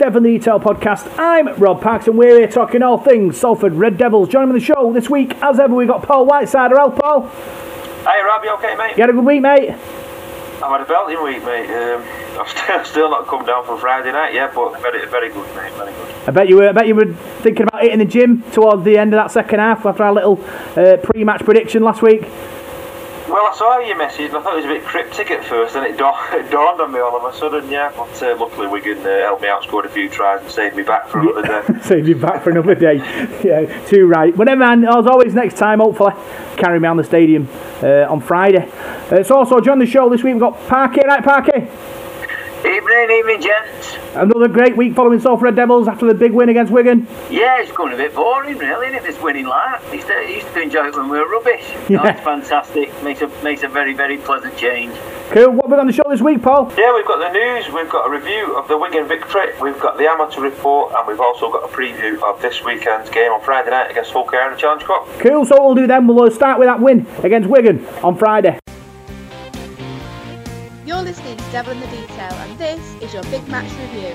welcome 0.00 0.24
to 0.24 0.28
this 0.28 0.28
week's 0.28 0.28
Devil 0.28 0.28
in 0.28 0.32
the 0.32 0.38
Detail 0.38 0.60
podcast. 0.60 1.18
I'm 1.18 1.60
Rob 1.60 1.82
Parks 1.82 2.06
and 2.06 2.16
we're 2.16 2.38
here 2.38 2.48
talking 2.48 2.82
all 2.82 2.98
things 2.98 3.38
Salford 3.38 3.74
Red 3.74 3.96
Devils. 3.96 4.28
Joining 4.28 4.48
me 4.48 4.54
on 4.54 4.58
the 4.58 4.64
show 4.64 4.92
this 4.92 5.10
week, 5.10 5.34
as 5.42 5.58
ever, 5.58 5.74
we've 5.74 5.88
got 5.88 6.02
Paul 6.02 6.26
Whitesider. 6.26 6.70
Hello, 6.70 6.90
Paul. 6.90 7.28
Hey 7.28 8.22
Rob, 8.22 8.44
you 8.44 8.50
okay, 8.54 8.76
mate? 8.76 8.96
You 8.96 9.02
had 9.02 9.10
a 9.10 9.12
good 9.12 9.24
week, 9.24 9.42
mate? 9.42 9.70
I've 9.70 10.70
had 10.70 10.80
a 10.80 10.84
belting 10.84 11.22
week, 11.22 11.44
mate. 11.44 11.70
Um, 11.70 12.02
I've 12.40 12.48
still, 12.48 12.84
still 12.84 13.10
not 13.10 13.26
come 13.26 13.44
down 13.44 13.64
from 13.64 13.78
Friday 13.80 14.12
night 14.12 14.34
yet, 14.34 14.54
but 14.54 14.80
very, 14.80 15.06
very 15.06 15.30
good, 15.30 15.46
mate. 15.56 15.72
Very 15.74 15.92
good. 15.92 16.14
I 16.26 16.30
bet 16.30 16.48
you 16.48 16.56
were. 16.56 16.68
I 16.68 16.72
bet 16.72 16.86
you 16.86 16.94
were 16.94 17.12
thinking 17.42 17.66
about 17.66 17.84
it 17.84 17.92
in 17.92 17.98
the 17.98 18.04
gym 18.04 18.42
towards 18.52 18.84
the 18.84 18.98
end 18.98 19.14
of 19.14 19.18
that 19.18 19.30
second 19.30 19.58
half 19.60 19.84
after 19.84 20.04
our 20.04 20.12
little 20.12 20.40
uh, 20.76 20.96
pre-match 21.02 21.44
prediction 21.44 21.82
last 21.82 22.02
week. 22.02 22.22
Well, 23.28 23.46
I 23.46 23.54
saw 23.54 23.78
your 23.80 23.96
message 23.98 24.28
and 24.28 24.36
I 24.36 24.42
thought 24.42 24.54
it 24.54 24.56
was 24.56 24.64
a 24.64 24.68
bit 24.68 24.84
cryptic 24.84 25.30
at 25.30 25.44
first, 25.44 25.76
and 25.76 25.84
it, 25.84 25.96
dawned, 25.98 26.34
it 26.34 26.50
dawned 26.50 26.80
on 26.80 26.92
me 26.92 26.98
all 26.98 27.14
of 27.14 27.34
a 27.34 27.36
sudden, 27.36 27.70
yeah. 27.70 27.92
But 27.94 28.22
uh, 28.22 28.36
luckily, 28.38 28.66
Wigan 28.68 28.98
uh, 29.00 29.18
helped 29.20 29.42
me 29.42 29.48
out, 29.48 29.62
scored 29.64 29.84
a 29.84 29.90
few 29.90 30.08
tries, 30.08 30.40
and 30.40 30.50
saved 30.50 30.76
me 30.76 30.82
back 30.82 31.08
for 31.08 31.20
another 31.20 31.42
day. 31.42 31.80
Save 31.82 32.08
you 32.08 32.16
back 32.16 32.42
for 32.42 32.50
another 32.50 32.74
day. 32.74 32.96
yeah, 33.44 33.86
too 33.86 34.06
right. 34.06 34.34
Whatever, 34.34 34.60
man. 34.60 34.84
As 34.84 35.06
always, 35.06 35.34
next 35.34 35.58
time, 35.58 35.80
hopefully, 35.80 36.14
carry 36.56 36.80
me 36.80 36.88
on 36.88 36.96
the 36.96 37.04
stadium 37.04 37.48
uh, 37.82 38.06
on 38.08 38.20
Friday. 38.20 38.70
Uh, 39.10 39.22
so 39.22 39.36
also, 39.36 39.60
join 39.60 39.78
the 39.78 39.86
show 39.86 40.08
this 40.08 40.22
week. 40.22 40.32
We've 40.32 40.40
got 40.40 40.58
Parky, 40.66 41.02
right, 41.06 41.22
Parky? 41.22 41.68
Evening, 42.64 43.10
evening, 43.16 43.40
gents. 43.40 43.96
Another 44.16 44.48
great 44.48 44.76
week 44.76 44.94
following 44.94 45.20
Salford 45.20 45.44
Red 45.44 45.56
Devils 45.56 45.86
after 45.86 46.06
the 46.06 46.14
big 46.14 46.32
win 46.32 46.48
against 46.48 46.72
Wigan. 46.72 47.06
Yeah, 47.30 47.60
it's 47.60 47.70
going 47.70 47.92
a 47.92 47.96
bit 47.96 48.14
boring, 48.14 48.58
really, 48.58 48.88
isn't 48.88 48.98
it? 48.98 49.02
This 49.04 49.20
winning 49.22 49.46
life. 49.46 49.80
I 49.90 49.94
used, 49.94 50.06
to, 50.08 50.14
I 50.14 50.22
used 50.22 50.46
to 50.54 50.60
enjoy 50.62 50.88
it 50.88 50.96
when 50.96 51.08
we 51.08 51.18
were 51.18 51.28
rubbish. 51.28 51.72
No, 51.88 52.02
Yeah. 52.04 52.10
it's 52.16 52.20
fantastic. 52.24 52.90
Makes 53.04 53.20
a 53.22 53.28
makes 53.44 53.62
a 53.62 53.68
very 53.68 53.94
very 53.94 54.18
pleasant 54.18 54.56
change. 54.56 54.92
Cool. 55.30 55.52
What 55.52 55.64
have 55.66 55.70
we 55.70 55.76
got 55.76 55.78
on 55.80 55.86
the 55.86 55.92
show 55.92 56.02
this 56.08 56.20
week, 56.20 56.42
Paul? 56.42 56.72
Yeah, 56.76 56.92
we've 56.96 57.06
got 57.06 57.18
the 57.20 57.32
news, 57.32 57.72
we've 57.72 57.88
got 57.88 58.06
a 58.08 58.10
review 58.10 58.56
of 58.58 58.66
the 58.66 58.76
Wigan 58.76 59.06
victory, 59.06 59.52
we've 59.62 59.78
got 59.78 59.96
the 59.98 60.08
amateur 60.08 60.40
report, 60.40 60.94
and 60.96 61.06
we've 61.06 61.20
also 61.20 61.52
got 61.52 61.62
a 61.62 61.68
preview 61.72 62.20
of 62.28 62.40
this 62.42 62.64
weekend's 62.64 63.08
game 63.10 63.30
on 63.30 63.40
Friday 63.42 63.70
night 63.70 63.90
against 63.90 64.10
Hull 64.12 64.24
KR 64.24 64.36
in 64.36 64.50
the 64.52 64.56
Challenge 64.56 64.82
Cup. 64.82 65.06
Cool. 65.20 65.44
So 65.44 65.56
what 65.56 65.66
we'll 65.66 65.74
do 65.76 65.86
then, 65.86 66.06
we'll 66.08 66.22
uh, 66.22 66.30
start 66.30 66.58
with 66.58 66.66
that 66.66 66.80
win 66.80 67.06
against 67.22 67.48
Wigan 67.48 67.86
on 68.02 68.16
Friday. 68.16 68.58
You're 70.88 71.02
listening 71.02 71.36
to 71.36 71.44
Devil 71.52 71.74
in 71.74 71.80
the 71.80 71.86
Detail, 71.88 72.32
and 72.32 72.58
this 72.58 72.80
is 73.02 73.12
your 73.12 73.22
big 73.24 73.46
match 73.48 73.70
review. 73.72 74.14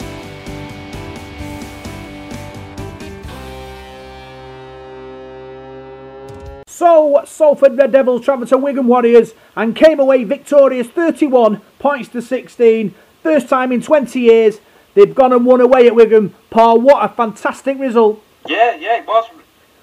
So 6.66 7.22
Salford 7.28 7.78
Red 7.78 7.92
Devils 7.92 8.26
travelled 8.26 8.50
to 8.50 8.58
Wigan 8.58 8.88
Warriors 8.88 9.36
and 9.56 9.76
came 9.76 10.00
away 10.00 10.24
victorious 10.24 10.88
31 10.88 11.62
points 11.78 12.10
to 12.10 12.24
16. 12.24 12.96
First 13.22 13.50
time 13.50 13.72
in 13.72 13.84
20 13.84 14.20
years 14.20 14.60
they've 14.96 15.14
gone 15.14 15.32
and 15.32 15.46
won 15.46 15.62
away 15.62 15.86
at 15.86 15.94
Wigan. 15.94 16.34
Paul, 16.50 16.82
what 16.82 17.06
a 17.06 17.14
fantastic 17.14 17.78
result. 17.78 18.20
Yeah, 18.48 18.76
yeah, 18.78 18.98
it 18.98 19.06
was. 19.06 19.30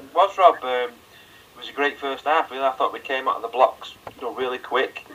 It 0.01 0.13
was 0.13 0.37
Rob. 0.37 0.57
Um, 0.57 0.91
it 0.91 1.57
was 1.57 1.69
a 1.69 1.73
great 1.73 2.01
first 2.01 2.25
half. 2.25 2.51
Really, 2.51 2.65
I 2.65 2.73
thought 2.73 2.93
we 2.93 2.99
came 2.99 3.29
out 3.29 3.37
of 3.37 3.43
the 3.43 3.49
blocks, 3.49 3.95
you 4.17 4.23
know, 4.23 4.35
really 4.35 4.59
quick, 4.59 5.07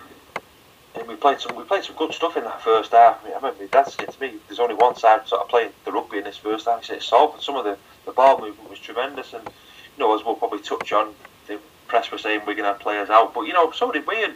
and 0.97 1.07
we 1.07 1.15
played 1.15 1.39
some. 1.39 1.55
We 1.55 1.63
played 1.63 1.83
some 1.83 1.95
good 1.95 2.13
stuff 2.13 2.37
in 2.37 2.43
that 2.43 2.61
first 2.61 2.91
half. 2.91 3.21
I, 3.21 3.25
mean, 3.25 3.33
I 3.33 3.37
remember 3.37 3.61
my 3.61 3.67
dad 3.67 3.87
to 3.87 4.21
me, 4.21 4.35
"There's 4.47 4.59
only 4.59 4.75
one 4.75 4.95
side 4.95 5.27
sort 5.27 5.41
of 5.41 5.49
playing 5.49 5.71
the 5.83 5.91
rugby 5.91 6.17
in 6.17 6.23
this 6.23 6.37
first 6.37 6.65
half." 6.65 6.79
He 6.81 6.85
said, 6.85 6.97
"It's 6.97 7.07
Salford." 7.07 7.41
Some 7.41 7.55
of 7.55 7.65
the, 7.65 7.77
the 8.05 8.11
ball 8.11 8.39
movement 8.39 8.69
was 8.69 8.79
tremendous, 8.79 9.33
and 9.33 9.43
you 9.43 10.03
know, 10.03 10.15
as 10.17 10.25
we'll 10.25 10.35
probably 10.35 10.59
touch 10.59 10.91
on, 10.91 11.13
the 11.47 11.59
press 11.87 12.11
were 12.11 12.17
saying 12.17 12.39
we're 12.41 12.53
going 12.53 12.57
to 12.65 12.73
have 12.73 12.79
players 12.79 13.09
out, 13.09 13.33
but 13.33 13.41
you 13.41 13.53
know, 13.53 13.71
so 13.71 13.91
did 13.91 14.07
we. 14.07 14.23
And 14.23 14.35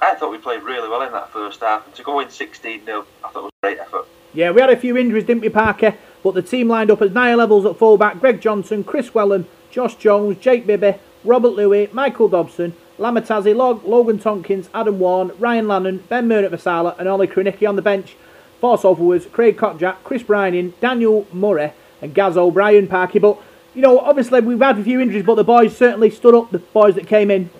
I 0.00 0.14
thought 0.14 0.30
we 0.30 0.38
played 0.38 0.62
really 0.62 0.88
well 0.88 1.02
in 1.02 1.12
that 1.12 1.30
first 1.32 1.60
half, 1.60 1.86
and 1.86 1.94
to 1.94 2.02
go 2.02 2.20
in 2.20 2.30
16 2.30 2.84
0 2.84 3.06
I 3.24 3.28
thought 3.28 3.40
it 3.40 3.42
was 3.42 3.52
a 3.62 3.66
great 3.66 3.78
effort. 3.78 4.06
Yeah, 4.34 4.50
we 4.50 4.60
had 4.60 4.70
a 4.70 4.76
few 4.76 4.96
injuries, 4.96 5.24
didn't 5.24 5.42
we, 5.42 5.48
Parker? 5.48 5.94
But 6.22 6.34
the 6.34 6.42
team 6.42 6.68
lined 6.68 6.90
up 6.90 7.00
as 7.00 7.12
Niall 7.12 7.38
Evalds 7.38 7.68
at 7.70 7.78
fullback, 7.78 8.20
Greg 8.20 8.40
Johnson, 8.40 8.84
Kris 8.84 9.10
Welham, 9.10 9.46
Josh 9.70 9.96
Jones, 9.96 10.38
Jake 10.38 10.66
Bibby, 10.66 10.94
Robert 11.24 11.50
Lui, 11.50 11.88
Michael 11.92 12.28
Dobson, 12.28 12.74
Lama 12.98 13.22
Tasi, 13.22 13.54
Log- 13.54 13.84
Logan 13.84 14.18
Tomkins, 14.18 14.68
Adam 14.74 14.98
Walne, 14.98 15.32
Ryan 15.38 15.68
Lannon, 15.68 15.98
Ben 16.08 16.26
Murdoch-Masila, 16.26 16.98
and 16.98 17.08
Olsi 17.08 17.32
Krasniqi 17.32 17.68
on 17.68 17.76
the 17.76 17.82
bench. 17.82 18.16
Four 18.60 18.76
forwards, 18.76 19.26
Craig 19.26 19.56
Kopczak, 19.56 20.02
Kriss 20.02 20.24
Brining, 20.24 20.72
Daniel 20.80 21.26
Murray, 21.32 21.72
and 22.02 22.12
Gaz 22.12 22.36
O'Brien, 22.36 22.88
Parky. 22.88 23.20
But, 23.20 23.38
you 23.72 23.82
know, 23.82 24.00
obviously 24.00 24.40
we've 24.40 24.58
had 24.58 24.78
a 24.78 24.82
few 24.82 25.00
injuries, 25.00 25.24
but 25.24 25.36
the 25.36 25.44
boys 25.44 25.76
certainly 25.76 26.10
stood 26.10 26.34
up, 26.34 26.50
the 26.50 26.58
boys 26.58 26.96
that 26.96 27.06
came 27.06 27.30
in. 27.30 27.50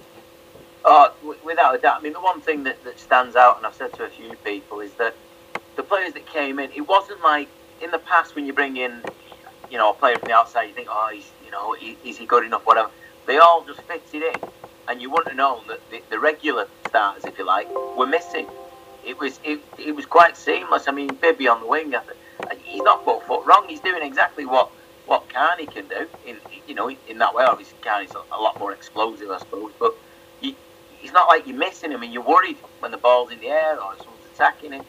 Oh, 0.85 1.13
without 1.45 1.75
a 1.75 1.79
doubt. 1.79 1.99
I 1.99 2.03
mean, 2.03 2.15
the 2.15 2.21
one 2.21 2.41
thing 2.41 2.65
that, 2.65 2.83
that 2.83 2.99
stands 2.99 3.37
out, 3.37 3.59
and 3.59 3.67
I've 3.67 3.75
said 3.75 3.93
to 3.95 4.05
a 4.05 4.09
few 4.09 4.35
people, 4.45 4.81
is 4.81 4.93
that 4.95 5.15
the 5.77 5.85
players 5.85 6.15
that 6.15 6.27
came 6.27 6.59
in, 6.59 6.71
it 6.73 6.89
wasn't 6.89 7.23
like 7.23 7.49
in 7.81 7.93
the 7.93 8.01
past 8.01 8.35
when 8.35 8.45
you 8.45 8.53
bring 8.53 8.77
in, 8.77 9.01
you 9.71 9.79
know, 9.79 9.91
a 9.91 9.95
player 9.95 10.19
from 10.19 10.29
the 10.29 10.35
outside, 10.35 10.65
you 10.65 10.75
think, 10.75 10.89
oh, 10.91 11.11
he's, 11.13 11.31
you 11.45 11.53
know, 11.53 11.77
is 12.05 12.19
he 12.19 12.27
good 12.27 12.45
enough, 12.45 12.67
whatever. 12.67 12.91
They 13.27 13.39
all 13.39 13.65
just 13.65 13.83
fitted 13.83 14.23
in, 14.23 14.49
and 14.89 15.03
you 15.03 15.11
wouldn't 15.11 15.29
have 15.29 15.37
known 15.37 15.67
that 15.69 15.81
the, 15.91 16.03
the 16.11 16.19
regular 16.19 16.67
starters, 16.89 17.25
if 17.25 17.39
you 17.39 17.45
like, 17.45 17.69
were 17.97 18.07
missing. 18.07 18.47
It 19.05 19.19
was 19.19 19.41
it, 19.45 19.61
it 19.79 19.95
was 19.95 20.07
quite 20.07 20.37
seamless. 20.37 20.89
I 20.89 20.93
mean, 20.93 21.15
Bibby 21.21 21.49
on 21.49 21.61
the 21.61 21.67
wing, 21.67 21.95
he's 22.63 22.83
not 22.83 23.03
a 23.03 23.21
foot 23.21 23.47
wrong. 23.47 23.67
He's 23.69 23.81
doing 23.81 24.03
exactly 24.03 24.45
what 24.45 24.71
what 25.07 25.29
Carney 25.29 25.67
can 25.67 25.89
do. 25.89 26.07
In 26.27 26.37
you 26.67 26.75
know, 26.75 26.91
in 26.91 27.19
that 27.19 27.35
way, 27.35 27.45
obviously 27.45 27.79
Carney's 27.81 28.13
a, 28.13 28.41
lot 28.41 28.59
more 28.59 28.73
explosive, 28.73 29.31
I 29.31 29.39
suppose, 29.39 29.73
but 29.79 29.95
it's 31.03 31.13
not 31.13 31.29
like 31.29 31.47
you're 31.47 31.57
missing 31.57 31.91
him 31.91 32.03
and 32.03 32.13
you're 32.13 32.23
worried 32.23 32.57
when 32.81 32.91
the 32.91 32.97
ball's 32.99 33.31
in 33.31 33.41
the 33.41 33.49
air 33.49 33.81
or 33.81 33.97
someone's 33.97 34.25
attacking 34.35 34.73
him. 34.73 34.85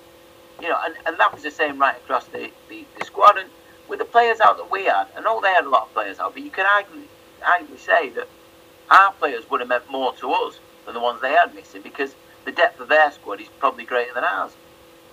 You 0.62 0.70
know, 0.70 0.78
and, 0.84 0.96
and 1.06 1.18
that 1.20 1.34
was 1.34 1.44
the 1.44 1.52
same 1.52 1.80
right 1.80 1.96
across 1.96 2.26
the, 2.26 2.52
the, 2.68 2.86
the 2.98 3.06
squad. 3.06 3.38
And 3.38 3.50
with 3.88 4.00
the 4.00 4.06
players 4.06 4.40
out 4.42 4.58
that 4.58 4.70
we 4.72 4.86
had, 4.86 5.06
I 5.16 5.22
know 5.22 5.40
they 5.40 5.50
had 5.50 5.66
a 5.66 5.70
lot 5.70 5.84
of 5.84 5.94
players 5.94 6.20
out, 6.20 6.34
but 6.34 6.44
you 6.44 6.50
could 6.50 6.66
argue, 6.66 7.04
arguably 7.42 7.80
say 7.80 8.10
that 8.10 8.28
our 8.90 9.12
players 9.14 9.50
would 9.50 9.60
have 9.60 9.70
meant 9.70 9.90
more 9.90 10.14
to 10.16 10.32
us 10.32 10.60
than 10.86 10.94
the 10.94 11.00
ones 11.00 11.22
they 11.22 11.32
had 11.32 11.54
missing 11.54 11.82
because 11.82 12.14
the 12.46 12.52
depth 12.52 12.80
of 12.80 12.90
their 12.90 13.12
squad 13.12 13.42
is 13.42 13.48
probably 13.60 13.86
greater 13.86 14.14
than 14.14 14.24
ours. 14.24 14.52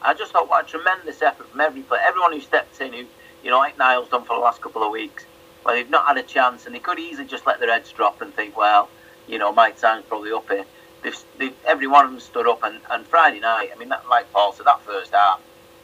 I 0.03 0.14
just 0.14 0.32
thought 0.32 0.48
what 0.48 0.64
a 0.64 0.69
tremendous 0.69 1.22
effort 1.22 1.48
from 1.48 1.60
every 1.60 1.82
player, 1.82 2.00
everyone 2.06 2.32
who 2.32 2.41
stepped 2.41 2.81
in, 2.81 2.92
who, 2.92 3.04
you 3.42 3.50
know, 3.50 3.59
like 3.59 3.78
Niall's 3.78 4.09
done 4.09 4.25
for 4.25 4.36
the 4.36 4.42
last 4.42 4.60
couple 4.60 4.82
of 4.82 4.92
weeks, 4.92 5.25
where 5.62 5.75
they've 5.75 5.91
not 5.91 6.06
had 6.06 6.16
a 6.16 6.22
chance 6.22 6.66
and 6.66 6.75
they 6.75 6.78
could 6.78 6.98
easily 6.98 7.26
just 7.26 7.47
let 7.47 7.60
their 7.60 7.70
heads 7.70 7.91
drop 7.92 8.22
and 8.22 8.32
think, 8.34 8.56
well, 8.56 8.88
you 9.26 9.38
know, 9.38 9.53
my 9.53 9.70
time's 9.72 10.04
probably 10.06 10.32
up 10.32 10.48
here. 10.48 10.65
They've, 11.03 11.19
they've, 11.38 11.54
every 11.66 11.86
one 11.86 12.04
of 12.04 12.10
them 12.10 12.20
stood 12.20 12.48
up, 12.48 12.62
and, 12.62 12.81
and 12.91 13.06
Friday 13.06 13.41
night, 13.41 13.70
I 13.75 13.78
mean, 13.78 13.88
that, 13.91 14.09
like 14.09 14.32
Paul 14.32 14.53
said, 14.53 14.66
that 14.66 14.81
first 14.82 15.12
half, 15.12 15.41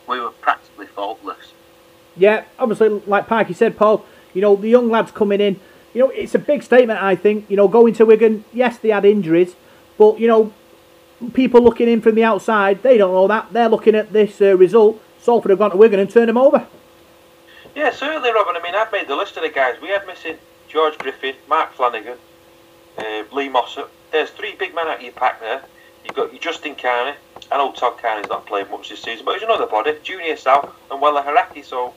we 0.09 0.21
were 0.21 0.31
practically 0.31 0.87
faultless. 0.87 1.53
Yeah, 2.17 2.45
obviously, 2.59 2.89
like 3.07 3.27
Parky 3.27 3.53
said, 3.53 3.77
Paul, 3.77 4.05
you 4.35 4.41
know, 4.41 4.57
the 4.57 4.69
young 4.69 4.91
lads 4.91 5.13
coming 5.13 5.41
in, 5.41 5.61
you 5.95 6.01
know, 6.01 6.11
it's 6.11 6.35
a 6.35 6.39
big 6.39 6.63
statement, 6.63 7.03
I 7.03 7.17
think. 7.17 7.49
You 7.49 7.57
know, 7.57 7.69
going 7.69 7.95
to 7.95 8.07
Wigan, 8.07 8.45
yes, 8.53 8.79
they 8.79 8.91
had 8.91 9.05
injuries, 9.05 9.55
but, 9.99 10.19
you 10.19 10.29
know, 10.29 10.53
people 11.35 11.63
looking 11.63 11.89
in 11.89 12.01
from 12.01 12.15
the 12.15 12.25
outside, 12.25 12.83
they 12.83 12.99
don't 12.99 13.13
know 13.13 13.29
that. 13.29 13.53
They're 13.53 13.69
looking 13.69 13.95
at 13.95 14.13
this 14.13 14.41
uh, 14.41 14.57
result. 14.57 15.01
Salford 15.21 15.51
have 15.51 15.59
gone 15.59 15.71
to 15.71 15.77
Wigan 15.77 16.01
and 16.01 16.11
turned 16.11 16.29
them 16.29 16.39
over. 16.39 16.67
Yeah, 17.75 17.91
certainly, 17.91 18.33
Robin. 18.33 18.57
I 18.57 18.63
mean, 18.63 18.75
I've 18.75 18.93
made 18.93 19.09
the 19.09 19.17
list 19.17 19.37
of 19.37 19.43
the 19.43 19.49
guys 19.49 19.81
we 19.81 19.89
had 19.89 20.07
missing: 20.07 20.37
George 20.69 20.99
Griffin, 20.99 21.37
Mark 21.49 21.73
Flanagan, 21.73 22.19
uh, 22.99 23.23
Lee 23.33 23.49
Mossop. 23.49 23.91
There's 24.11 24.31
three 24.31 24.55
big 24.57 24.75
men 24.75 24.89
out 24.89 24.97
of 24.97 25.03
your 25.03 25.13
pack 25.13 25.41
there. 25.41 25.63
You've 26.05 26.15
got 26.15 26.33
your 26.33 26.41
Justin 26.41 26.75
Carney. 26.75 27.17
I 27.51 27.57
know 27.57 27.73
Todd 27.73 27.99
Carney's 27.99 28.29
not 28.29 28.45
played 28.47 28.69
much 28.71 28.91
this 28.91 29.03
season, 29.03 29.25
but 29.25 29.35
he's 29.35 29.43
another 29.43 29.67
body, 29.67 29.97
Junior 30.03 30.37
Sa'u 30.37 30.69
and 30.91 31.01
Weller 31.01 31.23
Hauraki. 31.23 31.65
So 31.65 31.95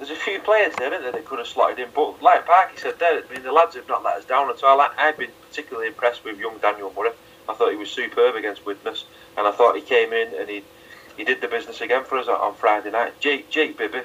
there's 0.00 0.10
a 0.10 0.16
few 0.16 0.40
players 0.40 0.74
there 0.76 0.88
isn't 0.88 1.02
there, 1.02 1.12
that 1.12 1.26
could 1.26 1.38
have 1.38 1.46
slotted 1.46 1.78
in. 1.78 1.90
But 1.94 2.22
like 2.22 2.46
Parky 2.46 2.78
said 2.78 2.98
there, 2.98 3.22
I 3.22 3.32
mean, 3.34 3.42
the 3.42 3.52
lads 3.52 3.74
have 3.76 3.86
not 3.86 4.02
let 4.02 4.16
us 4.16 4.24
down 4.24 4.48
at 4.48 4.64
all. 4.64 4.80
I've 4.80 5.18
been 5.18 5.30
particularly 5.46 5.88
impressed 5.88 6.24
with 6.24 6.38
young 6.38 6.56
Daniel 6.58 6.90
Murray. 6.96 7.10
I 7.46 7.52
thought 7.52 7.70
he 7.70 7.76
was 7.76 7.90
superb 7.90 8.34
against 8.34 8.64
Widnes, 8.64 9.04
and 9.36 9.46
I 9.46 9.52
thought 9.52 9.76
he 9.76 9.82
came 9.82 10.12
in 10.14 10.34
and 10.34 10.48
he 10.48 10.64
he 11.18 11.24
did 11.24 11.42
the 11.42 11.48
business 11.48 11.82
again 11.82 12.04
for 12.04 12.16
us 12.16 12.28
on- 12.28 12.54
Friday 12.54 12.90
night. 12.90 13.20
Jake 13.20 13.50
Jake 13.50 13.76
Bibby, 13.76 14.00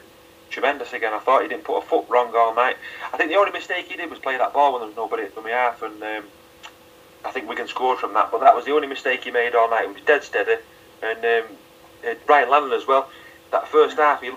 tremendous 0.50 0.92
again. 0.92 1.14
I 1.14 1.20
thought 1.20 1.44
he 1.44 1.48
didn't 1.48 1.64
put 1.64 1.78
a 1.78 1.82
foot 1.82 2.06
wrong 2.10 2.36
all 2.36 2.54
night. 2.54 2.76
I 3.14 3.16
think 3.16 3.30
the 3.30 3.38
only 3.38 3.52
mistake 3.54 3.86
he 3.88 3.96
did 3.96 4.10
was 4.10 4.20
play 4.20 4.38
that 4.38 4.52
ball 4.52 4.74
when 4.74 4.82
there 4.82 4.88
was 4.88 4.98
nobody 4.98 5.28
from 5.28 5.46
the 5.46 5.52
half, 5.52 5.82
and 5.82 6.04
um, 6.04 6.24
I 7.24 7.32
think 7.32 7.48
we 7.48 7.56
can 7.56 7.70
score 7.70 7.96
from 7.96 8.14
that. 8.16 8.32
But 8.32 8.42
that 8.42 8.54
was 8.56 8.66
the 8.66 8.74
only 8.74 8.88
mistake 8.88 9.24
he 9.24 9.32
made 9.32 9.56
all 9.56 9.70
night. 9.70 9.88
He 9.88 9.94
was 9.94 10.02
dead 10.02 10.24
steady, 10.24 10.58
and 11.02 11.24
um, 11.24 11.44
uh, 12.06 12.16
Ryan 12.28 12.50
Lannon 12.50 12.74
as 12.74 12.86
well. 12.86 13.10
That 13.52 13.68
first 13.68 13.98
half, 13.98 14.22
he, 14.22 14.32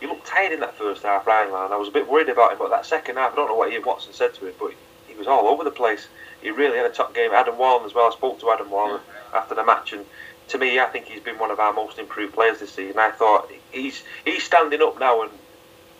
he 0.00 0.06
looked 0.06 0.26
tired 0.26 0.52
in 0.52 0.60
that 0.60 0.76
first 0.76 1.02
half, 1.02 1.26
Ryan 1.26 1.52
Lannon. 1.52 1.72
I 1.72 1.76
was 1.76 1.88
a 1.88 1.92
bit 1.92 2.08
worried 2.08 2.28
about 2.28 2.52
him, 2.52 2.58
but 2.58 2.70
that 2.70 2.86
second 2.86 3.16
half, 3.16 3.32
I 3.32 3.36
don't 3.36 3.48
know 3.48 3.56
what 3.56 3.72
Ian 3.72 3.84
Watson 3.84 4.12
said 4.12 4.34
to 4.34 4.46
him, 4.46 4.54
but 4.58 4.72
he 5.06 5.14
was 5.14 5.26
all 5.26 5.48
over 5.48 5.64
the 5.64 5.70
place. 5.70 6.08
He 6.40 6.50
really 6.50 6.76
had 6.76 6.86
a 6.86 6.90
top 6.90 7.14
game. 7.14 7.32
Adam 7.32 7.58
Walne 7.58 7.84
as 7.84 7.94
well. 7.94 8.08
I 8.08 8.12
spoke 8.12 8.40
to 8.40 8.50
Adam 8.50 8.70
Walne 8.70 9.00
after 9.34 9.54
the 9.54 9.64
match, 9.64 9.92
and 9.92 10.04
to 10.48 10.58
me, 10.58 10.78
I 10.78 10.86
think 10.86 11.06
he's 11.06 11.22
been 11.22 11.38
one 11.38 11.50
of 11.50 11.58
our 11.58 11.72
most 11.72 11.98
improved 11.98 12.34
players 12.34 12.60
this 12.60 12.72
season. 12.72 12.98
I 12.98 13.10
thought 13.10 13.50
he's 13.72 14.02
he's 14.24 14.42
standing 14.42 14.82
up 14.82 14.98
now 14.98 15.22
and 15.22 15.30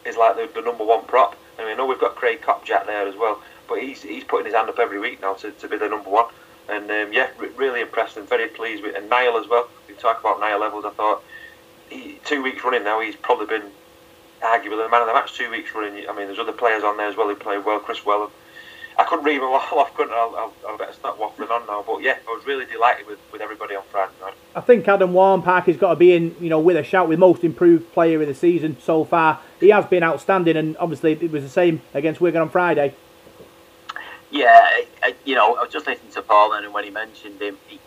is 0.04 0.16
like 0.16 0.36
the, 0.36 0.48
the 0.54 0.60
number 0.60 0.84
one 0.84 1.04
prop. 1.06 1.36
I 1.58 1.62
And 1.62 1.70
I 1.70 1.74
know 1.74 1.86
we've 1.86 2.00
got 2.00 2.14
Craig 2.14 2.42
Kopczak 2.42 2.86
there 2.86 3.08
as 3.08 3.16
well, 3.16 3.40
but 3.68 3.80
he's 3.80 4.02
he's 4.02 4.24
putting 4.24 4.46
his 4.46 4.54
hand 4.54 4.68
up 4.68 4.78
every 4.78 5.00
week 5.00 5.20
now 5.20 5.34
to, 5.34 5.50
to 5.50 5.68
be 5.68 5.78
the 5.78 5.88
number 5.88 6.10
one. 6.10 6.26
And 6.68 6.90
um, 6.90 7.12
yeah, 7.12 7.28
really 7.56 7.80
impressed 7.80 8.16
and 8.16 8.28
very 8.28 8.48
pleased 8.48 8.82
with 8.82 8.96
and 8.96 9.08
Niall 9.08 9.38
as 9.38 9.48
well. 9.48 9.68
We 9.88 9.94
talk 9.94 10.20
about 10.20 10.40
Niall 10.40 10.60
Evalds. 10.60 10.86
I 10.86 10.90
thought 10.90 11.22
he, 11.94 12.20
two 12.24 12.42
weeks 12.42 12.62
running 12.64 12.84
now, 12.84 13.00
he's 13.00 13.16
probably 13.16 13.46
been 13.46 13.70
arguably 14.42 14.84
the 14.84 14.88
man 14.90 15.02
of 15.02 15.06
the 15.06 15.14
match 15.14 15.34
two 15.34 15.50
weeks 15.50 15.74
running. 15.74 16.08
I 16.08 16.12
mean, 16.14 16.26
there's 16.26 16.38
other 16.38 16.52
players 16.52 16.82
on 16.82 16.96
there 16.96 17.08
as 17.08 17.16
well 17.16 17.28
who 17.28 17.34
played 17.34 17.64
well. 17.64 17.80
Kris 17.80 18.00
Welham. 18.00 18.30
I 18.96 19.02
couldn't 19.02 19.24
read 19.24 19.38
them 19.38 19.48
all 19.48 19.54
off, 19.78 19.92
couldn't 19.94 20.12
I? 20.12 20.16
I'll, 20.16 20.52
I'll, 20.66 20.74
I 20.74 20.76
better 20.76 20.92
start 20.92 21.18
waffling 21.18 21.50
on 21.50 21.66
now. 21.66 21.84
But 21.86 22.02
yeah, 22.02 22.16
I 22.28 22.30
was 22.30 22.46
really 22.46 22.64
delighted 22.66 23.06
with, 23.06 23.18
with 23.32 23.40
everybody 23.40 23.74
on 23.74 23.82
Friday 23.90 24.12
night. 24.20 24.34
I 24.54 24.60
think 24.60 24.86
Adam 24.86 25.12
Warnpark 25.12 25.64
has 25.64 25.76
got 25.76 25.90
to 25.90 25.96
be 25.96 26.12
in, 26.12 26.36
you 26.40 26.48
know, 26.48 26.60
with 26.60 26.76
a 26.76 26.84
shout 26.84 27.08
with 27.08 27.18
most 27.18 27.42
improved 27.42 27.92
player 27.92 28.20
of 28.20 28.28
the 28.28 28.34
season 28.34 28.76
so 28.80 29.04
far. 29.04 29.40
He 29.58 29.70
has 29.70 29.84
been 29.86 30.02
outstanding, 30.02 30.56
and 30.56 30.76
obviously 30.76 31.12
it 31.12 31.30
was 31.30 31.42
the 31.42 31.48
same 31.48 31.82
against 31.92 32.20
Wigan 32.20 32.42
on 32.42 32.50
Friday. 32.50 32.94
Yeah, 34.30 34.80
I, 35.02 35.14
you 35.24 35.34
know, 35.34 35.54
I 35.56 35.62
was 35.62 35.72
just 35.72 35.86
listening 35.86 36.12
to 36.12 36.22
Paul 36.22 36.52
and 36.54 36.72
when 36.72 36.84
he 36.84 36.90
mentioned 36.90 37.40
him, 37.40 37.56
he, 37.68 37.78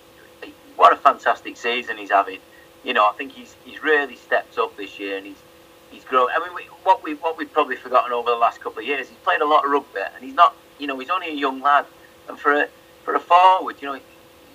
he, 0.42 0.54
what 0.76 0.94
a 0.94 0.96
fantastic 0.96 1.58
season 1.58 1.98
he's 1.98 2.12
having. 2.12 2.40
You 2.88 2.94
know, 2.94 3.06
I 3.06 3.12
think 3.18 3.34
he's 3.34 3.54
he's 3.66 3.84
really 3.84 4.16
stepped 4.16 4.58
up 4.58 4.78
this 4.78 4.98
year 4.98 5.18
and 5.18 5.26
he's 5.26 5.44
he's 5.92 6.06
grown. 6.06 6.30
I 6.34 6.40
mean, 6.40 6.56
we, 6.56 6.64
what 6.84 7.04
we 7.04 7.16
what 7.16 7.38
we've 7.38 7.52
probably 7.52 7.76
forgotten 7.76 8.14
over 8.14 8.30
the 8.32 8.38
last 8.38 8.62
couple 8.62 8.80
of 8.80 8.88
years, 8.88 9.10
he's 9.10 9.18
played 9.26 9.42
a 9.42 9.46
lot 9.46 9.66
of 9.66 9.72
rugby 9.72 10.00
and 10.16 10.24
he's 10.24 10.34
not, 10.34 10.56
you 10.80 10.88
know, 10.88 10.98
he's 10.98 11.10
only 11.10 11.28
a 11.28 11.34
young 11.34 11.60
lad. 11.60 11.86
And 12.30 12.40
for 12.40 12.54
a 12.54 12.70
for 13.04 13.14
a 13.14 13.20
forward, 13.20 13.76
you 13.82 13.90
know, 13.90 14.00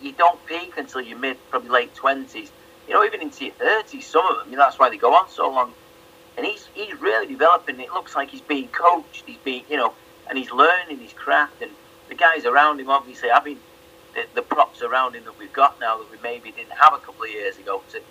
you 0.01 0.13
don't 0.13 0.43
peak 0.47 0.79
until 0.79 1.03
you're 1.03 1.19
mid, 1.19 1.37
probably 1.51 1.69
late 1.69 1.95
twenties. 1.95 2.51
You 2.89 2.95
know, 2.95 3.05
even 3.05 3.21
into 3.21 3.45
your 3.45 3.53
thirties, 3.53 4.07
some 4.07 4.27
of 4.27 4.39
them. 4.39 4.51
You 4.51 4.57
know, 4.57 4.63
that's 4.63 4.79
why 4.79 4.89
they 4.89 4.97
go 4.97 5.13
on 5.13 5.29
so 5.29 5.51
long. 5.51 5.75
And 6.39 6.47
he's 6.47 6.67
he's 6.73 6.99
really 7.03 7.27
developing. 7.27 7.79
It 7.81 7.93
looks 7.93 8.17
like 8.17 8.31
he's 8.31 8.41
being 8.41 8.69
coached. 8.69 9.25
He's 9.27 9.37
being, 9.45 9.65
you 9.69 9.77
know, 9.77 9.93
and 10.31 10.39
he's 10.39 10.51
learning 10.51 11.01
his 11.01 11.13
craft 11.13 11.61
and 11.61 11.71
the 12.09 12.15
guys 12.15 12.47
around 12.47 12.81
him, 12.81 12.89
obviously 12.89 13.29
having 13.29 13.59
the, 14.15 14.25
the, 14.35 14.43
props 14.43 14.83
around 14.83 15.17
him 15.17 15.25
that 15.25 15.39
we've 15.39 15.53
got 15.53 15.79
now 15.81 15.99
that 15.99 16.11
we 16.11 16.17
maybe 16.23 16.51
didn't 16.51 16.73
have 16.73 16.93
a 16.95 16.99
couple 16.99 17.25
of 17.25 17.31
years 17.31 17.59
ago 17.59 17.83
to 17.91 18.03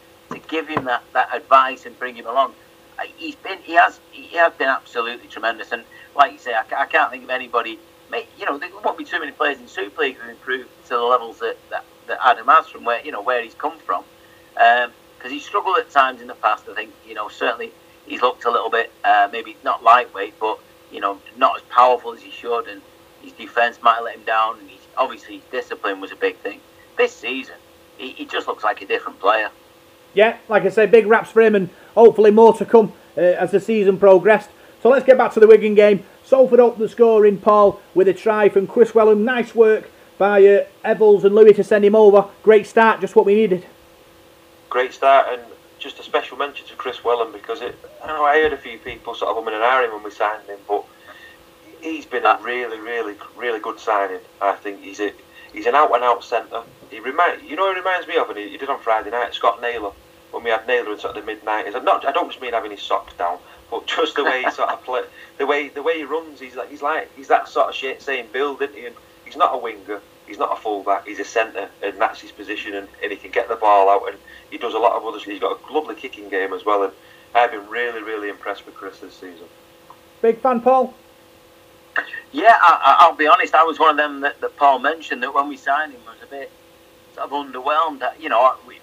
give 0.52 0.68
him 0.68 0.86
that, 0.86 1.04
that 1.14 1.34
advice 1.34 1.86
and 1.88 1.98
bring 1.98 2.16
him 2.16 2.28
along. 2.28 2.54
Uh, 3.00 3.04
he's 3.18 3.36
been 3.36 3.58
he 3.60 3.74
has 3.74 4.00
he 4.12 4.38
has 4.38 4.54
been 4.54 4.68
absolutely 4.68 5.28
tremendous, 5.28 5.72
and 5.72 5.84
like 6.16 6.34
you 6.34 6.38
say, 6.38 6.54
I, 6.54 6.64
I 6.78 6.86
can't 6.86 7.10
think 7.10 7.24
of 7.24 7.30
anybody. 7.32 7.80
You 8.38 8.46
know, 8.46 8.58
there 8.58 8.70
won't 8.84 8.98
be 8.98 9.06
too 9.06 9.20
many 9.20 9.32
players 9.32 9.58
in 9.58 9.68
Super 9.70 10.02
League 10.02 10.18
who 10.18 10.30
improved 10.30 10.70
to 10.88 10.90
the 10.90 11.02
levels 11.02 11.40
that, 11.40 11.56
that, 11.70 11.86
that 12.08 12.20
Adam 12.26 12.46
has 12.48 12.68
from 12.68 12.84
where 12.84 13.04
you 13.04 13.12
know 13.12 13.22
where 13.22 13.42
he's 13.42 13.56
come 13.56 13.80
from. 13.80 14.04
Because 14.54 14.92
um, 15.26 15.32
he's 15.32 15.46
struggled 15.46 15.78
at 15.78 15.90
times 15.90 16.22
in 16.22 16.28
the 16.28 16.36
past. 16.36 16.68
I 16.70 16.76
think 16.76 16.92
you 17.08 17.14
know 17.14 17.30
certainly 17.30 17.72
he's 18.06 18.22
looked 18.22 18.44
a 18.44 18.52
little 18.52 18.70
bit 18.70 18.92
uh, 19.06 19.30
maybe 19.32 19.56
not 19.64 19.82
lightweight, 19.82 20.34
but 20.40 20.60
you 20.92 21.00
know 21.00 21.20
not 21.38 21.56
as 21.56 21.64
powerful 21.70 22.14
as 22.14 22.22
he 22.22 22.30
should, 22.30 22.68
and 22.68 22.82
his 23.22 23.32
defence 23.34 23.82
might 23.82 24.02
let 24.02 24.16
him 24.16 24.24
down, 24.24 24.60
and 24.60 24.70
he's, 24.70 24.82
obviously 24.98 25.36
his 25.36 25.44
discipline 25.52 26.02
was 26.02 26.12
a 26.12 26.16
big 26.16 26.36
thing. 26.38 26.60
This 26.98 27.16
season, 27.16 27.56
he, 27.98 28.12
he, 28.12 28.26
just 28.26 28.48
looks 28.48 28.64
like 28.64 28.82
a 28.82 28.86
different 28.86 29.20
player. 29.20 29.50
Yeah, 30.14 30.38
like 30.50 30.64
I 30.64 30.70
say, 30.70 30.86
big 30.86 31.08
raps 31.08 31.32
for 31.32 31.42
him, 31.42 31.56
and 31.56 31.70
hopefully 31.96 32.32
more 32.32 32.54
to 32.58 32.66
come 32.66 32.94
uh, 33.18 33.22
as 33.22 33.52
the 33.52 33.60
season 33.60 33.98
progressed. 33.98 34.50
So 34.82 34.90
let's 34.90 35.06
get 35.06 35.18
back 35.18 35.34
to 35.34 35.40
the 35.40 35.48
Wigan 35.48 35.76
game. 35.76 36.04
Salford 36.24 36.60
up 36.60 36.78
the 36.78 36.90
score 36.90 37.26
in 37.26 37.38
Paul 37.38 37.80
with 37.94 38.08
a 38.08 38.14
try 38.14 38.50
from 38.50 38.68
Kris 38.68 38.92
Welham. 38.92 39.20
Nice 39.20 39.54
work 39.54 39.90
by 40.18 40.46
uh, 40.46 40.66
Evalds 40.84 41.24
and 41.24 41.36
Lui 41.36 41.54
to 41.54 41.64
send 41.64 41.86
him 41.86 41.96
over. 41.96 42.26
Great 42.44 42.68
start, 42.68 43.02
just 43.02 43.16
what 43.16 43.26
we 43.26 43.36
needed. 43.36 43.66
Great 44.70 44.94
start, 44.94 45.28
and 45.32 45.42
just 45.80 46.00
a 46.00 46.04
special 46.04 46.38
mention 46.38 46.66
to 46.68 46.76
Kris 46.76 47.00
Welham 47.00 47.34
because 47.34 47.62
it, 47.62 47.76
I 48.04 48.08
know 48.08 48.24
I 48.24 48.40
heard 48.40 48.54
a 48.54 48.58
few 48.58 48.78
people 48.78 49.16
sort 49.16 49.36
of 49.36 49.44
umming 49.44 49.54
and 49.54 49.64
ahhing 49.64 49.94
when 49.94 50.04
we 50.04 50.12
signed 50.12 50.48
him, 50.48 50.60
but 50.68 50.86
he's 51.82 52.06
been 52.06 52.26
a 52.26 52.40
really, 52.42 52.80
really, 52.80 53.16
really 53.36 53.60
good 53.60 53.80
signing. 53.80 54.20
I 54.42 54.54
think 54.56 54.82
he's 54.82 55.00
a 55.00 55.12
he's 55.54 55.66
an 55.66 55.76
out 55.76 55.94
and 55.94 56.04
out 56.04 56.24
centre. 56.24 56.64
He 56.90 57.00
remind 57.00 57.42
you 57.44 57.56
know 57.56 57.72
he 57.72 57.80
reminds 57.80 58.08
me 58.08 58.18
of, 58.18 58.30
and 58.30 58.38
he, 58.38 58.50
he, 58.50 58.58
did 58.58 58.70
on 58.70 58.80
Friday 58.80 59.12
night. 59.12 59.34
Scott 59.34 59.62
Naylor 59.62 59.92
when 60.32 60.44
we 60.44 60.50
had 60.50 60.66
Naylor 60.68 60.94
in 60.94 61.00
sort 61.00 61.16
of 61.16 61.24
the 61.24 61.26
mid 61.26 61.44
nineties. 61.44 61.74
Not 61.74 62.06
I 62.06 62.12
don't 62.12 62.30
just 62.30 62.42
mean 62.42 62.54
having 62.54 62.72
his 62.72 62.82
socks 62.82 63.14
down, 63.14 63.38
but 63.70 63.86
just 63.88 64.16
the 64.16 64.24
way 64.24 64.44
he 64.44 64.52
sort 64.52 64.70
of 64.70 64.84
play, 64.86 65.04
the 65.38 65.46
way 65.46 65.70
the 65.70 65.84
way 65.84 65.98
he 65.98 66.04
runs. 66.04 66.40
He's 66.40 66.56
like 66.56 66.70
he's 66.70 66.82
like 66.82 67.16
he's 67.16 67.28
that 67.28 67.48
sort 67.48 67.70
of 67.70 67.76
shit 67.76 68.02
same 68.02 68.28
build, 68.32 68.62
isn't 68.62 68.76
he? 68.76 68.86
And 68.86 68.96
he's 69.26 69.38
not 69.38 69.54
a 69.54 69.58
winger. 69.58 70.02
He's 70.28 70.38
not 70.38 70.58
a 70.58 70.62
fullback. 70.62 71.06
He's 71.06 71.20
a 71.20 71.26
centre, 71.26 71.70
and 71.84 72.00
that's 72.00 72.22
his 72.22 72.32
position. 72.32 72.74
And, 72.74 72.88
and 73.04 73.12
he 73.12 73.18
can 73.18 73.32
get 73.32 73.50
the 73.50 73.56
ball 73.56 73.90
out, 73.90 74.08
and 74.08 74.18
he 74.50 74.58
does 74.58 74.74
a 74.74 74.80
lot 74.80 74.96
of 74.96 75.06
other. 75.06 75.20
He's 75.20 75.40
got 75.40 75.60
a 75.60 75.74
lovely 75.74 75.96
kicking 75.96 76.30
game 76.30 76.54
as 76.54 76.64
well. 76.64 76.84
And 76.84 76.94
I've 77.36 77.52
been 77.52 77.68
really, 77.68 78.02
really 78.02 78.30
impressed 78.30 78.66
with 78.66 78.76
Chris 78.76 79.00
this 79.00 79.14
season. 79.14 79.48
Big 80.22 80.40
fan, 80.40 80.62
Paul. 80.62 80.94
Yeah, 82.32 82.56
I, 82.62 83.08
will 83.10 83.18
be 83.18 83.28
honest. 83.28 83.54
I 83.54 83.64
was 83.64 83.78
one 83.78 83.92
of 83.92 83.98
them 83.98 84.22
that, 84.22 84.40
that, 84.40 84.56
Paul 84.56 84.80
mentioned 84.80 85.22
that 85.24 85.34
when 85.34 85.50
we 85.50 85.58
signed 85.58 85.92
him 85.92 86.02
was 86.06 86.16
a 86.24 86.28
bit 86.28 86.50
sort 87.14 87.30
of 87.30 87.32
underwhelmed. 87.32 88.00
That, 88.00 88.22
you 88.22 88.30
know, 88.30 88.56
we 88.66 88.80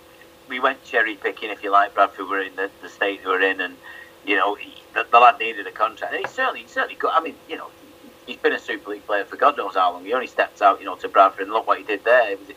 we 0.49 0.61
went 0.61 0.83
cherry 0.85 1.15
picking, 1.15 1.51
if 1.51 1.63
you 1.63 1.71
like. 1.71 1.95
Bradford 1.95 2.29
were 2.29 2.41
in 2.41 2.55
the, 2.57 2.71
the 2.83 2.89
state 2.89 3.23
they 3.23 3.29
were 3.29 3.41
in, 3.41 3.61
and 3.61 3.77
you 4.27 4.37
know, 4.37 4.55
he, 4.55 4.75
the, 4.95 5.07
the, 5.11 5.19
lad 5.19 5.39
needed 5.39 5.67
a 5.67 5.73
contract, 5.73 6.13
and 6.15 6.25
he 6.25 6.31
certainly, 6.31 6.61
he 6.61 6.69
certainly 6.69 6.97
got. 6.97 7.19
I 7.19 7.25
mean, 7.25 7.37
you 7.49 7.57
know, 7.57 7.69
he's 8.27 8.37
been 8.37 8.53
a 8.53 8.59
Super 8.59 8.91
League 8.91 9.07
player 9.07 9.25
for 9.25 9.37
God 9.37 9.57
knows 9.57 9.75
how 9.75 9.93
long. 9.93 10.05
He 10.05 10.13
only 10.13 10.27
stepped 10.27 10.61
out, 10.61 10.79
you 10.79 10.85
know, 10.85 10.97
to 10.97 11.09
Bradford, 11.09 11.45
and 11.45 11.53
look 11.53 11.67
what 11.67 11.79
he 11.79 11.85
did 11.85 12.05
there. 12.05 12.33
It 12.33 12.41
was, 12.41 12.49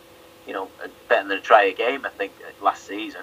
you 0.45 0.53
know, 0.53 0.69
better 1.07 1.27
than 1.27 1.37
a 1.37 1.41
try 1.41 1.63
a 1.63 1.73
game, 1.73 2.05
I 2.05 2.09
think, 2.09 2.33
last 2.61 2.85
season. 2.85 3.21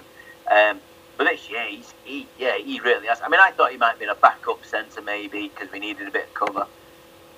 Um, 0.49 0.79
but 1.17 1.25
this 1.25 1.49
year, 1.51 1.65
he's, 1.67 1.93
he, 2.03 2.25
yeah, 2.39 2.57
he 2.57 2.79
really 2.79 3.05
has. 3.07 3.21
I 3.21 3.29
mean, 3.29 3.41
I 3.41 3.51
thought 3.51 3.71
he 3.71 3.77
might 3.77 3.91
have 3.91 3.99
been 3.99 4.09
a 4.09 4.15
backup 4.15 4.65
centre 4.65 5.01
maybe 5.01 5.49
because 5.49 5.71
we 5.71 5.79
needed 5.79 6.07
a 6.07 6.11
bit 6.11 6.29
of 6.29 6.33
cover 6.33 6.65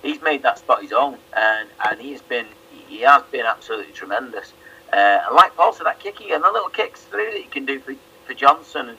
he's 0.01 0.21
made 0.21 0.43
that 0.43 0.59
spot 0.59 0.81
his 0.81 0.91
own, 0.91 1.17
and 1.35 1.69
and 1.87 1.99
he's 2.01 2.21
been 2.21 2.47
he 2.87 3.01
has 3.01 3.23
been 3.31 3.45
absolutely 3.45 3.93
tremendous. 3.93 4.53
Uh, 4.91 5.21
and 5.25 5.35
like 5.35 5.55
Paul 5.55 5.73
said, 5.73 5.85
that 5.85 5.99
kicking 5.99 6.31
and 6.31 6.43
the 6.43 6.51
little 6.51 6.69
kicks 6.69 7.03
through 7.03 7.31
that 7.31 7.37
he 7.37 7.47
can 7.47 7.65
do 7.65 7.79
for, 7.79 7.95
for 8.25 8.33
Johnson, 8.33 8.89
and 8.89 8.97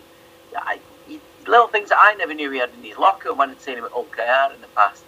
I, 0.56 0.78
he, 1.06 1.20
little 1.46 1.68
things 1.68 1.90
that 1.90 1.98
I 2.00 2.14
never 2.14 2.32
knew 2.32 2.50
he 2.50 2.58
had 2.58 2.70
in 2.76 2.82
his 2.82 2.96
locker 2.96 3.34
when 3.34 3.50
I'd 3.50 3.60
seen 3.60 3.76
him 3.76 3.84
at 3.84 3.90
OKR 3.90 4.54
in 4.54 4.60
the 4.62 4.68
past. 4.68 5.04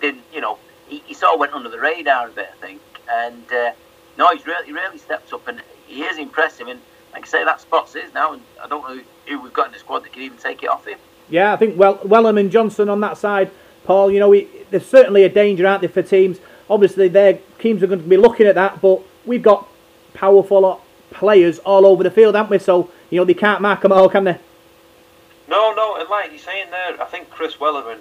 Didn't 0.00 0.24
you 0.32 0.40
know? 0.40 0.58
He, 0.88 1.02
he 1.06 1.14
sort 1.14 1.34
of 1.34 1.40
went 1.40 1.52
under 1.52 1.68
the 1.68 1.78
radar 1.78 2.28
a 2.28 2.30
bit, 2.30 2.48
I 2.50 2.66
think. 2.66 2.80
And 3.10 3.52
uh, 3.52 3.72
no, 4.16 4.30
he's 4.32 4.46
really 4.46 4.72
really 4.72 4.98
stepped 4.98 5.32
up, 5.32 5.46
and 5.48 5.62
he 5.86 6.02
is 6.02 6.18
impressive. 6.18 6.68
And 6.68 6.80
like 7.12 7.24
I 7.24 7.28
say, 7.28 7.44
that 7.44 7.60
spot's 7.60 7.92
his 7.92 8.14
now, 8.14 8.32
and 8.32 8.42
I 8.62 8.68
don't 8.68 8.82
know 8.82 8.96
who, 8.96 9.02
who 9.26 9.42
we've 9.42 9.52
got 9.52 9.66
in 9.66 9.72
the 9.72 9.78
squad 9.78 10.04
that 10.04 10.12
can 10.12 10.22
even 10.22 10.38
take 10.38 10.62
it 10.62 10.70
off 10.70 10.86
him. 10.86 10.98
Yeah, 11.28 11.52
I 11.52 11.56
think 11.56 11.78
well, 11.78 11.98
Welham 11.98 12.38
and 12.38 12.50
Johnson 12.50 12.88
on 12.88 13.00
that 13.00 13.18
side 13.18 13.50
Paul, 13.84 14.10
you 14.10 14.20
know, 14.20 14.28
we, 14.28 14.48
there's 14.70 14.86
certainly 14.86 15.24
a 15.24 15.28
danger, 15.28 15.66
aren't 15.66 15.80
there, 15.80 15.90
for 15.90 16.02
teams? 16.02 16.38
Obviously, 16.70 17.08
their 17.08 17.38
teams 17.58 17.82
are 17.82 17.86
going 17.86 18.02
to 18.02 18.08
be 18.08 18.16
looking 18.16 18.46
at 18.46 18.54
that, 18.54 18.80
but 18.80 19.02
we've 19.26 19.42
got 19.42 19.68
powerful 20.14 20.80
players 21.10 21.58
all 21.60 21.84
over 21.86 22.02
the 22.02 22.10
field, 22.10 22.34
haven't 22.34 22.50
we? 22.50 22.58
So, 22.58 22.90
you 23.10 23.18
know, 23.18 23.24
they 23.24 23.34
can't 23.34 23.60
mark 23.60 23.82
them 23.82 23.92
all, 23.92 24.08
can 24.08 24.24
they? 24.24 24.38
No, 25.48 25.74
no, 25.74 25.96
and 25.96 26.08
like 26.08 26.30
you're 26.30 26.38
saying 26.38 26.70
there, 26.70 27.02
I 27.02 27.04
think 27.06 27.28
Kris 27.28 27.56
Welham 27.60 27.92
and, 27.92 28.00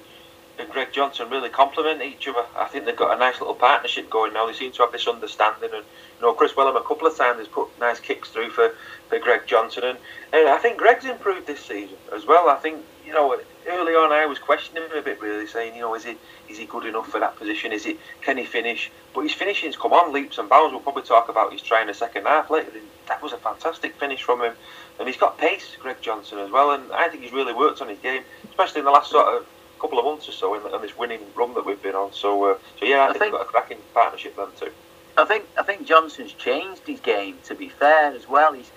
and 0.57 0.69
Greg 0.69 0.93
Johnson 0.93 1.29
really 1.29 1.50
complement 1.50 2.01
each 2.01 2.27
other. 2.27 2.45
I 2.55 2.65
think 2.65 2.85
they've 2.85 2.95
got 2.95 3.15
a 3.15 3.19
nice 3.19 3.41
little 3.41 3.55
partnership 3.55 4.09
going 4.09 4.33
now. 4.33 4.47
They 4.47 4.53
seem 4.53 4.71
to 4.73 4.83
have 4.83 4.91
this 4.91 5.07
understanding, 5.07 5.71
and 5.73 5.83
you 5.83 6.21
know, 6.21 6.33
Kris 6.33 6.53
Welham 6.55 6.77
a 6.77 6.83
couple 6.83 7.07
of 7.07 7.17
times 7.17 7.39
has 7.39 7.47
put 7.47 7.67
nice 7.79 8.00
kicks 8.00 8.29
through 8.29 8.51
for, 8.51 8.73
for 9.09 9.19
Greg 9.19 9.41
Johnson, 9.47 9.83
and, 9.83 9.97
and 10.31 10.47
I 10.47 10.59
think 10.59 10.77
Greg's 10.77 11.05
improved 11.05 11.47
this 11.47 11.59
season 11.59 11.97
as 12.15 12.25
well. 12.25 12.47
I 12.47 12.55
think 12.55 12.85
you 13.05 13.13
know 13.13 13.38
early 13.67 13.93
on 13.93 14.11
I 14.11 14.25
was 14.25 14.39
questioning 14.39 14.83
him 14.83 14.97
a 14.97 15.01
bit, 15.01 15.21
really, 15.21 15.47
saying, 15.47 15.75
you 15.75 15.81
know, 15.81 15.95
is 15.95 16.05
he 16.05 16.17
is 16.49 16.57
he 16.57 16.65
good 16.65 16.85
enough 16.85 17.07
for 17.07 17.19
that 17.19 17.37
position? 17.37 17.71
Is 17.71 17.85
it 17.85 17.97
can 18.21 18.37
he 18.37 18.45
finish? 18.45 18.91
But 19.13 19.21
his 19.21 19.33
finishing's 19.33 19.77
come 19.77 19.93
on 19.93 20.13
leaps 20.13 20.37
and 20.37 20.49
bounds. 20.49 20.71
We'll 20.71 20.81
probably 20.81 21.03
talk 21.03 21.29
about 21.29 21.51
his 21.51 21.61
try 21.61 21.81
in 21.81 21.87
the 21.87 21.93
second 21.93 22.25
half 22.25 22.49
later. 22.49 22.71
That 23.07 23.21
was 23.21 23.33
a 23.33 23.37
fantastic 23.37 23.95
finish 23.95 24.23
from 24.23 24.41
him, 24.41 24.53
and 24.99 25.07
he's 25.07 25.17
got 25.17 25.37
pace, 25.37 25.75
Greg 25.79 25.97
Johnson 26.01 26.39
as 26.39 26.51
well. 26.51 26.71
And 26.71 26.91
I 26.91 27.09
think 27.09 27.23
he's 27.23 27.33
really 27.33 27.53
worked 27.53 27.81
on 27.81 27.89
his 27.89 27.99
game, 27.99 28.23
especially 28.49 28.79
in 28.79 28.85
the 28.85 28.91
last 28.91 29.11
sort 29.11 29.27
of 29.27 29.45
couple 29.79 29.97
of 29.97 30.05
months 30.05 30.29
or 30.29 30.31
so 30.31 30.53
in, 30.53 30.73
in 30.73 30.81
this 30.81 30.95
winning 30.95 31.21
run 31.35 31.53
that 31.55 31.65
we've 31.65 31.81
been 31.81 31.95
on. 31.95 32.13
So, 32.13 32.43
uh, 32.43 32.57
so 32.79 32.85
yeah, 32.85 32.97
I, 32.97 33.05
I 33.05 33.07
think, 33.07 33.19
think 33.19 33.31
we've 33.33 33.39
got 33.39 33.47
a 33.47 33.49
cracking 33.49 33.79
partnership 33.93 34.35
then 34.37 34.47
too. 34.57 34.71
I 35.17 35.25
think 35.25 35.45
I 35.57 35.63
think 35.63 35.85
Johnson's 35.85 36.33
changed 36.33 36.87
his 36.87 36.99
game. 36.99 37.37
To 37.45 37.55
be 37.55 37.67
fair, 37.67 38.13
as 38.13 38.29
well, 38.29 38.53
he's 38.53 38.71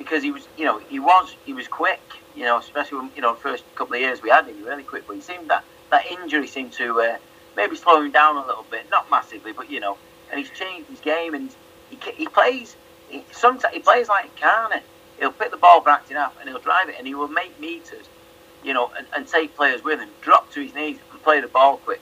because 0.00 0.24
he 0.24 0.32
was, 0.32 0.48
you 0.58 0.64
know, 0.64 0.78
he 0.78 0.98
was 0.98 1.36
he 1.44 1.52
was 1.52 1.68
quick 1.68 2.00
you 2.36 2.44
know, 2.44 2.58
especially 2.58 2.98
when, 2.98 3.10
you 3.14 3.22
know, 3.22 3.34
first 3.34 3.64
couple 3.74 3.94
of 3.94 4.00
years 4.00 4.22
we 4.22 4.30
had 4.30 4.46
him 4.46 4.64
really 4.64 4.82
quick, 4.82 5.06
but 5.06 5.14
he 5.14 5.20
seemed 5.20 5.50
that, 5.50 5.64
that 5.90 6.06
injury 6.06 6.46
seemed 6.46 6.72
to 6.72 7.00
uh, 7.00 7.16
maybe 7.56 7.76
slow 7.76 8.02
him 8.02 8.10
down 8.10 8.36
a 8.36 8.46
little 8.46 8.64
bit, 8.70 8.88
not 8.90 9.10
massively, 9.10 9.52
but, 9.52 9.70
you 9.70 9.80
know, 9.80 9.98
and 10.30 10.38
he's 10.38 10.50
changed 10.50 10.88
his 10.88 11.00
game 11.00 11.34
and 11.34 11.50
he, 11.90 11.98
he 12.16 12.26
plays, 12.26 12.76
he, 13.08 13.24
sometimes 13.32 13.74
he 13.74 13.80
plays 13.80 14.08
like 14.08 14.34
Carney. 14.40 14.80
He'll 15.18 15.32
pick 15.32 15.50
the 15.50 15.58
ball 15.58 15.82
back 15.82 16.10
up 16.16 16.34
and 16.40 16.48
he'll 16.48 16.60
drive 16.60 16.88
it 16.88 16.94
and 16.96 17.06
he 17.06 17.14
will 17.14 17.28
make 17.28 17.58
meters, 17.60 18.06
you 18.64 18.72
know, 18.72 18.90
and, 18.96 19.06
and 19.14 19.26
take 19.28 19.54
players 19.54 19.84
with 19.84 20.00
him, 20.00 20.08
drop 20.22 20.50
to 20.52 20.62
his 20.62 20.74
knees 20.74 20.98
and 21.12 21.22
play 21.22 21.40
the 21.40 21.48
ball 21.48 21.76
quick. 21.76 22.00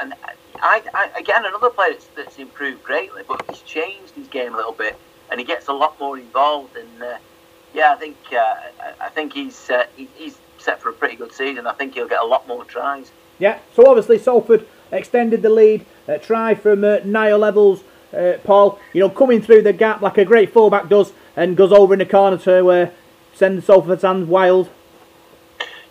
And 0.00 0.14
I, 0.62 0.82
I 0.94 1.10
again, 1.18 1.44
another 1.44 1.68
player 1.68 1.92
that's, 1.92 2.06
that's 2.16 2.38
improved 2.38 2.82
greatly, 2.84 3.22
but 3.28 3.44
he's 3.48 3.60
changed 3.60 4.14
his 4.14 4.28
game 4.28 4.54
a 4.54 4.56
little 4.56 4.72
bit 4.72 4.96
and 5.30 5.40
he 5.40 5.46
gets 5.46 5.68
a 5.68 5.72
lot 5.72 5.98
more 6.00 6.18
involved 6.18 6.76
and 6.76 7.02
uh, 7.02 7.18
yeah, 7.74 7.92
I 7.92 7.96
think 7.96 8.16
uh, 8.32 8.54
I 9.00 9.08
think 9.10 9.32
he's 9.34 9.70
uh, 9.70 9.84
he's 9.96 10.38
set 10.58 10.80
for 10.80 10.88
a 10.88 10.92
pretty 10.92 11.16
good 11.16 11.32
season. 11.32 11.66
I 11.66 11.72
think 11.72 11.94
he'll 11.94 12.08
get 12.08 12.20
a 12.20 12.26
lot 12.26 12.46
more 12.48 12.64
tries. 12.64 13.10
Yeah, 13.38 13.58
so 13.74 13.86
obviously 13.86 14.18
Salford 14.18 14.66
extended 14.90 15.42
the 15.42 15.50
lead. 15.50 15.86
A 16.08 16.18
try 16.18 16.54
from 16.54 16.82
uh, 16.82 16.98
Niall 17.04 17.40
Evalds, 17.40 17.82
uh, 18.12 18.38
Paul, 18.42 18.80
you 18.92 19.00
know, 19.00 19.10
coming 19.10 19.42
through 19.42 19.62
the 19.62 19.72
gap 19.72 20.00
like 20.00 20.18
a 20.18 20.24
great 20.24 20.52
fullback 20.52 20.88
does 20.88 21.12
and 21.36 21.56
goes 21.56 21.72
over 21.72 21.92
in 21.92 21.98
the 21.98 22.06
corner 22.06 22.38
to 22.38 22.66
uh, 22.68 22.90
send 23.34 23.62
Salford 23.62 24.00
fans 24.00 24.26
wild. 24.26 24.70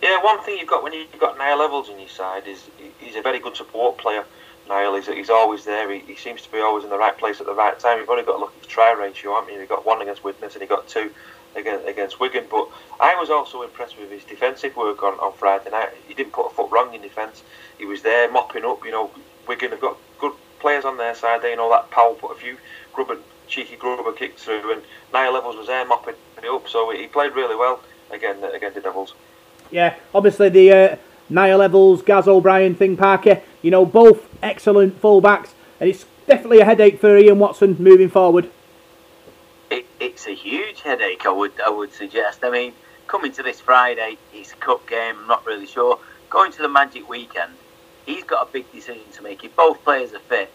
Yeah, 0.01 0.21
one 0.23 0.41
thing 0.41 0.57
you've 0.57 0.67
got 0.67 0.83
when 0.83 0.93
you've 0.93 1.19
got 1.19 1.37
Niall 1.37 1.59
Evalds 1.59 1.89
on 1.89 1.99
your 1.99 2.09
side 2.09 2.47
is 2.47 2.69
he's 2.99 3.15
a 3.15 3.21
very 3.21 3.39
good 3.39 3.55
support 3.55 3.97
player. 3.97 4.25
Niall 4.67 4.95
is 4.95 5.07
he's 5.07 5.29
always 5.29 5.65
there. 5.65 5.91
He, 5.91 5.99
he 5.99 6.15
seems 6.15 6.41
to 6.41 6.51
be 6.51 6.59
always 6.59 6.83
in 6.83 6.89
the 6.89 6.97
right 6.97 7.17
place 7.17 7.39
at 7.39 7.45
the 7.45 7.53
right 7.53 7.77
time. 7.79 7.99
You've 7.99 8.09
only 8.09 8.23
got 8.23 8.33
to 8.33 8.39
look 8.39 8.53
at 8.55 8.61
the 8.61 8.67
try 8.67 8.91
ratio, 8.93 9.33
haven't 9.35 9.53
you? 9.53 9.59
You've 9.59 9.69
got 9.69 9.85
one 9.85 10.01
against 10.01 10.23
Widnes 10.23 10.53
and 10.53 10.61
he 10.61 10.67
got 10.67 10.87
two 10.87 11.11
against, 11.55 11.87
against 11.87 12.19
Wigan. 12.19 12.45
But 12.49 12.67
I 12.99 13.15
was 13.15 13.29
also 13.29 13.61
impressed 13.61 13.97
with 13.97 14.11
his 14.11 14.23
defensive 14.23 14.75
work 14.75 15.03
on, 15.03 15.13
on 15.15 15.33
Friday 15.33 15.69
night. 15.69 15.89
He 16.07 16.13
didn't 16.13 16.33
put 16.33 16.47
a 16.47 16.49
foot 16.53 16.71
wrong 16.71 16.93
in 16.93 17.01
defence. 17.01 17.43
He 17.77 17.85
was 17.85 18.01
there 18.01 18.31
mopping 18.31 18.65
up. 18.65 18.83
You 18.85 18.91
know, 18.91 19.11
Wigan 19.47 19.71
have 19.71 19.81
got 19.81 19.97
good 20.19 20.33
players 20.59 20.85
on 20.85 20.97
their 20.97 21.15
side. 21.15 21.41
They 21.41 21.51
you 21.51 21.57
know 21.57 21.69
that 21.69 21.89
Powell 21.91 22.15
put 22.15 22.35
a 22.35 22.39
few 22.39 22.57
grubber, 22.93 23.17
cheeky 23.47 23.75
grubber 23.75 24.11
kicks 24.11 24.43
through, 24.43 24.73
and 24.73 24.81
Niall 25.13 25.41
Evalds 25.41 25.57
was 25.57 25.67
there 25.67 25.85
mopping 25.85 26.15
it 26.37 26.49
up. 26.49 26.67
So 26.67 26.89
he 26.91 27.07
played 27.07 27.33
really 27.35 27.55
well 27.55 27.81
again 28.11 28.43
against 28.43 28.75
the 28.75 28.81
Devils. 28.81 29.13
Yeah, 29.71 29.95
obviously 30.13 30.49
the 30.49 30.71
uh, 30.71 30.95
Niall 31.29 31.59
Evalds, 31.59 32.05
Gaz 32.05 32.27
O'Brien 32.27 32.75
thing, 32.75 32.97
Parker, 32.97 33.41
you 33.61 33.71
know, 33.71 33.85
both 33.85 34.27
excellent 34.41 35.01
fullbacks, 35.01 35.49
and 35.79 35.89
it's 35.89 36.05
definitely 36.25 36.59
a 36.59 36.65
headache 36.65 36.99
for 36.99 37.17
Ian 37.17 37.39
Watson 37.39 37.75
moving 37.79 38.09
forward. 38.09 38.49
It, 39.69 39.85
it's 39.99 40.27
a 40.27 40.33
huge 40.33 40.81
headache, 40.81 41.25
I 41.25 41.31
would 41.31 41.53
I 41.65 41.69
would 41.69 41.91
suggest. 41.93 42.43
I 42.43 42.49
mean, 42.49 42.73
coming 43.07 43.31
to 43.33 43.43
this 43.43 43.59
Friday, 43.59 44.17
it's 44.33 44.53
a 44.53 44.55
cup 44.57 44.87
game. 44.87 45.15
I'm 45.19 45.27
not 45.27 45.45
really 45.45 45.67
sure. 45.67 45.99
Going 46.29 46.51
to 46.53 46.61
the 46.61 46.69
Magic 46.69 47.07
weekend, 47.09 47.53
he's 48.05 48.23
got 48.23 48.47
a 48.47 48.51
big 48.51 48.71
decision 48.71 49.03
to 49.13 49.21
make. 49.21 49.43
If 49.43 49.55
both 49.55 49.83
players 49.83 50.13
are 50.13 50.19
fit, 50.19 50.51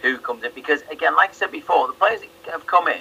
who 0.00 0.18
comes 0.18 0.44
in? 0.44 0.52
Because 0.54 0.82
again, 0.90 1.16
like 1.16 1.30
I 1.30 1.32
said 1.32 1.50
before, 1.50 1.86
the 1.86 1.94
players 1.94 2.20
that 2.20 2.52
have 2.52 2.66
come 2.66 2.88
in 2.88 3.00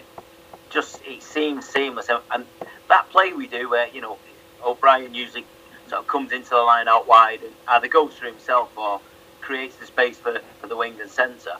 just 0.69 1.01
it 1.05 1.21
seems 1.21 1.65
seamless, 1.65 2.09
and, 2.09 2.19
and 2.31 2.45
that 2.89 3.09
play 3.09 3.31
we 3.33 3.47
do 3.47 3.69
where 3.69 3.87
you 3.89 4.01
know 4.01 4.17
O'Brien 4.65 5.13
usually 5.13 5.45
sort 5.93 6.05
of 6.05 6.07
comes 6.07 6.31
into 6.31 6.49
the 6.49 6.57
line 6.57 6.87
out 6.87 7.07
wide 7.07 7.43
and 7.43 7.53
either 7.67 7.87
goes 7.87 8.15
through 8.15 8.29
himself 8.29 8.75
or 8.75 8.99
creates 9.41 9.75
the 9.75 9.85
space 9.85 10.17
for, 10.17 10.39
for 10.59 10.65
the 10.65 10.75
wing 10.75 10.99
and 10.99 11.09
centre. 11.09 11.57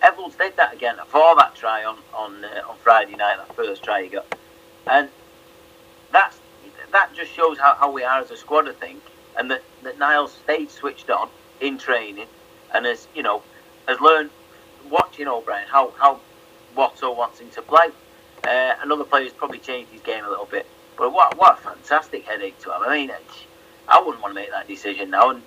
Evalds 0.00 0.38
did 0.38 0.56
that 0.56 0.72
again 0.72 0.96
for 1.08 1.34
that 1.36 1.54
try 1.54 1.84
on 1.84 1.96
on 2.14 2.44
uh, 2.44 2.62
on 2.68 2.76
Friday 2.82 3.16
night, 3.16 3.36
that 3.38 3.54
first 3.56 3.82
try 3.82 4.02
he 4.02 4.08
got, 4.08 4.26
and 4.86 5.08
that's 6.12 6.38
that 6.92 7.12
just 7.14 7.32
shows 7.32 7.58
how, 7.58 7.74
how 7.74 7.90
we 7.90 8.04
are 8.04 8.20
as 8.20 8.30
a 8.30 8.36
squad, 8.36 8.68
I 8.68 8.72
think, 8.74 9.00
and 9.36 9.50
that 9.50 9.62
that 9.82 9.98
Niles 9.98 10.32
stayed 10.44 10.70
switched 10.70 11.10
on 11.10 11.28
in 11.60 11.78
training, 11.78 12.26
and 12.74 12.86
has 12.86 13.08
you 13.14 13.22
know 13.22 13.42
has 13.88 14.00
learned 14.00 14.30
watching 14.88 15.26
O'Brien 15.26 15.66
how 15.68 15.92
how 15.98 16.20
Watto 16.76 17.16
wants 17.16 17.40
him 17.40 17.50
to 17.50 17.62
play. 17.62 17.88
Uh, 18.44 18.74
another 18.82 19.04
player's 19.04 19.32
probably 19.32 19.58
changed 19.58 19.90
his 19.92 20.00
game 20.00 20.24
a 20.24 20.28
little 20.28 20.46
bit, 20.46 20.66
but 20.96 21.12
what 21.12 21.36
what 21.36 21.58
a 21.58 21.62
fantastic 21.62 22.24
headache 22.24 22.58
to 22.60 22.70
have. 22.70 22.82
I 22.82 22.96
mean, 22.96 23.10
I 23.88 24.00
wouldn't 24.00 24.22
want 24.22 24.34
to 24.34 24.40
make 24.40 24.50
that 24.50 24.68
decision 24.68 25.10
now, 25.10 25.30
and 25.30 25.42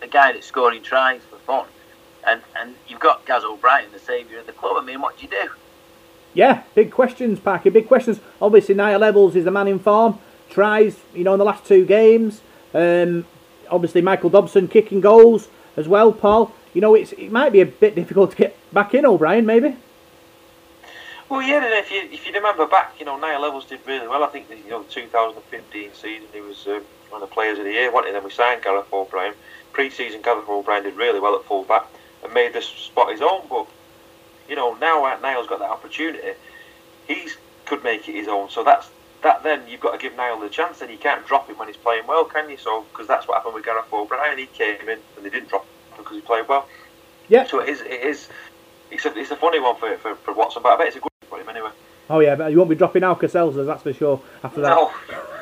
the 0.00 0.06
guy 0.06 0.32
that's 0.32 0.46
scoring 0.46 0.82
tries 0.82 1.22
for 1.22 1.38
fun 1.38 1.66
and 2.26 2.40
and 2.56 2.74
you've 2.88 3.00
got 3.00 3.24
Gaz 3.26 3.44
O'Brien, 3.44 3.90
the 3.92 3.98
saviour 3.98 4.40
of 4.40 4.46
the 4.46 4.52
club. 4.52 4.76
I 4.78 4.84
mean, 4.84 5.00
what 5.00 5.16
do 5.16 5.24
you 5.24 5.30
do? 5.30 5.50
Yeah, 6.32 6.62
big 6.74 6.90
questions, 6.90 7.38
Parky. 7.38 7.70
Big 7.70 7.86
questions. 7.86 8.20
Obviously, 8.40 8.74
Niall 8.74 9.00
Evalds 9.00 9.36
is 9.36 9.44
the 9.44 9.50
man 9.50 9.68
in 9.68 9.78
form. 9.78 10.18
Tries, 10.50 10.98
you 11.14 11.24
know, 11.24 11.34
in 11.34 11.38
the 11.38 11.44
last 11.44 11.64
two 11.64 11.84
games. 11.84 12.40
Um, 12.72 13.24
obviously, 13.70 14.02
Michael 14.02 14.30
Dobson 14.30 14.68
kicking 14.68 15.00
goals 15.00 15.48
as 15.76 15.86
well. 15.88 16.12
Paul, 16.12 16.52
you 16.72 16.80
know, 16.80 16.94
it's 16.94 17.12
it 17.12 17.30
might 17.30 17.52
be 17.52 17.60
a 17.60 17.66
bit 17.66 17.94
difficult 17.94 18.32
to 18.32 18.36
get 18.36 18.56
back 18.72 18.94
in 18.94 19.06
O'Brien, 19.06 19.46
maybe. 19.46 19.76
Well, 21.28 21.42
yeah, 21.42 21.64
and 21.64 21.74
if 21.74 21.90
you 21.90 22.02
if 22.12 22.26
you 22.26 22.32
remember 22.34 22.66
back, 22.66 22.94
you 22.98 23.06
know, 23.06 23.16
Niall 23.18 23.42
Evalds 23.42 23.68
did 23.68 23.80
really 23.86 24.06
well. 24.06 24.22
I 24.22 24.28
think 24.28 24.48
the 24.48 24.56
you 24.56 24.70
know 24.70 24.82
2015 24.82 25.90
season 25.94 26.28
he 26.32 26.40
was 26.40 26.66
uh, 26.66 26.80
one 27.08 27.22
of 27.22 27.28
the 27.28 27.34
players 27.34 27.58
of 27.58 27.64
the 27.64 27.72
year. 27.72 27.90
Wanted 27.90 28.14
then 28.14 28.24
we 28.24 28.30
signed 28.30 28.62
Gareth 28.62 28.92
O'Brien. 28.92 29.34
Pre-season, 29.72 30.22
Gareth 30.22 30.48
O'Brien 30.48 30.84
did 30.84 30.96
really 30.96 31.18
well 31.18 31.34
at 31.34 31.44
full 31.44 31.64
back 31.64 31.86
and 32.22 32.32
made 32.32 32.52
this 32.52 32.66
spot 32.66 33.10
his 33.10 33.22
own. 33.22 33.42
But 33.48 33.66
you 34.48 34.54
know 34.54 34.74
now 34.74 35.18
Niall's 35.22 35.46
got 35.46 35.60
that 35.60 35.70
opportunity, 35.70 36.34
he 37.08 37.28
could 37.64 37.82
make 37.82 38.08
it 38.08 38.14
his 38.14 38.28
own. 38.28 38.50
So 38.50 38.62
that's 38.62 38.90
that. 39.22 39.42
Then 39.42 39.62
you've 39.66 39.80
got 39.80 39.92
to 39.92 39.98
give 39.98 40.14
Niall 40.16 40.40
the 40.40 40.50
chance, 40.50 40.82
and 40.82 40.90
you 40.90 40.98
can't 40.98 41.26
drop 41.26 41.48
him 41.48 41.56
when 41.56 41.68
he's 41.68 41.78
playing 41.78 42.06
well, 42.06 42.26
can 42.26 42.50
you? 42.50 42.58
So 42.58 42.82
because 42.92 43.08
that's 43.08 43.26
what 43.26 43.38
happened 43.38 43.54
with 43.54 43.64
Gareth 43.64 43.90
O'Brien. 43.90 44.36
He 44.36 44.46
came 44.46 44.88
in 44.88 44.98
and 45.16 45.24
they 45.24 45.30
didn't 45.30 45.48
drop 45.48 45.62
him 45.62 45.96
because 45.96 46.16
he 46.16 46.20
played 46.20 46.48
well. 46.48 46.68
Yeah. 47.28 47.46
So 47.46 47.60
it 47.60 47.70
is. 47.70 47.80
It 47.80 48.02
is. 48.02 48.28
It's 48.90 49.06
a, 49.06 49.18
it's 49.18 49.30
a 49.30 49.36
funny 49.36 49.58
one 49.58 49.76
for, 49.76 49.96
for, 49.96 50.14
for 50.14 50.34
Watson, 50.34 50.62
but 50.62 50.74
I 50.74 50.76
bet 50.76 50.86
it's 50.88 50.96
a 50.96 51.00
good 51.00 51.13
him 51.40 51.48
anyway. 51.48 51.70
Oh 52.10 52.20
yeah, 52.20 52.34
but 52.34 52.50
you 52.50 52.58
won't 52.58 52.68
be 52.68 52.76
dropping 52.76 53.02
Alka-Seltzer, 53.02 53.64
that's 53.64 53.82
for 53.82 53.92
sure. 53.92 54.20
After 54.42 54.60
that. 54.60 54.76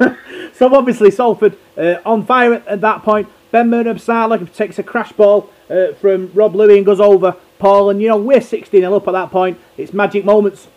No. 0.00 0.16
so 0.54 0.75
obviously 0.75 1.11
Salford 1.11 1.56
uh, 1.76 1.96
on 2.06 2.25
fire 2.25 2.54
at, 2.54 2.66
at 2.66 2.80
that 2.82 3.02
point. 3.02 3.28
Ben 3.50 3.68
Murdoch-Masila 3.68 4.54
takes 4.54 4.78
a 4.78 4.82
crash 4.82 5.12
ball 5.12 5.50
uh, 5.68 5.92
from 5.94 6.30
Rob 6.34 6.54
Lui 6.54 6.76
and 6.76 6.87
goes 6.87 7.00
over 7.00 7.37
Paul. 7.58 7.90
And 7.90 8.00
you 8.00 8.08
know 8.08 8.16
we're 8.16 8.40
16 8.40 8.84
up 8.84 9.06
at 9.08 9.12
that 9.12 9.30
point. 9.30 9.58
It's 9.76 9.92
magic 9.92 10.25
moments. 10.25 10.68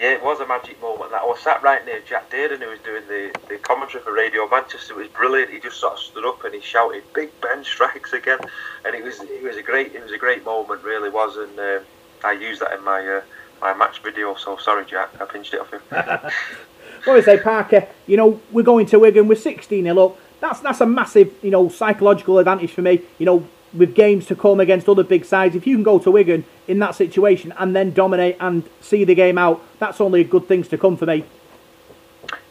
Yeah, 0.00 0.12
it 0.12 0.24
was 0.24 0.40
a 0.40 0.46
magic 0.46 0.80
moment. 0.80 1.12
I 1.12 1.22
was 1.26 1.40
sat 1.40 1.62
right 1.62 1.84
near 1.84 2.00
Jack 2.08 2.30
Dearden, 2.30 2.58
who 2.60 2.70
was 2.70 2.78
doing 2.80 3.02
the, 3.06 3.38
the 3.50 3.58
commentary 3.58 4.02
for 4.02 4.14
Radio 4.14 4.48
Manchester. 4.48 4.94
It 4.94 4.96
was 4.96 5.08
brilliant. 5.08 5.52
He 5.52 5.60
just 5.60 5.76
sort 5.76 5.92
of 5.92 5.98
stood 5.98 6.24
up 6.24 6.42
and 6.42 6.54
he 6.54 6.60
shouted, 6.62 7.02
"Big 7.12 7.38
Ben 7.42 7.62
strikes 7.62 8.14
again!" 8.14 8.38
And 8.86 8.94
it 8.94 9.04
was 9.04 9.20
it 9.20 9.42
was 9.42 9.58
a 9.58 9.62
great 9.62 9.94
it 9.94 10.02
was 10.02 10.12
a 10.12 10.16
great 10.16 10.42
moment, 10.42 10.82
really 10.82 11.10
was. 11.10 11.36
And 11.36 11.58
um, 11.58 11.84
I 12.24 12.32
used 12.32 12.62
that 12.62 12.72
in 12.72 12.82
my 12.82 13.06
uh, 13.06 13.20
my 13.60 13.74
match 13.74 14.00
video. 14.00 14.34
So 14.34 14.56
sorry, 14.56 14.84
Jack, 14.86 15.10
I 15.20 15.24
pinched 15.24 15.54
it 15.54 15.60
off 15.60 15.70
him. 15.70 15.80
what 15.90 17.04
do 17.04 17.16
I 17.16 17.20
say, 17.20 17.40
Parker? 17.40 17.86
You 18.06 18.16
know 18.16 18.40
we're 18.50 18.64
going 18.64 18.86
to 18.86 18.98
Wigan. 18.98 19.28
We're 19.28 19.36
16 19.36 19.86
up. 19.86 20.18
That's 20.40 20.60
that's 20.60 20.80
a 20.80 20.86
massive 20.86 21.32
you 21.42 21.50
know 21.50 21.68
psychological 21.68 22.38
advantage 22.38 22.72
for 22.72 22.82
me. 22.82 23.02
You 23.18 23.26
know 23.26 23.48
with 23.72 23.94
games 23.94 24.26
to 24.26 24.34
come 24.34 24.58
against 24.58 24.88
other 24.88 25.04
big 25.04 25.24
sides, 25.24 25.54
if 25.54 25.66
you 25.66 25.76
can 25.76 25.84
go 25.84 25.98
to 25.98 26.10
Wigan 26.10 26.44
in 26.66 26.80
that 26.80 26.94
situation 26.96 27.54
and 27.56 27.74
then 27.76 27.92
dominate 27.92 28.36
and 28.40 28.68
see 28.80 29.04
the 29.04 29.14
game 29.14 29.38
out, 29.38 29.62
that's 29.78 30.00
only 30.00 30.24
good 30.24 30.48
things 30.48 30.66
to 30.68 30.76
come 30.76 30.96
for 30.96 31.06
me. 31.06 31.24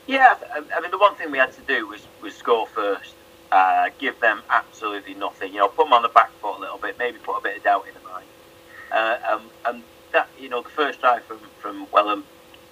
Yeah, 0.08 0.36
I 0.51 0.82
mean 0.82 0.92
the 0.92 0.98
one 0.98 1.16
thing 1.16 1.32
we 1.32 1.38
had 1.38 1.54
to 1.54 1.62
do 1.62 1.88
was 1.88 2.01
was 2.22 2.36
score 2.36 2.68
first, 2.68 3.13
uh, 3.51 3.89
give 4.00 4.20
them 4.20 4.42
absolutely 4.50 5.13
nothing. 5.13 5.54
You 5.54 5.60
know, 5.60 5.68
put 5.68 5.86
them 5.86 5.94
on 5.94 6.01
the 6.01 6.10
back 6.10 6.32
foot 6.42 6.58
a 6.58 6.62
little 6.62 6.78
bit, 6.78 6.98
maybe 6.98 7.18
put 7.20 7.38
a 7.38 7.42
bit 7.42 7.58
of 7.58 7.63
doubt 7.63 7.86
in 7.88 7.94
their 7.94 8.04
mind. 8.12 8.25
Uh, 8.92 9.18
um, 9.34 9.42
and 9.66 9.84
that 10.12 10.28
you 10.39 10.50
know 10.50 10.62
the 10.62 10.70
first 10.70 11.01
drive 11.01 11.24
from 11.24 11.39
from 11.60 11.86
Welham 11.88 12.24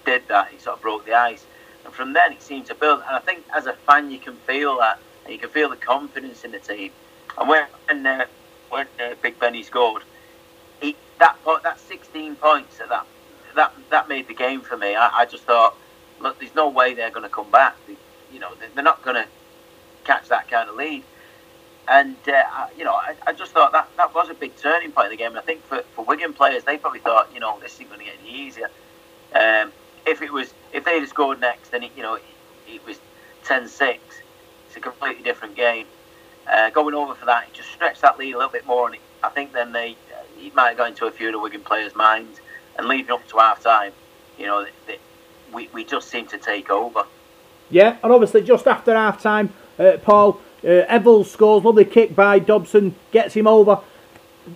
did 0.05 0.27
that. 0.27 0.49
He 0.49 0.59
sort 0.59 0.77
of 0.77 0.81
broke 0.81 1.05
the 1.05 1.13
ice, 1.13 1.45
and 1.85 1.93
from 1.93 2.13
then 2.13 2.33
it 2.33 2.41
seemed 2.41 2.65
to 2.67 2.75
build. 2.75 3.01
And 3.07 3.15
I 3.15 3.19
think 3.19 3.43
as 3.55 3.65
a 3.67 3.73
fan 3.73 4.11
you 4.11 4.19
can 4.19 4.35
feel 4.35 4.77
that, 4.79 4.99
and 5.23 5.33
you 5.33 5.39
can 5.39 5.49
feel 5.49 5.69
the 5.69 5.75
confidence 5.75 6.43
in 6.43 6.51
the 6.51 6.59
team. 6.59 6.91
And 7.37 7.49
when 7.49 7.65
uh, 8.05 8.25
when 8.69 8.87
uh, 8.99 9.15
Big 9.21 9.39
Benny 9.39 9.63
scored, 9.63 10.03
he, 10.81 10.95
that 11.19 11.41
point, 11.43 11.63
that 11.63 11.79
16 11.79 12.35
points, 12.35 12.77
that 12.79 13.05
that 13.55 13.73
that 13.89 14.09
made 14.09 14.27
the 14.27 14.33
game 14.33 14.61
for 14.61 14.77
me. 14.77 14.95
I, 14.95 15.09
I 15.19 15.25
just 15.25 15.43
thought, 15.43 15.75
look, 16.19 16.39
there's 16.39 16.55
no 16.55 16.69
way 16.69 16.93
they're 16.93 17.11
going 17.11 17.23
to 17.23 17.29
come 17.29 17.49
back. 17.51 17.75
They, 17.87 17.95
you 18.31 18.39
know, 18.39 18.51
they're 18.73 18.83
not 18.83 19.03
going 19.03 19.15
to 19.15 19.27
catch 20.03 20.29
that 20.29 20.49
kind 20.49 20.69
of 20.69 20.75
lead. 20.75 21.03
And 21.87 22.17
uh, 22.27 22.67
you 22.77 22.83
know, 22.83 22.93
I, 22.93 23.15
I, 23.25 23.33
just 23.33 23.53
thought 23.53 23.71
that 23.71 23.87
that 23.95 24.13
was 24.13 24.29
a 24.29 24.33
big 24.33 24.55
turning 24.57 24.91
point 24.91 25.05
in 25.05 25.11
the 25.11 25.17
game. 25.17 25.29
And 25.29 25.39
I 25.39 25.41
think 25.41 25.63
for, 25.63 25.83
for 25.95 26.03
Wigan 26.03 26.33
players, 26.33 26.63
they 26.65 26.77
probably 26.77 26.99
thought, 26.99 27.33
you 27.33 27.39
know, 27.39 27.57
this 27.61 27.75
isn't 27.75 27.87
going 27.87 27.99
to 27.99 28.05
get 28.05 28.15
any 28.21 28.29
easier. 28.29 28.69
Um, 29.33 29.71
if 30.05 30.21
it 30.21 30.31
was, 30.31 30.53
if 30.73 30.83
they'd 30.83 30.99
have 30.99 31.09
scored 31.09 31.39
next, 31.39 31.69
then 31.69 31.83
it, 31.83 31.91
you 31.95 32.03
know, 32.03 32.15
it, 32.15 32.23
it 32.67 32.85
was 32.85 32.99
10-6. 33.45 33.99
It's 34.67 34.75
a 34.75 34.79
completely 34.79 35.23
different 35.23 35.55
game. 35.55 35.85
Uh, 36.51 36.69
going 36.69 36.93
over 36.93 37.13
for 37.13 37.25
that, 37.25 37.47
it 37.47 37.53
just 37.53 37.69
stretched 37.69 38.01
that 38.01 38.17
lead 38.17 38.33
a 38.33 38.37
little 38.37 38.51
bit 38.51 38.65
more, 38.65 38.87
and 38.87 38.95
it, 38.95 39.01
I 39.21 39.29
think 39.29 39.51
then 39.51 39.73
they 39.73 39.91
uh, 39.91 40.23
it 40.39 40.55
might 40.55 40.69
have 40.69 40.77
gone 40.77 40.89
into 40.89 41.05
a 41.05 41.11
few 41.11 41.27
of 41.27 41.33
the 41.33 41.39
Wigan 41.39 41.61
players' 41.61 41.95
minds. 41.95 42.39
And 42.77 42.87
leading 42.87 43.11
up 43.11 43.27
to 43.29 43.37
half 43.37 43.61
time, 43.61 43.91
you 44.37 44.45
know, 44.45 44.63
they, 44.63 44.71
they, 44.85 44.99
we 45.51 45.67
we 45.73 45.83
just 45.83 46.09
seemed 46.09 46.29
to 46.29 46.37
take 46.37 46.69
over. 46.69 47.03
Yeah, 47.69 47.97
and 48.01 48.13
obviously 48.13 48.43
just 48.43 48.67
after 48.67 48.93
half 48.93 49.21
time, 49.21 49.53
uh, 49.77 49.97
Paul 50.01 50.39
uh, 50.63 50.85
Eccles 50.87 51.31
scores, 51.31 51.63
lovely 51.63 51.85
kick 51.85 52.15
by 52.15 52.39
Dobson, 52.39 52.95
gets 53.11 53.33
him 53.33 53.47
over. 53.47 53.79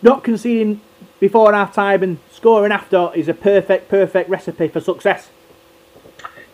Not 0.01 0.23
conceding 0.23 0.81
before 1.19 1.53
half 1.53 1.73
time 1.73 2.01
and 2.01 2.19
scoring 2.31 2.71
after 2.71 3.11
is 3.13 3.27
a 3.27 3.33
perfect, 3.33 3.89
perfect 3.89 4.29
recipe 4.29 4.67
for 4.67 4.79
success. 4.79 5.29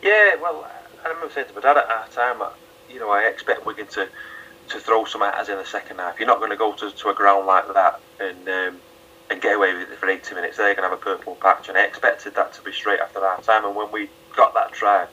Yeah, 0.01 0.35
well, 0.41 0.67
I 1.03 1.07
remember 1.09 1.33
saying 1.33 1.47
to 1.47 1.53
my 1.53 1.61
dad 1.61 1.77
at 1.77 1.87
half 1.87 2.13
time, 2.13 2.41
you 2.89 2.99
know, 2.99 3.09
I 3.09 3.23
expect 3.23 3.65
Wigan 3.65 3.87
to 3.87 4.07
to 4.69 4.79
throw 4.79 5.05
some 5.05 5.21
at 5.21 5.33
us 5.35 5.47
in 5.47 5.57
the 5.57 5.65
second 5.65 5.97
half. 5.97 6.19
You're 6.19 6.27
not 6.27 6.39
going 6.39 6.51
to 6.51 6.57
go 6.57 6.73
to, 6.73 6.91
to 6.91 7.09
a 7.09 7.13
ground 7.13 7.47
like 7.47 7.73
that 7.73 8.01
and 8.19 8.49
um, 8.49 8.81
and 9.29 9.41
get 9.41 9.55
away 9.55 9.73
with 9.73 9.89
it 9.89 9.97
for 9.97 10.09
80 10.09 10.35
minutes. 10.35 10.57
They're 10.57 10.75
going 10.75 10.89
to 10.89 10.89
have 10.89 10.99
a 10.99 11.01
purple 11.01 11.35
patch, 11.35 11.69
and 11.69 11.77
I 11.77 11.85
expected 11.85 12.35
that 12.35 12.53
to 12.53 12.61
be 12.61 12.71
straight 12.71 12.99
after 12.99 13.19
half 13.19 13.45
time. 13.45 13.65
And 13.65 13.75
when 13.75 13.91
we 13.91 14.09
got 14.35 14.53
that 14.53 14.73
try, 14.73 15.07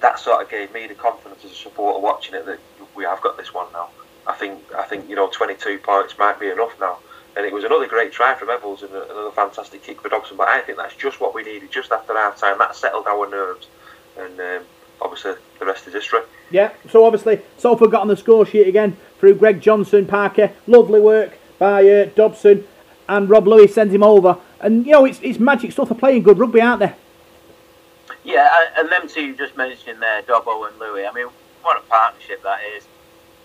that 0.00 0.18
sort 0.18 0.42
of 0.42 0.50
gave 0.50 0.72
me 0.72 0.86
the 0.86 0.94
confidence 0.94 1.44
as 1.44 1.52
a 1.52 1.54
supporter 1.54 2.00
watching 2.00 2.34
it 2.34 2.46
that 2.46 2.58
we 2.94 3.04
have 3.04 3.20
got 3.20 3.36
this 3.36 3.52
one 3.54 3.66
now. 3.72 3.88
I 4.26 4.34
think 4.34 4.60
I 4.74 4.84
think 4.84 5.08
you 5.08 5.16
know 5.16 5.28
22 5.28 5.78
points 5.78 6.18
might 6.18 6.38
be 6.38 6.48
enough 6.48 6.78
now. 6.80 6.98
And 7.36 7.46
it 7.46 7.52
was 7.52 7.62
another 7.62 7.86
great 7.86 8.12
try 8.12 8.34
from 8.34 8.50
Eccles 8.50 8.82
and 8.82 8.92
another 8.92 9.30
fantastic 9.30 9.84
kick 9.84 10.00
for 10.00 10.08
Dobson. 10.08 10.36
But 10.36 10.48
I 10.48 10.60
think 10.62 10.78
that's 10.78 10.96
just 10.96 11.20
what 11.20 11.34
we 11.34 11.44
needed 11.44 11.70
just 11.70 11.92
after 11.92 12.12
half 12.14 12.38
time. 12.38 12.58
That 12.58 12.74
settled 12.74 13.06
our 13.06 13.28
nerves, 13.30 13.68
and 14.18 14.38
um, 14.40 14.64
obviously 15.00 15.34
the 15.58 15.66
rest 15.66 15.86
is 15.86 15.94
history. 15.94 16.20
Yeah, 16.50 16.72
so 16.88 17.04
obviously 17.04 17.40
Salford 17.56 17.92
got 17.92 18.02
on 18.02 18.08
the 18.08 18.16
score 18.16 18.44
sheet 18.44 18.66
again 18.66 18.96
through 19.18 19.34
Greg 19.36 19.60
Johnson, 19.60 20.06
Parker. 20.06 20.52
Lovely 20.66 21.00
work 21.00 21.38
by 21.58 21.88
uh, 21.88 22.06
Dobson, 22.16 22.66
and 23.08 23.30
Rob 23.30 23.46
Lui 23.46 23.68
sends 23.68 23.94
him 23.94 24.02
over. 24.02 24.38
And 24.60 24.84
you 24.84 24.92
know, 24.92 25.04
it's, 25.04 25.20
it's 25.22 25.38
magic 25.38 25.72
stuff. 25.72 25.88
They're 25.88 25.98
playing 25.98 26.24
good 26.24 26.38
rugby, 26.38 26.60
aren't 26.60 26.80
they? 26.80 26.94
Yeah, 28.24 28.50
and 28.76 28.90
them 28.90 29.08
two 29.08 29.22
you 29.22 29.36
just 29.36 29.56
mentioned 29.56 30.02
there, 30.02 30.22
Dobbo 30.22 30.68
and 30.68 30.78
Lui. 30.78 31.06
I 31.06 31.12
mean, 31.12 31.28
what 31.62 31.78
a 31.78 31.82
partnership 31.88 32.42
that 32.42 32.60
is. 32.76 32.86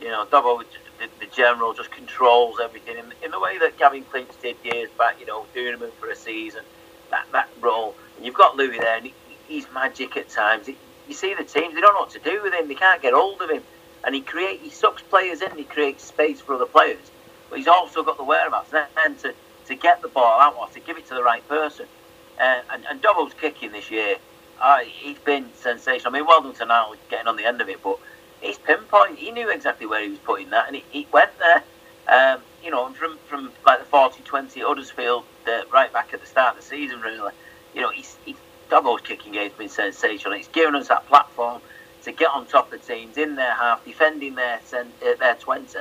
You 0.02 0.10
know, 0.10 0.26
Dobbo, 0.26 0.64
the, 1.00 1.10
the 1.20 1.28
general, 1.28 1.74
just 1.74 1.92
controls 1.92 2.60
everything 2.62 2.98
in, 2.98 3.14
in 3.24 3.32
the 3.32 3.40
way 3.40 3.58
that 3.60 3.78
Gavin 3.78 4.04
Clinch 4.06 4.32
did 4.42 4.58
years 4.64 4.90
back. 4.98 5.20
You 5.20 5.26
know, 5.26 5.48
doing 5.54 5.74
him 5.80 5.92
for 6.00 6.10
a 6.10 6.16
season, 6.16 6.64
that 7.12 7.26
that 7.32 7.50
role. 7.62 7.96
And 8.18 8.26
you've 8.26 8.36
got 8.36 8.56
Lui 8.56 8.78
there, 8.78 8.98
and 8.98 9.06
he, 9.08 9.16
he's 9.48 9.68
magic 9.74 10.18
at 10.18 10.30
times. 10.30 10.68
He, 10.68 10.78
you 11.08 11.14
see 11.14 11.34
the 11.34 11.44
teams; 11.44 11.76
they 11.76 11.82
don't 11.82 11.94
know 11.94 12.02
what 12.02 12.12
to 12.12 12.20
do 12.20 12.42
with 12.44 12.54
him. 12.54 12.68
They 12.68 12.76
can't 12.76 13.02
get 13.02 13.14
hold 13.14 13.42
of 13.42 13.50
him, 13.50 13.64
and 14.06 14.16
he 14.16 14.22
create 14.22 14.62
he 14.62 14.70
sucks 14.70 15.02
players 15.04 15.42
in. 15.42 15.58
He 15.58 15.64
creates 15.66 16.04
space 16.04 16.42
for 16.42 16.56
other 16.56 16.66
players, 16.66 17.12
but 17.50 17.60
he's 17.60 17.68
also 17.68 18.04
got 18.04 18.18
the 18.18 18.24
whereabouts 18.24 18.72
then 18.72 19.16
to, 19.18 19.34
to 19.68 19.76
get 19.76 20.02
the 20.02 20.10
ball 20.10 20.42
out 20.42 20.56
or 20.60 20.68
to 20.70 20.80
give 20.82 20.98
it 20.98 21.08
to 21.08 21.16
the 21.16 21.24
right 21.24 21.48
person. 21.48 21.88
Uh, 22.40 22.62
and, 22.74 22.86
and 22.90 23.02
kicking 23.40 23.72
this 23.72 23.90
year 23.92 24.18
uh, 24.62 24.80
he's 24.80 25.20
been 25.20 25.50
sensational. 25.56 26.14
I 26.14 26.20
mean, 26.20 26.28
well 26.28 26.42
done 26.42 26.54
to 26.56 26.66
now 26.66 26.94
getting 27.10 27.28
on 27.28 27.36
the 27.36 27.46
end 27.46 27.62
of 27.62 27.70
it, 27.70 27.82
but 27.84 27.98
he's 28.42 28.58
pinpoint. 28.58 29.18
He 29.18 29.32
knew 29.32 29.50
exactly 29.50 29.86
where 29.86 30.04
he 30.04 30.10
was 30.10 30.20
putting 30.20 30.50
that, 30.52 30.68
and 30.68 30.76
he, 30.76 30.84
he 30.92 31.08
went 31.12 31.32
there. 31.40 31.64
Um, 32.08 32.42
you 32.64 32.72
know, 32.72 32.90
from 32.94 33.18
from 33.28 33.52
like 33.66 33.80
the 33.80 33.86
40-20 33.86 34.62
Huddersfield, 34.62 35.26
uh, 35.48 35.62
right 35.72 35.92
back 35.92 36.14
at 36.14 36.22
the 36.22 36.28
start 36.28 36.56
of 36.56 36.62
the 36.62 36.68
season, 36.68 37.02
really. 37.02 37.32
You 37.74 37.82
know, 37.82 37.90
he's, 37.90 38.18
he's 38.26 38.38
Dobbo's 38.70 39.02
kicking 39.02 39.34
game's 39.34 39.54
been 39.54 39.70
sensational. 39.70 40.36
He's 40.36 40.48
given 40.48 40.76
us 40.76 40.88
that 40.88 41.06
platform 41.08 41.62
to 42.04 42.12
get 42.12 42.30
on 42.32 42.46
top 42.46 42.72
of 42.72 42.86
teams 42.86 43.18
in 43.18 43.36
their 43.36 43.54
half, 43.54 43.84
defending 43.84 44.36
their 44.36 44.60
uh, 44.74 44.84
their 45.20 45.36
20, 45.36 45.80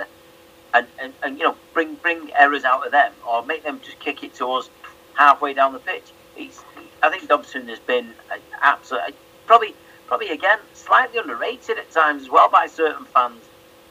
and, 0.75 0.87
and, 0.99 1.13
and 1.23 1.39
you 1.39 1.45
know 1.45 1.57
bring 1.73 1.95
bring 1.97 2.31
errors 2.39 2.65
out 2.65 2.85
of 2.85 2.93
them 2.93 3.13
or 3.27 3.45
make 3.45 3.63
them 3.63 3.81
just 3.83 3.99
kick 4.01 4.23
it 4.25 4.35
to 4.35 4.51
us 4.53 4.69
halfway 5.15 5.55
down 5.55 5.73
the 5.73 5.79
pitch. 5.79 6.13
He's 6.35 6.63
I 7.05 7.11
think 7.11 7.29
Dobson 7.29 7.69
has 7.69 7.79
been 7.81 8.15
absolutely 8.63 9.15
probably 9.47 9.75
probably 10.07 10.31
again 10.31 10.59
slightly 10.73 11.19
underrated 11.19 11.79
at 11.79 11.91
times 11.91 12.23
as 12.23 12.31
well 12.31 12.49
by 12.49 12.67
certain 12.67 13.05
fans. 13.07 13.43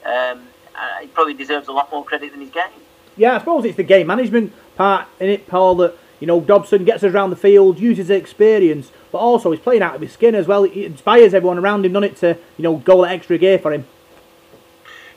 Um, 0.03 0.47
he 0.99 1.07
probably 1.07 1.35
deserves 1.35 1.67
a 1.67 1.71
lot 1.71 1.91
more 1.91 2.03
credit 2.03 2.31
than 2.31 2.41
he's 2.41 2.49
getting. 2.49 2.79
Yeah, 3.15 3.35
I 3.35 3.39
suppose 3.39 3.65
it's 3.65 3.77
the 3.77 3.83
game 3.83 4.07
management 4.07 4.53
part 4.75 5.07
in 5.19 5.29
it, 5.29 5.47
Paul. 5.47 5.75
That 5.75 5.95
you 6.19 6.25
know 6.25 6.41
Dobson 6.41 6.85
gets 6.85 7.03
us 7.03 7.13
around 7.13 7.29
the 7.29 7.35
field, 7.35 7.79
uses 7.79 8.07
his 8.07 8.17
experience, 8.17 8.91
but 9.11 9.19
also 9.19 9.51
he's 9.51 9.59
playing 9.59 9.83
out 9.83 9.95
of 9.95 10.01
his 10.01 10.11
skin 10.11 10.33
as 10.33 10.47
well. 10.47 10.63
He 10.63 10.85
inspires 10.85 11.35
everyone 11.35 11.59
around 11.59 11.85
him, 11.85 11.93
doesn't 11.93 12.11
it, 12.11 12.17
to 12.17 12.37
you 12.57 12.63
know 12.63 12.77
go 12.77 13.03
that 13.03 13.11
extra 13.11 13.37
gear 13.37 13.59
for 13.59 13.71
him. 13.71 13.85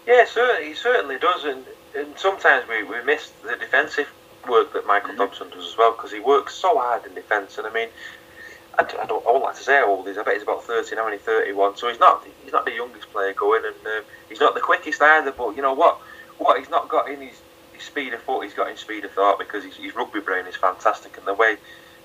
Yeah, 0.06 0.26
certainly, 0.26 0.68
he 0.68 0.74
certainly 0.74 1.18
does, 1.18 1.44
and, 1.44 1.64
and 1.96 2.16
sometimes 2.16 2.68
we, 2.68 2.84
we 2.84 3.02
miss 3.02 3.30
the 3.42 3.56
defensive 3.56 4.08
work 4.48 4.72
that 4.72 4.86
Michael 4.86 5.10
mm-hmm. 5.10 5.18
Dobson 5.18 5.50
does 5.50 5.66
as 5.66 5.76
well 5.76 5.92
because 5.92 6.12
he 6.12 6.20
works 6.20 6.54
so 6.54 6.78
hard 6.78 7.04
in 7.06 7.14
defence. 7.14 7.58
And 7.58 7.66
I 7.66 7.72
mean, 7.72 7.88
I, 8.78 8.82
don't, 8.82 9.00
I, 9.00 9.06
don't, 9.06 9.26
I 9.26 9.30
won't 9.30 9.44
like 9.44 9.56
to 9.56 9.62
say 9.62 9.74
how 9.74 9.88
old 9.88 10.06
he 10.06 10.12
is. 10.12 10.18
I 10.18 10.22
bet 10.22 10.34
he's 10.34 10.42
about 10.42 10.64
30 10.64 10.96
now, 10.96 11.04
only 11.04 11.18
31. 11.18 11.76
So 11.76 11.88
he's 11.88 12.00
not 12.00 12.24
he's 12.42 12.52
not 12.52 12.64
the 12.64 12.72
youngest 12.72 13.10
player 13.12 13.32
going, 13.32 13.62
and 13.64 13.86
um, 13.86 14.04
he's 14.28 14.40
not 14.40 14.54
the 14.54 14.60
quickest 14.60 15.00
either. 15.00 15.32
But 15.32 15.56
you 15.56 15.62
know 15.62 15.74
what? 15.74 15.98
What 16.38 16.58
he's 16.58 16.70
not 16.70 16.88
got 16.88 17.08
in 17.10 17.20
his, 17.20 17.40
his 17.72 17.82
speed 17.82 18.12
of 18.12 18.20
foot, 18.22 18.42
he's 18.42 18.54
got 18.54 18.70
in 18.70 18.76
speed 18.76 19.04
of 19.04 19.12
thought 19.12 19.38
because 19.38 19.64
his, 19.64 19.76
his 19.76 19.94
rugby 19.94 20.20
brain 20.20 20.46
is 20.46 20.56
fantastic, 20.56 21.16
and 21.16 21.26
the 21.26 21.34
way 21.34 21.56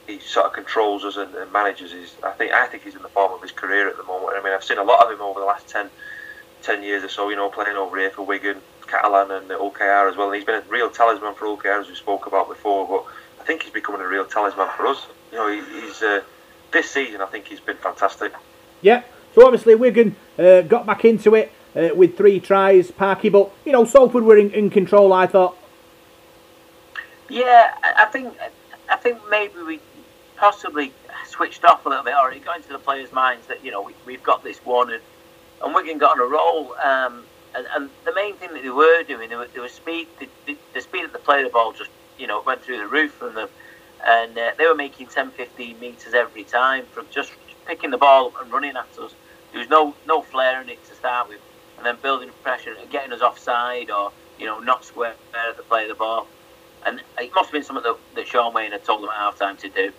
he 0.08 0.20
sort 0.20 0.48
of 0.48 0.54
controls 0.54 1.04
us 1.04 1.18
and, 1.18 1.34
and 1.36 1.52
manages 1.52 1.94
is. 1.94 2.16
I 2.24 2.32
think 2.32 2.54
I 2.54 2.68
think 2.68 2.84
he's 2.84 2.96
in 2.96 3.02
the 3.02 3.10
form 3.10 3.34
of 3.34 3.42
his 3.42 3.52
career 3.52 3.90
at 3.90 3.98
the 3.98 4.04
moment. 4.04 4.38
I 4.38 4.44
mean, 4.44 4.54
I've 4.54 4.64
seen 4.64 4.78
a 4.78 4.84
lot 4.84 5.04
of 5.06 5.12
him 5.12 5.22
over 5.22 5.40
the 5.40 5.46
last 5.46 5.68
10, 5.68 5.90
10 6.62 6.84
years 6.84 7.04
or 7.04 7.10
so. 7.10 7.30
You 7.30 7.36
know, 7.36 7.50
playing 7.50 7.78
over 7.78 7.98
here 7.98 8.10
for 8.10 8.24
Wigan, 8.24 8.58
Catalan 8.88 9.32
and 9.32 9.50
the 9.50 9.56
OKR 9.56 10.10
as 10.10 10.18
well. 10.18 10.28
And 10.28 10.36
he's 10.36 10.46
been 10.46 10.56
a 10.56 10.70
real 10.70 10.90
talisman 10.90 11.34
for 11.36 11.46
OKR 11.46 11.82
as 11.82 11.88
we 11.88 11.96
spoke 11.96 12.26
about 12.26 12.50
before. 12.50 12.88
But 12.88 13.06
I 13.42 13.46
think 13.46 13.64
he's 13.64 13.74
becoming 13.74 14.02
a 14.02 14.08
real 14.08 14.26
talisman 14.26 14.68
for 14.76 14.88
us. 14.88 15.08
You 15.32 15.38
know, 15.38 15.48
he, 15.48 15.82
he's 15.82 16.02
uh, 16.02 16.22
this 16.72 16.90
season. 16.90 17.22
I 17.22 17.26
think 17.28 17.48
he's 17.48 17.60
been 17.60 17.78
fantastic. 17.78 18.34
Yeah. 18.82 19.04
So 19.34 19.46
obviously 19.46 19.76
Wigan 19.76 20.16
uh, 20.38 20.62
got 20.62 20.86
back 20.86 21.06
into 21.06 21.36
it 21.36 21.52
uh, 21.76 21.90
with 21.96 22.18
three 22.18 22.40
tries, 22.40 22.92
Parky. 22.92 23.30
But 23.30 23.52
you 23.66 23.72
know, 23.72 23.86
Salford 23.86 24.24
were 24.24 24.38
in, 24.38 24.52
in 24.52 24.70
control. 24.70 25.14
I 25.14 25.28
thought. 25.28 25.58
Yeah, 27.30 27.74
I 27.82 28.06
think 28.12 28.34
I 28.90 28.98
think 28.98 29.20
maybe 29.30 29.62
we 29.62 29.80
possibly 30.36 30.92
switched 31.26 31.64
off 31.64 31.86
a 31.86 31.90
little 31.90 32.04
bit, 32.04 32.16
or 32.16 32.32
it 32.32 32.44
got 32.44 32.58
into 32.58 32.70
the 32.70 32.80
players' 32.80 33.12
minds 33.12 33.48
that 33.48 33.64
you 33.64 33.72
know 33.72 33.90
we, 34.06 34.14
have 34.14 34.24
got 34.24 34.44
this 34.44 34.58
one, 34.66 34.92
and, 34.92 35.02
and 35.64 35.74
Wigan 35.74 35.98
got 35.98 36.20
on 36.20 36.22
a 36.22 36.30
roll. 36.30 36.76
Um, 36.84 37.26
and, 37.56 37.68
and 37.76 37.90
the 38.06 38.14
main 38.14 38.36
thing 38.36 38.54
that 38.54 38.64
they 38.64 38.70
were 38.70 39.04
doing, 39.04 39.30
they 39.30 39.36
were, 39.36 39.48
they 39.54 39.60
were 39.60 39.68
speed, 39.68 40.08
the, 40.20 40.58
the, 40.74 40.82
speed 40.82 41.04
that 41.04 41.14
the 41.14 41.20
play 41.20 41.40
of 41.40 41.46
the 41.46 41.52
ball 41.52 41.74
just, 41.74 41.90
you 42.18 42.28
know, 42.28 42.42
went 42.46 42.62
through 42.62 42.78
the 42.78 42.88
roof 42.88 43.12
from 43.14 43.36
them. 43.36 43.50
And 44.06 44.38
uh, 44.38 44.52
they 44.58 44.66
were 44.66 44.76
making 44.76 45.08
10, 45.08 45.32
15 45.32 45.80
metres 45.80 46.14
every 46.14 46.44
time 46.44 46.86
from 46.88 47.06
just 47.12 47.32
picking 47.68 47.92
the 47.92 47.98
ball 47.98 48.28
up 48.28 48.42
and 48.42 48.52
running 48.52 48.76
at 48.76 48.98
us. 48.98 49.14
There 49.52 49.60
was 49.60 49.70
no 49.70 49.94
no 50.08 50.22
flair 50.22 50.62
in 50.62 50.70
it 50.70 50.84
to 50.86 50.96
start 50.96 51.28
with, 51.28 51.40
and 51.78 51.86
then 51.86 51.98
building 52.02 52.30
pressure 52.42 52.74
and 52.80 52.90
getting 52.90 53.12
us 53.12 53.22
offside 53.22 53.92
or 53.92 54.12
you 54.40 54.46
know 54.46 54.60
not 54.60 54.86
square 54.86 55.14
at 55.34 55.58
the 55.58 55.64
play 55.64 55.84
of 55.84 55.90
the 55.90 55.96
ball. 55.96 56.28
And 56.86 57.02
it 57.20 57.32
must 57.36 57.48
have 57.48 57.54
been 57.54 57.64
something 57.64 57.84
that, 57.84 57.98
that 58.16 58.28
Shaun 58.28 58.54
Wane 58.54 58.72
had 58.72 58.84
told 58.84 59.04
them 59.04 59.10
at 59.10 59.16
half 59.18 59.38
time 59.38 59.58
to 59.58 59.70
do. 59.70 59.92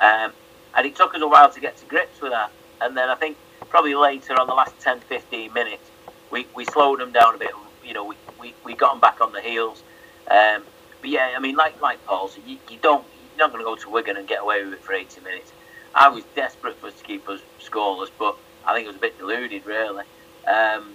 Um, 0.00 0.32
and 0.74 0.86
it 0.86 0.96
took 0.96 1.14
us 1.14 1.20
a 1.20 1.28
while 1.28 1.50
to 1.50 1.60
get 1.60 1.76
to 1.78 1.86
grips 1.86 2.20
with 2.20 2.32
that. 2.32 2.50
And 2.80 2.96
then 2.96 3.10
I 3.10 3.14
think 3.14 3.36
probably 3.70 3.94
later 3.94 4.34
on 4.38 4.46
the 4.46 4.54
last 4.54 4.78
10, 4.80 5.00
15 5.00 5.52
minutes, 5.52 5.90
we, 6.30 6.46
we 6.54 6.64
slowed 6.66 7.00
them 7.00 7.12
down 7.12 7.34
a 7.34 7.38
bit. 7.38 7.52
You 7.84 7.94
know, 7.94 8.04
we, 8.04 8.16
we, 8.38 8.54
we 8.64 8.74
got 8.74 8.92
them 8.92 9.00
back 9.00 9.20
on 9.20 9.32
the 9.32 9.40
heels. 9.40 9.82
Um, 10.30 10.64
but 11.00 11.10
yeah, 11.10 11.32
I 11.34 11.40
mean, 11.40 11.56
like 11.56 11.80
like 11.80 12.04
Paul 12.04 12.28
said, 12.28 12.42
you, 12.46 12.58
you 12.68 12.78
don't 12.82 13.04
you're 13.36 13.48
not 13.48 13.52
going 13.52 13.64
to 13.64 13.64
go 13.64 13.76
to 13.76 13.90
Wigan 13.90 14.16
and 14.16 14.28
get 14.28 14.42
away 14.42 14.62
with 14.62 14.74
it 14.74 14.82
for 14.82 14.92
80 14.92 15.22
minutes. 15.22 15.52
I 15.94 16.08
was 16.08 16.24
desperate 16.36 16.76
for 16.76 16.88
us 16.88 16.94
to 16.98 17.04
keep 17.04 17.28
us 17.28 17.40
scoreless, 17.60 18.10
but 18.18 18.36
I 18.66 18.74
think 18.74 18.84
it 18.84 18.88
was 18.88 18.96
a 18.96 19.00
bit 19.00 19.18
deluded, 19.18 19.64
really. 19.66 20.04
Um, 20.46 20.92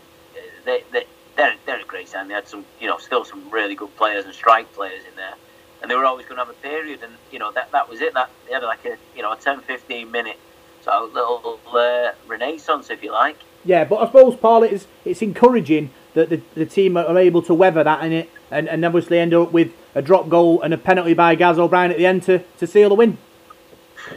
they, 0.64 0.84
they, 0.92 1.06
they're, 1.36 1.56
they're 1.66 1.82
a 1.82 1.86
great 1.86 2.08
side. 2.08 2.30
They 2.30 2.34
had 2.34 2.48
some, 2.48 2.66
you 2.80 2.88
know, 2.88 2.98
still 2.98 3.26
some 3.26 3.50
really 3.50 3.76
good 3.76 3.96
players 3.98 4.26
and 4.26 4.34
strike 4.34 4.72
players 4.74 5.04
in 5.10 5.16
there. 5.16 5.34
And 5.82 5.92
they 5.92 5.96
were 5.96 6.06
always 6.06 6.26
going 6.26 6.38
to 6.38 6.46
have 6.46 6.50
a 6.50 6.58
period, 6.60 7.04
and, 7.04 7.14
you 7.32 7.40
know, 7.40 7.52
that, 7.52 7.72
that 7.72 7.90
was 7.90 8.02
it. 8.02 8.14
That 8.14 8.30
They 8.48 8.54
had 8.54 8.64
like 8.64 8.86
a, 8.86 8.98
you 9.16 9.22
know, 9.22 9.34
a 9.34 9.36
10 9.36 9.62
15 9.62 10.10
minute 10.12 10.38
sort 10.86 11.04
of 11.04 11.14
little 11.14 11.60
uh, 11.74 12.12
renaissance, 12.28 12.90
if 12.90 13.04
you 13.04 13.12
like. 13.12 13.38
Yeah, 13.66 13.84
but 13.84 13.98
I 13.98 14.06
suppose, 14.06 14.36
Paul, 14.36 14.64
it's, 14.64 14.88
it's 15.04 15.22
encouraging 15.22 15.90
that 16.14 16.30
the, 16.30 16.42
the 16.54 16.66
team 16.66 16.96
are 16.96 17.18
able 17.18 17.42
to 17.42 17.54
weather 17.54 17.84
that 17.84 18.04
in 18.04 18.14
it 18.14 18.30
and, 18.52 18.70
and 18.70 18.86
obviously 18.86 19.20
end 19.20 19.34
up 19.34 19.52
with 19.52 19.74
a 19.96 20.02
drop 20.02 20.30
goal 20.30 20.62
and 20.62 20.74
a 20.74 20.78
penalty 20.78 21.14
by 21.14 21.36
Gaz 21.36 21.60
O'Brien 21.60 21.92
at 21.92 21.98
the 21.98 22.06
end 22.06 22.24
to, 22.24 22.40
to 22.58 22.68
seal 22.68 22.90
the 22.90 22.96
win. 22.96 23.18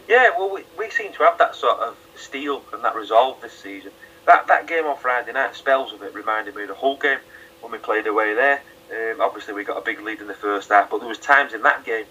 Yeah, 0.06 0.30
well, 0.38 0.52
we, 0.52 0.62
we 0.78 0.90
seem 0.90 1.12
to 1.14 1.22
have 1.24 1.38
that 1.38 1.56
sort 1.56 1.78
of 1.80 1.96
steel 2.14 2.62
and 2.72 2.84
that 2.84 2.94
resolve 2.94 3.40
this 3.40 3.54
season. 3.54 3.90
That 4.26 4.46
that 4.48 4.66
game 4.66 4.84
on 4.84 4.98
Friday 4.98 5.32
night, 5.32 5.56
spells 5.56 5.92
of 5.94 6.02
it 6.02 6.14
reminded 6.14 6.54
me 6.54 6.62
of 6.62 6.68
the 6.68 6.74
whole 6.74 6.98
game 6.98 7.18
when 7.62 7.72
we 7.72 7.78
played 7.78 8.06
away 8.06 8.34
there. 8.34 8.60
Um, 8.92 9.20
obviously, 9.20 9.54
we 9.54 9.64
got 9.64 9.78
a 9.78 9.80
big 9.80 10.00
lead 10.00 10.20
in 10.20 10.26
the 10.26 10.34
first 10.34 10.68
half, 10.68 10.90
but 10.90 10.98
there 10.98 11.08
was 11.08 11.18
times 11.18 11.54
in 11.54 11.62
that 11.62 11.84
game 11.84 12.04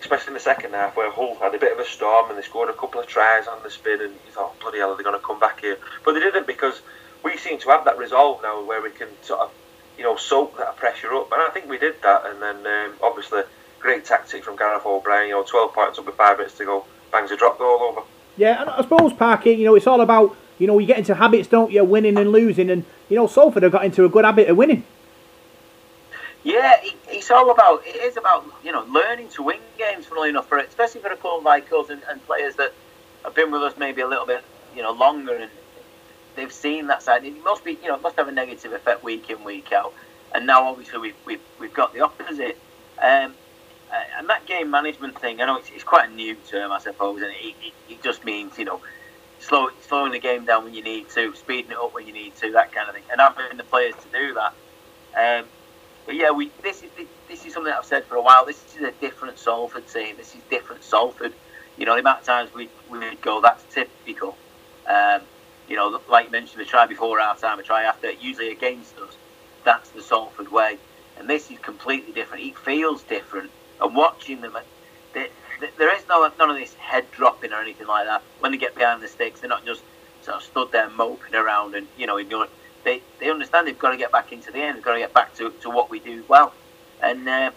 especially 0.00 0.28
in 0.28 0.34
the 0.34 0.40
second 0.40 0.72
half, 0.72 0.96
where 0.96 1.10
Hull 1.10 1.36
had 1.36 1.54
a 1.54 1.58
bit 1.58 1.72
of 1.72 1.78
a 1.78 1.84
storm 1.84 2.30
and 2.30 2.38
they 2.38 2.42
scored 2.42 2.68
a 2.68 2.74
couple 2.74 3.00
of 3.00 3.06
tries 3.06 3.46
on 3.46 3.62
the 3.62 3.70
spin, 3.70 4.00
and 4.00 4.12
you 4.12 4.32
thought, 4.32 4.58
bloody 4.60 4.78
hell, 4.78 4.92
are 4.92 4.96
they 4.96 5.02
going 5.02 5.18
to 5.18 5.24
come 5.24 5.40
back 5.40 5.60
here? 5.60 5.78
But 6.04 6.12
they 6.12 6.20
didn't 6.20 6.46
because 6.46 6.80
we 7.24 7.36
seem 7.36 7.58
to 7.60 7.68
have 7.70 7.84
that 7.84 7.98
resolve 7.98 8.42
now 8.42 8.62
where 8.62 8.82
we 8.82 8.90
can 8.90 9.08
sort 9.22 9.40
of, 9.40 9.50
you 9.98 10.04
know, 10.04 10.16
soak 10.16 10.56
that 10.58 10.76
pressure 10.76 11.12
up. 11.14 11.32
And 11.32 11.42
I 11.42 11.48
think 11.48 11.68
we 11.68 11.78
did 11.78 11.96
that. 12.02 12.26
And 12.26 12.40
then 12.40 12.66
um, 12.66 12.94
obviously, 13.02 13.42
great 13.80 14.04
tactic 14.04 14.44
from 14.44 14.56
Gareth 14.56 14.86
O'Brien, 14.86 15.28
you 15.28 15.34
know, 15.34 15.42
12 15.42 15.72
points 15.72 15.98
up 15.98 16.06
with 16.06 16.14
five 16.14 16.38
minutes 16.38 16.56
to 16.58 16.64
go, 16.64 16.84
bangs 17.10 17.30
a 17.30 17.36
drop 17.36 17.58
goal 17.58 17.82
over. 17.82 18.02
Yeah, 18.36 18.60
and 18.60 18.70
I 18.70 18.82
suppose, 18.82 19.12
Parky, 19.12 19.52
you 19.52 19.64
know, 19.64 19.74
it's 19.74 19.86
all 19.86 20.00
about, 20.00 20.36
you 20.58 20.66
know, 20.66 20.78
you 20.78 20.86
get 20.86 20.98
into 20.98 21.14
habits, 21.14 21.48
don't 21.48 21.72
you, 21.72 21.82
winning 21.84 22.18
and 22.18 22.30
losing. 22.30 22.70
And, 22.70 22.84
you 23.08 23.16
know, 23.16 23.26
Salford 23.26 23.62
have 23.62 23.72
got 23.72 23.84
into 23.84 24.04
a 24.04 24.08
good 24.08 24.24
habit 24.24 24.48
of 24.48 24.56
winning. 24.56 24.84
Yeah, 26.46 26.76
it's 27.08 27.28
all 27.32 27.50
about 27.50 27.84
it 27.84 27.96
is 27.96 28.16
about 28.16 28.46
you 28.62 28.70
know 28.70 28.84
learning 28.84 29.30
to 29.30 29.42
win 29.42 29.58
games. 29.76 30.06
Funnily 30.06 30.28
enough, 30.28 30.48
for 30.48 30.58
especially 30.58 31.00
for 31.00 31.08
a 31.08 31.16
club 31.16 31.44
like 31.44 31.72
us 31.72 31.90
and, 31.90 32.00
and, 32.08 32.24
players 32.24 32.54
that 32.54 32.72
have 33.24 33.34
been 33.34 33.50
with 33.50 33.62
us 33.62 33.74
maybe 33.76 34.00
a 34.00 34.06
little 34.06 34.26
bit 34.26 34.44
you 34.72 34.80
know 34.80 34.92
longer 34.92 35.34
and 35.34 35.50
they've 36.36 36.52
seen 36.52 36.86
that 36.86 37.02
side. 37.02 37.24
It 37.24 37.42
must 37.42 37.64
be 37.64 37.72
you 37.72 37.88
know 37.88 37.96
it 37.96 38.02
must 38.02 38.14
have 38.14 38.28
a 38.28 38.32
negative 38.32 38.72
effect 38.72 39.02
week 39.02 39.28
in 39.28 39.42
week 39.42 39.72
out. 39.72 39.92
And 40.36 40.46
now 40.46 40.68
obviously 40.68 41.00
we've 41.00 41.16
we've, 41.24 41.40
we've 41.58 41.74
got 41.74 41.92
the 41.92 42.02
opposite. 42.02 42.56
Um, 43.02 43.34
and 44.16 44.28
that 44.28 44.46
game 44.46 44.70
management 44.70 45.20
thing, 45.20 45.40
I 45.40 45.46
know 45.46 45.56
it's, 45.56 45.70
it's 45.70 45.82
quite 45.82 46.10
a 46.10 46.12
new 46.12 46.36
term, 46.48 46.70
I 46.70 46.78
suppose, 46.78 47.22
and 47.22 47.32
it, 47.32 47.56
it, 47.60 47.72
it 47.88 48.02
just 48.04 48.24
means 48.24 48.56
you 48.56 48.66
know 48.66 48.80
slow, 49.40 49.70
slowing 49.80 50.12
the 50.12 50.20
game 50.20 50.44
down 50.44 50.62
when 50.62 50.74
you 50.74 50.84
need 50.84 51.08
to, 51.10 51.34
speeding 51.34 51.72
it 51.72 51.76
up 51.76 51.92
when 51.92 52.06
you 52.06 52.12
need 52.12 52.36
to, 52.36 52.52
that 52.52 52.70
kind 52.70 52.88
of 52.88 52.94
thing, 52.94 53.04
and 53.10 53.20
having 53.20 53.56
the 53.56 53.64
players 53.64 53.94
to 53.96 54.08
do 54.16 54.34
that 54.34 55.40
Um, 55.40 55.46
but 56.06 56.14
yeah, 56.14 56.30
we 56.30 56.52
this 56.62 56.82
is 56.82 56.90
this 57.28 57.44
is 57.44 57.54
something 57.54 57.72
I've 57.72 57.84
said 57.84 58.06
for 58.06 58.16
a 58.16 58.22
while. 58.22 58.46
This 58.46 58.64
is 58.76 58.82
a 58.82 58.92
different 58.92 59.38
Salford 59.38 59.88
team. 59.88 60.16
This 60.16 60.34
is 60.34 60.42
different 60.50 60.84
Salford. 60.84 61.34
You 61.76 61.86
know, 61.86 61.94
the 61.94 62.00
amount 62.00 62.20
of 62.20 62.26
times 62.26 62.52
we 62.54 62.70
we 62.88 63.16
go, 63.16 63.40
that's 63.42 63.64
typical. 63.64 64.38
Um, 64.86 65.22
you 65.68 65.76
know, 65.76 66.00
like 66.08 66.26
you 66.26 66.30
mentioned, 66.30 66.60
the 66.60 66.64
try 66.66 66.86
before 66.86 67.20
our 67.20 67.36
time, 67.36 67.58
a 67.58 67.62
try 67.64 67.84
after, 67.84 68.10
usually 68.12 68.50
against 68.52 68.98
us. 68.98 69.18
That's 69.64 69.90
the 69.90 70.02
Salford 70.02 70.50
way, 70.50 70.78
and 71.16 71.28
this 71.28 71.50
is 71.50 71.58
completely 71.58 72.12
different. 72.12 72.44
It 72.44 72.56
feels 72.56 73.02
different, 73.04 73.50
and 73.80 73.96
watching 73.96 74.40
them, 74.40 74.56
there 75.12 75.96
is 75.96 76.04
no 76.08 76.30
none 76.38 76.50
of 76.50 76.56
this 76.56 76.74
head 76.74 77.10
dropping 77.10 77.52
or 77.52 77.60
anything 77.60 77.88
like 77.88 78.06
that. 78.06 78.22
When 78.38 78.52
they 78.52 78.58
get 78.58 78.76
behind 78.76 79.02
the 79.02 79.08
sticks, 79.08 79.40
they're 79.40 79.48
not 79.48 79.66
just 79.66 79.82
sort 80.22 80.36
of 80.36 80.42
stood 80.44 80.68
there 80.72 80.90
moping 80.90 81.34
around 81.34 81.74
and 81.74 81.88
you 81.96 82.06
know 82.06 82.18
ignoring. 82.18 82.50
They 82.86 83.02
they 83.20 83.28
understand 83.28 83.66
they've 83.66 83.78
got 83.78 83.90
to 83.90 83.98
get 83.98 84.12
back 84.12 84.32
into 84.32 84.50
the 84.50 84.60
end. 84.60 84.76
They've 84.76 84.84
got 84.84 84.94
to 84.94 85.00
get 85.00 85.12
back 85.12 85.34
to, 85.34 85.50
to 85.62 85.68
what 85.68 85.90
we 85.90 85.98
do 86.00 86.24
well, 86.28 86.54
and. 87.02 87.28
Uh, 87.28 87.50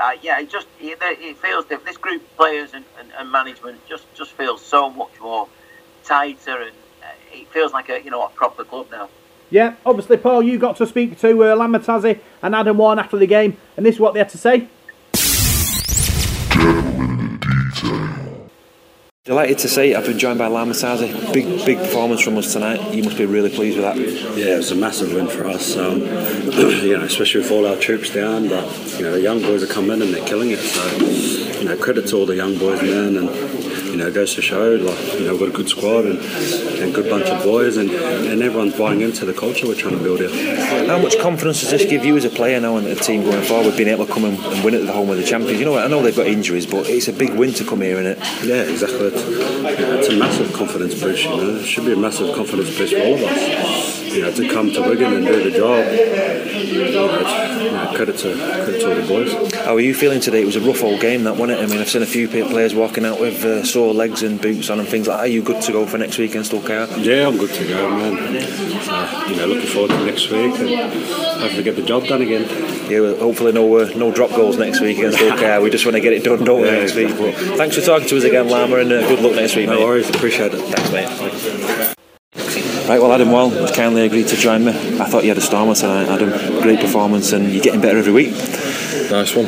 uh, 0.00 0.12
yeah, 0.22 0.38
it 0.38 0.48
just 0.48 0.68
it, 0.80 0.96
it 1.00 1.36
feels 1.38 1.64
different. 1.64 1.86
This 1.86 1.96
group 1.96 2.22
of 2.22 2.36
players 2.36 2.72
and, 2.72 2.84
and, 3.00 3.10
and 3.18 3.32
management 3.32 3.84
just, 3.88 4.04
just 4.14 4.30
feels 4.30 4.64
so 4.64 4.88
much 4.90 5.10
more 5.20 5.48
tighter 6.04 6.62
and 6.62 6.72
it 7.32 7.48
feels 7.48 7.72
like 7.72 7.88
a 7.88 8.02
you 8.02 8.10
know 8.10 8.24
a 8.24 8.28
proper 8.28 8.64
club 8.64 8.86
now. 8.90 9.08
Yeah, 9.50 9.76
obviously, 9.86 10.18
Paul, 10.18 10.42
you 10.42 10.58
got 10.58 10.76
to 10.76 10.86
speak 10.86 11.18
to 11.20 11.44
uh, 11.44 12.14
and 12.42 12.54
Adam 12.54 12.76
Walne 12.76 12.98
after 12.98 13.16
the 13.16 13.26
game, 13.26 13.56
and 13.76 13.86
this 13.86 13.94
is 13.94 14.00
what 14.00 14.12
they 14.12 14.20
had 14.20 14.28
to 14.30 14.38
say. 14.38 14.68
Delighted 19.28 19.58
to 19.58 19.68
see 19.68 19.94
I've 19.94 20.06
been 20.06 20.18
joined 20.18 20.38
by 20.38 20.46
Lama 20.46 20.72
Tasi. 20.72 21.12
Big, 21.34 21.44
big 21.66 21.76
performance 21.76 22.22
from 22.22 22.38
us 22.38 22.50
tonight. 22.50 22.94
You 22.94 23.02
must 23.02 23.18
be 23.18 23.26
really 23.26 23.50
pleased 23.50 23.76
with 23.76 23.84
that. 23.84 23.98
Yeah, 24.38 24.54
it 24.54 24.56
was 24.56 24.70
a 24.70 24.74
massive 24.74 25.12
win 25.12 25.28
for 25.28 25.46
us. 25.46 25.76
Um, 25.76 26.00
you 26.00 26.96
know, 26.96 27.04
especially 27.04 27.42
with 27.42 27.50
all 27.50 27.66
our 27.66 27.76
troops 27.76 28.08
down, 28.08 28.48
but 28.48 28.64
you 28.96 29.02
know 29.02 29.12
the 29.12 29.20
young 29.20 29.42
boys 29.42 29.62
are 29.62 29.66
coming 29.66 29.90
in 29.90 30.00
and 30.00 30.14
they're 30.14 30.24
killing 30.24 30.52
it. 30.52 30.60
So, 30.60 31.60
you 31.60 31.68
know, 31.68 31.76
credit 31.76 32.06
to 32.06 32.16
all 32.16 32.24
the 32.24 32.36
young 32.36 32.56
boys, 32.56 32.80
man, 32.80 33.18
and 33.18 33.28
know, 33.98 34.10
goes 34.10 34.34
to 34.34 34.42
show, 34.42 34.70
like, 34.76 35.14
you 35.14 35.26
know, 35.26 35.32
we've 35.32 35.40
got 35.40 35.48
a 35.48 35.52
good 35.52 35.68
squad 35.68 36.06
and, 36.06 36.18
and 36.18 36.94
good 36.94 37.08
bunch 37.08 37.26
of 37.26 37.42
boys, 37.42 37.76
and, 37.76 37.90
and 37.90 38.42
everyone's 38.42 38.76
buying 38.76 39.00
into 39.00 39.24
the 39.24 39.32
culture 39.32 39.66
we're 39.66 39.74
trying 39.74 39.96
to 39.96 40.02
build 40.02 40.20
here. 40.20 40.86
How 40.86 40.98
much 40.98 41.18
confidence 41.18 41.60
does 41.60 41.70
this 41.70 41.84
give 41.84 42.04
you 42.04 42.16
as 42.16 42.24
a 42.24 42.30
player 42.30 42.60
now 42.60 42.76
and 42.76 42.86
the 42.86 42.94
team 42.94 43.22
going 43.22 43.44
forward, 43.44 43.76
being 43.76 43.88
able 43.88 44.06
to 44.06 44.12
come 44.12 44.24
and, 44.24 44.38
and 44.38 44.64
win 44.64 44.74
at 44.74 44.86
the 44.86 44.92
home 44.92 45.10
of 45.10 45.16
the 45.16 45.24
champions? 45.24 45.58
You 45.58 45.66
know, 45.66 45.78
I 45.78 45.88
know 45.88 46.02
they've 46.02 46.16
got 46.16 46.26
injuries, 46.26 46.66
but 46.66 46.88
it's 46.88 47.08
a 47.08 47.12
big 47.12 47.34
win 47.34 47.52
to 47.54 47.64
come 47.64 47.80
here, 47.80 47.98
isn't 47.98 48.12
it? 48.12 48.18
Yeah, 48.44 48.62
exactly. 48.62 49.08
It's, 49.08 49.22
it's 49.22 50.08
a 50.08 50.16
massive 50.16 50.52
confidence 50.52 51.00
boost, 51.00 51.24
you 51.24 51.30
know. 51.30 51.56
It 51.56 51.66
should 51.66 51.84
be 51.84 51.92
a 51.92 51.96
massive 51.96 52.34
confidence 52.34 52.76
boost 52.76 52.94
for 52.94 53.02
all 53.02 53.14
of 53.14 53.22
us 53.22 53.97
you 54.12 54.22
know, 54.22 54.32
to 54.32 54.48
come 54.48 54.70
to 54.72 54.80
Wigan 54.82 55.12
and 55.14 55.26
do 55.26 55.50
the 55.50 55.56
job. 55.56 55.84
You 55.92 56.90
know, 56.92 57.58
you 57.62 57.70
know, 57.70 57.92
credit 57.94 58.18
to 58.18 58.34
credit 58.34 58.80
to 58.80 58.88
all 58.88 58.94
the 58.94 59.06
boys. 59.08 59.54
How 59.54 59.74
are 59.74 59.80
you 59.80 59.94
feeling 59.94 60.20
today? 60.20 60.42
It 60.42 60.46
was 60.46 60.56
a 60.56 60.60
rough 60.60 60.82
old 60.82 61.00
game, 61.00 61.24
that 61.24 61.36
wasn't 61.36 61.58
it? 61.58 61.62
I 61.62 61.66
mean, 61.66 61.78
I've 61.80 61.88
seen 61.88 62.02
a 62.02 62.06
few 62.06 62.28
players 62.28 62.74
walking 62.74 63.04
out 63.04 63.20
with 63.20 63.44
uh, 63.44 63.64
sore 63.64 63.92
legs 63.94 64.22
and 64.22 64.40
boots 64.40 64.70
on 64.70 64.78
and 64.80 64.88
things 64.88 65.06
like 65.08 65.18
that. 65.18 65.24
Are 65.24 65.28
you 65.28 65.42
good 65.42 65.62
to 65.62 65.72
go 65.72 65.86
for 65.86 65.98
next 65.98 66.18
week 66.18 66.30
against 66.32 66.50
KR? 66.52 66.86
Yeah, 66.98 67.26
I'm 67.28 67.36
good 67.36 67.50
to 67.54 67.68
go, 67.68 67.90
man. 67.90 68.40
So, 68.82 69.26
you 69.26 69.36
know, 69.36 69.46
looking 69.46 69.68
forward 69.68 69.90
to 69.90 70.04
next 70.04 70.30
week 70.30 70.54
and 70.58 71.02
hopefully 71.40 71.62
get 71.62 71.76
the 71.76 71.82
job 71.82 72.06
done 72.06 72.22
again. 72.22 72.48
Yeah, 72.90 73.00
well, 73.00 73.16
hopefully 73.18 73.52
no 73.52 73.76
uh, 73.76 73.90
no 73.96 74.10
drop 74.12 74.30
goals 74.30 74.56
next 74.56 74.80
week 74.80 74.98
against 74.98 75.18
KR. 75.18 75.60
we 75.62 75.70
just 75.70 75.84
want 75.84 75.96
to 75.96 76.00
get 76.00 76.12
it 76.12 76.24
done, 76.24 76.44
don't 76.44 76.62
we, 76.62 76.68
yeah, 76.68 76.80
next 76.80 76.96
exactly. 76.96 77.26
week? 77.26 77.34
But 77.34 77.58
thanks 77.58 77.76
for 77.76 77.82
talking 77.82 78.08
to 78.08 78.16
us 78.16 78.24
again, 78.24 78.48
Lama, 78.48 78.76
and 78.76 78.92
uh, 78.92 79.06
good 79.08 79.20
luck 79.20 79.34
next 79.34 79.56
week, 79.56 79.66
no 79.68 79.76
mate. 79.76 79.84
worries, 79.84 80.08
appreciate 80.08 80.52
it. 80.54 80.60
Thanks, 80.60 80.92
mate. 80.92 81.94
Right, 82.88 83.02
well, 83.02 83.12
Adam 83.12 83.30
Well 83.30 83.50
has 83.50 83.70
kindly 83.70 84.06
agreed 84.06 84.28
to 84.28 84.36
join 84.36 84.64
me. 84.64 84.72
I 84.72 85.04
thought 85.04 85.22
you 85.22 85.28
had 85.28 85.36
a 85.36 85.42
stormer 85.42 85.74
tonight, 85.74 86.08
Adam. 86.08 86.30
Great 86.62 86.80
performance, 86.80 87.32
and 87.32 87.52
you're 87.52 87.62
getting 87.62 87.82
better 87.82 87.98
every 87.98 88.14
week. 88.14 88.30
Nice 89.10 89.36
one. 89.36 89.44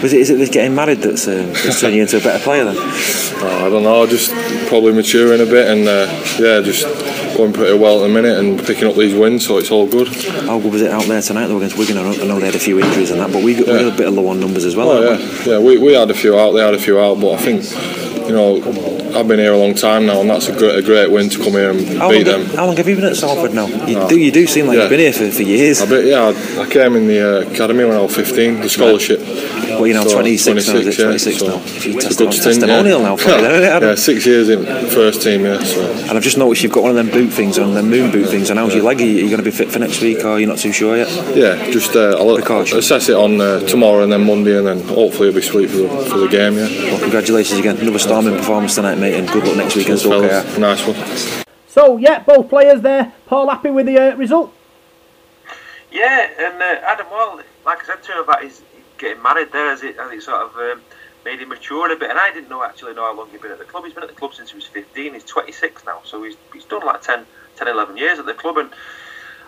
Was 0.00 0.14
it, 0.14 0.20
is 0.20 0.30
it 0.30 0.38
this 0.38 0.48
getting 0.48 0.74
married 0.74 0.98
that's, 0.98 1.28
uh, 1.28 1.42
that's 1.62 1.78
turning 1.78 1.96
you 1.96 2.02
into 2.04 2.16
a 2.16 2.20
better 2.20 2.42
player 2.42 2.64
then? 2.64 2.78
Uh, 2.78 3.66
I 3.66 3.68
don't 3.68 3.82
know, 3.82 4.06
just 4.06 4.32
probably 4.66 4.94
maturing 4.94 5.42
a 5.42 5.44
bit 5.44 5.68
and 5.68 5.86
uh, 5.86 6.06
yeah, 6.38 6.62
just 6.62 6.86
going 7.36 7.52
pretty 7.52 7.76
well 7.76 8.02
at 8.02 8.08
the 8.08 8.14
minute 8.14 8.38
and 8.38 8.58
picking 8.64 8.88
up 8.88 8.94
these 8.94 9.14
wins, 9.14 9.46
so 9.46 9.58
it's 9.58 9.70
all 9.70 9.86
good. 9.86 10.08
How 10.08 10.58
good 10.58 10.72
was 10.72 10.80
it 10.80 10.90
out 10.90 11.04
there 11.04 11.20
tonight 11.20 11.48
though 11.48 11.58
against 11.58 11.76
Wigan? 11.76 11.98
I 11.98 12.14
know 12.24 12.40
they 12.40 12.46
had 12.46 12.54
a 12.54 12.58
few 12.58 12.80
injuries 12.80 13.10
and 13.10 13.20
that, 13.20 13.30
but 13.30 13.44
we 13.44 13.56
got 13.56 13.66
yeah. 13.66 13.92
a 13.92 13.94
bit 13.94 14.08
of 14.08 14.14
low 14.14 14.26
on 14.28 14.40
numbers 14.40 14.64
as 14.64 14.74
well. 14.74 14.88
Oh, 14.88 15.02
yeah, 15.02 15.18
we? 15.18 15.50
yeah, 15.50 15.58
we, 15.58 15.78
we 15.78 15.92
had 15.92 16.10
a 16.10 16.14
few 16.14 16.38
out, 16.38 16.52
they 16.52 16.64
had 16.64 16.72
a 16.72 16.78
few 16.78 16.98
out, 16.98 17.20
but 17.20 17.32
I 17.32 17.36
think 17.36 17.64
you 18.28 18.34
know, 18.34 18.60
I've 19.14 19.28
been 19.28 19.38
here 19.38 19.52
a 19.52 19.58
long 19.58 19.74
time 19.74 20.06
now, 20.06 20.20
and 20.20 20.30
that's 20.30 20.48
a 20.48 20.56
great, 20.56 20.78
a 20.78 20.82
great 20.82 21.10
win 21.10 21.28
to 21.30 21.38
come 21.38 21.52
here 21.52 21.70
and 21.70 21.98
how 21.98 22.10
beat 22.10 22.24
them. 22.24 22.44
how 22.46 22.66
long 22.66 22.76
have 22.76 22.88
you 22.88 22.96
been 22.96 23.04
at 23.04 23.16
Salford 23.16 23.54
now? 23.54 23.66
You, 23.66 24.08
do, 24.08 24.18
you 24.18 24.30
do 24.30 24.46
seem 24.46 24.66
like 24.66 24.76
yeah. 24.76 24.82
you've 24.82 24.90
been 24.90 25.00
here 25.00 25.12
for, 25.12 25.30
for 25.30 25.42
years. 25.42 25.80
I 25.80 25.88
bet, 25.88 26.04
yeah, 26.04 26.32
I, 26.32 26.62
I, 26.62 26.68
came 26.68 26.96
in 26.96 27.06
the 27.06 27.20
uh, 27.20 27.50
academy 27.50 27.84
when 27.84 27.96
I 27.96 28.00
was 28.00 28.14
15, 28.14 28.60
the 28.60 28.68
scholarship. 28.68 29.20
Well, 29.78 29.86
you 29.86 29.94
know, 29.94 30.04
so 30.04 30.14
26, 30.14 30.66
26 30.66 30.98
now, 30.98 31.10
is 31.10 31.22
26 31.22 31.42
yeah, 31.42 31.48
now. 31.48 31.56
If 31.56 31.86
you 31.86 31.92
test 32.00 32.18
good 32.18 32.32
stint, 32.32 32.60
testimonial 32.60 33.00
yeah. 33.00 33.04
now 33.06 33.16
for 33.16 33.28
you, 33.30 33.36
Yeah, 33.36 33.94
six 33.94 34.26
years 34.26 34.48
in 34.48 34.64
first 34.90 35.22
team, 35.22 35.44
yeah. 35.44 35.62
So. 35.62 35.80
And 35.80 36.12
I've 36.12 36.22
just 36.22 36.36
noticed 36.36 36.62
you've 36.62 36.72
got 36.72 36.82
one 36.82 36.90
of 36.90 36.96
them 36.96 37.10
boot 37.10 37.30
things 37.32 37.58
on, 37.58 37.74
them 37.74 37.88
moon 37.88 38.10
boot 38.10 38.28
things, 38.28 38.50
and 38.50 38.58
how's 38.58 38.74
your 38.74 38.84
leg? 38.84 39.00
Are 39.00 39.04
you, 39.04 39.12
you 39.12 39.26
going 39.28 39.38
to 39.38 39.42
be 39.42 39.50
fit 39.50 39.70
for 39.70 39.78
next 39.78 40.00
week, 40.00 40.24
or 40.24 40.30
are 40.30 40.40
you're 40.40 40.48
not 40.48 40.58
too 40.58 40.72
sure 40.72 40.96
yet? 40.96 41.08
Yeah, 41.36 41.70
just 41.70 41.94
uh, 41.94 42.16
I'll 42.18 42.36
assess 42.36 43.08
it 43.08 43.16
on 43.16 43.40
uh, 43.40 43.60
tomorrow 43.60 44.02
and 44.02 44.12
then 44.12 44.26
Monday, 44.26 44.58
and 44.58 44.66
then 44.66 44.80
hopefully 44.80 45.28
it'll 45.28 45.40
be 45.40 45.46
sweet 45.46 45.70
for 45.70 45.78
the, 45.78 45.88
for 46.10 46.18
the 46.18 46.28
game, 46.28 46.54
yeah. 46.54 46.66
Well, 46.66 47.00
congratulations 47.00 47.58
again. 47.58 47.76
Another 47.78 47.98
storming 47.98 48.36
performance 48.36 48.74
tonight, 48.74 48.96
mate, 48.96 49.14
and 49.14 49.28
good 49.28 49.44
luck 49.44 49.56
next 49.56 49.76
week 49.76 49.86
against 49.86 50.06
OK. 50.06 50.58
Nice 50.58 50.86
one. 50.86 51.44
So, 51.68 51.96
yeah, 51.96 52.20
both 52.20 52.48
players 52.48 52.80
there. 52.80 53.12
Paul 53.26 53.48
happy 53.48 53.70
with 53.70 53.86
the 53.86 53.98
uh, 53.98 54.16
result? 54.16 54.52
Yeah, 55.92 56.28
and 56.38 56.60
uh, 56.60 56.80
Adam 56.86 57.08
Wall, 57.10 57.40
like 57.64 57.82
I 57.82 57.86
said 57.86 58.02
to 58.02 58.12
him 58.12 58.24
about 58.24 58.42
his 58.42 58.62
getting 58.98 59.22
married 59.22 59.52
there, 59.52 59.70
as 59.70 59.82
it, 59.82 59.96
as 59.98 60.10
it 60.12 60.22
sort 60.22 60.42
of 60.42 60.56
um, 60.56 60.82
made 61.24 61.40
him 61.40 61.48
mature 61.48 61.92
a 61.92 61.96
bit. 61.96 62.10
And 62.10 62.18
I 62.18 62.32
didn't 62.32 62.48
know 62.48 62.62
actually 62.62 62.94
know 62.94 63.04
how 63.04 63.16
long 63.16 63.30
he'd 63.30 63.42
been 63.42 63.52
at 63.52 63.58
the 63.58 63.64
club. 63.64 63.84
He's 63.84 63.94
been 63.94 64.02
at 64.02 64.08
the 64.08 64.14
club 64.14 64.34
since 64.34 64.50
he 64.50 64.56
was 64.56 64.66
15. 64.66 65.14
He's 65.14 65.24
26 65.24 65.84
now, 65.86 66.00
so 66.04 66.22
he's, 66.22 66.36
he's 66.52 66.64
done 66.64 66.84
like 66.84 67.02
10, 67.02 67.24
10, 67.56 67.68
11 67.68 67.96
years 67.96 68.18
at 68.18 68.26
the 68.26 68.34
club. 68.34 68.58
And 68.58 68.70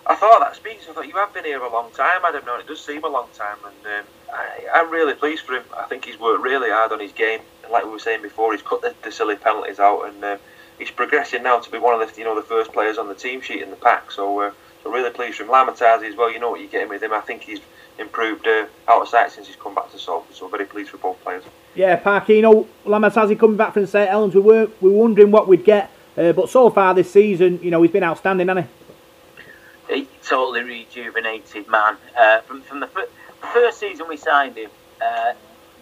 I 0.07 0.15
thought 0.15 0.41
that 0.41 0.57
speaks. 0.57 0.89
I 0.89 0.93
thought 0.93 1.07
you 1.07 1.15
have 1.15 1.33
been 1.33 1.45
here 1.45 1.61
a 1.61 1.73
long 1.73 1.91
time, 1.93 2.21
Adam. 2.25 2.45
Now 2.45 2.59
it 2.59 2.67
does 2.67 2.85
seem 2.85 3.05
a 3.05 3.09
long 3.09 3.29
time, 3.35 3.59
and 3.65 3.99
um, 3.99 4.05
I, 4.33 4.81
am 4.81 4.91
really 4.91 5.15
pleased 5.15 5.43
for 5.43 5.55
him. 5.55 5.65
I 5.77 5.85
think 5.85 6.05
he's 6.05 6.19
worked 6.19 6.43
really 6.43 6.71
hard 6.71 6.93
on 6.93 7.01
his 7.01 7.13
game. 7.13 7.41
And 7.63 7.73
like 7.73 7.85
we 7.85 7.91
were 7.91 7.99
saying 7.99 8.23
before, 8.23 8.53
he's 8.53 8.63
cut 8.63 8.83
the, 8.83 8.95
the 9.03 9.13
silly 9.13 9.37
penalties 9.37 9.79
out, 9.79 10.09
and 10.09 10.25
um, 10.25 10.39
he's 10.79 10.91
progressing 10.91 11.43
now 11.43 11.61
to 11.61 11.71
be 11.71 11.79
one 11.79 12.01
of 12.01 12.09
the 12.09 12.19
you 12.19 12.25
know 12.25 12.35
the 12.35 12.43
first 12.43 12.73
players 12.73 12.99
on 12.99 13.09
the 13.09 13.15
team 13.15 13.41
sheet 13.41 13.63
in 13.63 13.71
the 13.71 13.77
pack. 13.77 14.11
So, 14.11 14.41
uh, 14.41 14.53
so 14.83 14.91
really 14.91 15.11
pleased 15.11 15.37
for 15.37 15.45
him. 15.45 15.51
Lama 15.51 15.73
Tasi 15.73 16.09
as 16.09 16.17
well. 16.17 16.33
You 16.33 16.41
know 16.41 16.51
what 16.51 16.61
you're 16.61 16.71
getting 16.71 16.89
with 16.89 17.03
him. 17.03 17.13
I 17.13 17.21
think 17.21 17.43
he's 17.43 17.61
improved 18.01 18.47
uh, 18.47 18.67
out 18.89 19.03
of 19.03 19.09
sight 19.09 19.31
since 19.31 19.47
he's 19.47 19.57
come 19.57 19.75
back 19.75 19.91
to 19.93 19.99
Salford. 19.99 20.35
So 20.35 20.49
very 20.49 20.65
pleased 20.65 20.91
for 20.91 20.97
both 20.97 21.23
players. 21.23 21.45
Yeah, 21.75 21.97
Parky, 21.97 22.37
you 22.37 22.43
know, 22.43 22.67
Lama 22.85 23.11
Tasi 23.11 23.39
coming 23.39 23.57
back 23.57 23.75
from 23.75 23.87
St 23.87 24.09
Helens. 24.09 24.35
We 24.35 24.41
were 24.41 24.69
we 24.81 24.91
were 24.91 24.97
wondering 24.97 25.31
what 25.31 25.47
we'd 25.47 25.65
get, 25.65 25.91
uh, 26.17 26.33
but 26.33 26.49
so 26.49 26.71
far 26.71 26.95
this 26.95 27.13
season, 27.13 27.61
you 27.63 27.71
know, 27.71 27.83
he's 27.83 27.93
been 27.93 28.03
outstanding, 28.03 28.49
hasn't 28.49 28.67
he? 29.89 29.95
He 29.95 30.09
totally 30.23 30.63
rejuvenated 30.63 31.69
man. 31.69 31.97
Uh, 32.19 32.41
from 32.41 32.63
from 32.63 32.81
the 32.81 32.89
first 33.53 33.79
season 33.79 34.09
we 34.09 34.17
signed 34.17 34.57
him, 34.57 34.71
uh, 35.01 35.35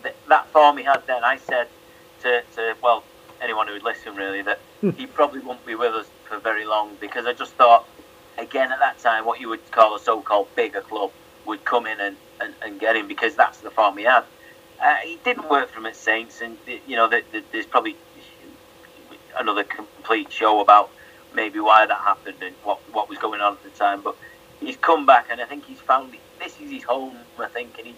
th- 0.03 0.15
that 0.29 0.47
form 0.49 0.77
he 0.77 0.85
had 0.85 1.07
then, 1.07 1.25
I 1.25 1.39
said 1.39 1.69
to, 2.23 2.43
to 2.57 2.77
well 2.83 3.05
anyone 3.41 3.67
who 3.67 3.75
would 3.75 3.83
listen 3.83 4.15
really 4.15 4.43
that 4.43 4.59
hmm. 4.81 4.91
he 4.91 5.07
probably 5.07 5.41
won't 5.41 5.65
be 5.65 5.75
with 5.75 5.95
us 5.95 6.07
for 6.25 6.39
very 6.39 6.65
long 6.65 6.97
because 7.01 7.25
I 7.25 7.33
just 7.33 7.53
thought 7.55 7.87
again 8.37 8.73
at 8.73 8.79
that 8.81 8.99
time 8.99 9.25
what 9.25 9.41
you 9.41 9.49
would 9.49 9.71
call 9.71 9.95
a 9.95 10.01
so-called 10.01 10.49
bigger 10.57 10.81
club 10.81 11.13
would 11.49 11.65
come 11.65 11.87
in 11.87 11.99
and, 11.99 12.17
and, 12.41 12.55
and 12.63 12.79
get 12.79 12.95
him 12.95 13.09
because 13.09 13.35
that's 13.35 13.59
the 13.59 13.71
form 13.71 13.97
he 13.97 14.05
had. 14.05 14.25
Uh, 14.81 14.95
he 15.03 15.19
didn't 15.25 15.51
work 15.51 15.71
for 15.71 15.81
him 15.81 15.87
at 15.87 15.97
Saints, 15.97 16.41
and 16.41 16.57
you 16.87 16.95
know 16.95 17.09
the, 17.09 17.23
the, 17.33 17.43
there's 17.51 17.67
probably 17.67 17.97
another 19.37 19.65
complete 19.65 20.31
show 20.31 20.61
about 20.61 20.91
maybe 21.35 21.59
why 21.59 21.85
that 21.87 21.99
happened 21.99 22.37
and 22.43 22.55
what 22.63 22.79
what 22.93 23.09
was 23.09 23.19
going 23.19 23.41
on 23.41 23.55
at 23.55 23.63
the 23.65 23.71
time. 23.71 24.03
But 24.03 24.15
he's 24.61 24.77
come 24.77 25.05
back, 25.05 25.27
and 25.31 25.41
I 25.41 25.47
think 25.47 25.65
he's 25.65 25.81
found 25.81 26.15
this 26.39 26.61
is 26.61 26.71
his 26.71 26.85
home. 26.85 27.17
I 27.39 27.49
think, 27.49 27.77
and 27.79 27.89
he 27.89 27.95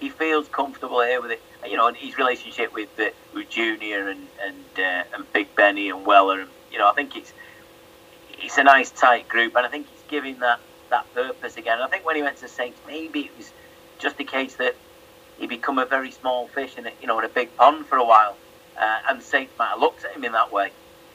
he 0.00 0.10
feels 0.10 0.48
comfortable 0.48 1.00
here 1.02 1.20
with 1.20 1.30
it. 1.30 1.42
You 1.64 1.76
know, 1.76 1.86
and 1.86 1.96
his 1.96 2.18
relationship 2.18 2.74
with 2.74 2.88
uh, 2.98 3.10
with 3.32 3.48
Junior 3.48 4.08
and 4.08 4.26
and 4.42 4.64
uh, 4.78 5.14
and 5.14 5.32
Big 5.32 5.54
Benny 5.54 5.90
and 5.90 6.04
Weller, 6.04 6.40
and 6.40 6.50
you 6.72 6.78
know, 6.78 6.88
I 6.88 6.94
think 6.94 7.16
it's 7.16 7.32
it's 8.42 8.58
a 8.58 8.64
nice 8.64 8.90
tight 8.90 9.28
group, 9.28 9.54
and 9.54 9.64
I 9.64 9.68
think 9.68 9.86
he's 9.88 10.04
giving 10.08 10.40
that 10.40 10.58
that 10.90 11.12
purpose 11.14 11.56
again. 11.56 11.74
And 11.74 11.84
I 11.84 11.88
think 11.88 12.04
when 12.04 12.16
he 12.16 12.22
went 12.22 12.36
to 12.38 12.48
Saints, 12.48 12.80
maybe 12.86 13.20
it 13.20 13.36
was 13.36 13.52
just 13.98 14.16
the 14.16 14.24
case 14.24 14.56
that 14.56 14.74
he 15.38 15.46
become 15.46 15.78
a 15.78 15.86
very 15.86 16.10
small 16.10 16.48
fish 16.48 16.78
in 16.78 16.86
a, 16.86 16.92
you 17.00 17.06
know 17.06 17.18
in 17.18 17.24
a 17.24 17.28
big 17.28 17.54
pond 17.56 17.86
for 17.86 17.96
a 17.96 18.04
while, 18.04 18.36
uh, 18.78 18.98
and 19.08 19.22
Saints 19.22 19.52
might 19.58 19.68
have 19.68 19.80
looked 19.80 20.04
at 20.04 20.12
him 20.12 20.24
in 20.24 20.32
that 20.32 20.52
way. 20.52 20.70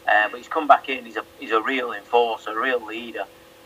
Uh, 0.07 0.27
but 0.29 0.37
he's 0.37 0.47
come 0.47 0.67
back 0.67 0.89
in. 0.89 1.05
He's 1.05 1.17
a 1.17 1.25
he's 1.39 1.51
a 1.51 1.61
real 1.61 1.93
enforcer, 1.93 2.51
a 2.51 2.61
real 2.61 2.83
leader, 2.85 3.25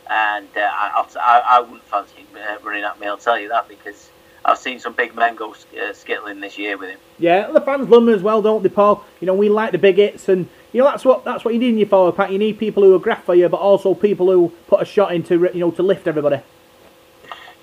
and 0.09 0.47
uh, 0.55 0.59
I, 0.59 1.05
I, 1.19 1.43
I 1.47 1.59
wouldn't 1.61 1.83
fancy 1.83 2.17
him 2.17 2.27
uh, 2.35 2.57
running 2.63 2.83
at 2.83 2.99
me. 2.99 3.07
I'll 3.07 3.17
tell 3.17 3.39
you 3.39 3.49
that 3.49 3.67
because 3.67 4.09
I've 4.43 4.57
seen 4.57 4.79
some 4.79 4.93
big 4.93 5.15
men 5.15 5.35
go 5.35 5.51
uh, 5.51 5.93
skittling 5.93 6.41
this 6.41 6.57
year 6.57 6.77
with 6.77 6.89
him. 6.89 6.99
Yeah, 7.17 7.49
the 7.51 7.61
fans 7.61 7.89
love 7.89 8.03
him 8.03 8.09
as 8.09 8.21
well, 8.21 8.41
don't 8.41 8.61
they, 8.61 8.69
Paul? 8.69 9.03
You 9.21 9.27
know, 9.27 9.33
we 9.33 9.49
like 9.49 9.71
the 9.71 9.77
big 9.77 9.95
hits, 9.95 10.29
and 10.29 10.49
you 10.75 10.81
know 10.81 10.89
that's 10.89 11.05
what 11.05 11.23
that's 11.23 11.45
what 11.45 11.53
you 11.53 11.59
need 11.61 11.69
in 11.69 11.77
your 11.77 11.87
forward 11.87 12.17
pack. 12.17 12.31
You 12.31 12.37
need 12.37 12.59
people 12.59 12.83
who 12.83 12.93
are 12.93 12.99
graft 12.99 13.25
for 13.25 13.33
you, 13.33 13.47
but 13.47 13.61
also 13.61 13.93
people 13.93 14.29
who 14.29 14.51
put 14.67 14.81
a 14.81 14.85
shot 14.85 15.15
into 15.15 15.49
you 15.53 15.61
know 15.61 15.71
to 15.71 15.81
lift 15.81 16.05
everybody. 16.05 16.41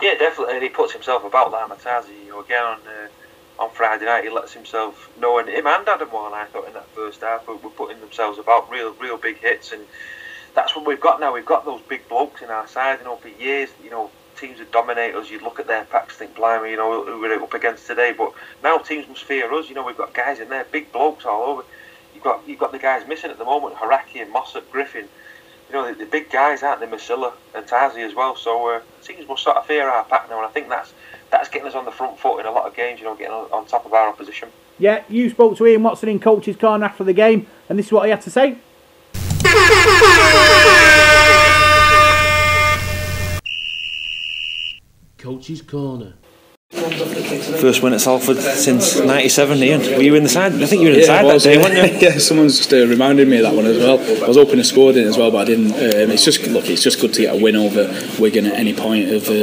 Yeah, 0.00 0.14
definitely. 0.14 0.54
And 0.54 0.62
he 0.62 0.70
puts 0.70 0.94
himself 0.94 1.22
about 1.22 1.52
Lama 1.52 1.74
Tasi. 1.74 2.08
You 2.24 2.30
know, 2.30 2.40
again 2.40 2.64
on 2.64 2.78
uh, 2.78 3.62
on 3.62 3.70
Friday 3.72 4.06
night, 4.06 4.24
he 4.24 4.30
lets 4.30 4.54
himself 4.54 5.10
know, 5.20 5.38
and 5.38 5.46
him 5.46 5.66
and 5.66 5.86
Adam 5.86 6.10
Walne, 6.10 6.32
I 6.32 6.46
thought 6.46 6.66
in 6.66 6.72
that 6.72 6.88
first 6.94 7.20
half, 7.20 7.46
were, 7.46 7.56
were 7.56 7.68
putting 7.68 8.00
themselves 8.00 8.38
about 8.38 8.70
real, 8.70 8.94
real 8.94 9.18
big 9.18 9.36
hits, 9.36 9.72
and 9.72 9.82
that's 10.54 10.74
what 10.74 10.86
we've 10.86 10.98
got 10.98 11.20
now. 11.20 11.34
We've 11.34 11.44
got 11.44 11.66
those 11.66 11.82
big 11.82 12.08
blokes 12.08 12.40
in 12.40 12.48
our 12.48 12.66
side. 12.66 13.00
You 13.00 13.04
know, 13.04 13.16
for 13.16 13.28
years, 13.28 13.68
you 13.84 13.90
know, 13.90 14.10
teams 14.38 14.58
would 14.58 14.72
dominate 14.72 15.14
us, 15.14 15.30
you'd 15.30 15.42
look 15.42 15.60
at 15.60 15.66
their 15.66 15.84
packs, 15.84 16.16
think, 16.16 16.34
blimey, 16.34 16.70
you 16.70 16.78
know, 16.78 17.04
who 17.04 17.20
we're 17.20 17.42
up 17.42 17.52
against 17.52 17.86
today. 17.86 18.14
But 18.16 18.32
now 18.62 18.78
teams 18.78 19.06
must 19.06 19.24
fear 19.24 19.52
us. 19.52 19.68
You 19.68 19.74
know, 19.74 19.84
we've 19.84 19.98
got 19.98 20.14
guys 20.14 20.40
in 20.40 20.48
there, 20.48 20.64
big 20.64 20.90
blokes 20.92 21.26
all 21.26 21.42
over. 21.42 21.64
You've 22.22 22.34
got 22.34 22.48
you've 22.48 22.58
got 22.60 22.70
the 22.70 22.78
guys 22.78 23.04
missing 23.08 23.32
at 23.32 23.38
the 23.38 23.44
moment, 23.44 23.74
Hauraki 23.74 24.22
and 24.22 24.32
Mossop, 24.32 24.70
Griffin. 24.70 25.08
You 25.68 25.74
know, 25.74 25.92
the, 25.92 26.04
the 26.04 26.06
big 26.06 26.30
guys, 26.30 26.62
aren't 26.62 26.78
they? 26.78 26.86
Masila 26.86 27.32
and 27.52 27.66
Tasi 27.66 28.06
as 28.06 28.14
well. 28.14 28.36
So 28.36 28.76
uh, 28.76 28.80
teams 29.02 29.26
must 29.26 29.42
sort 29.42 29.56
of 29.56 29.66
fear 29.66 29.88
our 29.88 30.04
pack 30.04 30.30
now, 30.30 30.36
and 30.36 30.46
I 30.46 30.50
think 30.50 30.68
that's 30.68 30.94
that's 31.32 31.48
getting 31.48 31.66
us 31.66 31.74
on 31.74 31.84
the 31.84 31.90
front 31.90 32.20
foot 32.20 32.38
in 32.38 32.46
a 32.46 32.52
lot 32.52 32.68
of 32.68 32.76
games. 32.76 33.00
You 33.00 33.06
know, 33.06 33.16
getting 33.16 33.32
on, 33.32 33.50
on 33.50 33.66
top 33.66 33.86
of 33.86 33.92
our 33.92 34.08
opposition. 34.08 34.50
Yeah, 34.78 35.02
you 35.08 35.30
spoke 35.30 35.56
to 35.56 35.66
Ian 35.66 35.82
Watson 35.82 36.10
in 36.10 36.20
coach's 36.20 36.54
corner 36.54 36.84
after 36.84 37.02
the 37.02 37.12
game, 37.12 37.48
and 37.68 37.76
this 37.76 37.86
is 37.86 37.92
what 37.92 38.04
he 38.04 38.10
had 38.10 38.20
to 38.20 38.30
say. 38.30 38.58
Coach's 45.18 45.62
corner. 45.62 46.14
First 46.72 47.82
win 47.82 47.92
at 47.92 48.00
Salford 48.00 48.38
since 48.38 48.98
'97. 48.98 49.58
Ian, 49.58 49.80
were 49.80 50.02
you 50.02 50.14
in 50.14 50.22
the 50.22 50.28
side? 50.28 50.54
I 50.54 50.64
think 50.64 50.82
you 50.82 50.88
were 50.88 50.98
inside 50.98 51.18
I 51.18 51.28
that 51.28 51.34
was, 51.34 51.42
day, 51.42 51.56
yeah. 51.56 51.62
weren't 51.62 51.92
you? 51.92 51.98
yeah, 52.08 52.18
someone's 52.18 52.56
just 52.56 52.72
uh, 52.72 52.86
reminded 52.86 53.28
me 53.28 53.36
of 53.36 53.42
that 53.42 53.54
one 53.54 53.66
as 53.66 53.76
well. 53.76 53.98
I 54.24 54.26
was 54.26 54.38
hoping 54.38 54.56
to 54.56 54.64
score 54.64 54.90
in 54.90 54.98
it 54.98 55.06
as 55.06 55.18
well, 55.18 55.30
but 55.30 55.38
I 55.38 55.44
didn't. 55.44 55.72
Um, 55.72 56.10
it's 56.10 56.24
just 56.24 56.46
look, 56.46 56.70
it's 56.70 56.82
just 56.82 56.98
good 56.98 57.12
to 57.14 57.22
get 57.22 57.36
a 57.36 57.42
win 57.42 57.56
over 57.56 57.94
Wigan 58.18 58.46
at 58.46 58.54
any 58.54 58.72
point 58.72 59.10
of 59.10 59.28
um, 59.28 59.34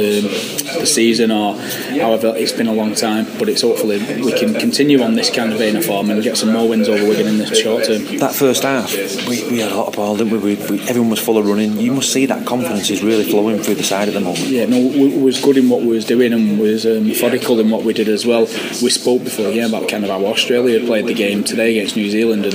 the 0.80 0.86
season 0.86 1.30
or 1.30 1.56
however. 1.56 2.34
It's 2.36 2.52
been 2.52 2.66
a 2.66 2.72
long 2.72 2.94
time, 2.96 3.26
but 3.38 3.48
it's 3.48 3.62
hopefully 3.62 3.98
we 4.22 4.32
can 4.32 4.54
continue 4.54 5.00
on 5.00 5.14
this 5.14 5.30
kind 5.30 5.52
of 5.52 5.58
vein 5.58 5.76
of 5.76 5.84
form 5.84 6.10
and 6.10 6.20
get 6.24 6.36
some 6.36 6.52
more 6.52 6.68
wins 6.68 6.88
over 6.88 7.06
Wigan 7.06 7.28
in 7.28 7.38
the 7.38 7.54
short 7.54 7.84
term. 7.84 8.18
That 8.18 8.34
first 8.34 8.64
half, 8.64 8.92
we, 9.28 9.48
we 9.48 9.60
had 9.60 9.70
a 9.70 9.76
lot 9.76 9.86
of 9.86 9.94
ball, 9.94 10.16
didn't 10.16 10.32
we? 10.32 10.56
We, 10.56 10.66
we? 10.68 10.80
Everyone 10.88 11.10
was 11.10 11.20
full 11.20 11.38
of 11.38 11.46
running. 11.46 11.78
You 11.78 11.92
must 11.92 12.12
see 12.12 12.26
that 12.26 12.44
confidence 12.44 12.90
is 12.90 13.04
really 13.04 13.24
flowing 13.24 13.62
through 13.62 13.76
the 13.76 13.84
side 13.84 14.08
at 14.08 14.14
the 14.14 14.20
moment. 14.20 14.48
Yeah, 14.48 14.66
no, 14.66 14.78
we, 14.78 15.16
we 15.16 15.22
was 15.22 15.40
good 15.40 15.56
in 15.56 15.68
what 15.68 15.82
we 15.82 15.88
was 15.88 16.04
doing 16.04 16.32
and 16.32 16.58
was 16.58 16.84
um, 16.86 17.06
methodical 17.20 17.60
in 17.60 17.70
what 17.70 17.84
we 17.84 17.92
did 17.92 18.08
as 18.08 18.24
well. 18.26 18.46
We 18.82 18.90
spoke 18.90 19.24
before 19.24 19.46
the 19.46 19.52
game 19.52 19.68
about 19.74 19.88
kind 19.88 20.04
of 20.04 20.10
how 20.10 20.24
Australia 20.26 20.84
played 20.84 21.06
the 21.06 21.14
game 21.14 21.44
today 21.44 21.76
against 21.78 21.96
New 21.96 22.08
Zealand, 22.10 22.46
and 22.46 22.54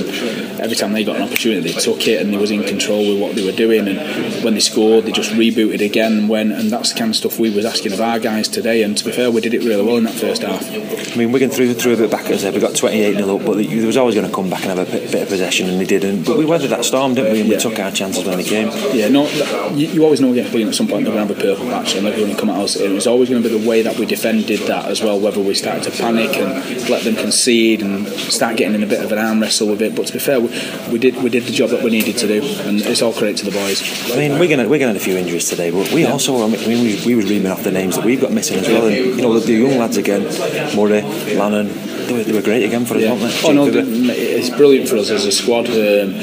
every 0.60 0.76
time 0.76 0.92
they 0.92 1.04
got 1.04 1.16
an 1.16 1.22
opportunity, 1.22 1.72
they 1.72 1.80
took 1.80 2.06
it 2.08 2.20
and 2.20 2.32
they 2.32 2.36
was 2.36 2.50
in 2.50 2.64
control 2.64 2.98
with 3.06 3.20
what 3.20 3.36
they 3.36 3.44
were 3.44 3.52
doing. 3.56 3.86
And 3.86 4.44
when 4.44 4.54
they 4.54 4.60
scored, 4.60 5.04
they 5.04 5.12
just 5.12 5.30
rebooted 5.32 5.84
again 5.84 6.12
and 6.18 6.28
went. 6.28 6.52
And 6.52 6.70
that's 6.70 6.92
the 6.92 6.98
kind 6.98 7.10
of 7.10 7.16
stuff 7.16 7.38
we 7.38 7.50
was 7.50 7.64
asking 7.64 7.92
of 7.92 8.00
our 8.00 8.18
guys 8.18 8.48
today. 8.48 8.82
And 8.82 8.96
to 8.98 9.04
be 9.04 9.12
fair, 9.12 9.30
we 9.30 9.40
did 9.40 9.54
it 9.54 9.62
really 9.62 9.84
well 9.84 9.96
in 9.98 10.04
that 10.04 10.14
first 10.14 10.42
half. 10.42 10.62
I 10.68 11.16
mean, 11.16 11.32
Wigan 11.32 11.50
threw, 11.50 11.72
threw 11.74 11.94
a 11.94 11.96
bit 11.96 12.10
back 12.10 12.26
at 12.26 12.32
us 12.32 12.42
there. 12.42 12.52
We 12.52 12.60
got 12.60 12.74
28 12.74 13.14
0 13.16 13.36
up, 13.38 13.46
but 13.46 13.56
there 13.56 13.86
was 13.86 13.96
always 13.96 14.14
going 14.14 14.26
to 14.28 14.34
come 14.34 14.50
back 14.50 14.64
and 14.64 14.78
have 14.78 14.88
a 14.88 14.90
bit, 14.90 15.12
bit 15.12 15.22
of 15.22 15.28
possession, 15.28 15.68
and 15.68 15.80
they 15.80 15.84
didn't. 15.86 16.24
But 16.24 16.38
we 16.38 16.44
weathered 16.44 16.70
that 16.70 16.84
storm, 16.84 17.14
didn't 17.14 17.32
we? 17.32 17.40
And 17.40 17.48
we 17.48 17.54
Yeah. 17.54 17.60
took 17.60 17.78
our 17.78 17.90
chances 17.90 18.24
when 18.24 18.36
they 18.36 18.44
came. 18.44 18.68
Yeah, 18.92 19.08
no, 19.08 19.28
you, 19.74 19.86
you 19.88 20.04
always 20.04 20.20
know 20.20 20.32
against 20.32 20.52
Wigan 20.52 20.68
at 20.68 20.74
some 20.74 20.88
point 20.88 21.04
they're 21.04 21.14
going 21.14 21.26
to 21.28 21.34
have 21.34 21.38
a 21.38 21.46
purple 21.46 21.66
patch 21.70 21.94
and 21.94 22.06
they're 22.06 22.16
going 22.16 22.34
to 22.34 22.38
come 22.40 22.50
at 22.50 22.58
us. 22.60 22.76
It 22.76 22.90
was 22.90 23.06
always 23.06 23.30
going 23.30 23.42
to 23.42 23.48
be 23.48 23.56
the 23.58 23.68
way 23.68 23.82
that 23.82 23.96
we 23.98 24.06
defended 24.06 24.55
that 24.66 24.86
as 24.86 25.02
well, 25.02 25.18
whether 25.20 25.40
we 25.40 25.54
started 25.54 25.82
to 25.84 25.90
panic 26.02 26.36
and 26.36 26.88
let 26.88 27.04
them 27.04 27.14
concede 27.16 27.82
and 27.82 28.08
start 28.08 28.56
getting 28.56 28.74
in 28.74 28.82
a 28.82 28.86
bit 28.86 29.04
of 29.04 29.12
an 29.12 29.18
arm 29.18 29.40
wrestle 29.40 29.68
with 29.68 29.82
it. 29.82 29.94
But 29.94 30.06
to 30.08 30.12
be 30.14 30.18
fair, 30.18 30.40
we, 30.40 30.48
we 30.90 30.98
did 30.98 31.16
we 31.22 31.30
did 31.30 31.44
the 31.44 31.52
job 31.52 31.70
that 31.70 31.82
we 31.82 31.90
needed 31.90 32.16
to 32.18 32.26
do, 32.26 32.42
and 32.66 32.80
it's 32.80 33.02
all 33.02 33.12
credit 33.12 33.36
to 33.38 33.44
the 33.44 33.50
boys. 33.50 33.82
I 34.12 34.16
mean, 34.16 34.38
Wigan, 34.38 34.58
had- 34.58 34.68
Wigan 34.68 34.88
had 34.88 34.96
a 34.96 35.00
few 35.00 35.16
injuries 35.16 35.48
today, 35.48 35.70
but 35.70 35.92
we 35.92 36.04
also, 36.06 36.42
I 36.44 36.48
mean, 36.48 36.66
we, 36.68 37.00
we 37.06 37.14
was 37.14 37.26
reading 37.28 37.46
off 37.46 37.62
the 37.62 37.70
names 37.72 37.96
that 37.96 38.04
we've 38.04 38.20
got 38.20 38.32
missing 38.32 38.58
as 38.58 38.68
well. 38.68 38.86
And, 38.86 38.94
you 38.96 39.16
know, 39.22 39.38
the, 39.38 39.46
the 39.46 39.52
young 39.54 39.78
lads 39.78 39.96
again, 39.96 40.22
Murray, 40.76 41.02
Lannon, 41.36 41.68
they 42.06 42.12
were, 42.12 42.22
they 42.24 42.32
were 42.32 42.42
great 42.42 42.64
again 42.64 42.84
for 42.86 42.94
us, 42.96 43.02
they? 43.02 43.48
Oh 43.48 43.52
no, 43.52 43.66
it's 43.68 44.50
brilliant 44.50 44.88
for 44.88 44.96
us 44.96 45.10
as 45.10 45.24
a 45.24 45.32
squad. 45.32 45.66
Um, 45.68 46.14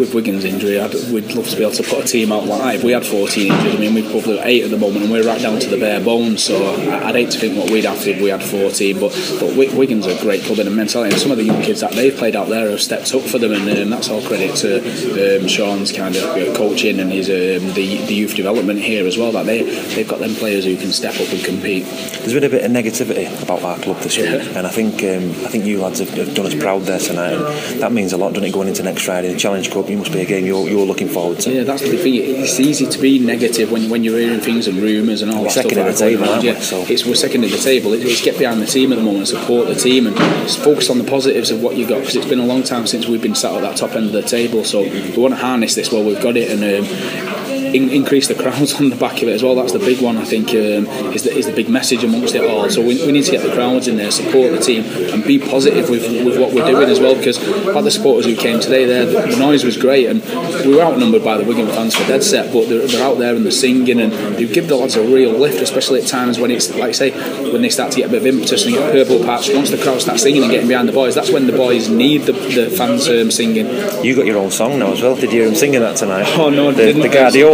with 0.00 0.14
Wigan's 0.14 0.44
injury, 0.44 0.80
I'd, 0.80 0.92
we'd 1.12 1.32
love 1.32 1.48
to 1.48 1.56
be 1.56 1.62
able 1.62 1.72
to 1.74 1.82
put 1.82 2.04
a 2.04 2.06
team 2.06 2.32
out 2.32 2.44
live. 2.46 2.82
we 2.82 2.92
had 2.92 3.04
14 3.04 3.52
injured. 3.52 3.74
I 3.74 3.78
mean, 3.78 3.94
we've 3.94 4.10
probably 4.10 4.36
got 4.36 4.46
eight 4.46 4.64
at 4.64 4.70
the 4.70 4.78
moment, 4.78 5.04
and 5.04 5.12
we're 5.12 5.26
right 5.26 5.40
down 5.40 5.58
to 5.60 5.68
the 5.68 5.78
bare 5.78 6.00
bones. 6.00 6.42
So 6.42 6.56
I'd 6.90 7.14
hate 7.14 7.30
to 7.32 7.38
think 7.38 7.56
what 7.58 7.70
we'd 7.70 7.84
have 7.84 8.06
if 8.06 8.20
we 8.20 8.30
had 8.30 8.42
14. 8.42 8.98
But 8.98 9.10
but 9.40 9.48
Wi- 9.56 9.74
Wigan's 9.74 10.06
a 10.06 10.18
great 10.20 10.42
club 10.42 10.58
and 10.58 10.68
a 10.68 10.70
mentality, 10.72 11.12
and 11.12 11.20
some 11.20 11.30
of 11.30 11.36
the 11.38 11.44
young 11.44 11.62
kids 11.62 11.80
that 11.80 11.92
they've 11.92 12.14
played 12.16 12.34
out 12.36 12.48
there 12.48 12.70
have 12.70 12.80
stepped 12.80 13.14
up 13.14 13.22
for 13.22 13.38
them, 13.38 13.52
and 13.52 13.68
um, 13.78 13.90
that's 13.90 14.08
all 14.08 14.22
credit 14.22 14.56
to 14.56 15.38
um, 15.40 15.46
Shaun's 15.48 15.92
kind 15.92 16.16
of 16.16 16.24
uh, 16.24 16.54
coaching 16.56 16.98
and 17.00 17.12
his 17.12 17.28
um, 17.28 17.72
the 17.74 17.98
the 18.06 18.14
youth 18.14 18.34
development 18.34 18.80
here 18.80 19.06
as 19.06 19.16
well. 19.18 19.32
That 19.32 19.46
they 19.46 19.62
they've 19.94 20.08
got 20.08 20.20
them 20.20 20.34
players 20.34 20.64
who 20.64 20.76
can 20.76 20.92
step 20.92 21.14
up 21.20 21.30
and 21.32 21.44
compete. 21.44 21.84
There's 21.84 22.34
been 22.34 22.44
a 22.44 22.48
bit 22.48 22.64
of 22.64 22.70
negativity 22.70 23.26
about 23.42 23.62
our 23.62 23.78
club 23.78 23.98
this 23.98 24.16
Yeah. 24.16 24.36
and 24.58 24.66
I 24.66 24.70
think 24.70 25.02
um, 25.16 25.30
I 25.44 25.48
think 25.48 25.64
you 25.64 25.80
lads 25.80 25.98
have, 26.00 26.10
have 26.10 26.34
done 26.34 26.46
us 26.46 26.54
proud 26.54 26.82
there 26.82 26.98
tonight. 26.98 27.32
And 27.34 27.80
that 27.80 27.92
means 27.92 28.12
a 28.12 28.16
lot, 28.16 28.32
doesn't 28.32 28.48
it? 28.48 28.52
Going 28.52 28.68
into 28.68 28.82
next 28.82 29.02
Friday, 29.04 29.32
the 29.32 29.38
Challenge 29.38 29.70
Cup, 29.70 29.88
you 29.88 29.96
must 29.96 30.12
be 30.12 30.20
a 30.20 30.24
game 30.26 30.46
you're, 30.46 30.68
you're 30.68 30.86
looking 30.86 31.08
forward 31.08 31.40
to. 31.40 31.52
Yeah, 31.52 31.64
that's 31.64 31.82
the 31.82 31.96
thing. 31.96 32.14
It's 32.14 32.58
easy 32.60 32.86
to 32.86 32.98
be 32.98 33.18
negative 33.18 33.70
when, 33.70 33.90
when 33.90 34.04
you're 34.04 34.18
hearing 34.18 34.40
things 34.40 34.66
and 34.66 34.78
rumours 34.78 35.22
and 35.22 35.30
all 35.30 35.38
We're 35.38 35.44
that 35.44 35.52
second 35.52 35.70
stuff. 35.72 35.86
at 35.88 35.92
the 35.94 35.98
table, 35.98 36.28
aren't 36.28 36.42
we? 36.42 36.48
Yeah, 36.50 36.60
So- 36.60 36.84
it's 36.88 37.04
we're 37.04 37.14
second 37.14 37.44
at 37.44 37.50
the 37.50 37.58
table. 37.58 37.92
It's, 37.92 38.04
it's 38.04 38.22
get 38.24 38.38
behind 38.38 38.60
the 38.62 38.66
team 38.66 38.92
at 38.92 38.96
the 38.96 39.02
moment, 39.04 39.28
support 39.28 39.68
the 39.68 39.74
team, 39.74 40.06
and 40.06 40.16
focus 40.16 40.90
on 40.90 40.98
the 40.98 41.04
positives 41.04 41.50
of 41.50 41.62
what 41.62 41.76
you 41.76 41.86
got 41.86 42.00
because 42.00 42.16
it's 42.16 42.26
been 42.28 42.38
a 42.40 42.46
long 42.46 42.62
time 42.62 42.86
since 42.86 43.06
we've 43.06 43.22
been 43.22 43.34
sat 43.34 43.54
at 43.54 43.60
that 43.62 43.76
top 43.76 43.94
end 43.96 44.06
of 44.06 44.12
the 44.12 44.22
table. 44.22 44.64
So 44.64 44.82
we 44.82 45.16
want 45.16 45.34
to 45.34 45.40
harness 45.40 45.74
this 45.74 45.90
while 45.92 46.04
we've 46.04 46.22
got 46.22 46.36
it 46.36 46.50
and. 46.50 46.62
Um, 46.86 47.39
in, 47.74 47.90
increase 47.90 48.28
the 48.28 48.34
crowds 48.34 48.74
on 48.80 48.90
the 48.90 48.96
back 48.96 49.22
of 49.22 49.28
it 49.28 49.32
as 49.32 49.42
well. 49.42 49.54
That's 49.54 49.72
the 49.72 49.78
big 49.78 50.00
one, 50.00 50.16
I 50.16 50.24
think, 50.24 50.50
um, 50.50 50.86
is, 51.14 51.24
the, 51.24 51.36
is 51.36 51.46
the 51.46 51.52
big 51.52 51.68
message 51.68 52.04
amongst 52.04 52.34
it 52.34 52.44
all. 52.48 52.68
So 52.70 52.80
we, 52.80 53.04
we 53.04 53.12
need 53.12 53.24
to 53.24 53.30
get 53.30 53.42
the 53.42 53.52
crowds 53.52 53.88
in 53.88 53.96
there, 53.96 54.10
support 54.10 54.52
the 54.52 54.60
team, 54.60 54.84
and 55.12 55.24
be 55.24 55.38
positive 55.38 55.88
with, 55.88 56.02
with 56.24 56.38
what 56.38 56.52
we're 56.52 56.66
doing 56.66 56.88
as 56.88 57.00
well. 57.00 57.14
Because 57.14 57.38
like 57.66 57.84
the 57.84 57.90
supporters 57.90 58.26
who 58.26 58.36
came 58.36 58.60
today, 58.60 58.84
there 58.84 59.06
the 59.06 59.36
noise 59.36 59.64
was 59.64 59.76
great, 59.76 60.06
and 60.06 60.22
we 60.64 60.74
were 60.74 60.82
outnumbered 60.82 61.24
by 61.24 61.36
the 61.36 61.44
Wigan 61.44 61.66
fans 61.68 61.94
for 61.94 62.06
dead 62.06 62.22
set, 62.22 62.52
but 62.52 62.68
they're, 62.68 62.86
they're 62.86 63.04
out 63.04 63.18
there 63.18 63.34
and 63.34 63.44
they're 63.44 63.52
singing, 63.52 64.00
and 64.00 64.12
they 64.12 64.46
give 64.46 64.68
the 64.68 64.76
lads 64.76 64.96
a 64.96 65.02
real 65.02 65.32
lift, 65.32 65.60
especially 65.60 66.00
at 66.00 66.06
times 66.06 66.38
when 66.38 66.50
it's 66.50 66.70
like 66.74 66.90
I 66.90 66.92
say 66.92 67.10
when 67.52 67.62
they 67.62 67.70
start 67.70 67.92
to 67.92 67.98
get 67.98 68.08
a 68.08 68.10
bit 68.10 68.22
of 68.22 68.26
impetus 68.26 68.64
and 68.64 68.74
get 68.74 68.88
a 68.88 68.92
purple 68.92 69.24
patch. 69.24 69.50
Once 69.52 69.70
the 69.70 69.78
crowd 69.78 70.00
start 70.00 70.20
singing 70.20 70.42
and 70.42 70.50
getting 70.50 70.68
behind 70.68 70.88
the 70.88 70.92
boys, 70.92 71.14
that's 71.14 71.30
when 71.30 71.46
the 71.46 71.52
boys 71.52 71.88
need 71.88 72.22
the, 72.22 72.32
the 72.32 72.70
fans 72.70 73.08
um, 73.08 73.30
singing. 73.30 73.66
You 74.04 74.14
got 74.16 74.26
your 74.26 74.38
own 74.38 74.50
song 74.50 74.78
now 74.78 74.92
as 74.92 75.02
well. 75.02 75.14
Did 75.14 75.32
you 75.32 75.40
hear 75.40 75.48
him 75.48 75.54
singing 75.54 75.80
that 75.80 75.96
tonight? 75.96 76.26
Oh, 76.38 76.50
no, 76.50 76.68
I 76.68 76.72
the, 76.72 76.84
didn't. 76.84 77.02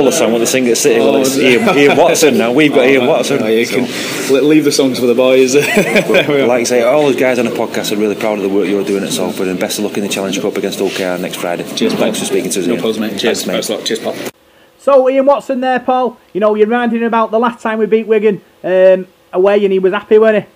The 0.07 0.11
Guardiola 0.11 0.13
song, 0.13 0.33
what 0.33 0.39
they 0.39 0.45
sing 0.47 0.69
at 0.69 0.77
City. 0.79 1.01
well, 1.01 1.17
Oh, 1.17 1.21
it's. 1.21 1.37
Ian, 1.37 1.77
Ian 1.79 1.97
Watson 1.97 2.39
now. 2.39 2.53
We've 2.53 2.73
got 2.73 2.87
Ian 2.87 3.07
Watson. 3.07 3.43
Oh, 3.43 3.47
you 3.47 3.65
So- 3.65 3.77
can 3.77 4.49
leave 4.49 4.65
the 4.65 4.73
songs 4.73 4.99
for 4.99 5.07
the 5.07 5.15
boys. 5.15 5.55
But 6.07 6.29
like 6.49 6.61
I 6.61 6.65
say, 6.65 6.83
all 6.83 7.03
those 7.03 7.17
guys 7.17 7.39
on 7.39 7.45
the 7.45 7.51
podcast 7.51 7.93
are 7.93 7.97
really 8.01 8.15
proud 8.15 8.39
of 8.39 8.43
the 8.43 8.49
work 8.49 8.69
you're 8.69 8.85
doing 8.85 9.05
at 9.05 9.11
Salford, 9.13 9.49
and 9.49 9.59
best 9.61 9.79
of 9.79 9.85
luck 9.85 9.97
in 9.97 10.03
the 10.03 10.09
Challenge 10.09 10.41
Cup 10.41 10.57
against 10.57 10.79
OKR 10.79 11.21
next 11.21 11.37
Friday. 11.37 11.65
Cheers, 11.75 11.95
Thanks 11.95 12.19
Paul. 12.19 12.27
for 12.27 12.33
speaking 12.33 12.51
to 12.51 12.61
us. 12.61 12.67
No 12.67 12.75
Ian. 12.75 12.81
problems, 12.83 13.01
mate. 13.13 13.19
Cheers. 13.21 13.45
Thanks, 13.45 13.67
Thanks 13.67 13.69
a 13.71 13.75
lot. 13.77 13.85
Cheers, 13.85 13.99
Paul. 14.01 14.15
So 14.79 15.09
Ian 15.09 15.27
Watson 15.27 15.61
there, 15.61 15.81
Paul. 15.81 16.19
You 16.33 16.41
know, 16.41 16.55
you're 16.55 16.67
reminding 16.69 17.01
him 17.01 17.07
about 17.07 17.31
the 17.33 17.39
last 17.41 17.61
time 17.63 17.79
we 17.79 17.87
beat 17.87 18.07
Wigan 18.07 18.41
um, 18.63 19.07
away, 19.33 19.63
and 19.65 19.73
he 19.73 19.79
was 19.79 19.93
happy, 19.93 20.19
wasn't 20.19 20.45
he? 20.45 20.51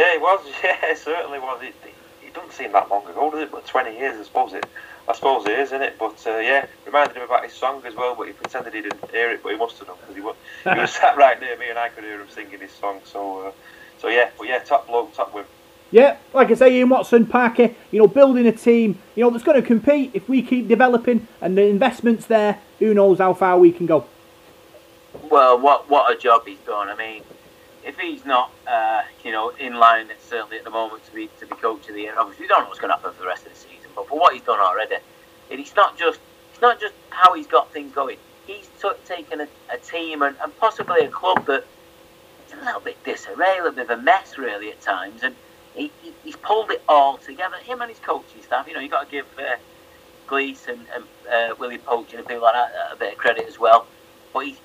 Yeah, 0.00 0.14
it 0.14 0.20
was. 0.20 0.40
Yeah, 0.64 0.76
it 0.86 0.98
certainly 0.98 1.38
was. 1.38 1.62
It, 1.62 1.74
it, 1.84 1.94
it 2.26 2.34
doesn't 2.34 2.52
seem 2.52 2.72
that 2.72 2.88
long 2.90 3.06
ago, 3.06 3.30
does 3.30 3.40
it? 3.42 3.52
But 3.52 3.66
20 3.66 3.96
years, 3.98 4.18
I 4.18 4.22
suppose 4.24 4.54
it. 4.54 4.64
I 5.06 5.12
suppose 5.12 5.46
it 5.46 5.58
is, 5.58 5.68
isn't 5.68 5.82
it? 5.82 5.96
But 5.98 6.22
uh, 6.26 6.38
yeah, 6.38 6.66
reminded 6.86 7.16
him 7.16 7.24
about 7.24 7.44
his 7.44 7.52
song 7.52 7.82
as 7.84 7.94
well. 7.94 8.14
But 8.14 8.28
he 8.28 8.32
pretended 8.32 8.72
he 8.72 8.82
didn't 8.82 9.10
hear 9.10 9.30
it, 9.30 9.42
but 9.42 9.52
he 9.52 9.58
must 9.58 9.78
have 9.78 9.88
done 9.88 9.96
because 10.00 10.14
he 10.14 10.22
was, 10.22 10.36
he 10.62 10.80
was 10.80 10.92
sat 10.94 11.16
right 11.16 11.38
near 11.40 11.58
me, 11.58 11.68
and 11.68 11.78
I 11.78 11.88
could 11.90 12.04
hear 12.04 12.20
him 12.20 12.28
singing 12.30 12.60
his 12.60 12.72
song. 12.72 13.00
So, 13.04 13.48
uh, 13.48 13.52
so 13.98 14.08
yeah, 14.08 14.30
but 14.38 14.48
yeah, 14.48 14.60
top 14.60 14.86
bloke, 14.86 15.14
top 15.14 15.34
win. 15.34 15.44
Yeah, 15.90 16.16
like 16.32 16.50
I 16.50 16.54
say, 16.54 16.74
Ian 16.76 16.88
Watson, 16.88 17.26
Parker, 17.26 17.70
you 17.90 18.00
know, 18.00 18.08
building 18.08 18.46
a 18.46 18.52
team, 18.52 18.98
you 19.14 19.22
know, 19.22 19.30
that's 19.30 19.44
going 19.44 19.60
to 19.60 19.66
compete. 19.66 20.10
If 20.14 20.28
we 20.28 20.42
keep 20.42 20.66
developing 20.66 21.28
and 21.40 21.56
the 21.56 21.66
investments 21.66 22.26
there, 22.26 22.58
who 22.80 22.94
knows 22.94 23.18
how 23.18 23.34
far 23.34 23.58
we 23.58 23.70
can 23.70 23.86
go. 23.86 24.06
Well, 25.30 25.60
what 25.60 25.88
what 25.88 26.12
a 26.12 26.18
job 26.18 26.46
he's 26.46 26.58
done. 26.60 26.88
I 26.88 26.96
mean, 26.96 27.22
if 27.84 27.98
he's 27.98 28.24
not, 28.24 28.50
uh, 28.66 29.02
you 29.22 29.32
know, 29.32 29.50
in 29.50 29.74
line 29.74 30.08
certainly 30.18 30.58
at 30.58 30.64
the 30.64 30.70
moment 30.70 31.04
to 31.04 31.12
be 31.12 31.28
to 31.40 31.46
be 31.46 31.54
coach 31.56 31.88
of 31.88 31.94
the 31.94 32.02
year, 32.02 32.14
obviously 32.18 32.44
we 32.44 32.48
don't 32.48 32.62
know 32.62 32.68
what's 32.68 32.80
going 32.80 32.90
to 32.90 32.96
happen 32.96 33.12
for 33.12 33.20
the 33.20 33.28
rest 33.28 33.46
of 33.46 33.52
the 33.52 33.58
season. 33.58 33.73
But 33.94 34.08
for 34.08 34.18
what 34.18 34.32
he's 34.32 34.42
done 34.42 34.60
already, 34.60 34.96
and 35.50 35.60
it's 35.60 35.74
not 35.74 35.98
just 35.98 36.20
it's 36.52 36.60
not 36.62 36.80
just 36.80 36.94
how 37.10 37.34
he's 37.34 37.46
got 37.46 37.72
things 37.72 37.92
going. 37.92 38.16
He's 38.46 38.68
took 38.80 39.02
taken 39.04 39.40
a, 39.40 39.48
a 39.72 39.78
team 39.78 40.22
and, 40.22 40.36
and 40.42 40.56
possibly 40.58 41.00
a 41.00 41.08
club 41.08 41.46
that 41.46 41.64
is 42.46 42.52
a 42.52 42.64
little 42.64 42.80
bit 42.80 43.02
disarray, 43.04 43.58
a 43.58 43.62
little 43.62 43.72
bit 43.72 43.90
of 43.90 43.98
a 43.98 44.02
mess 44.02 44.36
really 44.36 44.70
at 44.70 44.80
times, 44.80 45.22
and 45.22 45.34
he, 45.74 45.90
he, 46.02 46.12
he's 46.22 46.36
pulled 46.36 46.70
it 46.70 46.82
all 46.88 47.16
together. 47.16 47.56
Him 47.56 47.80
and 47.80 47.90
his 47.90 47.98
coaching 47.98 48.42
staff. 48.42 48.66
You 48.68 48.74
know, 48.74 48.80
you've 48.80 48.90
got 48.90 49.06
to 49.06 49.10
give 49.10 49.26
uh, 49.38 49.56
and, 50.32 51.04
uh, 51.30 51.54
Willie 51.58 51.78
Poach 51.78 52.14
and 52.14 52.26
people 52.26 52.42
like 52.42 52.54
that 52.54 52.72
a 52.92 52.96
bit 52.96 53.12
of 53.12 53.18
credit 53.18 53.46
as 53.46 53.58
well. 53.58 53.86
But 54.32 54.46
he's 54.46 54.58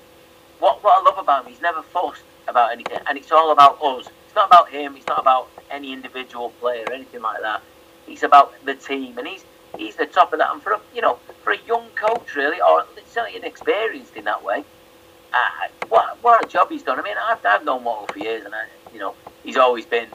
what 0.58 0.82
what 0.82 1.00
I 1.00 1.04
love 1.04 1.18
about 1.18 1.44
him, 1.44 1.52
he's 1.52 1.62
never 1.62 1.82
fussed 1.82 2.22
about 2.48 2.72
anything, 2.72 2.98
and 3.06 3.16
it's 3.16 3.32
all 3.32 3.52
about 3.52 3.80
us. 3.82 4.08
It's 4.26 4.34
not 4.34 4.46
about 4.46 4.68
him. 4.68 4.96
It's 4.96 5.06
not 5.06 5.20
about 5.20 5.48
any 5.70 5.92
individual 5.92 6.50
player 6.60 6.84
or 6.88 6.92
anything 6.92 7.22
like 7.22 7.40
that. 7.42 7.62
It's 8.10 8.22
about 8.24 8.52
the 8.64 8.74
team, 8.74 9.16
and 9.18 9.26
he's 9.26 9.44
he's 9.78 9.96
the 9.96 10.06
top 10.06 10.32
of 10.32 10.40
that. 10.40 10.52
And 10.52 10.62
for 10.62 10.72
a, 10.72 10.80
you 10.94 11.00
know, 11.00 11.18
for 11.44 11.52
a 11.52 11.58
young 11.66 11.88
coach, 11.90 12.34
really, 12.34 12.60
or 12.60 12.84
certainly 13.06 13.38
inexperienced 13.38 14.16
in 14.16 14.24
that 14.24 14.42
way, 14.42 14.64
uh, 15.32 15.68
what 15.88 16.18
what 16.22 16.44
a 16.44 16.48
job 16.48 16.70
he's 16.70 16.82
done. 16.82 16.98
I 16.98 17.02
mean, 17.02 17.16
I've, 17.22 17.44
I've 17.44 17.64
known 17.64 17.84
Waddle 17.84 18.08
for 18.08 18.18
years, 18.18 18.44
and 18.44 18.54
I, 18.54 18.64
you 18.92 18.98
know, 18.98 19.14
he's 19.44 19.56
always 19.56 19.86
been 19.86 20.08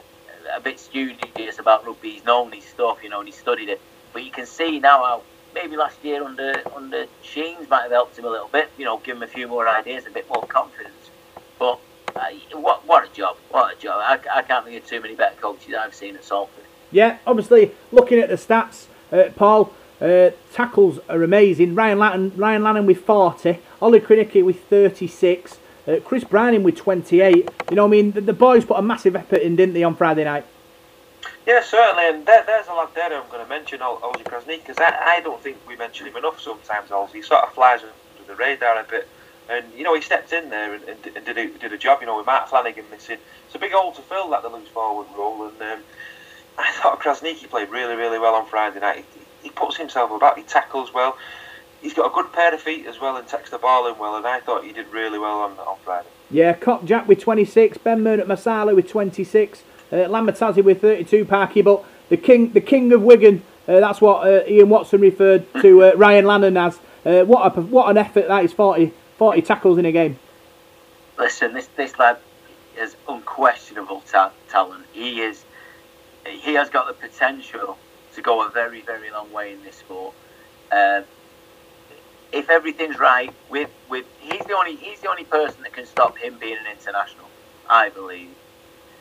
a 0.54 0.60
bit 0.60 0.78
studious 0.78 1.58
about 1.58 1.86
rugby. 1.86 2.10
He's 2.10 2.24
known 2.24 2.52
his 2.52 2.64
stuff, 2.64 2.98
you 3.02 3.08
know, 3.08 3.20
and 3.20 3.28
he's 3.28 3.38
studied 3.38 3.68
it. 3.68 3.80
But 4.12 4.24
you 4.24 4.30
can 4.30 4.46
see 4.46 4.78
now 4.78 5.02
how 5.02 5.22
maybe 5.54 5.76
last 5.76 6.04
year 6.04 6.22
under 6.22 6.62
under 6.74 7.06
Sheens 7.22 7.68
might 7.68 7.82
have 7.82 7.92
helped 7.92 8.18
him 8.18 8.26
a 8.26 8.30
little 8.30 8.48
bit. 8.48 8.70
You 8.76 8.84
know, 8.84 8.98
give 8.98 9.16
him 9.16 9.22
a 9.22 9.26
few 9.26 9.48
more 9.48 9.66
ideas, 9.68 10.06
a 10.06 10.10
bit 10.10 10.28
more 10.28 10.44
confidence. 10.46 11.10
But 11.58 11.80
uh, 12.14 12.26
what 12.52 12.86
what 12.86 13.10
a 13.10 13.12
job! 13.14 13.36
What 13.50 13.74
a 13.74 13.80
job! 13.80 14.02
I, 14.04 14.18
I 14.38 14.42
can't 14.42 14.66
think 14.66 14.82
of 14.82 14.88
too 14.88 15.00
many 15.00 15.14
better 15.14 15.36
coaches 15.40 15.74
I've 15.74 15.94
seen 15.94 16.14
at 16.16 16.24
Salford. 16.24 16.65
Yeah, 16.90 17.18
obviously, 17.26 17.72
looking 17.92 18.18
at 18.18 18.28
the 18.28 18.36
stats, 18.36 18.86
uh, 19.12 19.30
Paul, 19.34 19.72
uh, 20.00 20.30
tackles 20.52 20.98
are 21.08 21.22
amazing. 21.22 21.74
Ryan 21.74 21.98
Lannon, 21.98 22.32
Ryan 22.36 22.62
Lannon 22.62 22.86
with 22.86 23.04
40, 23.04 23.58
Ollie 23.80 24.00
Krasniqi 24.00 24.44
with 24.44 24.64
36, 24.64 25.58
uh, 25.86 25.90
Kriss 25.92 26.24
Brining 26.24 26.62
with 26.62 26.76
28. 26.76 27.48
You 27.70 27.76
know, 27.76 27.84
I 27.84 27.88
mean, 27.88 28.12
the, 28.12 28.20
the, 28.20 28.32
boys 28.32 28.64
put 28.64 28.78
a 28.78 28.82
massive 28.82 29.16
effort 29.16 29.40
in, 29.40 29.56
didn't 29.56 29.74
they, 29.74 29.82
on 29.82 29.96
Friday 29.96 30.24
night? 30.24 30.44
Yeah, 31.46 31.62
certainly, 31.62 32.08
and 32.08 32.26
there, 32.26 32.42
there's 32.44 32.66
a 32.66 32.74
lad 32.74 32.88
there 32.94 33.20
I'm 33.20 33.28
going 33.30 33.42
to 33.42 33.48
mention, 33.48 33.80
Ozzy 33.80 34.24
Krasny, 34.24 34.60
because 34.60 34.76
I, 34.78 35.16
I 35.16 35.20
don't 35.20 35.40
think 35.40 35.56
we 35.66 35.76
mention 35.76 36.06
him 36.06 36.16
enough 36.16 36.40
sometimes, 36.40 36.90
Ozzy. 36.90 37.14
He 37.14 37.22
sort 37.22 37.44
of 37.44 37.52
flies 37.52 37.80
under 37.82 37.92
the 38.26 38.34
radar 38.34 38.80
a 38.80 38.84
bit. 38.84 39.08
And, 39.48 39.64
you 39.76 39.84
know, 39.84 39.94
he 39.94 40.00
stepped 40.00 40.32
in 40.32 40.50
there 40.50 40.74
and, 40.74 40.82
and, 40.84 41.24
did, 41.24 41.38
a, 41.38 41.46
did 41.58 41.72
a 41.72 41.78
job, 41.78 42.00
you 42.00 42.06
know, 42.06 42.16
with 42.16 42.26
Mark 42.26 42.48
Flanagan 42.48 42.84
missing. 42.90 43.18
It's 43.46 43.54
a 43.54 43.60
big 43.60 43.70
hole 43.70 43.92
to 43.92 44.02
fill, 44.02 44.30
that, 44.30 44.42
the 44.42 44.48
loose 44.48 44.68
forward 44.68 45.06
role. 45.16 45.46
And 45.46 45.62
um, 45.62 45.82
I 46.58 46.72
thought 46.72 47.00
Krasniqi 47.00 47.48
played 47.48 47.70
really, 47.70 47.96
really 47.96 48.18
well 48.18 48.34
on 48.34 48.46
Friday 48.46 48.80
night. 48.80 49.04
He, 49.14 49.48
he 49.48 49.50
puts 49.50 49.76
himself 49.76 50.10
about, 50.10 50.38
he 50.38 50.44
tackles 50.44 50.92
well. 50.92 51.16
He's 51.82 51.94
got 51.94 52.10
a 52.10 52.14
good 52.14 52.32
pair 52.32 52.54
of 52.54 52.60
feet 52.60 52.86
as 52.86 53.00
well 53.00 53.16
and 53.16 53.26
takes 53.28 53.50
the 53.50 53.58
ball 53.58 53.86
in 53.86 53.98
well. 53.98 54.16
And 54.16 54.26
I 54.26 54.40
thought 54.40 54.64
he 54.64 54.72
did 54.72 54.88
really 54.88 55.18
well 55.18 55.40
on, 55.40 55.52
on 55.52 55.76
Friday. 55.84 56.08
Yeah, 56.30 56.54
Kopczak 56.54 57.06
with 57.06 57.20
26, 57.20 57.78
Ben 57.78 58.02
Murdoch-Masila 58.02 58.74
with 58.74 58.88
26, 58.88 59.62
uh, 59.92 60.08
Lama 60.08 60.32
Tasi 60.32 60.64
with 60.64 60.80
32, 60.80 61.24
Parky, 61.24 61.62
but 61.62 61.84
the 62.08 62.16
king 62.16 62.52
the 62.52 62.60
king 62.60 62.92
of 62.92 63.02
Wigan, 63.02 63.42
uh, 63.68 63.78
that's 63.80 64.00
what 64.00 64.26
uh, 64.26 64.44
Ian 64.48 64.68
Watson 64.68 65.00
referred 65.00 65.46
to 65.60 65.84
uh, 65.84 65.92
Ryan 65.96 66.24
Lannon 66.24 66.56
as. 66.56 66.78
Uh, 67.04 67.22
what 67.24 67.56
a, 67.56 67.60
what 67.60 67.88
an 67.88 67.96
effort 67.96 68.26
that 68.26 68.44
is, 68.44 68.52
40, 68.52 68.92
40 69.16 69.42
tackles 69.42 69.78
in 69.78 69.86
a 69.86 69.92
game. 69.92 70.18
Listen, 71.16 71.54
this, 71.54 71.68
this 71.76 71.96
lad 72.00 72.18
is 72.76 72.96
unquestionable 73.08 74.00
ta- 74.00 74.32
talent. 74.48 74.84
He 74.92 75.20
is 75.20 75.44
he 76.26 76.54
has 76.54 76.70
got 76.70 76.86
the 76.86 76.94
potential 76.94 77.76
to 78.14 78.22
go 78.22 78.46
a 78.46 78.50
very, 78.50 78.80
very 78.80 79.10
long 79.10 79.32
way 79.32 79.52
in 79.52 79.62
this 79.62 79.76
sport. 79.76 80.14
Um, 80.72 81.04
if 82.32 82.50
everything's 82.50 82.98
right, 82.98 83.32
with 83.48 83.70
with 83.88 84.04
he's 84.20 84.44
the 84.44 84.54
only 84.56 84.76
he's 84.76 85.00
the 85.00 85.08
only 85.08 85.24
person 85.24 85.62
that 85.62 85.72
can 85.72 85.86
stop 85.86 86.18
him 86.18 86.36
being 86.38 86.56
an 86.58 86.66
international. 86.70 87.26
I 87.68 87.88
believe, 87.88 88.28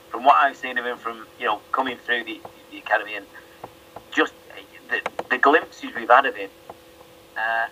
from 0.10 0.24
what 0.24 0.36
I've 0.36 0.56
seen 0.56 0.78
of 0.78 0.86
him, 0.86 0.98
from 0.98 1.26
you 1.40 1.46
know 1.46 1.62
coming 1.72 1.98
through 1.98 2.24
the, 2.26 2.40
the 2.72 2.78
academy 2.78 3.16
and 3.16 3.26
just 4.12 4.34
the, 4.90 5.02
the 5.30 5.38
glimpses 5.38 5.90
we've 5.96 6.10
had 6.10 6.26
of 6.26 6.36
him, 6.36 6.50
uh, 7.38 7.68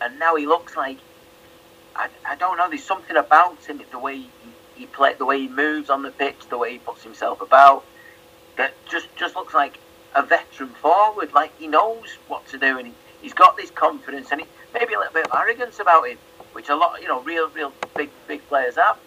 and 0.00 0.18
now 0.18 0.36
he 0.36 0.46
looks 0.46 0.76
like 0.76 0.98
I, 1.98 2.08
I 2.24 2.36
don't 2.36 2.56
know. 2.56 2.68
There's 2.68 2.84
something 2.84 3.16
about 3.16 3.64
him, 3.64 3.80
the 3.90 3.98
way 3.98 4.18
he, 4.18 4.30
he 4.76 4.86
play, 4.86 5.14
the 5.14 5.26
way 5.26 5.40
he 5.40 5.48
moves 5.48 5.90
on 5.90 6.02
the 6.02 6.10
pitch, 6.10 6.36
the 6.48 6.58
way 6.58 6.72
he 6.72 6.78
puts 6.78 7.02
himself 7.02 7.40
about, 7.40 7.84
that 8.58 8.74
just 8.90 9.08
just 9.16 9.34
looks 9.34 9.54
like 9.54 9.78
a 10.14 10.22
veteran 10.22 10.68
forward. 10.68 11.32
Like 11.32 11.56
he 11.58 11.66
knows 11.66 12.18
what 12.28 12.46
to 12.48 12.58
do, 12.58 12.78
and 12.78 12.88
he, 12.88 12.94
he's 13.22 13.32
got 13.34 13.56
this 13.56 13.70
confidence, 13.70 14.30
and 14.30 14.42
he, 14.42 14.46
maybe 14.74 14.92
a 14.92 14.98
little 14.98 15.14
bit 15.14 15.26
of 15.26 15.32
arrogance 15.34 15.80
about 15.80 16.06
him, 16.06 16.18
which 16.52 16.68
a 16.68 16.76
lot, 16.76 17.00
you 17.00 17.08
know, 17.08 17.22
real, 17.22 17.48
real 17.50 17.72
big, 17.96 18.10
big 18.26 18.46
players 18.48 18.76
have. 18.76 18.98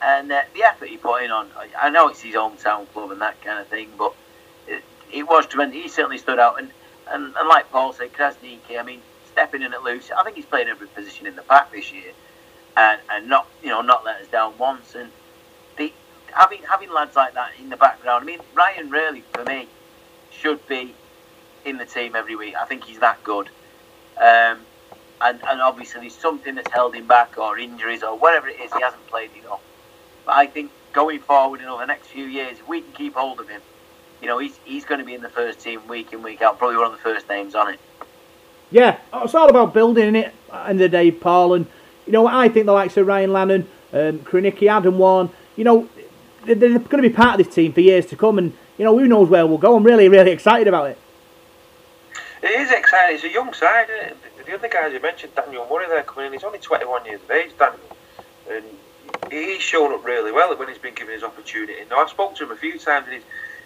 And 0.00 0.30
uh, 0.30 0.42
the 0.54 0.62
effort 0.62 0.88
he 0.88 0.96
put 0.96 1.22
in 1.22 1.30
on, 1.30 1.48
I 1.76 1.90
know 1.90 2.08
it's 2.08 2.20
his 2.20 2.34
hometown 2.34 2.88
club 2.92 3.10
and 3.10 3.20
that 3.20 3.40
kind 3.42 3.58
of 3.58 3.66
thing, 3.66 3.88
but 3.98 4.14
it, 4.68 4.84
it 5.12 5.24
was 5.24 5.46
tremendous. 5.46 5.82
He 5.82 5.88
certainly 5.88 6.18
stood 6.18 6.38
out, 6.38 6.60
and, 6.60 6.70
and, 7.10 7.34
and 7.36 7.48
like 7.48 7.70
Paul 7.70 7.92
said, 7.92 8.12
Krasniqi, 8.12 8.78
I 8.78 8.82
mean, 8.84 9.00
stepping 9.32 9.62
in 9.62 9.74
at 9.74 9.82
loose, 9.82 10.10
I 10.16 10.22
think 10.22 10.36
he's 10.36 10.44
played 10.44 10.68
every 10.68 10.86
position 10.86 11.26
in 11.26 11.34
the 11.34 11.42
pack 11.42 11.72
this 11.72 11.92
year, 11.92 12.12
and, 12.76 13.00
and 13.10 13.28
not, 13.28 13.48
you 13.62 13.70
know, 13.70 13.80
not 13.80 14.04
let 14.04 14.20
us 14.20 14.28
down 14.28 14.56
once. 14.56 14.94
And 14.94 15.10
having 16.38 16.62
having 16.62 16.90
lads 16.92 17.16
like 17.16 17.34
that 17.34 17.50
in 17.58 17.68
the 17.68 17.76
background, 17.76 18.22
I 18.22 18.26
mean, 18.26 18.38
Ryan 18.54 18.90
really 18.90 19.24
for 19.34 19.44
me 19.44 19.66
should 20.30 20.66
be 20.68 20.94
in 21.64 21.76
the 21.76 21.84
team 21.84 22.14
every 22.14 22.36
week. 22.36 22.54
I 22.54 22.64
think 22.64 22.84
he's 22.84 23.00
that 23.00 23.22
good. 23.24 23.48
Um, 24.16 24.60
and, 25.20 25.40
and 25.44 25.60
obviously 25.60 26.08
something 26.08 26.54
that's 26.54 26.70
held 26.72 26.94
him 26.94 27.08
back 27.08 27.36
or 27.38 27.58
injuries 27.58 28.04
or 28.04 28.16
whatever 28.16 28.48
it 28.48 28.60
is, 28.60 28.72
he 28.72 28.80
hasn't 28.80 29.04
played 29.08 29.30
enough. 29.42 29.60
But 30.24 30.36
I 30.36 30.46
think 30.46 30.70
going 30.92 31.18
forward 31.18 31.56
in 31.56 31.64
you 31.64 31.70
know, 31.70 31.78
the 31.78 31.86
next 31.86 32.06
few 32.06 32.24
years, 32.24 32.58
if 32.60 32.68
we 32.68 32.82
can 32.82 32.92
keep 32.92 33.14
hold 33.14 33.40
of 33.40 33.48
him, 33.48 33.60
you 34.22 34.28
know, 34.28 34.38
he's, 34.38 34.58
he's 34.64 34.84
going 34.84 35.00
to 35.00 35.04
be 35.04 35.14
in 35.14 35.22
the 35.22 35.28
first 35.28 35.58
team 35.58 35.84
week 35.88 36.12
in, 36.12 36.22
week 36.22 36.40
out, 36.40 36.58
probably 36.58 36.76
one 36.76 36.86
of 36.86 36.92
the 36.92 36.98
first 36.98 37.28
names 37.28 37.56
on 37.56 37.74
it. 37.74 37.80
Yeah, 38.70 38.98
it's 39.12 39.34
all 39.34 39.48
about 39.48 39.74
building 39.74 40.14
it 40.14 40.32
in 40.68 40.76
the 40.76 40.88
day, 40.88 41.10
Paul. 41.10 41.54
And, 41.54 41.66
you 42.06 42.12
know, 42.12 42.28
I 42.28 42.48
think 42.48 42.66
the 42.66 42.72
likes 42.72 42.96
of 42.96 43.06
Ryan 43.08 43.32
Lannon, 43.32 43.68
um, 43.92 44.20
Krasniqi, 44.20 44.68
Adam 44.68 44.98
Walne, 44.98 45.30
you 45.56 45.64
know, 45.64 45.88
they're, 46.54 46.78
going 46.78 47.02
to 47.02 47.08
be 47.08 47.10
part 47.10 47.38
of 47.40 47.46
this 47.46 47.54
team 47.54 47.72
for 47.72 47.80
years 47.80 48.06
to 48.06 48.16
come. 48.16 48.38
And, 48.38 48.52
you 48.76 48.84
know, 48.84 48.98
who 48.98 49.06
knows 49.06 49.28
where 49.28 49.46
we'll 49.46 49.58
go. 49.58 49.76
I'm 49.76 49.84
really, 49.84 50.08
really 50.08 50.30
excited 50.30 50.68
about 50.68 50.90
it. 50.90 50.98
It 52.42 52.50
is 52.50 52.70
exciting. 52.70 53.16
It's 53.16 53.24
a 53.24 53.32
young 53.32 53.52
side. 53.52 53.88
The 54.46 54.54
other 54.54 54.68
guys 54.68 54.92
you 54.92 55.00
mentioned, 55.00 55.34
Daniel 55.34 55.66
Murray, 55.68 55.86
there 55.88 56.02
coming 56.04 56.26
in. 56.26 56.32
He's 56.32 56.44
only 56.44 56.58
21 56.58 57.04
years 57.04 57.20
of 57.22 57.30
age, 57.30 57.50
Daniel, 57.58 57.80
and 58.50 58.64
he's 59.30 59.60
shown 59.60 59.92
up 59.92 60.04
really 60.04 60.32
well 60.32 60.56
when 60.56 60.68
he's 60.68 60.78
been 60.78 60.94
given 60.94 61.14
his 61.14 61.22
opportunity. 61.22 61.74
Now 61.90 61.98
I've 61.98 62.10
spoken 62.10 62.36
to 62.36 62.44
him 62.44 62.52
a 62.52 62.56
few 62.56 62.78
times, 62.78 63.06
and 63.06 63.14
he's 63.14 63.24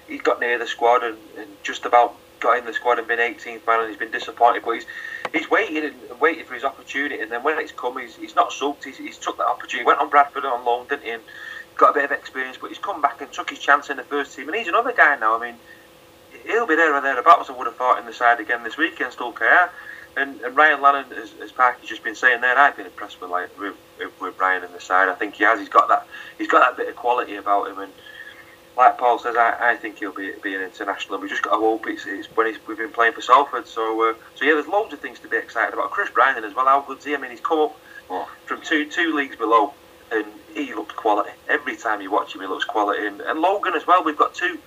he's 0.09 0.21
got 0.21 0.41
near 0.41 0.59
the 0.59 0.67
squad 0.67 1.05
and, 1.05 1.17
and 1.39 1.49
just 1.63 1.85
about 1.85 2.17
got 2.41 2.59
in 2.59 2.65
the 2.65 2.73
squad 2.73 2.99
and 2.99 3.07
been 3.07 3.21
18th 3.21 3.67
man, 3.67 3.81
and 3.81 3.89
he's 3.89 3.99
been 3.99 4.11
disappointed. 4.11 4.63
But 4.65 4.73
he's 4.73 4.87
he's 5.33 5.51
waited 5.51 5.95
and 6.11 6.21
waited 6.21 6.47
for 6.47 6.55
his 6.55 6.65
opportunity, 6.65 7.21
and 7.21 7.31
then 7.31 7.43
when 7.43 7.59
it's 7.59 7.73
come, 7.73 7.99
he's, 7.99 8.17
he's 8.17 8.35
not 8.35 8.53
sulked. 8.53 8.85
He's, 8.85 8.99
he's 8.99 9.19
took 9.19 9.39
that 9.39 9.47
opportunity. 9.47 9.87
Went 9.87 10.01
on 10.01 10.11
Bradford 10.11 10.45
and 10.45 10.53
on 10.53 10.65
loan, 10.65 10.87
didn't 10.89 11.05
he? 11.05 11.11
And 11.11 11.23
got 11.77 11.91
a 11.91 11.95
bit 11.95 12.05
of 12.05 12.13
experience, 12.13 12.59
but 12.61 12.69
he's 12.69 12.79
come 12.79 13.01
back 13.01 13.21
and 13.21 13.33
took 13.33 13.51
his 13.51 13.59
chance 13.59 13.91
in 13.91 13.97
the 13.97 14.05
first 14.05 14.35
team. 14.37 14.49
And 14.49 14.57
he's 14.57 14.69
another 14.69 14.93
guy 14.93 15.17
now. 15.19 15.37
I 15.37 15.51
mean, 15.51 15.59
he'll 16.45 16.67
be 16.67 16.77
there 16.77 16.95
or 16.95 17.01
thereabouts. 17.01 17.51
I 17.51 17.53
would 17.57 17.67
have 17.67 17.77
thought 17.77 17.99
in 17.99 18.07
the 18.07 18.13
side 18.13 18.41
again 18.41 18.63
this 18.63 18.77
week 18.77 18.95
against 18.95 19.19
OKR. 19.19 19.71
And, 20.17 20.41
and 20.43 20.57
Ryan 20.57 20.83
Lannon, 20.83 21.07
as, 21.13 21.33
as 21.43 21.53
Parky's 21.53 21.89
just 21.89 22.05
been 22.05 22.15
saying 22.15 22.43
there, 22.43 22.57
I've 22.59 22.77
been 22.77 22.87
impressed 22.87 23.21
with 23.21 23.31
like 23.31 23.59
with, 23.59 23.75
with, 24.21 24.39
Ryan 24.39 24.65
in 24.65 24.73
the 24.73 24.81
side. 24.81 25.09
I 25.09 25.15
think 25.15 25.35
he 25.35 25.45
has. 25.45 25.59
He's 25.59 25.71
got 25.71 25.89
that. 25.89 26.07
He's 26.37 26.49
got 26.49 26.61
that 26.61 26.77
bit 26.77 26.89
of 26.91 26.97
quality 26.97 27.37
about 27.37 27.71
him. 27.71 27.79
And 27.79 27.93
like 28.77 28.99
Paul 28.99 29.19
says, 29.19 29.37
I, 29.37 29.73
I 29.73 29.77
think 29.77 29.99
he'll 29.99 30.13
be 30.13 30.33
be 30.43 30.55
an 30.55 30.61
international. 30.61 31.15
And 31.15 31.23
we 31.23 31.31
just 31.31 31.43
got 31.43 31.53
to 31.53 31.57
hope 31.57 31.87
it's, 31.87 32.05
it's 32.07 32.27
when 32.37 32.47
he's, 32.47 32.59
we've 32.67 32.77
been 32.77 32.91
playing 32.91 33.15
for 33.15 33.23
Salford. 33.23 33.67
So 33.67 34.11
uh, 34.11 34.15
so 34.35 34.45
yeah, 34.45 34.53
there's 34.53 34.69
loads 34.69 34.93
of 34.93 35.01
things 35.01 35.19
to 35.21 35.29
be 35.29 35.39
excited 35.39 35.73
about. 35.73 35.91
Kriss 35.91 36.13
Brining 36.13 36.45
as 36.45 36.55
well. 36.55 36.67
How 36.67 36.83
good's 36.83 37.07
he? 37.07 37.15
I 37.15 37.19
mean, 37.19 37.31
he's 37.31 37.41
come 37.41 37.61
up 37.61 37.77
oh. 38.11 38.31
from 38.45 38.61
two 38.61 38.89
two 38.91 39.17
leagues 39.17 39.37
below, 39.37 39.73
and 40.13 40.27
he 40.55 40.75
looks 40.75 40.95
quality 40.95 41.31
every 41.49 41.77
time 41.77 42.01
you 42.01 42.11
watch 42.11 42.35
him. 42.35 42.41
He 42.41 42.47
looks 42.47 42.65
quality. 42.65 43.07
And, 43.07 43.21
and 43.21 43.41
Logan 43.41 43.75
as 43.75 43.87
well. 43.87 44.05
We've 44.05 44.17
got 44.17 44.35
two 44.35 44.59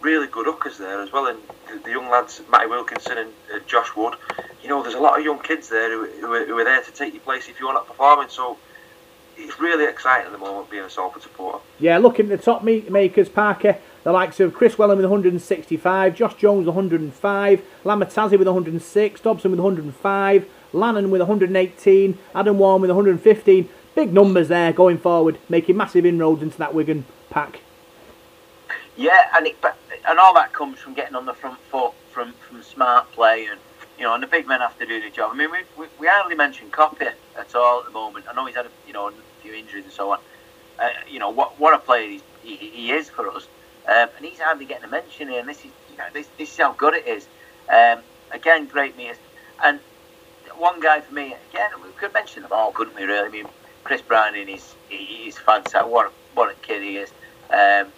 really 0.00 0.26
good 0.26 0.46
hookers 0.46 0.78
there 0.78 1.00
as 1.00 1.10
well, 1.12 1.26
and 1.26 1.38
the, 1.68 1.82
the 1.84 1.90
young 1.90 2.10
lads, 2.10 2.42
Matty 2.50 2.66
Wilkinson 2.66 3.18
and 3.18 3.30
uh, 3.52 3.58
Josh 3.66 3.96
Wood. 3.96 4.14
You 4.62 4.68
know, 4.68 4.82
there's 4.82 4.94
a 4.94 5.00
lot 5.00 5.18
of 5.18 5.24
young 5.24 5.40
kids 5.40 5.68
there 5.68 5.90
who, 5.90 6.06
who, 6.20 6.32
are, 6.34 6.44
who 6.44 6.58
are 6.58 6.64
there 6.64 6.82
to 6.82 6.92
take 6.92 7.14
your 7.14 7.22
place 7.22 7.48
if 7.48 7.58
you're 7.58 7.72
not 7.72 7.86
performing. 7.86 8.28
So 8.28 8.58
it's 9.36 9.58
really 9.58 9.84
exciting 9.84 10.26
at 10.26 10.32
the 10.32 10.38
moment 10.38 10.70
being 10.70 10.84
a 10.84 10.90
Salford 10.90 11.22
supporter. 11.22 11.58
Yeah, 11.80 11.98
looking 11.98 12.30
at 12.30 12.38
the 12.38 12.44
top 12.44 12.62
makers, 12.62 13.28
Parker, 13.28 13.78
the 14.04 14.12
likes 14.12 14.40
of 14.40 14.54
Kris 14.54 14.76
Welham 14.76 14.96
with 14.96 15.06
165, 15.06 16.14
Josh 16.14 16.34
Jones 16.34 16.66
105, 16.66 17.62
Lama 17.84 18.06
Tasi 18.06 18.38
with 18.38 18.46
106, 18.46 19.20
Dobson 19.20 19.50
with 19.50 19.60
105, 19.60 20.48
Lannon 20.72 21.10
with 21.10 21.20
118, 21.20 22.18
Adam 22.34 22.58
Walne 22.58 22.80
with 22.80 22.90
115. 22.90 23.68
Big 23.94 24.12
numbers 24.12 24.48
there 24.48 24.72
going 24.72 24.98
forward, 24.98 25.38
making 25.48 25.76
massive 25.76 26.04
inroads 26.04 26.42
into 26.42 26.58
that 26.58 26.74
Wigan 26.74 27.04
pack. 27.30 27.60
Yeah, 28.96 29.30
and 29.36 29.46
it, 29.46 29.56
and 30.06 30.18
all 30.18 30.34
that 30.34 30.52
comes 30.52 30.78
from 30.78 30.94
getting 30.94 31.14
on 31.14 31.26
the 31.26 31.34
front 31.34 31.58
foot, 31.70 31.92
from 32.10 32.32
from 32.48 32.62
smart 32.62 33.10
play, 33.12 33.46
and 33.46 33.58
you 33.98 34.04
know, 34.04 34.14
and 34.14 34.22
the 34.22 34.26
big 34.26 34.46
men 34.46 34.60
have 34.60 34.78
to 34.78 34.86
do 34.86 35.00
the 35.00 35.10
job. 35.10 35.30
I 35.32 35.36
mean, 35.36 35.50
we 35.50 35.58
we, 35.76 35.86
we 35.98 36.06
hardly 36.06 36.34
mention 36.34 36.70
Coppy 36.70 37.06
at 37.06 37.54
all 37.54 37.80
at 37.80 37.86
the 37.86 37.92
moment. 37.92 38.26
I 38.28 38.34
know 38.34 38.46
he's 38.46 38.56
had 38.56 38.66
a, 38.66 38.70
you 38.86 38.92
know 38.92 39.08
a 39.08 39.12
few 39.42 39.54
injuries 39.54 39.84
and 39.84 39.92
so 39.92 40.12
on. 40.12 40.18
Uh, 40.78 40.90
you 41.08 41.18
know 41.18 41.30
what 41.30 41.58
what 41.58 41.74
a 41.74 41.78
player 41.78 42.18
he, 42.42 42.56
he, 42.56 42.92
is 42.92 43.08
for 43.08 43.28
us, 43.30 43.46
um, 43.86 44.08
and 44.16 44.26
he's 44.26 44.38
hardly 44.38 44.64
getting 44.64 44.84
a 44.84 44.88
mention 44.88 45.28
here. 45.28 45.40
And 45.40 45.48
this 45.48 45.58
is 45.58 45.70
you 45.90 45.98
know 45.98 46.06
this 46.12 46.28
this 46.38 46.50
is 46.52 46.56
how 46.56 46.72
good 46.72 46.94
it 46.94 47.06
is. 47.06 47.26
Um, 47.68 48.00
again, 48.32 48.66
great 48.66 48.96
meters, 48.96 49.18
and 49.62 49.78
one 50.56 50.80
guy 50.80 51.00
for 51.00 51.14
me 51.14 51.34
again. 51.50 51.70
We 51.82 51.90
could 51.96 52.12
mention 52.12 52.42
them 52.42 52.52
all, 52.52 52.72
couldn't 52.72 52.96
we? 52.96 53.04
Really? 53.04 53.26
I 53.26 53.30
mean, 53.30 53.46
Chris 53.84 54.02
Brown 54.02 54.36
is 54.36 54.76
he's 54.88 55.38
fantastic. 55.38 55.88
What 55.90 56.08
a, 56.08 56.12
what 56.34 56.52
a 56.52 56.56
kid 56.66 56.82
he 56.82 56.98
is. 56.98 57.12
Um, 57.50 57.92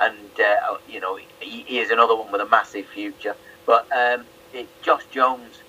and 0.00 0.30
uh, 0.40 0.78
you 0.88 1.00
know 1.00 1.16
he, 1.40 1.64
he, 1.68 1.80
is 1.80 1.90
another 1.90 2.16
one 2.16 2.32
with 2.32 2.42
a 2.42 2.48
massive 2.48 2.86
future. 2.88 3.36
But 3.66 3.86
um, 3.96 4.26
it, 4.52 4.70
Josh 4.82 5.06
Jones, 5.10 5.64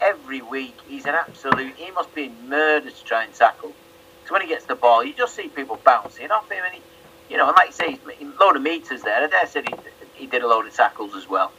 every 0.00 0.42
week 0.42 0.80
he's 0.86 1.06
an 1.06 1.14
absolute. 1.16 1.76
He 1.76 1.90
must 1.92 2.14
be 2.14 2.30
murdered 2.30 2.94
to 2.94 3.04
try 3.04 3.24
and 3.24 3.34
tackle 3.34 3.76
So 4.26 4.34
when 4.34 4.42
he 4.42 4.48
gets 4.48 4.66
the 4.66 4.76
ball, 4.76 5.04
you 5.04 5.14
just 5.14 5.36
see 5.36 5.48
people 5.48 5.80
bouncing 5.84 6.30
off 6.32 6.50
him, 6.50 6.64
and 6.64 6.74
he, 6.76 6.82
you 7.28 7.38
know, 7.38 7.48
and 7.48 7.56
like 7.56 7.68
you 7.68 7.74
say, 7.74 7.92
he's 8.18 8.28
a 8.28 8.44
load 8.44 8.56
of 8.56 8.62
meters 8.62 9.02
there. 9.04 9.16
I 9.24 9.28
dare 9.28 9.46
say 9.48 9.62
he, 9.64 9.74
he 10.14 10.26
did 10.28 10.42
a 10.42 10.48
load 10.48 10.66
of 10.66 10.74
tackles 10.74 11.14
as 11.16 11.28
well, 11.28 11.52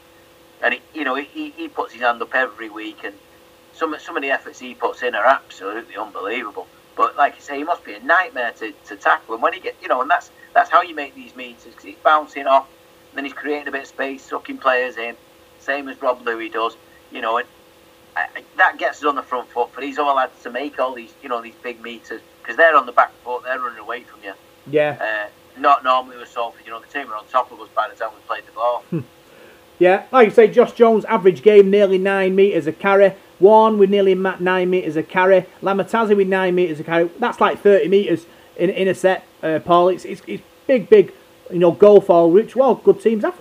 and 0.63 0.75
he, 0.75 0.81
you 0.93 1.05
know, 1.05 1.15
he, 1.15 1.51
he 1.51 1.69
puts 1.69 1.93
his 1.93 2.01
hand 2.03 2.21
up 2.21 2.35
every 2.35 2.69
week, 2.69 3.03
and 3.05 3.15
some 3.73 3.95
some 3.99 4.17
of 4.17 4.23
the 4.23 4.31
efforts 4.31 4.59
he 4.59 4.75
puts 4.75 5.03
in 5.03 5.15
are 5.15 5.25
absolutely 5.27 5.97
unbelievable. 5.97 6.67
But 6.99 7.15
like 7.15 7.35
you 7.37 7.41
say, 7.41 7.57
he 7.57 7.63
must 7.63 7.85
be 7.85 7.93
a 7.93 7.99
nightmare 8.01 8.51
to, 8.59 8.73
to 8.87 8.97
tackle, 8.97 9.33
and 9.33 9.41
when 9.41 9.53
he 9.53 9.61
get, 9.61 9.73
you 9.81 9.87
know, 9.87 10.01
and 10.01 10.11
that's 10.11 10.31
that's 10.53 10.69
how 10.69 10.81
you 10.81 10.93
make 10.93 11.15
these 11.15 11.33
meters 11.33 11.63
because 11.67 11.85
he's 11.85 11.95
bouncing 12.03 12.45
off, 12.45 12.67
then 13.15 13.23
he's 13.23 13.31
creating 13.31 13.69
a 13.69 13.71
bit 13.71 13.83
of 13.83 13.87
space, 13.87 14.21
sucking 14.21 14.57
players 14.57 14.97
in, 14.97 15.15
same 15.61 15.87
as 15.87 16.01
Rob 16.01 16.21
Lui 16.25 16.49
does, 16.49 16.75
you 17.09 17.21
know, 17.21 17.37
and 17.37 17.47
that 18.57 18.77
gets 18.77 18.97
us 18.97 19.05
on 19.05 19.15
the 19.15 19.23
front 19.23 19.47
foot 19.49 19.71
for 19.71 19.79
these 19.79 19.97
other 19.97 20.11
lads 20.11 20.43
to 20.43 20.51
make 20.51 20.77
all 20.77 20.93
these, 20.93 21.13
you 21.23 21.29
know, 21.29 21.41
these 21.41 21.55
big 21.63 21.81
meters 21.81 22.19
because 22.41 22.57
they're 22.57 22.75
on 22.75 22.85
the 22.85 22.91
back 22.91 23.13
foot, 23.23 23.43
they're 23.45 23.59
running 23.59 23.79
away 23.79 24.03
from 24.03 24.21
you. 24.21 24.33
Yeah. 24.69 24.97
Uh, 24.99 25.29
not 25.57 25.85
normally 25.85 26.17
with 26.17 26.27
Salford, 26.27 26.65
you 26.65 26.71
know, 26.71 26.81
the 26.81 26.87
team 26.87 27.09
are 27.09 27.15
on 27.15 27.25
top 27.27 27.49
of 27.53 27.61
us 27.61 27.69
by 27.73 27.87
the 27.87 27.95
time 27.95 28.09
we 28.13 28.19
played 28.27 28.45
the 28.45 28.51
ball. 28.51 28.83
Hmm. 28.89 28.99
Yeah, 29.77 30.03
like 30.11 30.25
you 30.25 30.33
say, 30.33 30.49
Josh 30.49 30.73
Jones, 30.73 31.05
average 31.05 31.43
game 31.43 31.69
nearly 31.69 31.97
nine 31.97 32.35
metres 32.35 32.67
a 32.67 32.73
carry. 32.73 33.15
Walne 33.39 33.77
with 33.77 33.89
nearly 33.89 34.15
nine 34.15 34.69
metres 34.69 34.95
a 34.95 35.03
carry. 35.03 35.45
Lama 35.61 35.83
Tasi 35.83 36.15
with 36.15 36.27
nine 36.27 36.55
metres 36.55 36.79
a 36.79 36.83
carry. 36.83 37.09
That's 37.19 37.39
like 37.39 37.59
30 37.59 37.87
metres 37.87 38.25
in, 38.57 38.69
in 38.69 38.87
a 38.87 38.93
set, 38.93 39.25
uh, 39.41 39.59
Paul. 39.63 39.89
It's, 39.89 40.05
it's, 40.05 40.21
it's 40.27 40.43
big, 40.67 40.89
big, 40.89 41.13
you 41.51 41.59
know, 41.59 41.71
goal 41.71 42.01
for 42.01 42.29
which, 42.29 42.55
well, 42.55 42.75
good 42.75 43.01
teams 43.01 43.23
have. 43.23 43.39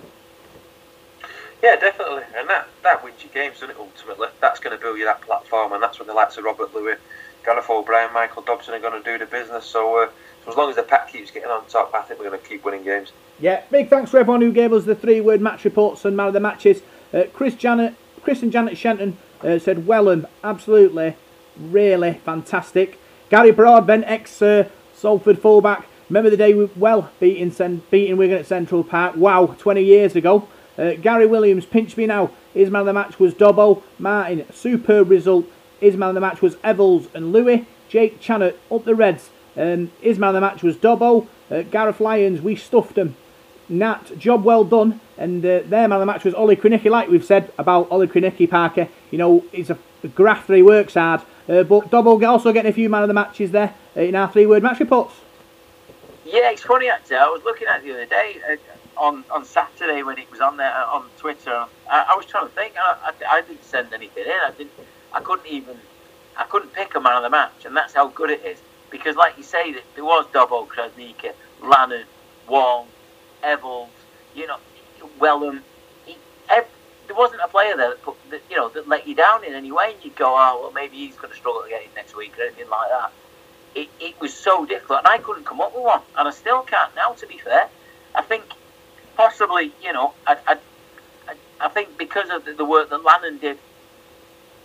Yeah, 1.61 1.75
definitely. 1.75 2.23
And 2.35 2.49
that, 2.49 2.67
that 2.83 3.03
wins 3.03 3.21
you 3.21 3.29
games, 3.29 3.55
doesn't 3.55 3.71
it, 3.71 3.77
ultimately? 3.77 4.29
That's 4.39 4.59
going 4.59 4.75
to 4.75 4.81
build 4.81 4.97
you 4.97 5.05
that 5.05 5.21
platform, 5.21 5.73
and 5.73 5.83
that's 5.83 5.99
when 5.99 6.07
the 6.07 6.13
likes 6.13 6.37
of 6.37 6.45
Robert 6.45 6.73
Lui, 6.73 6.95
Gareth 7.43 7.69
O'Brien, 7.69 8.13
Michael 8.13 8.43
Dobson 8.43 8.73
are 8.73 8.79
going 8.79 9.01
to 9.01 9.11
do 9.11 9.17
the 9.17 9.25
business. 9.25 9.65
So, 9.65 10.03
uh, 10.03 10.09
so 10.45 10.51
as 10.51 10.57
long 10.57 10.69
as 10.69 10.77
the 10.77 10.83
pack 10.83 11.11
keeps 11.11 11.31
getting 11.31 11.49
on 11.49 11.65
top, 11.65 11.93
I 11.93 12.01
think 12.03 12.19
we're 12.19 12.29
going 12.29 12.41
to 12.41 12.47
keep 12.47 12.63
winning 12.63 12.83
games. 12.83 13.11
Yeah, 13.39 13.63
big 13.69 13.89
thanks 13.89 14.11
to 14.11 14.17
everyone 14.17 14.41
who 14.41 14.51
gave 14.51 14.71
us 14.71 14.85
the 14.85 14.95
three 14.95 15.19
word 15.19 15.41
match 15.41 15.65
reports 15.65 16.05
and 16.05 16.15
man 16.15 16.27
of 16.27 16.33
the 16.33 16.39
matches. 16.39 16.81
Uh, 17.13 17.23
Chris 17.33 17.55
Janet, 17.55 17.95
Chris 18.21 18.41
and 18.41 18.51
Janet 18.51 18.77
Shenton 18.77 19.17
uh, 19.43 19.59
said, 19.59 19.85
Welham, 19.85 20.25
absolutely, 20.43 21.15
really 21.57 22.13
fantastic. 22.25 22.99
Gary 23.29 23.51
Broadbent, 23.51 24.05
ex 24.07 24.41
uh, 24.41 24.69
Salford 24.93 25.39
fullback, 25.39 25.87
remember 26.09 26.29
the 26.29 26.37
day 26.37 26.53
we 26.53 26.65
well 26.75 27.11
beating, 27.19 27.81
beating 27.91 28.17
Wigan 28.17 28.37
at 28.37 28.45
Central 28.45 28.83
Park? 28.83 29.15
Wow, 29.15 29.55
20 29.57 29.83
years 29.83 30.15
ago. 30.15 30.47
Uh, 30.77 30.93
Gary 30.93 31.25
Williams, 31.25 31.65
pinch 31.65 31.97
me 31.97 32.05
now. 32.05 32.31
His 32.53 32.69
man 32.69 32.81
of 32.81 32.85
the 32.87 32.93
match 32.93 33.19
was 33.19 33.33
Dobbo. 33.33 33.83
Martin, 33.97 34.45
superb 34.51 35.09
result. 35.09 35.45
His 35.79 35.95
man 35.95 36.09
of 36.09 36.15
the 36.15 36.21
match 36.21 36.41
was 36.41 36.55
Evalds 36.57 37.13
and 37.13 37.33
Lui. 37.33 37.67
Jake 37.89 38.21
Channett 38.21 38.57
up 38.71 38.85
the 38.85 38.95
Reds. 38.95 39.29
Um, 39.57 39.91
his 39.99 40.17
man 40.17 40.29
of 40.29 40.35
the 40.35 40.41
match 40.41 40.63
was 40.63 40.77
Dobbo. 40.77 41.27
Uh, 41.51 41.63
Gareth 41.63 41.99
Lyons, 41.99 42.41
we 42.41 42.55
stuffed 42.55 42.97
him. 42.97 43.15
Nat, 43.67 44.17
job 44.17 44.43
well 44.43 44.63
done. 44.63 45.01
And 45.19 45.45
uh, 45.45 45.59
their 45.65 45.87
man 45.87 45.91
of 45.91 45.99
the 45.99 46.05
match 46.05 46.23
was 46.23 46.33
Ollie 46.33 46.55
Krasniqi, 46.55 46.89
like 46.89 47.09
we've 47.09 47.25
said 47.25 47.51
about 47.57 47.91
Ollie 47.91 48.07
Krasniqi 48.07 48.49
Parker. 48.49 48.87
You 49.11 49.17
know, 49.17 49.43
he's 49.51 49.69
a, 49.69 49.77
grafter, 50.15 50.55
he 50.55 50.63
works 50.63 50.93
hard. 50.93 51.21
Uh, 51.47 51.63
but 51.63 51.91
Dobbo 51.91 52.25
also 52.25 52.53
getting 52.53 52.69
a 52.69 52.73
few 52.73 52.89
man 52.89 53.03
of 53.03 53.09
the 53.09 53.13
matches 53.13 53.51
there 53.51 53.75
uh, 53.97 53.99
in 53.99 54.15
our 54.15 54.31
three 54.31 54.45
word 54.45 54.63
match 54.63 54.79
reports. 54.79 55.13
Yeah, 56.25 56.51
it's 56.51 56.63
funny 56.63 56.87
actually. 56.87 57.17
I 57.17 57.25
was 57.25 57.43
looking 57.43 57.67
at 57.67 57.83
the 57.83 57.91
other 57.91 58.05
day. 58.05 58.37
Uh, 58.49 58.55
on, 58.99 59.23
on 59.31 59.45
Saturday 59.45 60.03
when 60.03 60.17
it 60.17 60.29
was 60.29 60.41
on 60.41 60.57
there 60.57 60.73
on 60.73 61.05
Twitter, 61.17 61.65
I, 61.89 62.07
I 62.09 62.15
was 62.15 62.25
trying 62.25 62.47
to 62.47 62.53
think. 62.53 62.75
I, 62.77 63.11
I, 63.11 63.37
I, 63.37 63.41
didn't 63.41 63.63
send 63.63 63.93
anything 63.93 64.25
in. 64.25 64.31
I 64.31 64.51
didn't. 64.57 64.73
I 65.13 65.21
couldn't 65.21 65.47
even. 65.47 65.77
I 66.37 66.43
couldn't 66.43 66.73
pick 66.73 66.95
a 66.95 66.99
man 66.99 67.17
of 67.17 67.23
the 67.23 67.29
match, 67.29 67.65
and 67.65 67.75
that's 67.75 67.93
how 67.93 68.09
good 68.09 68.29
it 68.29 68.43
is. 68.45 68.61
Because, 68.89 69.15
like 69.15 69.37
you 69.37 69.43
say, 69.43 69.75
there 69.95 70.03
was 70.03 70.25
Dobbo, 70.33 70.67
Krasniqi, 70.67 71.31
Lannon, 71.61 72.05
Wong, 72.47 72.87
Evalds, 73.43 73.89
you 74.35 74.47
know, 74.47 74.57
Welham. 75.19 75.61
He, 76.05 76.15
there 77.09 77.17
wasn't 77.17 77.41
a 77.41 77.47
player 77.47 77.75
there 77.75 77.89
that, 77.89 78.03
put, 78.03 78.15
that 78.29 78.41
you 78.49 78.55
know 78.55 78.69
that 78.69 78.87
let 78.87 79.07
you 79.07 79.15
down 79.15 79.43
in 79.43 79.53
any 79.53 79.71
way, 79.71 79.93
and 79.95 80.05
you'd 80.05 80.15
go, 80.15 80.35
oh 80.37 80.59
well, 80.61 80.71
maybe 80.71 80.97
he's 80.97 81.15
going 81.15 81.31
to 81.31 81.35
struggle 81.35 81.63
to 81.63 81.69
get 81.69 81.81
in 81.81 81.89
next 81.95 82.15
week 82.15 82.37
or 82.37 82.43
anything 82.43 82.69
like 82.69 82.89
that. 82.89 83.11
It, 83.75 83.89
it 83.99 84.19
was 84.21 84.33
so 84.33 84.65
difficult, 84.65 84.99
and 84.99 85.07
I 85.07 85.17
couldn't 85.17 85.45
come 85.45 85.59
up 85.59 85.75
with 85.75 85.83
one, 85.83 86.01
and 86.17 86.27
I 86.27 86.31
still 86.31 86.61
can't 86.61 86.95
now. 86.95 87.13
To 87.13 87.27
be 87.27 87.39
fair, 87.39 87.67
I 88.13 88.21
think 88.21 88.43
possibly, 89.17 89.73
you 89.83 89.91
know, 89.91 90.13
I, 90.27 90.37
I, 90.47 90.57
I 91.59 91.69
think 91.69 91.97
because 91.97 92.29
of 92.29 92.45
the, 92.45 92.53
the 92.53 92.65
work 92.65 92.89
that 92.91 93.03
Lannon 93.03 93.39
did, 93.39 93.57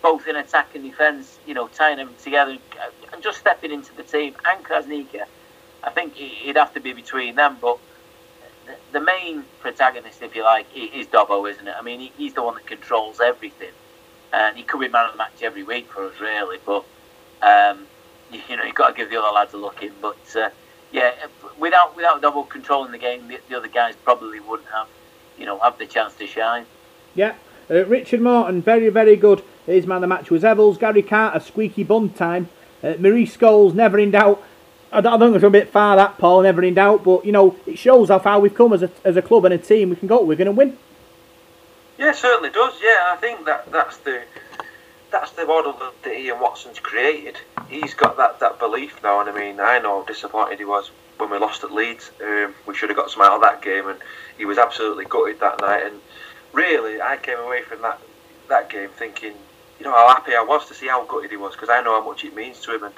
both 0.02 0.26
in 0.26 0.36
attack 0.36 0.74
and 0.74 0.84
defence, 0.84 1.38
you 1.46 1.54
know, 1.54 1.68
tying 1.68 1.96
them 1.96 2.10
together 2.22 2.58
uh, 2.78 3.12
and 3.12 3.22
just 3.22 3.38
stepping 3.38 3.72
into 3.72 3.94
the 3.94 4.02
team, 4.02 4.34
and 4.44 4.62
Krasniqi, 4.62 5.22
I 5.82 5.90
think 5.90 6.20
it'd 6.20 6.56
have 6.56 6.74
to 6.74 6.80
be 6.80 6.92
between 6.92 7.36
them. 7.36 7.56
But 7.60 7.78
the 8.92 9.00
main 9.00 9.44
protagonist, 9.60 10.22
if 10.22 10.34
you 10.34 10.42
like, 10.42 10.66
is 10.74 11.06
Dobbo, 11.06 11.50
isn't 11.50 11.66
it? 11.66 11.74
I 11.76 11.82
mean, 11.82 12.10
he's 12.16 12.34
the 12.34 12.42
one 12.42 12.54
that 12.54 12.66
controls 12.66 13.20
everything, 13.20 13.72
and 14.32 14.56
he 14.56 14.62
could 14.62 14.80
be 14.80 14.88
man 14.88 15.06
of 15.06 15.12
the 15.12 15.18
match 15.18 15.42
every 15.42 15.62
week 15.62 15.90
for 15.90 16.04
us, 16.04 16.18
really. 16.20 16.58
But 16.64 16.84
um, 17.42 17.86
you 18.48 18.56
know, 18.56 18.64
you've 18.64 18.74
got 18.74 18.88
to 18.88 18.94
give 18.94 19.10
the 19.10 19.20
other 19.20 19.32
lads 19.32 19.54
a 19.54 19.56
look 19.56 19.82
in. 19.82 19.92
But 20.00 20.36
uh, 20.36 20.50
yeah, 20.92 21.12
without 21.58 21.96
without 21.96 22.22
Dobbo 22.22 22.48
controlling 22.48 22.92
the 22.92 22.98
game, 22.98 23.28
the, 23.28 23.38
the, 23.48 23.56
other 23.56 23.68
guys 23.68 23.94
probably 24.04 24.40
wouldn't 24.40 24.68
have, 24.70 24.88
you 25.38 25.46
know, 25.46 25.58
have 25.58 25.78
the 25.78 25.86
chance 25.86 26.14
to 26.16 26.26
shine. 26.26 26.66
Yeah, 27.14 27.34
uh, 27.70 27.84
Richard 27.86 28.20
Morton, 28.20 28.62
very 28.62 28.88
very 28.88 29.16
good. 29.16 29.42
His 29.66 29.86
man 29.86 29.96
of 29.96 30.00
the 30.02 30.06
match 30.08 30.30
was 30.30 30.42
Evalds. 30.42 30.78
Gary 30.78 31.02
Carter, 31.02 31.40
squeaky 31.40 31.84
bun 31.84 32.10
time. 32.10 32.48
Uh, 32.82 32.94
Marie 32.98 33.26
Scholes, 33.26 33.72
never 33.74 33.98
in 33.98 34.10
doubt. 34.10 34.42
I 34.94 35.14
I 35.14 35.18
think 35.18 35.34
it's 35.34 35.44
a 35.44 35.50
bit 35.50 35.70
far 35.70 35.96
that 35.96 36.18
Paul, 36.18 36.42
never 36.42 36.62
in 36.62 36.74
doubt. 36.74 37.04
But 37.04 37.24
you 37.24 37.32
know, 37.32 37.56
it 37.66 37.78
shows 37.78 38.08
how 38.08 38.18
far 38.18 38.40
we've 38.40 38.54
come 38.54 38.72
as 38.72 38.82
a 38.82 38.90
as 39.04 39.16
a 39.16 39.22
club 39.22 39.44
and 39.44 39.54
a 39.54 39.58
team. 39.58 39.90
We 39.90 39.96
can 39.96 40.08
go. 40.08 40.22
We're 40.22 40.36
going 40.36 40.46
to 40.46 40.52
win. 40.52 40.78
Yeah, 41.98 42.12
certainly 42.12 42.50
does. 42.50 42.74
Yeah, 42.82 43.12
I 43.12 43.16
think 43.20 43.44
that 43.46 43.70
that's 43.70 43.98
the 43.98 44.22
that's 45.10 45.30
the 45.32 45.46
model 45.46 45.72
that, 45.74 46.02
that 46.02 46.18
Ian 46.18 46.40
Watson's 46.40 46.80
created. 46.80 47.36
He's 47.68 47.94
got 47.94 48.16
that, 48.16 48.40
that 48.40 48.58
belief 48.58 49.00
now, 49.02 49.20
and 49.20 49.30
I 49.30 49.32
mean, 49.32 49.60
I 49.60 49.78
know 49.78 50.00
how 50.00 50.06
disappointed 50.06 50.58
he 50.58 50.64
was 50.64 50.90
when 51.18 51.30
we 51.30 51.38
lost 51.38 51.62
at 51.62 51.70
Leeds. 51.70 52.10
Um, 52.20 52.52
we 52.66 52.74
should 52.74 52.90
have 52.90 52.96
got 52.96 53.10
some 53.10 53.22
out 53.22 53.36
of 53.36 53.42
that 53.42 53.62
game, 53.62 53.86
and 53.86 53.98
he 54.36 54.44
was 54.44 54.58
absolutely 54.58 55.04
gutted 55.04 55.38
that 55.38 55.60
night. 55.60 55.84
And 55.86 56.00
really, 56.52 57.00
I 57.00 57.16
came 57.16 57.38
away 57.38 57.62
from 57.62 57.80
that 57.82 58.00
that 58.48 58.68
game 58.68 58.90
thinking, 58.90 59.34
you 59.78 59.84
know, 59.84 59.92
how 59.92 60.08
happy 60.08 60.34
I 60.34 60.42
was 60.42 60.66
to 60.66 60.74
see 60.74 60.88
how 60.88 61.04
gutted 61.04 61.30
he 61.30 61.36
was 61.36 61.54
because 61.54 61.70
I 61.70 61.80
know 61.82 62.00
how 62.00 62.06
much 62.06 62.24
it 62.24 62.34
means 62.34 62.60
to 62.62 62.74
him. 62.74 62.84
And 62.84 62.94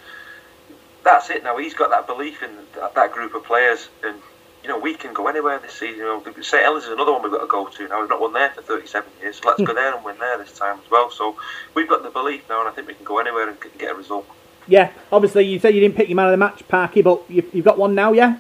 that's 1.07 1.31
it. 1.31 1.43
Now 1.43 1.57
he's 1.57 1.73
got 1.73 1.91
that 1.91 2.07
belief 2.07 2.43
in 2.43 2.51
that, 2.75 2.95
that 2.95 3.13
group 3.13 3.35
of 3.35 3.45
players, 3.45 3.89
and 4.05 4.21
you 4.63 4.69
know, 4.69 4.79
we 4.79 4.95
can 4.95 5.15
go 5.15 5.29
anywhere 5.29 5.59
this 5.61 5.73
season. 5.73 5.99
You 5.99 6.05
know, 6.05 6.23
St 6.43 6.63
Helens 6.65 6.85
is 6.85 6.91
another 6.91 7.13
one 7.13 7.23
we've 7.23 7.31
got 7.31 7.41
to 7.41 7.47
go 7.47 7.67
to 7.67 7.89
now. 7.89 8.01
We've 8.01 8.11
not 8.11 8.21
won 8.21 8.33
there 8.33 8.51
for 8.51 8.63
37 8.63 9.11
years, 9.21 9.37
so 9.41 9.49
let's 9.49 9.63
go 9.63 9.73
there 9.73 9.95
and 9.95 10.05
win 10.05 10.19
there 10.19 10.37
this 10.39 10.53
time 10.53 10.79
as 10.85 10.91
well. 10.91 11.11
So 11.11 11.37
we've 11.75 11.89
got 11.89 12.03
the 12.03 12.11
belief 12.11 12.49
now, 12.49 12.61
and 12.61 12.69
I 12.69 12.73
think 12.73 12.89
we 12.89 12.95
can 12.95 13.05
go 13.05 13.21
anywhere 13.21 13.49
and 13.49 13.57
get 13.79 13.93
a 13.93 13.95
result. 13.95 14.27
Yeah, 14.67 14.91
obviously 15.13 15.45
you 15.45 15.61
said 15.61 15.75
you 15.77 15.81
didn't 15.81 15.95
pick 15.95 16.09
your 16.09 16.17
man 16.17 16.27
of 16.27 16.33
the 16.33 16.39
match, 16.39 16.67
Parky, 16.67 17.01
but 17.01 17.23
you've, 17.29 17.55
you've 17.55 17.65
got 17.65 17.79
one 17.79 17.95
now, 17.95 18.13
yeah. 18.13 18.39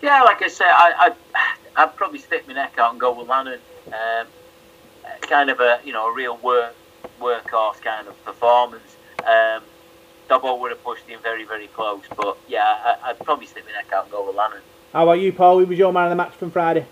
Yeah, 0.00 0.22
like 0.22 0.40
I 0.42 0.48
said, 0.48 0.68
I, 0.68 1.12
I 1.34 1.82
I'd 1.82 1.96
probably 1.96 2.20
stick 2.20 2.46
my 2.46 2.54
neck 2.54 2.78
out 2.78 2.92
and 2.92 3.00
go 3.00 3.12
with 3.12 3.28
Lannon. 3.28 3.58
Um, 3.88 4.26
kind 5.22 5.50
of 5.50 5.60
a 5.60 5.80
you 5.84 5.92
know 5.92 6.10
a 6.10 6.14
real 6.14 6.36
work 6.38 6.74
workhorse 7.20 7.80
kind 7.80 8.06
of 8.06 8.24
performance. 8.24 8.96
Um, 9.26 9.62
Dobbo 10.30 10.60
would 10.60 10.70
have 10.70 10.82
pushed 10.84 11.06
him 11.06 11.20
very, 11.22 11.44
very 11.44 11.66
close. 11.68 12.02
But 12.16 12.38
yeah, 12.48 12.96
I, 13.02 13.12
would 13.12 13.20
probably 13.20 13.46
stick 13.46 13.64
my 13.66 13.72
neck 13.72 13.92
out 13.92 14.04
and 14.04 14.12
go 14.12 14.26
with 14.26 14.36
Lannon. 14.36 14.60
How 14.92 15.02
about 15.02 15.20
you, 15.20 15.32
Paul? 15.32 15.58
Who 15.58 15.66
was 15.66 15.78
your 15.78 15.92
man 15.92 16.04
of 16.04 16.10
the 16.10 16.16
match 16.16 16.32
from 16.34 16.50
Friday? 16.52 16.86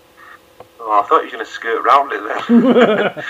Oh, 0.79 1.01
I 1.01 1.07
thought 1.07 1.19
you 1.19 1.25
were 1.25 1.31
going 1.31 1.45
to 1.45 1.51
skirt 1.51 1.85
around 1.85 2.11
it 2.11 2.21
then. 2.21 3.23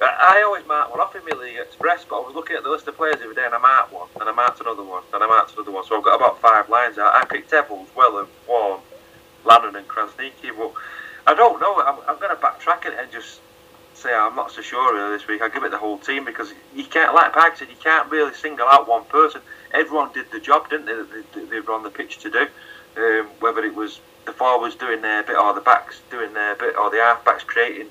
I 0.02 0.42
always 0.46 0.66
mark 0.66 0.90
one 0.90 1.00
off 1.00 1.14
in 1.14 1.22
my 1.24 1.38
League 1.38 1.58
Express, 1.58 2.06
but 2.08 2.22
I 2.22 2.26
was 2.26 2.34
looking 2.34 2.56
at 2.56 2.62
the 2.62 2.70
list 2.70 2.88
of 2.88 2.96
players 2.96 3.16
every 3.22 3.34
day 3.34 3.44
and 3.44 3.54
I 3.54 3.58
marked 3.58 3.92
one, 3.92 4.08
and 4.20 4.28
I 4.28 4.32
marked 4.32 4.60
another 4.60 4.82
one, 4.82 5.02
and 5.12 5.22
I 5.22 5.26
marked 5.26 5.52
another 5.54 5.72
one. 5.72 5.84
So 5.84 5.98
I've 5.98 6.04
got 6.04 6.16
about 6.16 6.40
five 6.40 6.68
lines 6.70 6.96
out. 6.96 7.14
I 7.14 7.24
picked 7.24 7.50
Evalds, 7.50 7.88
Welham, 7.94 8.28
Walne, 8.48 8.80
Lannon, 9.44 9.76
and 9.76 9.86
Krasniqi. 9.88 10.56
But 10.56 10.72
I 11.26 11.34
don't 11.34 11.60
know. 11.60 11.82
I'm, 11.82 11.98
I'm 12.08 12.18
going 12.18 12.34
to 12.34 12.40
backtrack 12.40 12.86
it 12.86 12.94
and 12.98 13.10
just 13.10 13.40
say 14.00 14.14
I'm 14.14 14.34
not 14.34 14.50
so 14.50 14.62
sure 14.62 14.94
really 14.94 15.16
this 15.16 15.26
week. 15.26 15.42
I 15.42 15.48
give 15.48 15.62
it 15.64 15.70
the 15.70 15.78
whole 15.78 15.98
team 15.98 16.24
because 16.24 16.52
you 16.74 16.84
can't, 16.84 17.14
like 17.14 17.32
Pag 17.32 17.56
said, 17.56 17.68
you 17.68 17.76
can't 17.82 18.10
really 18.10 18.34
single 18.34 18.66
out 18.66 18.88
one 18.88 19.04
person. 19.04 19.42
Everyone 19.72 20.12
did 20.12 20.30
the 20.30 20.40
job, 20.40 20.68
didn't 20.70 20.86
they? 20.86 20.94
That 20.94 21.50
they, 21.50 21.60
were 21.60 21.72
on 21.72 21.82
the 21.82 21.90
pitch 21.90 22.18
to 22.18 22.30
do. 22.30 22.46
Um, 22.96 23.26
whether 23.38 23.62
it 23.64 23.74
was 23.74 24.00
the 24.26 24.32
forwards 24.32 24.74
doing 24.74 25.02
their 25.02 25.22
bit, 25.22 25.36
or 25.36 25.54
the 25.54 25.60
backs 25.60 26.00
doing 26.10 26.32
their 26.34 26.56
bit, 26.56 26.76
or 26.76 26.90
the 26.90 26.96
halfbacks 26.96 27.46
creating. 27.46 27.88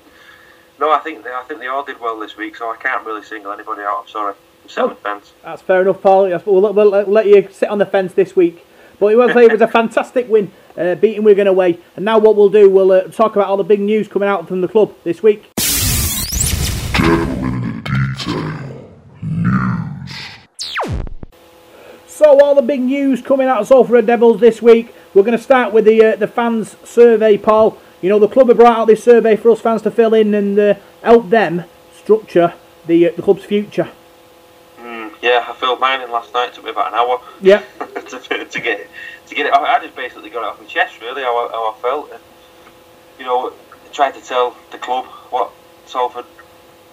No, 0.78 0.92
I 0.92 0.98
think 0.98 1.24
they, 1.24 1.30
I 1.30 1.42
think 1.44 1.60
they 1.60 1.66
all 1.66 1.84
did 1.84 2.00
well 2.00 2.18
this 2.18 2.36
week, 2.36 2.56
so 2.56 2.70
I 2.70 2.76
can't 2.76 3.04
really 3.06 3.22
single 3.22 3.52
anybody 3.52 3.82
out. 3.82 4.02
I'm 4.02 4.08
sorry. 4.08 4.34
I'm 4.62 4.68
sitting 4.68 4.90
oh, 4.90 4.94
fence. 4.94 5.32
That's 5.42 5.62
fair 5.62 5.82
enough, 5.82 6.02
Paul. 6.02 6.28
We'll, 6.28 6.60
we'll, 6.60 6.72
we'll, 6.72 7.06
let 7.06 7.26
you 7.26 7.48
sit 7.50 7.68
on 7.68 7.78
the 7.78 7.86
fence 7.86 8.12
this 8.12 8.36
week. 8.36 8.66
But 8.98 9.08
it 9.08 9.16
was, 9.16 9.34
it 9.34 9.52
was 9.52 9.60
a 9.62 9.68
fantastic 9.80 10.28
win, 10.28 10.52
uh, 10.76 10.94
beating 10.96 11.24
Wigan 11.24 11.46
away. 11.46 11.78
And 11.96 12.04
now 12.04 12.18
what 12.18 12.36
we'll 12.36 12.50
do, 12.50 12.68
we'll 12.68 12.92
uh, 12.92 13.02
talk 13.04 13.34
about 13.36 13.48
all 13.48 13.56
the 13.56 13.64
big 13.64 13.80
news 13.80 14.08
coming 14.08 14.28
out 14.28 14.46
from 14.46 14.60
the 14.60 14.68
club 14.68 14.94
this 15.04 15.22
week. 15.22 15.50
All 22.30 22.54
the 22.54 22.62
big 22.62 22.80
news 22.80 23.20
coming 23.20 23.48
out 23.48 23.60
of 23.60 23.66
Salford 23.66 24.06
Devils 24.06 24.40
this 24.40 24.62
week. 24.62 24.94
We're 25.14 25.24
going 25.24 25.36
to 25.36 25.42
start 25.42 25.72
with 25.72 25.84
the 25.84 26.04
uh, 26.04 26.16
the 26.16 26.28
fans 26.28 26.76
survey, 26.84 27.36
poll. 27.36 27.76
You 28.00 28.08
know 28.08 28.20
the 28.20 28.28
club 28.28 28.46
have 28.48 28.56
brought 28.56 28.78
out 28.78 28.86
this 28.86 29.02
survey 29.02 29.34
for 29.34 29.50
us 29.50 29.60
fans 29.60 29.82
to 29.82 29.90
fill 29.90 30.14
in 30.14 30.32
and 30.32 30.56
uh, 30.56 30.74
help 31.02 31.28
them 31.28 31.64
structure 31.92 32.54
the 32.86 33.08
uh, 33.08 33.12
the 33.16 33.22
club's 33.22 33.44
future. 33.44 33.90
Mm, 34.78 35.12
yeah, 35.20 35.44
I 35.48 35.52
filled 35.54 35.80
mine 35.80 36.02
in 36.02 36.12
last 36.12 36.32
night. 36.32 36.50
It 36.50 36.54
took 36.54 36.64
me 36.64 36.70
about 36.70 36.92
an 36.92 36.98
hour. 37.00 37.20
Yeah. 37.40 37.64
to, 38.08 38.44
to 38.44 38.60
get 38.60 38.86
to 39.26 39.34
get 39.34 39.46
it. 39.46 39.52
off. 39.52 39.62
I 39.62 39.84
just 39.84 39.96
basically 39.96 40.30
got 40.30 40.44
it 40.44 40.52
off 40.52 40.60
my 40.60 40.66
chest, 40.66 41.00
really, 41.00 41.22
how 41.22 41.36
I, 41.36 41.50
how 41.50 41.72
I 41.72 41.78
felt. 41.82 42.12
And, 42.12 42.22
you 43.18 43.24
know, 43.24 43.52
tried 43.92 44.14
to 44.14 44.20
tell 44.20 44.56
the 44.70 44.78
club 44.78 45.04
what 45.30 45.50
Salford 45.86 46.26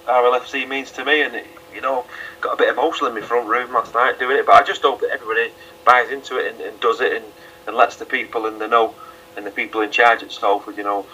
RLFC 0.08 0.68
means 0.68 0.92
to 0.94 1.06
me, 1.06 1.22
and 1.22 1.36
it, 1.36 1.46
you 1.76 1.82
know, 1.82 2.06
got 2.48 2.54
a 2.54 2.58
bit 2.58 2.70
emotional 2.70 3.10
in 3.10 3.14
my 3.14 3.22
front 3.22 3.48
room 3.48 3.74
last 3.74 3.94
night 3.94 4.18
doing 4.20 4.38
it. 4.38 4.46
But 4.46 4.56
I 4.56 4.64
just 4.64 4.82
hope 4.82 5.02
that 5.02 5.10
everybody 5.10 5.52
buys 5.86 6.10
into 6.12 6.38
it 6.38 6.54
and, 6.54 6.62
and 6.62 6.80
does 6.80 7.02
it, 7.02 7.12
and, 7.14 7.26
and 7.68 7.76
lets 7.76 7.98
the 7.98 8.06
people 8.06 8.46
in 8.48 8.58
the 8.58 8.68
know 8.68 8.96
and 9.36 9.46
the 9.46 9.52
people 9.52 9.82
in 9.82 9.92
charge 9.92 10.24
at 10.24 10.32
Salford, 10.32 10.78
you 10.78 10.84
know, 10.84 11.06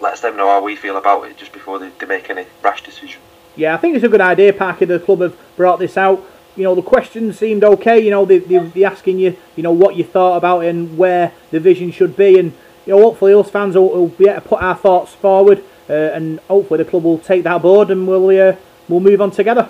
lets 0.00 0.20
them 0.20 0.36
know 0.36 0.48
how 0.48 0.62
we 0.62 0.76
feel 0.76 0.96
about 0.96 1.24
it 1.24 1.36
just 1.36 1.52
before 1.52 1.78
they, 1.78 1.90
they 1.98 2.06
make 2.06 2.30
any 2.30 2.46
rash 2.62 2.82
decision. 2.82 3.20
Yeah, 3.56 3.74
I 3.74 3.78
think 3.78 3.96
it's 3.96 4.04
a 4.04 4.08
good 4.08 4.20
idea, 4.20 4.52
Parker. 4.52 4.86
The 4.86 5.00
club 5.00 5.20
have 5.20 5.36
brought 5.56 5.78
this 5.78 5.96
out. 5.96 6.24
You 6.54 6.62
know, 6.62 6.74
the 6.74 6.82
questions 6.82 7.38
seemed 7.38 7.64
okay. 7.64 7.98
You 7.98 8.10
know, 8.10 8.24
they, 8.24 8.38
they, 8.38 8.58
they 8.58 8.84
asking 8.84 9.18
you, 9.18 9.36
you 9.56 9.62
know, 9.62 9.72
what 9.72 9.96
you 9.96 10.04
thought 10.04 10.36
about 10.36 10.60
it 10.64 10.68
and 10.68 10.96
where 10.96 11.32
the 11.50 11.58
vision 11.58 11.90
should 11.90 12.16
be. 12.16 12.38
And, 12.38 12.52
you 12.86 12.94
know, 12.94 13.02
hopefully 13.02 13.34
us 13.34 13.50
fans 13.50 13.74
will, 13.74 13.88
will 13.88 14.08
be 14.08 14.28
able 14.28 14.42
to 14.42 14.48
put 14.48 14.62
our 14.62 14.76
thoughts 14.76 15.12
forward. 15.12 15.64
Uh, 15.90 15.92
and 15.92 16.38
hopefully 16.40 16.82
the 16.82 16.88
club 16.88 17.02
will 17.02 17.18
take 17.18 17.42
that 17.42 17.56
aboard 17.56 17.90
and 17.90 18.06
we'll, 18.06 18.28
uh, 18.28 18.56
we'll 18.88 19.00
move 19.00 19.20
on 19.20 19.30
together. 19.30 19.68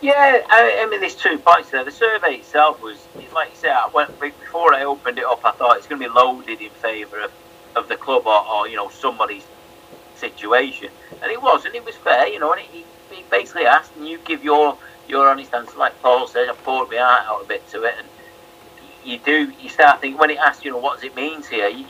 Yeah, 0.00 0.40
I, 0.50 0.82
I 0.84 0.88
mean, 0.90 1.00
there's 1.00 1.16
two 1.16 1.38
points 1.38 1.70
there. 1.70 1.84
The 1.84 1.90
survey 1.90 2.36
itself 2.36 2.80
was, 2.82 3.08
like 3.34 3.50
you 3.50 3.56
said, 3.56 3.72
I 3.72 3.88
went, 3.94 4.10
before 4.20 4.74
I 4.74 4.84
opened 4.84 5.18
it 5.18 5.24
up, 5.26 5.40
I 5.44 5.52
thought 5.52 5.78
it's 5.78 5.86
going 5.88 6.00
to 6.02 6.08
be 6.08 6.14
loaded 6.14 6.60
in 6.60 6.70
favour 6.74 7.20
of, 7.20 7.32
of 7.76 7.88
the 7.88 7.96
club 7.96 8.24
or, 8.26 8.46
or, 8.48 8.68
you 8.68 8.76
know, 8.76 8.90
somebody's 8.90 9.48
situation. 10.14 10.90
And 11.22 11.32
it 11.32 11.40
was, 11.42 11.64
and 11.64 11.74
it 11.74 11.84
was 11.84 11.96
fair, 11.96 12.28
you 12.28 12.38
know, 12.40 12.52
and 12.52 12.62
he, 12.62 12.86
he 13.10 13.24
basically 13.30 13.66
asked, 13.66 13.96
and 13.96 14.06
you 14.08 14.20
give 14.24 14.42
your 14.44 14.78
your 15.06 15.28
honest 15.28 15.54
answer, 15.54 15.78
like 15.78 16.00
Paul 16.02 16.28
said, 16.28 16.48
I 16.48 16.54
poured 16.62 16.90
my 16.90 16.98
heart 16.98 17.24
out 17.28 17.42
a 17.44 17.46
bit 17.46 17.68
to 17.70 17.84
it, 17.84 17.94
and 17.98 18.10
you 19.02 19.20
do, 19.20 19.52
you 19.58 19.68
start 19.70 20.00
thinking, 20.00 20.18
when 20.18 20.30
he 20.30 20.38
asks, 20.38 20.64
you 20.64 20.70
know, 20.72 20.78
what 20.78 20.96
does 20.96 21.04
it 21.04 21.14
mean 21.16 21.42
to 21.44 21.56
you, 21.56 21.66
you, 21.68 21.86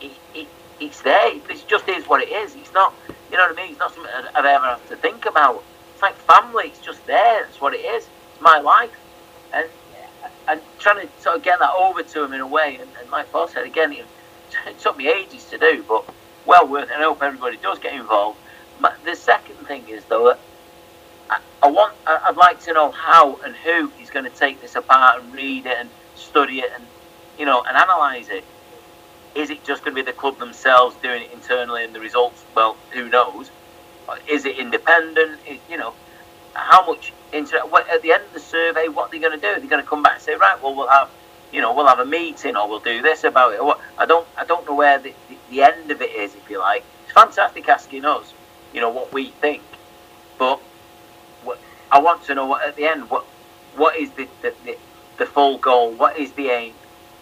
it, 0.00 0.18
it, 0.34 0.48
it's 0.80 1.02
there, 1.02 1.36
it 1.36 1.64
just 1.68 1.88
is 1.88 2.06
what 2.08 2.22
it 2.22 2.30
is. 2.30 2.54
It's 2.56 2.72
not, 2.74 2.94
you 3.30 3.38
know 3.38 3.44
what 3.44 3.58
I 3.58 3.62
mean, 3.62 3.72
it's 3.72 3.80
not 3.80 3.94
something 3.94 4.12
I've 4.34 4.44
ever 4.44 4.64
have 4.66 4.86
to 4.86 4.96
think 4.96 5.26
about. 5.26 5.66
Like 6.04 6.16
family, 6.16 6.64
it's 6.66 6.80
just 6.80 7.06
there, 7.06 7.46
it's 7.46 7.62
what 7.62 7.72
it 7.72 7.78
is. 7.78 8.04
It's 8.04 8.42
my 8.42 8.58
life. 8.58 8.94
And 9.54 9.66
and 10.46 10.60
trying 10.78 11.06
to 11.06 11.22
sort 11.22 11.36
of 11.36 11.42
get 11.42 11.58
that 11.60 11.72
over 11.78 12.02
to 12.02 12.24
him 12.24 12.34
in 12.34 12.42
a 12.42 12.46
way, 12.46 12.76
and, 12.78 12.90
and 13.00 13.10
like 13.10 13.32
Paul 13.32 13.48
said, 13.48 13.64
again, 13.64 13.90
it, 13.90 14.04
took 14.80 14.98
me 14.98 15.08
ages 15.08 15.46
to 15.46 15.56
do, 15.56 15.82
but 15.88 16.04
well 16.44 16.68
worth 16.68 16.90
it. 16.90 16.96
I 16.98 17.02
hope 17.04 17.22
everybody 17.22 17.56
does 17.56 17.78
get 17.78 17.94
involved. 17.94 18.38
The 19.06 19.16
second 19.16 19.54
thing 19.66 19.88
is, 19.88 20.04
though, 20.04 20.26
that 20.26 20.38
I, 21.30 21.40
I 21.62 21.70
want, 21.70 21.94
I'd 22.06 22.36
like 22.36 22.60
to 22.64 22.74
know 22.74 22.90
how 22.90 23.36
and 23.36 23.56
who 23.56 23.90
is 24.02 24.10
going 24.10 24.30
to 24.30 24.36
take 24.36 24.60
this 24.60 24.74
apart 24.74 25.22
and 25.22 25.32
read 25.32 25.64
it 25.64 25.78
and 25.78 25.88
study 26.16 26.58
it 26.58 26.70
and, 26.74 26.84
you 27.38 27.46
know, 27.46 27.62
and 27.62 27.78
analyse 27.78 28.28
it. 28.28 28.44
Is 29.34 29.48
it 29.48 29.64
just 29.64 29.82
going 29.82 29.96
to 29.96 30.02
be 30.02 30.04
the 30.04 30.14
club 30.14 30.38
themselves 30.38 30.96
doing 31.02 31.22
it 31.22 31.32
internally 31.32 31.82
and 31.82 31.94
the 31.94 32.00
results? 32.00 32.44
Well, 32.54 32.76
who 32.90 33.08
knows? 33.08 33.50
Is 34.28 34.44
it 34.44 34.58
independent? 34.58 35.40
you 35.68 35.76
know, 35.76 35.94
how 36.54 36.86
much 36.86 37.12
inter- 37.32 37.62
at 37.90 38.02
the 38.02 38.12
end 38.12 38.24
of 38.24 38.32
the 38.32 38.40
survey, 38.40 38.88
what 38.88 39.10
they're 39.10 39.20
going 39.20 39.38
to 39.38 39.46
do? 39.46 39.60
They're 39.60 39.70
going 39.70 39.82
to 39.82 39.88
come 39.88 40.02
back 40.02 40.14
and 40.14 40.22
say, 40.22 40.34
right, 40.36 40.60
well, 40.62 40.74
we'll 40.74 40.88
have, 40.88 41.10
you 41.52 41.60
know, 41.60 41.74
we'll 41.74 41.86
have 41.86 41.98
a 41.98 42.04
meeting 42.04 42.56
or 42.56 42.68
we'll 42.68 42.80
do 42.80 43.02
this 43.02 43.24
about 43.24 43.54
it. 43.54 43.60
I 43.98 44.06
don't, 44.06 44.26
I 44.36 44.44
don't 44.44 44.66
know 44.66 44.74
where 44.74 44.98
the, 44.98 45.12
the, 45.28 45.36
the 45.50 45.62
end 45.62 45.90
of 45.90 46.00
it 46.00 46.10
is, 46.10 46.34
if 46.34 46.48
you 46.48 46.58
like. 46.58 46.84
It's 47.04 47.12
fantastic 47.12 47.68
asking 47.68 48.04
us, 48.04 48.32
you 48.72 48.80
know, 48.80 48.90
what 48.90 49.12
we 49.12 49.30
think, 49.30 49.62
but 50.38 50.58
what, 51.42 51.58
I 51.90 52.00
want 52.00 52.24
to 52.24 52.34
know 52.34 52.46
what 52.46 52.66
at 52.66 52.76
the 52.76 52.84
end 52.86 53.08
what 53.10 53.24
what 53.76 53.96
is 53.96 54.10
the, 54.12 54.28
the, 54.42 54.54
the, 54.64 54.78
the 55.18 55.26
full 55.26 55.58
goal? 55.58 55.92
What 55.92 56.18
is 56.18 56.32
the 56.32 56.48
aim? 56.48 56.74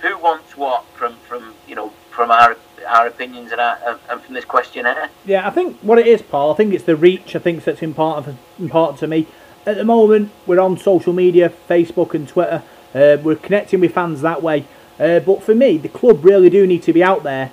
Who 0.03 0.19
wants 0.19 0.57
what 0.57 0.85
from, 0.95 1.15
from 1.29 1.55
you 1.67 1.75
know 1.75 1.93
from 2.11 2.31
our 2.31 2.57
our 2.87 3.07
opinions 3.07 3.53
and, 3.53 3.61
our, 3.61 3.99
and 4.11 4.21
from 4.21 4.35
this 4.35 4.45
questionnaire? 4.45 5.09
Yeah, 5.25 5.47
I 5.47 5.51
think 5.51 5.79
what 5.81 5.99
it 5.99 6.07
is, 6.07 6.21
Paul. 6.21 6.53
I 6.53 6.57
think 6.57 6.75
it's 6.75 6.85
the 6.85 6.97
reach. 6.97 7.35
I 7.37 7.39
think 7.39 7.65
that's 7.65 7.83
important 7.83 8.39
important 8.59 8.99
to 9.01 9.07
me. 9.07 9.27
At 9.65 9.77
the 9.77 9.85
moment, 9.85 10.33
we're 10.47 10.61
on 10.61 10.77
social 10.77 11.13
media, 11.13 11.53
Facebook 11.69 12.15
and 12.15 12.27
Twitter. 12.27 12.63
Uh, 12.93 13.17
we're 13.23 13.37
connecting 13.37 13.81
with 13.81 13.95
fans 13.95 14.21
that 14.23 14.43
way. 14.43 14.67
Uh, 14.99 15.21
but 15.21 15.43
for 15.43 15.55
me, 15.55 15.79
the 15.79 15.89
club 15.89 16.25
really 16.25 16.51
do 16.51 16.67
need 16.67 16.83
to 16.83 16.93
be 16.93 17.03
out 17.03 17.23
there 17.23 17.53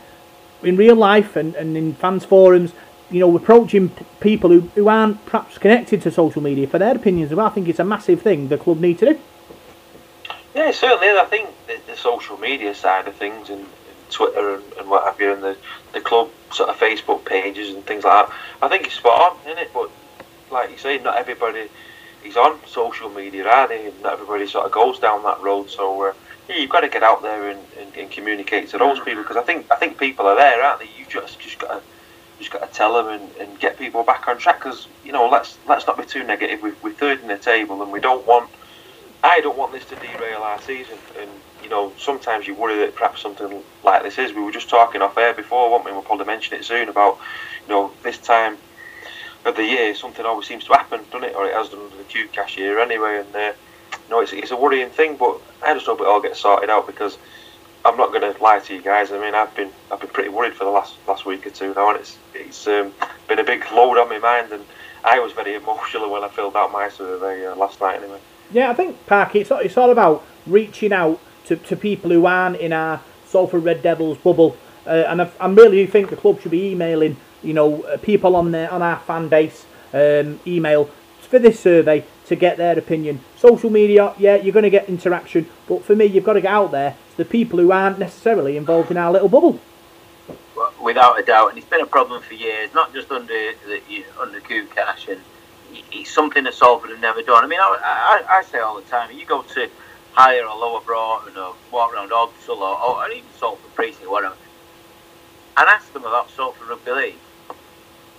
in 0.64 0.76
real 0.76 0.96
life 0.96 1.36
and, 1.36 1.56
and 1.56 1.78
in 1.78 1.94
fans 1.94 2.26
forums 2.26 2.74
you 3.12 3.20
know, 3.20 3.36
approaching 3.36 3.90
people 4.20 4.50
who, 4.50 4.62
who 4.76 4.88
aren't 4.88 5.24
perhaps 5.26 5.58
connected 5.58 6.02
to 6.04 6.12
social 6.12 6.42
media 6.42 6.68
for 6.68 6.78
their 6.78 6.96
opinions. 6.96 7.34
Well, 7.34 7.46
I 7.46 7.50
think 7.50 7.68
it's 7.68 7.80
a 7.80 7.86
massive 7.86 8.22
thing 8.22 8.50
the 8.50 8.58
club 8.58 8.80
need 8.80 9.00
to 9.00 9.14
do. 9.14 9.20
Yeah, 10.60 10.72
certainly. 10.72 11.08
I 11.08 11.24
think 11.24 11.48
the, 11.68 11.80
the 11.88 11.96
social 11.96 12.36
media 12.36 12.76
side 12.76 13.08
of 13.08 13.16
things 13.16 13.50
and, 13.50 13.62
and 13.62 14.10
Twitter 14.10 14.56
and, 14.56 14.74
and, 14.74 14.90
what 14.90 15.06
have 15.06 15.18
you, 15.22 15.32
and 15.32 15.42
the, 15.42 15.56
the 15.94 16.02
club 16.02 16.30
sort 16.52 16.68
of 16.68 16.76
Facebook 16.76 17.24
pages 17.24 17.74
and 17.74 17.86
things 17.86 18.04
like 18.04 18.28
that, 18.28 18.36
I 18.62 18.68
think 18.68 18.86
it's 18.86 18.96
spot 18.96 19.22
on, 19.32 19.38
isn't 19.48 19.58
it? 19.58 19.72
But 19.74 19.90
like 20.52 20.70
you 20.70 20.78
say, 20.78 20.98
not 20.98 21.16
everybody 21.16 21.70
is 22.26 22.36
on 22.36 22.60
social 22.68 23.10
media, 23.10 23.48
are 23.48 23.70
they? 23.70 23.86
And 23.88 24.02
not 24.04 24.12
everybody 24.12 24.48
sort 24.48 24.66
of 24.66 24.74
goes 24.74 25.00
down 25.00 25.24
that 25.24 25.40
road. 25.40 25.70
So 25.70 26.10
uh, 26.10 26.14
yeah, 26.50 26.58
you've 26.58 26.70
got 26.70 26.82
to 26.82 26.90
get 26.90 27.04
out 27.04 27.22
there 27.22 27.52
and, 27.52 27.62
and, 27.80 27.96
and 27.96 28.12
communicate 28.12 28.68
to 28.72 28.78
those 28.78 29.00
people 29.00 29.24
because 29.24 29.38
I 29.38 29.44
think 29.44 29.66
I 29.72 29.78
think 29.78 29.98
people 29.98 30.28
are 30.28 30.36
there, 30.36 30.62
aren't 30.62 30.82
they? 30.82 30.90
You 31.00 31.06
just 31.08 31.40
just 31.40 31.58
got 31.60 31.70
to 31.70 31.82
just 32.38 32.52
got 32.52 32.68
to 32.68 32.78
tell 32.78 32.96
them 32.96 33.08
and, 33.08 33.32
and 33.38 33.60
get 33.62 33.80
people 33.80 34.04
back 34.04 34.28
on 34.28 34.38
track 34.38 34.60
because 34.60 34.90
you 35.06 35.14
know 35.14 35.30
let's 35.30 35.58
let's 35.70 35.88
not 35.88 35.98
be 35.98 36.04
too 36.04 36.26
negative. 36.26 36.62
We, 36.62 36.74
we're 36.84 36.92
third 36.92 37.22
in 37.22 37.30
the 37.30 37.38
table 37.38 37.82
and 37.82 37.94
we 37.94 38.02
don't 38.02 38.28
want. 38.28 38.50
I 39.24 39.42
don't 39.42 39.58
want 39.58 39.74
this 39.74 39.86
to 39.86 39.96
derail 39.96 40.42
our 40.42 40.62
season, 40.62 40.98
and 41.20 41.30
you 41.62 41.70
know 41.70 41.92
sometimes 41.98 42.48
you 42.48 42.56
worry 42.56 42.78
that 42.80 42.96
perhaps 42.96 43.22
something 43.22 43.62
like 43.84 44.04
this 44.04 44.18
is. 44.18 44.34
We 44.34 44.42
were 44.42 44.52
just 44.52 44.70
talking 44.70 45.02
off 45.02 45.18
air 45.18 45.34
before, 45.34 45.72
weren't 45.72 45.86
we? 45.86 45.92
We'll 45.92 46.04
probably 46.04 46.26
mention 46.26 46.56
it 46.56 46.64
soon 46.64 46.88
about 46.88 47.18
you 47.68 47.74
know 47.74 47.92
this 48.02 48.18
time 48.18 48.58
of 49.46 49.56
the 49.56 49.64
year 49.64 49.94
something 49.96 50.26
always 50.26 50.48
seems 50.48 50.66
to 50.66 50.74
happen, 50.74 51.02
doesn't 51.12 51.30
it? 51.30 51.36
Or 51.36 51.46
it 51.46 51.54
has 51.54 51.70
done 51.70 51.82
under 51.82 51.98
the 51.98 52.04
Koukash 52.04 52.56
year 52.56 52.80
anyway, 52.80 53.20
and 53.20 53.36
uh, 53.36 53.54
you 53.92 54.10
know 54.10 54.22
it's, 54.22 54.32
it's 54.32 54.52
a 54.52 54.58
worrying 54.58 54.90
thing. 54.90 55.18
But 55.18 55.42
I 55.66 55.74
just 55.74 55.86
hope 55.86 56.00
it 56.00 56.08
all 56.08 56.22
gets 56.22 56.40
sorted 56.40 56.70
out 56.70 56.88
because 56.88 57.18
I'm 57.84 57.98
not 57.98 58.14
going 58.14 58.34
to 58.34 58.42
lie 58.42 58.60
to 58.60 58.74
you 58.74 58.82
guys. 58.82 59.12
I 59.12 59.20
mean, 59.20 59.36
I've 59.36 59.54
been 59.54 59.72
I've 59.92 60.00
been 60.00 60.10
pretty 60.10 60.30
worried 60.30 60.54
for 60.54 60.64
the 60.64 60.72
last 60.72 60.96
last 61.10 61.26
week 61.26 61.46
or 61.46 61.50
two 61.50 61.74
now, 61.74 61.90
and 61.90 62.00
it's 62.00 62.18
it's 62.34 62.68
um, 62.68 62.94
been 63.28 63.40
a 63.40 63.44
big 63.44 63.66
load 63.74 63.98
on 63.98 64.08
my 64.08 64.20
mind. 64.20 64.54
And 64.54 64.64
I 65.04 65.20
was 65.20 65.34
very 65.34 65.56
emotional 65.56 66.10
when 66.10 66.24
I 66.24 66.30
filled 66.30 66.56
out 66.56 66.72
my 66.72 66.88
survey 66.88 67.46
uh, 67.46 67.56
last 67.58 67.82
night. 67.82 68.02
Anyway. 68.02 68.20
Yeah, 68.52 68.72
I 68.72 68.74
think 68.74 69.06
Park. 69.06 69.36
It's 69.36 69.52
it's 69.52 69.78
all 69.78 69.92
about 69.92 70.26
reaching 70.48 70.92
out 70.92 71.20
to, 71.46 71.56
to 71.56 71.76
people 71.76 72.10
who 72.10 72.26
aren't 72.26 72.58
in 72.58 72.74
our 72.74 73.02
Salford 73.26 73.64
Red 73.64 73.84
Devils 73.84 74.18
bubble, 74.18 74.58
uh, 74.88 75.06
and 75.08 75.22
I, 75.22 75.32
I 75.40 75.48
really 75.48 75.86
think 75.86 76.10
the 76.10 76.16
club 76.16 76.42
should 76.42 76.52
be 76.52 76.72
emailing 76.72 77.18
you 77.44 77.54
know 77.54 77.84
uh, 77.84 77.98
people 77.98 78.36
on 78.36 78.52
their 78.52 78.72
on 78.72 78.82
our 78.82 79.00
fan 79.00 79.28
base 79.28 79.66
um, 79.94 80.40
email 80.48 80.90
for 81.30 81.38
this 81.38 81.60
survey 81.60 82.04
to 82.26 82.36
get 82.36 82.58
their 82.58 82.78
opinion. 82.78 83.20
Social 83.38 83.70
media, 83.70 84.14
yeah, 84.18 84.36
you're 84.36 84.54
going 84.54 84.64
to 84.64 84.70
get 84.70 84.90
interaction, 84.90 85.48
but 85.68 85.84
for 85.84 85.96
me, 85.96 86.06
you've 86.06 86.24
got 86.24 86.34
to 86.34 86.42
get 86.42 86.52
out 86.52 86.72
there 86.72 86.96
to 87.12 87.18
the 87.18 87.26
people 87.26 87.60
who 87.60 87.72
aren't 87.72 88.00
necessarily 88.00 88.58
involved 88.58 88.90
in 88.90 88.98
our 88.98 89.12
little 89.12 89.30
bubble. 89.30 89.60
Without 90.82 91.20
a 91.20 91.24
doubt, 91.24 91.50
and 91.50 91.58
it's 91.58 91.68
been 91.68 91.82
a 91.82 91.86
problem 91.86 92.22
for 92.22 92.34
years, 92.34 92.74
not 92.74 92.94
just 92.94 93.12
under 93.12 93.28
the, 93.28 94.04
under 94.20 94.40
Cash, 94.40 95.08
and 95.08 95.22
it's 95.92 96.12
something 96.12 96.44
that 96.44 96.54
Salford 96.54 96.90
have 96.92 97.00
never 97.00 97.22
done. 97.22 97.44
I 97.44 97.48
mean, 97.48 97.60
I, 97.60 98.24
I, 98.30 98.38
I 98.40 98.44
say 98.44 98.60
all 98.60 98.76
the 98.76 98.88
time, 98.88 99.12
you 99.12 99.26
go 99.26 99.42
to 99.42 99.70
higher 100.14 100.46
or 100.46 100.56
lower 100.56 100.82
Broughton 100.82 101.38
or 101.38 101.56
walk 101.72 101.94
around 101.94 102.12
Ordsall 102.12 102.58
or, 102.58 102.82
or 102.82 103.10
even 103.10 103.30
Salford 103.40 103.74
Precinct 103.76 104.06
or 104.06 104.12
whatever, 104.12 104.36
and 105.58 105.70
ask 105.70 105.92
them 105.94 106.04
about 106.04 106.30
Salford 106.32 106.68
Rugby 106.68 106.92
League. 106.92 107.16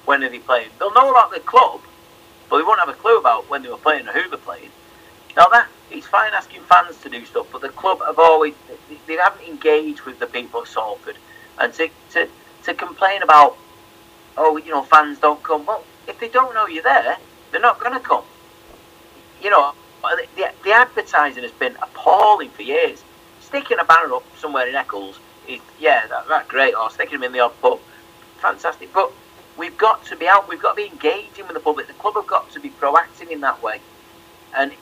When 0.05 0.25
are 0.25 0.29
they 0.31 0.39
playing? 0.39 0.71
They'll 0.79 0.95
know 0.95 1.11
about 1.11 1.31
the 1.31 1.41
club, 1.41 1.81
but 2.49 2.59
they 2.59 2.65
won't 2.65 2.81
have 2.81 2.89
a 2.89 2.95
clue 2.95 3.19
about 3.19 3.49
when 3.51 3.63
they 3.63 3.69
were 3.69 3.77
playing 3.77 4.09
or 4.09 4.13
who 4.13 4.29
they're 4.29 4.39
playing. 4.39 4.71
Now 5.37 5.47
that 5.49 5.69
it's 5.91 6.07
fine 6.07 6.33
asking 6.33 6.63
fans 6.63 6.97
to 7.03 7.09
do 7.09 7.25
stuff, 7.25 7.49
but 7.53 7.61
the 7.61 7.69
club 7.69 8.01
have 8.05 8.19
always 8.19 8.55
they 9.07 9.17
haven't 9.17 9.47
engaged 9.47 10.03
with 10.03 10.19
the 10.19 10.27
people 10.27 10.61
of 10.63 10.69
Salford, 10.69 11.17
and 11.59 11.73
to 11.75 11.89
to, 12.13 12.29
to 12.65 12.75
complain 12.75 13.23
about 13.23 13.57
oh 14.37 14.57
you 14.57 14.71
know 14.71 14.83
fans 14.83 15.19
don't 15.19 15.43
come. 15.43 15.67
Well, 15.67 15.85
if 16.09 16.19
they 16.19 16.29
don't 16.29 16.55
know 16.55 16.67
you're 16.67 16.83
there, 16.83 17.17
they're 17.51 17.61
not 17.61 17.81
going 17.81 17.93
to 17.93 18.01
come. 18.01 18.25
You 19.43 19.51
know 19.51 19.75
uh, 20.03 20.17
the, 20.37 20.51
the 20.65 20.73
advertising 20.73 21.43
has 21.43 21.53
been 21.53 21.77
appalling 21.83 22.51
for 22.51 22.63
years. 22.63 23.03
Sticking 23.41 23.79
a 23.81 23.85
banner 23.85 24.15
up 24.15 24.25
somewhere 24.39 24.69
in 24.69 24.75
Eccles 24.75 25.19
is 25.49 25.61
yeah 25.79 26.07
that, 26.07 26.29
that's 26.29 26.49
great, 26.49 26.75
or 26.75 26.91
sticking 26.91 27.21
them 27.21 27.25
in 27.25 27.33
the 27.33 27.41
odd 27.41 27.61
pub, 27.61 27.81
fantastic, 28.39 28.93
but 28.93 29.13
we've 29.57 29.77
got 29.77 30.05
to 30.07 30.17
be 30.17 30.27
out. 30.27 30.49
We've 30.49 30.61
got 30.61 30.77
to 30.77 30.77
be 30.77 30.89
engaging 30.89 31.47
with 31.47 31.55
the 31.55 31.61
public. 31.61 31.87
The 31.87 31.95
club 31.95 32.15
have 32.15 32.27
got 32.27 32.51
to 32.53 32.61
be 32.61 32.71
proactive 32.71 33.31
in 33.31 33.41
that 33.41 33.63
way. 33.63 33.81
And 34.57 34.73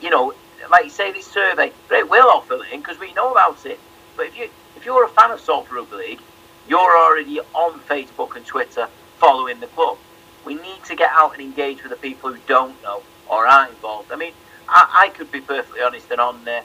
you 0.00 0.10
know, 0.10 0.34
like 0.70 0.84
you 0.84 0.90
say, 0.90 1.12
this 1.12 1.26
survey, 1.26 1.72
great. 1.88 2.00
it 2.00 2.10
will 2.10 2.28
offer 2.28 2.54
it 2.54 2.72
in 2.72 2.80
because 2.80 2.98
we 2.98 3.12
know 3.14 3.30
about 3.30 3.64
it. 3.66 3.78
But 4.16 4.26
if 4.26 4.38
you 4.38 4.48
if 4.76 4.84
you're 4.84 5.04
a 5.04 5.08
fan 5.08 5.30
of 5.30 5.40
Salford 5.40 5.76
Rugby 5.76 5.96
League, 5.96 6.20
you're 6.68 6.98
already 6.98 7.40
on 7.40 7.78
Facebook 7.80 8.36
and 8.36 8.44
Twitter 8.44 8.88
following 9.18 9.60
the 9.60 9.66
club. 9.68 9.98
We 10.44 10.54
need 10.54 10.84
to 10.84 10.94
get 10.94 11.10
out 11.12 11.32
and 11.32 11.42
engage 11.42 11.82
with 11.82 11.90
the 11.90 11.96
people 11.96 12.32
who 12.32 12.38
don't 12.46 12.80
know 12.82 13.02
or 13.28 13.46
aren't 13.46 13.70
involved. 13.70 14.12
I 14.12 14.16
mean, 14.16 14.32
I, 14.68 15.06
I 15.06 15.08
could 15.08 15.30
be 15.30 15.40
perfectly 15.40 15.80
honest, 15.80 16.10
and 16.10 16.20
on 16.20 16.46
uh, 16.46 16.62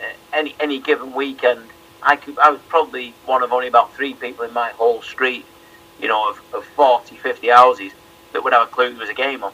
uh, 0.00 0.04
any 0.32 0.54
any 0.60 0.78
given 0.78 1.12
weekend, 1.12 1.62
I 2.02 2.16
could 2.16 2.38
I 2.38 2.50
was 2.50 2.60
probably 2.68 3.14
one 3.26 3.42
of 3.42 3.52
only 3.52 3.68
about 3.68 3.94
three 3.94 4.14
people 4.14 4.44
in 4.44 4.52
my 4.52 4.70
whole 4.70 5.02
street, 5.02 5.44
you 6.00 6.08
know, 6.08 6.30
of, 6.30 6.40
of 6.54 6.64
40, 6.64 7.16
50 7.16 7.48
houses 7.48 7.92
that 8.32 8.42
would 8.42 8.52
have 8.52 8.68
a 8.68 8.70
clue 8.70 8.90
there 8.90 9.00
was 9.00 9.10
a 9.10 9.14
game 9.14 9.44
on, 9.44 9.52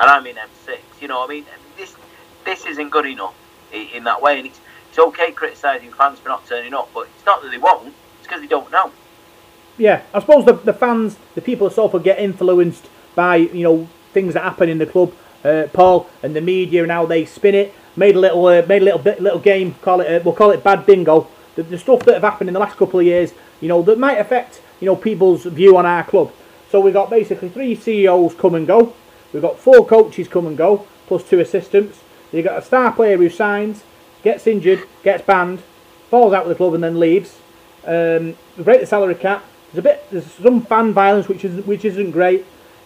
and 0.00 0.10
I'm 0.10 0.26
in 0.26 0.36
M6. 0.36 0.78
You 1.00 1.08
know, 1.08 1.24
I 1.24 1.28
mean, 1.28 1.44
this 1.76 1.94
this 2.44 2.64
isn't 2.66 2.90
good 2.90 3.06
enough 3.06 3.34
in, 3.72 3.88
in 3.88 4.04
that 4.04 4.20
way, 4.22 4.38
and 4.38 4.46
it's 4.46 4.60
it's 4.88 4.98
okay 4.98 5.32
criticising 5.32 5.92
fans 5.92 6.20
for 6.20 6.28
not 6.28 6.46
turning 6.46 6.72
up, 6.72 6.88
but 6.94 7.08
it's 7.14 7.26
not 7.26 7.42
that 7.42 7.50
they 7.50 7.58
won't; 7.58 7.88
it's 7.88 8.26
because 8.26 8.40
they 8.40 8.46
don't 8.46 8.70
know. 8.70 8.90
Yeah, 9.76 10.02
I 10.12 10.20
suppose 10.20 10.44
the, 10.44 10.52
the 10.52 10.72
fans, 10.72 11.16
the 11.34 11.40
people 11.40 11.66
of 11.66 11.72
Salford 11.72 12.04
get 12.04 12.20
influenced 12.20 12.88
by 13.14 13.36
you 13.36 13.62
know 13.62 13.88
things 14.12 14.34
that 14.34 14.42
happen 14.42 14.68
in 14.68 14.78
the 14.78 14.86
club. 14.86 15.12
Uh, 15.44 15.68
Paul 15.72 16.08
and 16.22 16.34
the 16.34 16.40
media 16.40 16.82
and 16.82 16.90
how 16.90 17.04
they 17.04 17.26
spin 17.26 17.54
it. 17.54 17.74
Made 17.96 18.16
a 18.16 18.18
little, 18.18 18.46
uh, 18.46 18.64
made 18.66 18.82
a 18.82 18.84
little 18.84 18.98
bit, 18.98 19.20
little 19.20 19.38
game. 19.38 19.74
Call 19.82 20.00
it, 20.00 20.06
uh, 20.06 20.20
we'll 20.24 20.34
call 20.34 20.50
it 20.50 20.64
bad 20.64 20.86
bingo. 20.86 21.28
The, 21.54 21.62
the 21.62 21.78
stuff 21.78 22.00
that 22.00 22.14
have 22.14 22.22
happened 22.22 22.48
in 22.48 22.54
the 22.54 22.60
last 22.60 22.76
couple 22.76 22.98
of 22.98 23.06
years, 23.06 23.32
you 23.60 23.68
know, 23.68 23.82
that 23.82 23.98
might 23.98 24.18
affect 24.18 24.62
you 24.80 24.86
know 24.86 24.96
people's 24.96 25.44
view 25.44 25.76
on 25.76 25.86
our 25.86 26.04
club. 26.04 26.32
So 26.70 26.80
we've 26.80 26.94
got 26.94 27.10
basically 27.10 27.50
three 27.50 27.74
CEOs 27.74 28.34
come 28.34 28.54
and 28.54 28.66
go. 28.66 28.94
We've 29.32 29.42
got 29.42 29.58
four 29.58 29.86
coaches 29.86 30.28
come 30.28 30.46
and 30.46 30.56
go, 30.56 30.86
plus 31.06 31.28
two 31.28 31.40
assistants. 31.40 32.00
You've 32.32 32.44
got 32.44 32.58
a 32.58 32.62
star 32.62 32.92
player 32.92 33.16
who 33.16 33.30
signs, 33.30 33.84
gets 34.22 34.46
injured, 34.46 34.84
gets 35.04 35.24
banned, 35.24 35.62
falls 36.10 36.32
out 36.32 36.46
with 36.46 36.56
the 36.56 36.58
club, 36.58 36.74
and 36.74 36.82
then 36.82 36.98
leaves. 36.98 37.38
Um, 37.86 38.36
we 38.56 38.64
break 38.64 38.80
the 38.80 38.86
salary 38.86 39.14
cap. 39.14 39.44
There's 39.72 39.84
a 39.84 39.88
bit, 39.88 40.04
there's 40.10 40.32
some 40.32 40.62
fan 40.62 40.92
violence, 40.92 41.28
which 41.28 41.44
is 41.44 41.64
which 41.64 41.84
isn't 41.84 42.10
great. 42.10 42.44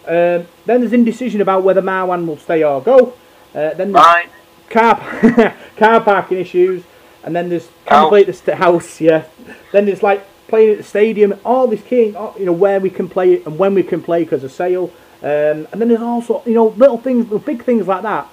Um, 0.09 0.47
then 0.65 0.81
there's 0.81 0.93
indecision 0.93 1.39
about 1.39 1.63
whether 1.63 1.83
Marwan 1.83 2.25
will 2.25 2.37
stay 2.37 2.63
or 2.63 2.81
go. 2.81 3.13
Uh, 3.53 3.75
then 3.75 3.91
there's 3.91 4.05
Fine. 4.05 4.29
car 4.71 5.55
car 5.77 6.01
parking 6.01 6.39
issues, 6.39 6.83
and 7.23 7.35
then 7.35 7.49
there's 7.49 7.69
can 7.85 8.05
we 8.05 8.09
play 8.09 8.25
at 8.25 8.35
the 8.43 8.55
house, 8.55 8.99
yeah. 8.99 9.25
Then 9.71 9.85
there's 9.85 10.01
like 10.01 10.25
playing 10.47 10.71
at 10.71 10.77
the 10.77 10.83
stadium, 10.83 11.39
all 11.45 11.67
this 11.67 11.83
key, 11.83 12.07
you 12.39 12.45
know, 12.45 12.51
where 12.51 12.79
we 12.79 12.89
can 12.89 13.07
play 13.07 13.33
it 13.33 13.45
and 13.45 13.59
when 13.59 13.75
we 13.75 13.83
can 13.83 14.01
play 14.01 14.23
because 14.23 14.43
of 14.43 14.51
sale. 14.51 14.91
Um, 15.21 15.67
and 15.71 15.79
then 15.79 15.89
there's 15.89 16.01
also 16.01 16.41
you 16.47 16.55
know 16.55 16.69
little 16.69 16.97
things, 16.97 17.27
big 17.43 17.63
things 17.63 17.87
like 17.87 18.01
that. 18.01 18.27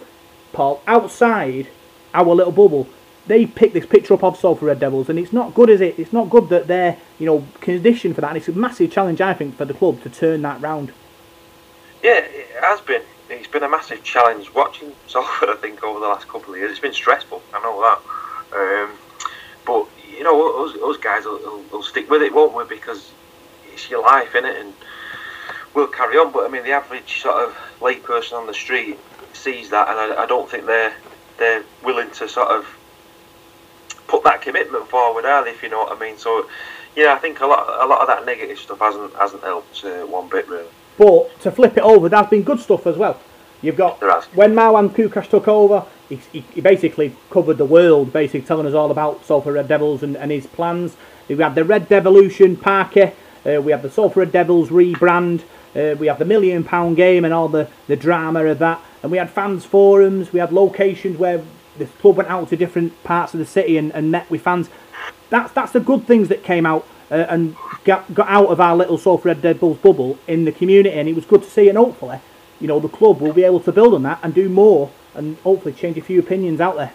Paul 0.54 0.80
outside 0.86 1.68
our 2.14 2.34
little 2.34 2.52
bubble, 2.52 2.88
they 3.26 3.44
pick 3.44 3.74
this 3.74 3.84
picture 3.84 4.14
up 4.14 4.24
of 4.24 4.38
Salford 4.38 4.62
Red 4.68 4.80
Devils, 4.80 5.10
and 5.10 5.18
it's 5.18 5.32
not 5.34 5.52
good, 5.52 5.68
is 5.68 5.82
it? 5.82 5.98
It's 5.98 6.14
not 6.14 6.30
good 6.30 6.48
that 6.48 6.68
they're 6.68 6.96
you 7.18 7.26
know 7.26 7.46
conditioned 7.60 8.14
for 8.14 8.22
that, 8.22 8.28
and 8.28 8.38
it's 8.38 8.48
a 8.48 8.52
massive 8.52 8.90
challenge 8.90 9.20
I 9.20 9.34
think 9.34 9.58
for 9.58 9.66
the 9.66 9.74
club 9.74 10.02
to 10.04 10.08
turn 10.08 10.40
that 10.40 10.62
round. 10.62 10.92
Yeah, 12.06 12.20
it 12.20 12.62
has 12.62 12.80
been. 12.82 13.02
It's 13.28 13.48
been 13.48 13.64
a 13.64 13.68
massive 13.68 14.04
challenge 14.04 14.54
watching 14.54 14.92
Salford. 15.08 15.48
I 15.50 15.56
think 15.56 15.82
over 15.82 15.98
the 15.98 16.06
last 16.06 16.28
couple 16.28 16.54
of 16.54 16.60
years, 16.60 16.70
it's 16.70 16.78
been 16.78 16.92
stressful. 16.92 17.42
I 17.52 17.60
know 17.64 17.80
that. 17.82 18.00
Um, 18.56 18.96
but 19.66 19.88
you 20.16 20.22
know, 20.22 20.36
those, 20.38 20.76
us 20.80 21.02
guys 21.02 21.24
will, 21.24 21.40
will, 21.40 21.62
will 21.72 21.82
stick 21.82 22.08
with 22.08 22.22
it, 22.22 22.32
won't 22.32 22.54
we? 22.54 22.62
Because 22.62 23.10
it's 23.72 23.90
your 23.90 24.02
life, 24.02 24.36
in 24.36 24.44
it, 24.44 24.54
And 24.56 24.72
we'll 25.74 25.88
carry 25.88 26.16
on. 26.16 26.30
But 26.30 26.44
I 26.44 26.48
mean, 26.48 26.62
the 26.62 26.70
average 26.70 27.22
sort 27.22 27.42
of 27.42 27.56
layperson 27.80 28.34
on 28.34 28.46
the 28.46 28.54
street 28.54 29.00
sees 29.32 29.70
that, 29.70 29.88
and 29.88 29.98
I, 29.98 30.22
I 30.22 30.26
don't 30.26 30.48
think 30.48 30.66
they're 30.66 30.94
they're 31.38 31.64
willing 31.82 32.12
to 32.12 32.28
sort 32.28 32.50
of 32.50 32.68
put 34.06 34.22
that 34.22 34.42
commitment 34.42 34.86
forward, 34.86 35.24
are 35.24 35.42
they? 35.42 35.50
If 35.50 35.60
you 35.60 35.70
know 35.70 35.80
what 35.80 35.96
I 35.96 35.98
mean. 35.98 36.18
So, 36.18 36.48
yeah, 36.94 37.14
I 37.14 37.18
think 37.18 37.40
a 37.40 37.46
lot 37.46 37.66
a 37.84 37.86
lot 37.88 38.00
of 38.00 38.06
that 38.06 38.24
negative 38.24 38.60
stuff 38.60 38.78
hasn't 38.78 39.12
hasn't 39.14 39.42
helped 39.42 39.84
uh, 39.84 40.06
one 40.06 40.28
bit 40.28 40.46
really. 40.48 40.68
But 40.98 41.40
to 41.40 41.50
flip 41.50 41.76
it 41.76 41.82
over, 41.82 42.08
there's 42.08 42.26
been 42.28 42.42
good 42.42 42.60
stuff 42.60 42.86
as 42.86 42.96
well. 42.96 43.20
You've 43.62 43.76
got 43.76 44.00
when 44.34 44.54
Marwan 44.54 44.90
Koukash 44.90 45.28
took 45.28 45.48
over, 45.48 45.84
he, 46.08 46.16
he, 46.32 46.40
he 46.54 46.60
basically 46.60 47.16
covered 47.30 47.58
the 47.58 47.64
world, 47.64 48.12
basically 48.12 48.42
telling 48.42 48.66
us 48.66 48.74
all 48.74 48.90
about 48.90 49.24
Salford 49.24 49.54
Red 49.54 49.68
Devils 49.68 50.02
and, 50.02 50.16
and 50.16 50.30
his 50.30 50.46
plans. 50.46 50.96
We 51.28 51.36
had 51.36 51.54
the 51.54 51.64
Red 51.64 51.88
Devolution 51.88 52.60
Parker, 52.60 53.12
uh, 53.44 53.60
we 53.60 53.72
have 53.72 53.82
the 53.82 53.90
Salford 53.90 54.16
Red 54.16 54.32
Devils 54.32 54.68
rebrand, 54.68 55.42
uh, 55.74 55.96
we 55.98 56.06
have 56.06 56.18
the 56.18 56.24
million 56.24 56.64
pound 56.64 56.96
game 56.96 57.24
and 57.24 57.34
all 57.34 57.48
the, 57.48 57.68
the 57.88 57.96
drama 57.96 58.44
of 58.44 58.58
that, 58.60 58.80
and 59.02 59.10
we 59.10 59.18
had 59.18 59.30
fans 59.30 59.64
forums, 59.64 60.32
we 60.32 60.38
had 60.38 60.52
locations 60.52 61.18
where 61.18 61.42
the 61.78 61.86
club 61.86 62.16
went 62.16 62.30
out 62.30 62.48
to 62.50 62.56
different 62.56 63.02
parts 63.04 63.34
of 63.34 63.40
the 63.40 63.46
city 63.46 63.76
and, 63.76 63.92
and 63.92 64.10
met 64.10 64.30
with 64.30 64.42
fans. 64.42 64.68
That's 65.28 65.52
that's 65.52 65.72
the 65.72 65.80
good 65.80 66.06
things 66.06 66.28
that 66.28 66.44
came 66.44 66.64
out 66.64 66.86
uh, 67.10 67.26
and 67.28 67.56
got, 67.84 68.12
got 68.14 68.28
out 68.28 68.46
of 68.46 68.60
our 68.60 68.76
little 68.76 68.98
Salford 68.98 69.26
Red 69.26 69.42
Dead 69.42 69.52
Devils 69.54 69.78
bubble 69.78 70.18
in 70.26 70.44
the 70.44 70.52
community, 70.52 70.94
and 70.98 71.08
it 71.08 71.14
was 71.14 71.24
good 71.24 71.42
to 71.42 71.50
see. 71.50 71.68
And 71.68 71.78
hopefully, 71.78 72.20
you 72.60 72.66
know, 72.66 72.80
the 72.80 72.88
club 72.88 73.20
will 73.20 73.32
be 73.32 73.44
able 73.44 73.60
to 73.60 73.72
build 73.72 73.94
on 73.94 74.02
that 74.02 74.18
and 74.22 74.34
do 74.34 74.48
more, 74.48 74.90
and 75.14 75.36
hopefully 75.38 75.74
change 75.74 75.96
a 75.96 76.02
few 76.02 76.18
opinions 76.20 76.60
out 76.60 76.76
there. 76.76 76.92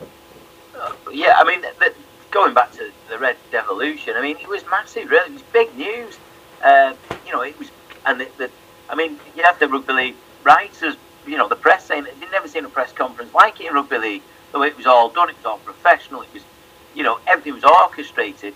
Yeah, 1.11 1.35
I 1.37 1.43
mean, 1.43 1.61
the, 1.61 1.93
going 2.31 2.53
back 2.53 2.71
to 2.73 2.91
the 3.09 3.17
Red 3.17 3.37
Devolution, 3.51 4.15
I 4.15 4.21
mean, 4.21 4.37
it 4.37 4.47
was 4.47 4.63
massive, 4.69 5.09
really. 5.09 5.29
It 5.29 5.33
was 5.33 5.41
big 5.53 5.75
news. 5.75 6.17
Uh, 6.63 6.93
you 7.25 7.31
know, 7.31 7.41
it 7.41 7.57
was, 7.59 7.69
and 8.05 8.19
the, 8.19 8.27
the, 8.37 8.51
I 8.89 8.95
mean, 8.95 9.19
you 9.35 9.43
have 9.43 9.59
the 9.59 9.67
rugby 9.67 9.93
league 9.93 10.15
writers, 10.43 10.95
you 11.25 11.37
know, 11.37 11.47
the 11.47 11.55
press 11.55 11.85
saying 11.85 12.03
that 12.03 12.19
they'd 12.19 12.31
never 12.31 12.47
seen 12.47 12.65
a 12.65 12.69
press 12.69 12.91
conference 12.91 13.33
like 13.33 13.59
it 13.59 13.67
in 13.67 13.73
rugby 13.73 13.97
league. 13.97 14.21
The 14.51 14.59
way 14.59 14.67
it 14.67 14.77
was 14.77 14.85
all 14.85 15.09
done, 15.09 15.29
it 15.29 15.37
was 15.37 15.45
all 15.45 15.57
professional. 15.59 16.21
It 16.23 16.33
was, 16.33 16.43
you 16.93 17.03
know, 17.03 17.19
everything 17.27 17.53
was 17.53 17.63
orchestrated, 17.63 18.53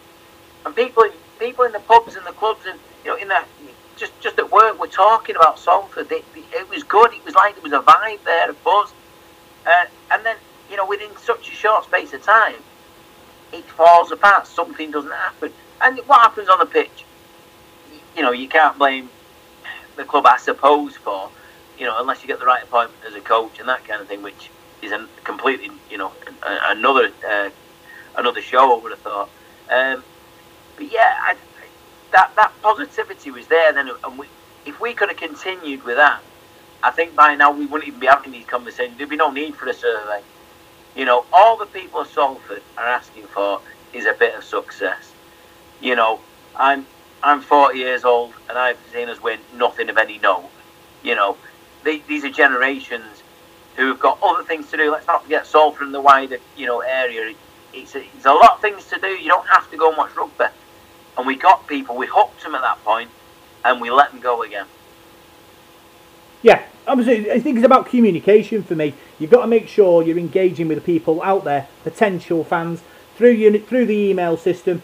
and 0.65 0.75
people, 0.75 1.05
people 1.39 1.65
in 1.65 1.71
the 1.71 1.79
pubs 1.79 2.15
and 2.15 2.25
the 2.25 2.31
clubs 2.31 2.65
and 2.67 2.79
you 3.03 3.11
know, 3.11 3.17
in 3.17 3.27
the 3.27 3.43
just 3.97 4.19
just 4.21 4.37
at 4.39 4.51
work, 4.51 4.79
were 4.79 4.87
talking 4.87 5.35
about 5.35 5.59
Salford. 5.59 6.11
It, 6.11 6.25
it 6.35 6.69
was 6.69 6.83
good. 6.83 7.13
It 7.13 7.23
was 7.23 7.35
like 7.35 7.55
there 7.55 7.63
was 7.63 7.71
a 7.71 7.79
vibe 7.79 8.23
there, 8.23 8.49
a 8.49 8.53
buzz, 8.53 8.91
uh, 9.65 9.85
and 10.11 10.25
then 10.25 10.37
you 10.69 10.77
know, 10.77 10.85
within 10.85 11.15
such 11.17 11.47
a 11.49 11.51
short 11.51 11.85
space 11.85 12.13
of 12.13 12.23
time, 12.23 12.55
it 13.53 13.63
falls 13.65 14.11
apart. 14.11 14.47
Something 14.47 14.91
doesn't 14.91 15.11
happen, 15.11 15.51
and 15.81 15.99
what 15.99 16.21
happens 16.21 16.49
on 16.49 16.59
the 16.59 16.65
pitch? 16.65 17.05
You 18.15 18.21
know, 18.21 18.31
you 18.31 18.47
can't 18.47 18.77
blame 18.77 19.09
the 19.95 20.03
club, 20.03 20.25
I 20.25 20.37
suppose, 20.37 20.95
for 20.97 21.29
you 21.77 21.85
know, 21.85 21.95
unless 21.99 22.21
you 22.21 22.27
get 22.27 22.39
the 22.39 22.45
right 22.45 22.63
appointment 22.63 23.03
as 23.05 23.15
a 23.15 23.21
coach 23.21 23.59
and 23.59 23.67
that 23.67 23.85
kind 23.85 24.01
of 24.01 24.07
thing, 24.07 24.21
which 24.21 24.49
is 24.81 24.91
a 24.91 25.07
completely, 25.23 25.71
you 25.89 25.97
know, 25.97 26.11
another 26.43 27.11
uh, 27.27 27.49
another 28.17 28.41
show. 28.41 28.77
I 28.77 28.81
would 28.81 28.91
have 28.91 29.01
thought. 29.01 29.29
Um, 29.69 30.03
but 30.75 30.91
yeah, 30.91 31.15
I, 31.21 31.35
that 32.11 32.31
that 32.35 32.51
positivity 32.61 33.31
was 33.31 33.47
there. 33.47 33.73
Then, 33.73 33.89
and 34.03 34.17
we, 34.17 34.27
if 34.65 34.79
we 34.79 34.93
could 34.93 35.09
have 35.09 35.17
continued 35.17 35.83
with 35.83 35.97
that, 35.97 36.21
I 36.83 36.91
think 36.91 37.15
by 37.15 37.35
now 37.35 37.51
we 37.51 37.65
wouldn't 37.65 37.87
even 37.87 37.99
be 37.99 38.07
having 38.07 38.31
these 38.31 38.45
conversations. 38.45 38.97
There'd 38.97 39.09
be 39.09 39.15
no 39.15 39.31
need 39.31 39.55
for 39.55 39.67
a 39.67 39.73
survey. 39.73 40.21
You 40.95 41.05
know, 41.05 41.25
all 41.33 41.57
the 41.57 41.65
people 41.65 42.01
of 42.01 42.07
Salford 42.07 42.61
are 42.77 42.85
asking 42.85 43.23
for 43.23 43.61
is 43.93 44.05
a 44.05 44.13
bit 44.13 44.35
of 44.35 44.43
success. 44.43 45.11
You 45.81 45.95
know, 45.95 46.19
I'm 46.55 46.85
I'm 47.23 47.41
40 47.41 47.77
years 47.77 48.05
old 48.05 48.33
and 48.49 48.57
I've 48.57 48.77
seen 48.93 49.09
us 49.09 49.21
win 49.21 49.39
nothing 49.55 49.89
of 49.89 49.97
any 49.97 50.19
note. 50.19 50.49
You 51.03 51.15
know, 51.15 51.37
they, 51.83 51.99
these 51.99 52.23
are 52.23 52.29
generations 52.29 53.23
who 53.75 53.87
have 53.87 53.99
got 53.99 54.19
other 54.23 54.43
things 54.43 54.69
to 54.71 54.77
do. 54.77 54.91
Let's 54.91 55.07
not 55.07 55.23
forget 55.23 55.45
Salford 55.45 55.87
and 55.87 55.93
the 55.93 56.01
wider 56.01 56.37
you 56.55 56.65
know 56.65 56.81
area. 56.81 57.33
It's 57.73 57.95
a, 57.95 58.03
it's 58.15 58.25
a 58.25 58.33
lot 58.33 58.53
of 58.53 58.61
things 58.61 58.85
to 58.85 58.99
do. 58.99 59.07
You 59.07 59.27
don't 59.27 59.47
have 59.47 59.69
to 59.71 59.77
go 59.77 59.89
and 59.89 59.97
watch 59.97 60.15
rugby. 60.15 60.45
And 61.17 61.25
we 61.25 61.35
got 61.35 61.67
people. 61.67 61.95
We 61.95 62.07
hooked 62.07 62.43
them 62.43 62.55
at 62.55 62.61
that 62.61 62.83
point, 62.83 63.09
and 63.63 63.79
we 63.79 63.89
let 63.89 64.11
them 64.11 64.19
go 64.21 64.43
again. 64.43 64.65
Yeah, 66.41 66.63
obviously, 66.87 67.31
I 67.31 67.39
think 67.39 67.57
it's 67.57 67.65
about 67.65 67.87
communication 67.87 68.63
for 68.63 68.75
me. 68.75 68.93
You've 69.17 69.31
got 69.31 69.41
to 69.41 69.47
make 69.47 69.67
sure 69.67 70.03
you're 70.03 70.17
engaging 70.17 70.67
with 70.67 70.77
the 70.77 70.83
people 70.83 71.21
out 71.23 71.43
there, 71.43 71.67
potential 71.83 72.43
fans, 72.43 72.83
through 73.15 73.31
your, 73.31 73.57
through 73.59 73.85
the 73.85 73.97
email 73.97 74.37
system. 74.37 74.81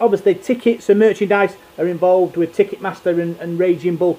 Obviously, 0.00 0.34
tickets 0.34 0.88
and 0.88 0.98
merchandise 0.98 1.56
are 1.78 1.86
involved 1.86 2.36
with 2.36 2.56
Ticketmaster 2.56 3.20
and, 3.20 3.38
and 3.38 3.58
Raging 3.58 3.96
Bull. 3.96 4.18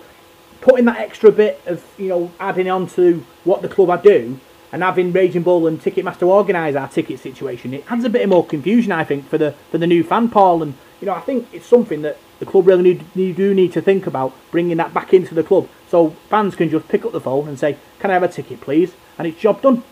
Putting 0.61 0.85
that 0.85 0.97
extra 0.97 1.31
bit 1.31 1.61
of, 1.65 1.85
you 1.97 2.09
know, 2.09 2.31
adding 2.39 2.69
on 2.69 2.87
to 2.87 3.25
what 3.43 3.61
the 3.61 3.69
club 3.69 3.89
I 3.89 3.97
do 3.97 4.39
and 4.71 4.83
having 4.83 5.11
Raging 5.11 5.43
Bull 5.43 5.67
and 5.67 5.79
Ticketmaster 5.79 6.27
organise 6.27 6.75
our 6.75 6.87
ticket 6.87 7.19
situation, 7.19 7.73
it 7.73 7.85
adds 7.89 8.03
a 8.03 8.09
bit 8.09 8.27
more 8.27 8.45
confusion, 8.45 8.91
I 8.91 9.03
think, 9.03 9.27
for 9.29 9.37
the 9.37 9.53
for 9.71 9.77
the 9.77 9.87
new 9.87 10.03
fan, 10.03 10.29
Paul. 10.29 10.61
And 10.63 10.73
you 11.01 11.05
know, 11.07 11.13
I 11.13 11.21
think 11.21 11.47
it's 11.53 11.65
something 11.65 12.01
that 12.01 12.17
the 12.39 12.45
club 12.45 12.67
really 12.67 12.83
need, 12.83 13.15
need, 13.15 13.35
do 13.35 13.53
need 13.53 13.73
to 13.73 13.81
think 13.81 14.07
about 14.07 14.33
bringing 14.51 14.77
that 14.77 14.93
back 14.93 15.13
into 15.13 15.35
the 15.35 15.43
club, 15.43 15.67
so 15.87 16.11
fans 16.29 16.55
can 16.55 16.69
just 16.69 16.87
pick 16.87 17.05
up 17.05 17.11
the 17.11 17.21
phone 17.21 17.47
and 17.47 17.59
say, 17.59 17.77
"Can 17.99 18.11
I 18.11 18.13
have 18.13 18.23
a 18.23 18.27
ticket, 18.27 18.61
please?" 18.61 18.93
and 19.19 19.27
it's 19.27 19.39
job 19.39 19.61
done. 19.61 19.83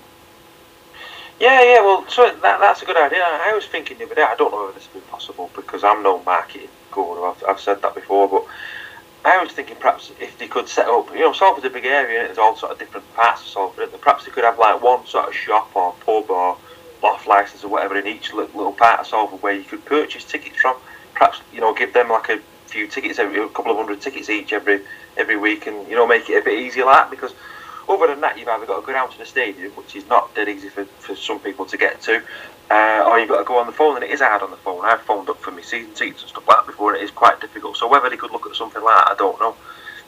Yeah, 1.40 1.62
yeah. 1.62 1.82
Well, 1.82 2.08
so 2.08 2.26
that, 2.42 2.60
that's 2.60 2.82
a 2.82 2.86
good 2.86 2.98
idea. 2.98 3.20
I 3.22 3.54
was 3.54 3.68
thinking 3.68 4.00
the 4.00 4.06
other 4.06 4.16
day. 4.16 4.24
I 4.24 4.36
don't 4.36 4.52
know 4.52 4.62
whether 4.62 4.74
this 4.74 4.88
will 4.92 5.02
be 5.02 5.08
possible 5.08 5.52
because 5.56 5.84
I'm 5.84 6.02
no 6.02 6.24
marketing 6.24 6.70
guru. 6.90 7.26
I've, 7.26 7.44
I've 7.48 7.60
said 7.60 7.82
that 7.84 7.94
before, 7.94 8.28
but 8.28 8.46
I 9.24 9.44
was 9.44 9.52
thinking 9.52 9.76
perhaps 9.76 10.12
if 10.20 10.38
they 10.40 10.48
could 10.48 10.68
set 10.68 10.88
up, 10.88 11.12
you 11.14 11.20
know, 11.20 11.34
Salford's 11.34 11.66
a 11.66 11.70
big 11.70 11.86
area 11.86 12.22
and 12.22 12.28
there's 12.30 12.38
all 12.38 12.56
sort 12.56 12.72
of 12.72 12.80
different 12.80 13.14
parts 13.14 13.42
of 13.42 13.48
Salford. 13.50 14.02
Perhaps 14.02 14.26
they 14.26 14.32
could 14.32 14.46
have 14.46 14.58
like 14.58 14.82
one 14.82 15.06
sort 15.06 15.28
of 15.28 15.36
shop 15.36 15.76
or 15.76 15.94
pub 16.06 16.32
or 16.32 16.58
off 17.04 17.28
license 17.28 17.64
or 17.64 17.68
whatever 17.68 17.98
in 17.98 18.08
each 18.08 18.34
little 18.34 18.72
part 18.72 19.02
of 19.02 19.08
Salford 19.08 19.42
where 19.44 19.54
you 19.54 19.64
could 19.64 19.84
purchase 19.86 20.24
tickets 20.24 20.58
from. 20.58 20.78
Perhaps 21.18 21.42
you 21.52 21.62
know 21.62 21.74
give 21.74 21.94
them 21.94 22.10
like 22.10 22.30
a 22.30 22.40
few 22.68 22.88
tickets, 22.88 23.18
every, 23.18 23.40
a 23.40 23.48
couple 23.48 23.72
of 23.72 23.78
hundred 23.78 24.02
tickets 24.02 24.30
each 24.30 24.54
every 24.54 24.82
every 25.18 25.38
week, 25.38 25.68
and 25.68 25.88
you 25.88 25.96
know 25.96 26.06
make 26.06 26.30
it 26.30 26.42
a 26.42 26.44
bit 26.44 26.60
easier 26.60 26.86
like 26.86 26.96
that 26.96 27.12
because 27.12 27.34
other 27.90 28.08
than 28.08 28.22
that, 28.22 28.38
you've 28.38 28.48
either 28.48 28.66
got 28.66 28.82
to 28.82 28.86
go 28.86 28.92
down 28.92 29.10
to 29.10 29.18
the 29.18 29.26
stadium, 29.26 29.72
which 29.72 29.96
is 29.96 30.08
not 30.08 30.34
dead 30.36 30.50
easy 30.50 30.70
for, 30.70 30.86
for 30.86 31.16
some 31.16 31.40
people 31.40 31.66
to 31.66 31.78
get 31.78 32.02
to, 32.02 32.22
uh, 32.70 33.06
or 33.08 33.18
you've 33.18 33.30
got 33.30 33.40
to 33.40 33.46
go 33.46 33.58
on 33.58 33.66
the 33.66 33.72
phone, 33.72 33.96
and 33.96 34.04
it 34.04 34.12
is 34.12 34.20
hard 34.20 34.42
on 34.42 34.52
the 34.52 34.58
phone. 34.58 34.84
I've 34.86 35.02
phoned 35.02 35.30
up 35.30 35.40
for 35.40 35.52
my 35.52 35.62
season 35.62 35.94
tickets 35.94 36.22
and 36.22 36.30
stuff 36.30 36.48
like 36.48 36.58
that 36.58 36.68
before, 36.68 36.94
and 36.94 37.02
it 37.02 37.04
is 37.06 37.12
quite 37.12 37.40
difficult. 37.40 37.78
So 37.78 37.88
whether 37.88 38.10
they 38.10 38.18
could 38.18 38.32
look 38.32 38.46
at 38.46 38.56
something 38.56 38.84
like 38.84 38.96
that, 38.96 39.12
I 39.12 39.16
don't 39.16 39.40
know. 39.40 39.56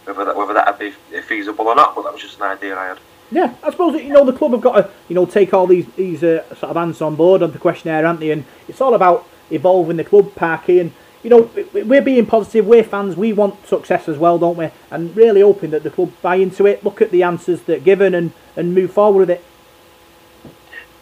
Whether 0.06 0.26
that 0.26 0.36
whether 0.36 0.54
that 0.54 0.80
would 0.80 0.94
be 1.12 1.22
feasible 1.22 1.68
or 1.68 1.76
not, 1.76 1.96
but 1.96 2.04
that 2.04 2.14
was 2.14 2.22
just 2.22 2.38
an 2.38 2.44
idea 2.44 2.78
I 2.78 2.88
had. 2.88 3.00
Yeah, 3.32 3.54
I 3.62 3.70
suppose 3.70 4.02
you 4.02 4.10
know 4.10 4.26
the 4.26 4.34
club 4.34 4.52
have 4.52 4.62
got 4.62 4.74
to 4.74 4.92
you 5.08 5.16
know 5.16 5.26
take 5.26 5.54
all 5.54 5.68
these 5.68 5.86
these 5.96 6.24
uh, 6.24 6.44
sort 6.56 6.72
of 6.72 6.78
answers 6.78 7.02
on 7.02 7.16
board 7.16 7.44
on 7.44 7.52
the 7.52 7.60
questionnaire, 7.60 8.06
aren't 8.06 8.20
they? 8.20 8.32
And 8.32 8.44
it's 8.68 8.82
all 8.82 8.94
about 8.96 9.28
evolving 9.52 9.98
the 9.98 10.04
club, 10.04 10.36
Parky, 10.36 10.80
and 10.80 10.92
you 11.24 11.30
know 11.30 11.50
we're 11.74 12.02
being 12.02 12.26
positive. 12.26 12.66
We're 12.66 12.84
fans. 12.84 13.16
We 13.16 13.34
want 13.34 13.68
success 13.68 14.08
as 14.08 14.18
well, 14.18 14.38
don't 14.38 14.58
we? 14.58 14.70
And 14.92 15.16
really 15.16 15.42
hoping 15.42 15.72
that 15.72 15.84
the 15.84 15.90
club 15.90 16.12
buy 16.22 16.36
into 16.36 16.66
it, 16.66 16.84
look 16.84 17.02
at 17.02 17.12
the 17.12 17.24
answers 17.24 17.62
that 17.64 17.84
given, 17.84 18.14
and 18.16 18.32
and 18.56 18.74
move 18.74 18.92
forward 18.94 19.28
with 19.28 19.30
it. 19.30 19.44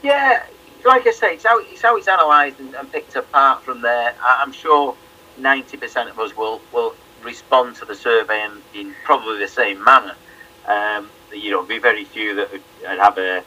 Yeah, 0.04 0.43
like 0.86 1.06
I 1.08 1.12
say, 1.12 1.34
it's 1.34 1.45
how 1.45 1.60
it's 1.60 1.82
how 1.82 1.98
it's 1.98 2.08
analysed 2.08 2.60
and, 2.60 2.74
and 2.76 2.91
picked 2.91 3.16
apart 3.16 3.64
from 3.64 3.82
there. 3.82 4.16
I, 4.22 4.41
I'm 4.41 4.52
sure 4.52 4.95
ninety 5.38 5.78
percent 5.78 6.10
of 6.10 6.20
us 6.20 6.36
will 6.36 6.62
will 6.74 6.95
respond 7.24 7.76
to 7.76 7.86
the 7.86 7.95
survey 7.95 8.45
in, 8.45 8.80
in 8.80 8.95
probably 9.04 9.39
the 9.39 9.48
same 9.48 9.84
manner. 9.84 10.16
Um, 10.68 11.10
you 11.34 11.52
know, 11.52 11.64
be 11.64 11.80
very 11.80 12.06
few 12.06 12.36
that 12.36 12.52
would 12.52 12.62
have 12.82 13.18
a, 13.18 13.43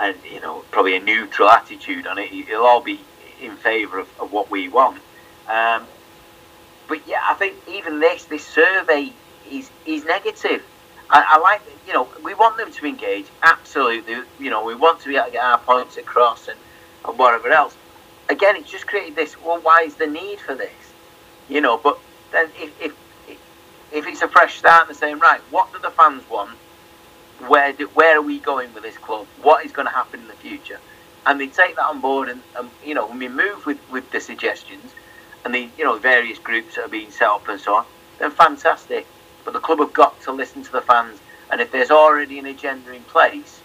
a, 0.00 0.14
you 0.30 0.40
know, 0.40 0.64
probably 0.70 0.96
a 0.96 1.00
neutral 1.00 1.48
attitude 1.48 2.06
on 2.06 2.18
it. 2.18 2.32
It'll 2.32 2.64
all 2.66 2.80
be 2.80 3.00
in 3.44 3.56
favour 3.56 3.98
of, 3.98 4.08
of 4.20 4.32
what 4.32 4.50
we 4.50 4.68
want. 4.68 5.00
Um, 5.48 5.86
but 6.88 7.06
yeah, 7.06 7.22
I 7.24 7.34
think 7.34 7.56
even 7.68 8.00
this 8.00 8.24
this 8.24 8.46
survey 8.46 9.12
is 9.50 9.70
is 9.86 10.04
negative. 10.04 10.62
I, 11.10 11.24
I 11.28 11.38
like, 11.38 11.60
you 11.86 11.92
know, 11.92 12.08
we 12.22 12.34
want 12.34 12.56
them 12.56 12.72
to 12.72 12.86
engage. 12.86 13.26
Absolutely, 13.42 14.16
you 14.38 14.50
know, 14.50 14.64
we 14.64 14.74
want 14.74 15.00
to 15.00 15.08
be 15.08 15.16
able 15.16 15.26
to 15.26 15.32
get 15.32 15.44
our 15.44 15.58
points 15.58 15.96
across 15.96 16.48
and, 16.48 16.58
and 17.06 17.18
whatever 17.18 17.50
else. 17.50 17.76
Again, 18.28 18.56
it's 18.56 18.70
just 18.70 18.86
created 18.86 19.14
this. 19.14 19.40
Well, 19.40 19.60
why 19.60 19.82
is 19.82 19.96
the 19.96 20.06
need 20.06 20.40
for 20.40 20.54
this? 20.54 20.72
You 21.48 21.60
know, 21.60 21.76
but 21.76 21.98
then 22.32 22.48
if 22.58 22.72
if 22.82 22.92
if 23.92 24.06
it's 24.06 24.22
a 24.22 24.28
fresh 24.28 24.58
start 24.58 24.88
and 24.88 24.96
saying, 24.96 25.18
right, 25.18 25.40
what 25.50 25.72
do 25.72 25.78
the 25.78 25.90
fans 25.90 26.28
want? 26.28 26.56
Where 27.46 27.72
do, 27.72 27.86
where 27.88 28.18
are 28.18 28.22
we 28.22 28.38
going 28.40 28.72
with 28.74 28.82
this 28.82 28.96
club? 28.96 29.26
What 29.42 29.64
is 29.64 29.72
going 29.72 29.86
to 29.86 29.92
happen 29.92 30.20
in 30.20 30.28
the 30.28 30.34
future? 30.34 30.80
And 31.26 31.40
they 31.40 31.46
take 31.46 31.76
that 31.76 31.86
on 31.86 32.00
board, 32.00 32.28
and, 32.28 32.42
and 32.56 32.68
you 32.84 32.94
know, 32.94 33.06
when 33.06 33.18
we 33.18 33.28
move 33.28 33.64
with, 33.64 33.78
with 33.90 34.10
the 34.10 34.20
suggestions 34.20 34.92
and 35.44 35.54
the 35.54 35.68
you 35.78 35.84
know 35.84 35.98
various 35.98 36.38
groups 36.38 36.74
that 36.74 36.84
are 36.84 36.88
being 36.88 37.10
set 37.10 37.28
up 37.28 37.48
and 37.48 37.60
so 37.60 37.76
on, 37.76 37.84
then 38.18 38.30
fantastic. 38.30 39.06
But 39.44 39.52
the 39.52 39.60
club 39.60 39.78
have 39.78 39.92
got 39.92 40.20
to 40.22 40.32
listen 40.32 40.62
to 40.62 40.72
the 40.72 40.80
fans, 40.80 41.18
and 41.50 41.60
if 41.60 41.70
there's 41.70 41.90
already 41.90 42.38
an 42.38 42.46
agenda 42.46 42.92
in 42.92 43.02
place, 43.02 43.60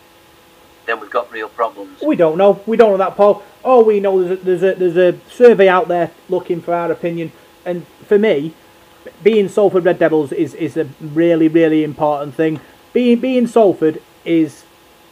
then 0.86 1.00
we've 1.00 1.10
got 1.10 1.32
real 1.32 1.50
problems. 1.50 2.02
We 2.02 2.16
don't 2.16 2.38
know. 2.38 2.62
We 2.66 2.78
don't 2.78 2.92
know 2.92 2.98
that, 2.98 3.16
Paul. 3.16 3.44
All 3.64 3.84
we 3.84 4.00
know 4.00 4.20
is 4.22 4.30
that 4.30 4.46
there's 4.46 4.64
a 4.64 4.74
there's 4.74 4.98
a 4.98 5.20
survey 5.30 5.68
out 5.68 5.88
there 5.88 6.12
looking 6.30 6.62
for 6.62 6.74
our 6.74 6.92
opinion, 6.92 7.32
and 7.66 7.86
for 8.06 8.18
me, 8.18 8.54
being 9.22 9.48
Salford 9.50 9.86
Red 9.86 10.00
Devils 10.00 10.32
is, 10.32 10.54
is 10.56 10.78
a 10.78 10.90
really 11.02 11.48
really 11.48 11.84
important 11.84 12.36
thing. 12.36 12.60
Being 12.94 13.20
being 13.20 13.48
Salford 13.48 14.02
is 14.26 14.64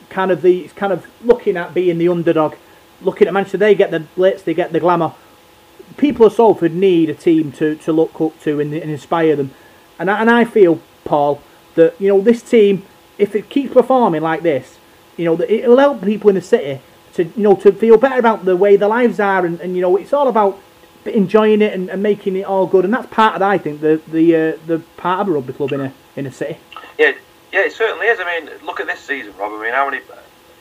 kind 0.10 0.32
of 0.32 0.42
the 0.42 0.68
kind 0.70 0.94
of 0.94 1.08
looking 1.24 1.58
at 1.58 1.74
being 1.74 1.98
the 1.98 2.08
underdog, 2.08 2.56
looking 3.02 3.28
at 3.28 3.34
Manchester. 3.34 3.58
They 3.58 3.76
get 3.76 3.92
the 3.92 4.02
blitz, 4.02 4.44
they 4.44 4.54
get 4.54 4.72
the 4.72 4.80
glamour. 4.80 5.14
People 5.96 6.26
of 6.26 6.34
Salford 6.34 6.74
need 6.74 7.10
a 7.10 7.14
team 7.14 7.52
to, 7.54 7.76
to 7.76 7.94
look 7.94 8.20
up 8.20 8.40
to 8.42 8.60
and, 8.60 8.74
and 8.74 8.92
inspire 8.92 9.36
them, 9.36 9.52
and 9.98 10.12
I, 10.12 10.22
and 10.22 10.30
I 10.30 10.46
feel 10.46 10.82
Paul 11.06 11.42
that 11.76 12.00
you 12.00 12.10
know 12.10 12.22
this 12.22 12.42
team, 12.42 12.84
if 13.18 13.36
it 13.36 13.50
keeps 13.50 13.74
performing 13.74 14.22
like 14.22 14.44
this, 14.44 14.78
you 15.16 15.26
know 15.26 15.36
that 15.36 15.50
it 15.50 15.68
will 15.68 15.78
help 15.78 16.04
people 16.04 16.30
in 16.30 16.36
the 16.36 16.42
city 16.42 16.82
to 17.14 17.24
you 17.24 17.44
know 17.44 17.56
to 17.56 17.72
feel 17.72 17.98
better 17.98 18.20
about 18.20 18.46
the 18.46 18.56
way 18.56 18.76
their 18.76 18.90
lives 18.90 19.20
are, 19.20 19.46
and, 19.46 19.60
and 19.62 19.76
you 19.76 19.82
know 19.82 19.96
it's 19.98 20.14
all 20.14 20.28
about 20.28 20.60
enjoying 21.06 21.62
it 21.62 21.74
and, 21.74 21.90
and 21.90 22.04
making 22.04 22.36
it 22.36 22.44
all 22.44 22.68
good, 22.68 22.86
and 22.86 22.94
that's 22.94 23.08
part 23.08 23.36
of 23.36 23.42
I 23.42 23.58
think 23.58 23.82
the 23.82 24.02
the 24.08 24.36
uh, 24.36 24.58
the 24.66 24.80
part 24.98 25.22
of 25.22 25.30
a 25.30 25.32
rugby 25.32 25.54
club 25.54 25.72
in 25.74 25.82
a 25.82 25.94
in 26.16 26.26
a 26.26 26.32
city. 26.32 26.58
Yeah, 26.98 27.14
yeah, 27.52 27.66
it 27.66 27.74
certainly 27.74 28.08
is. 28.08 28.20
I 28.20 28.40
mean, 28.40 28.66
look 28.66 28.80
at 28.80 28.88
this 28.88 29.00
season, 29.00 29.34
Rob. 29.38 29.52
I 29.54 29.64
mean, 29.64 29.74
how 29.74 29.90
many? 29.90 30.02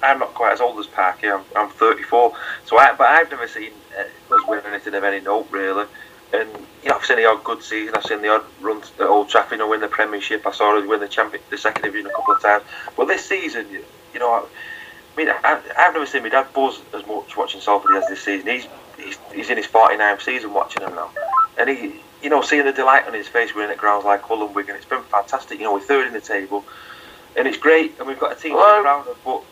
I'm 0.03 0.19
not 0.19 0.35
quite 0.35 0.53
as 0.53 0.61
old 0.61 0.79
as 0.79 0.87
Parky. 0.87 1.29
I'm, 1.29 1.43
I'm 1.57 1.71
34, 1.71 2.33
so 2.67 2.79
I, 2.79 2.95
but 2.95 3.09
I've 3.09 3.31
never 3.31 3.49
seen 3.49 3.71
uh, 3.99 4.35
us 4.35 4.47
win 4.47 4.61
anything 4.67 4.95
of 4.95 5.05
any 5.05 5.21
note 5.21 5.49
really. 5.51 5.87
And 6.33 6.49
you 6.83 6.91
know, 6.91 6.97
I've 6.97 7.05
seen 7.05 7.17
the 7.17 7.27
odd 7.27 7.43
good 7.45 7.63
season. 7.63 7.95
I've 7.95 8.05
seen 8.05 8.21
the 8.23 8.29
odd 8.29 8.45
run 8.61 8.83
at 8.83 9.01
Old 9.01 9.29
Trafford, 9.29 9.53
you 9.53 9.59
know, 9.59 9.71
win 9.71 9.81
the 9.81 9.89
Premiership. 9.89 10.47
I 10.47 10.53
saw 10.53 10.79
us 10.79 10.87
win 10.87 11.01
the 11.01 11.09
champion, 11.09 11.43
the 11.51 11.59
second 11.59 11.83
division 11.83 12.11
a 12.11 12.15
couple 12.15 12.35
of 12.35 12.43
times. 12.43 12.65
But 12.97 13.07
this 13.07 13.25
season, 13.25 13.67
you, 13.71 14.21
know, 14.21 14.31
I, 14.31 14.41
I 14.41 15.17
mean, 15.17 15.29
I, 15.31 15.61
I've 15.79 15.95
never 15.95 16.07
seen 16.07 16.23
my 16.23 16.29
dad 16.29 16.53
buzz 16.53 16.81
as 16.93 17.07
much 17.07 17.37
watching 17.37 17.61
Salford 17.61 17.97
as 17.97 18.07
this 18.09 18.23
season. 18.23 18.49
He's, 18.49 18.69
he's 18.99 19.19
he's 19.35 19.51
in 19.51 19.57
his 19.57 19.67
49th 19.67 20.23
season 20.23 20.53
watching 20.53 20.83
them 20.83 20.95
now, 20.95 21.11
and 21.59 21.71
he, 21.71 22.01
you 22.27 22.31
know, 22.31 22.43
seeing 22.43 22.65
the 22.65 22.73
delight 22.73 23.07
on 23.07 23.15
his 23.15 23.29
face 23.29 23.55
winning 23.55 23.71
at 23.71 23.79
grounds 23.79 24.05
like 24.05 24.21
Hull 24.23 24.45
and 24.45 24.53
Wigan, 24.53 24.75
it's 24.75 24.85
been 24.85 25.05
fantastic. 25.05 25.61
You 25.61 25.67
know, 25.67 25.75
we're 25.75 25.81
third 25.81 26.09
in 26.09 26.13
the 26.13 26.21
table, 26.21 26.65
and 27.37 27.47
it's 27.47 27.57
great, 27.57 27.97
and 28.01 28.09
we've 28.09 28.19
got 28.19 28.33
a 28.33 28.35
team 28.35 28.51
to 28.51 28.57
be 28.57 28.83
proud 28.83 29.07
of. 29.07 29.17
But 29.25 29.45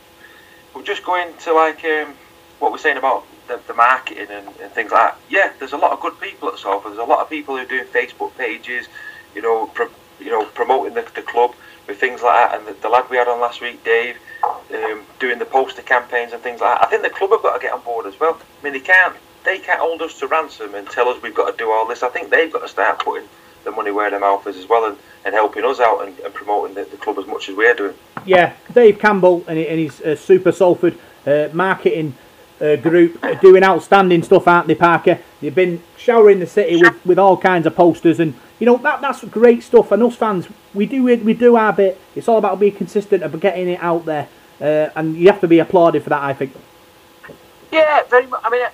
we're 0.75 0.83
just 0.83 1.05
going 1.05 1.33
to 1.37 1.53
like 1.53 1.85
um, 1.85 2.15
what 2.59 2.73
we're 2.73 2.79
saying 2.79 2.97
about 2.97 3.27
the, 3.47 3.61
the 3.69 3.75
marketing 3.75 4.27
and, 4.29 4.49
and, 4.61 4.73
things 4.73 4.91
like 4.91 5.13
that. 5.13 5.19
Yeah, 5.31 5.53
there's 5.61 5.73
a 5.73 5.77
lot 5.77 5.93
of 5.93 6.01
good 6.01 6.19
people 6.19 6.49
at 6.49 6.59
Salford. 6.59 6.91
There's 6.91 6.99
a 6.99 7.09
lot 7.09 7.21
of 7.21 7.31
people 7.31 7.55
who 7.55 7.63
are 7.63 7.65
doing 7.65 7.85
Facebook 7.85 8.37
pages, 8.37 8.89
you 9.37 9.43
know, 9.43 9.69
pro, 9.69 9.87
you 10.19 10.31
know, 10.31 10.45
promoting 10.45 10.95
the, 10.95 11.07
the 11.15 11.23
club 11.23 11.55
with 11.87 12.01
things 12.01 12.23
like 12.23 12.51
that. 12.51 12.59
And 12.59 12.67
the, 12.67 12.73
the 12.83 12.89
lad 12.89 13.09
we 13.09 13.19
had 13.19 13.29
on 13.29 13.41
last 13.41 13.61
week, 13.61 13.85
Dave, 13.85 14.17
um, 14.43 15.03
doing 15.21 15.39
the 15.39 15.47
poster 15.47 15.83
campaigns 15.83 16.33
and 16.33 16.43
things 16.43 16.61
like 16.61 16.77
that. 16.77 16.89
I 16.89 16.91
think 16.91 17.05
the 17.05 17.11
club 17.11 17.31
have 17.31 17.43
got 17.43 17.55
to 17.55 17.61
get 17.61 17.73
on 17.73 17.83
board 17.83 18.07
as 18.07 18.19
well. 18.19 18.37
I 18.37 18.65
mean, 18.65 18.73
they 18.73 18.81
can't 18.81 19.15
they 19.45 19.59
can't 19.59 19.81
hold 19.81 20.03
us 20.03 20.19
to 20.19 20.27
ransom 20.27 20.75
and 20.75 20.89
tell 20.89 21.09
us 21.09 21.23
we've 21.23 21.35
got 21.35 21.51
to 21.51 21.57
do 21.57 21.71
all 21.71 21.87
this. 21.87 22.03
I 22.03 22.09
think 22.09 22.31
they've 22.31 22.53
got 22.53 22.63
to 22.63 22.69
start 22.69 22.99
putting 22.99 23.29
the 23.63 23.71
money 23.71 23.91
where 23.91 24.11
their 24.11 24.21
mouth 24.21 24.47
is 24.47 24.57
as 24.57 24.69
well 24.69 24.87
and, 24.87 24.99
and 25.25 25.35
helping 25.35 25.65
us 25.65 25.81
out 25.81 26.07
and, 26.07 26.19
and 26.21 26.35
promoting 26.35 26.75
the, 26.75 26.85
the, 26.85 26.97
club 26.97 27.19
as 27.19 27.27
much 27.27 27.49
as 27.49 27.57
we're 27.57 27.75
doing. 27.75 27.95
Yeah, 28.27 28.55
Dave 28.73 28.99
Campbell 28.99 29.45
and, 29.47 29.59
and 29.59 29.81
his 29.81 30.01
uh, 30.01 30.17
Super 30.17 30.53
Salford 30.53 30.99
uh, 31.27 31.49
marketing 31.53 32.15
uh, 32.61 32.77
group 32.77 33.23
are 33.23 33.35
doing 33.35 33.65
outstanding 33.65 34.23
stuff, 34.23 34.47
aren't 34.47 34.67
they, 34.67 34.75
Parker? 34.75 35.19
They've 35.41 35.55
been 35.55 35.83
showering 35.97 36.41
the 36.41 36.47
city 36.47 36.77
with, 36.77 37.05
with 37.07 37.19
all 37.19 37.37
kinds 37.37 37.67
of 37.67 37.75
posters 37.75 38.21
and 38.21 38.35
you 38.61 38.67
know 38.67 38.77
that 38.79 39.01
that's 39.01 39.25
great 39.25 39.63
stuff. 39.63 39.91
And 39.93 40.03
us 40.03 40.15
fans, 40.15 40.49
we 40.73 40.87
do 40.87 41.03
we 41.03 41.35
do 41.35 41.57
our 41.57 41.73
bit. 41.73 42.01
It's 42.15 42.29
all 42.29 42.39
about 42.39 42.61
being 42.61 42.75
consistent 42.75 43.23
and 43.23 43.41
getting 43.41 43.69
it 43.69 43.83
out 43.83 44.05
there, 44.05 44.29
uh, 44.61 44.91
and 44.95 45.17
you 45.17 45.29
have 45.29 45.41
to 45.41 45.49
be 45.49 45.59
applauded 45.59 46.05
for 46.05 46.11
that. 46.11 46.23
I 46.23 46.33
think. 46.35 46.55
Yeah, 47.73 48.05
very 48.05 48.27
much. 48.27 48.41
I 48.45 48.51
mean, 48.51 48.63
it 48.63 48.73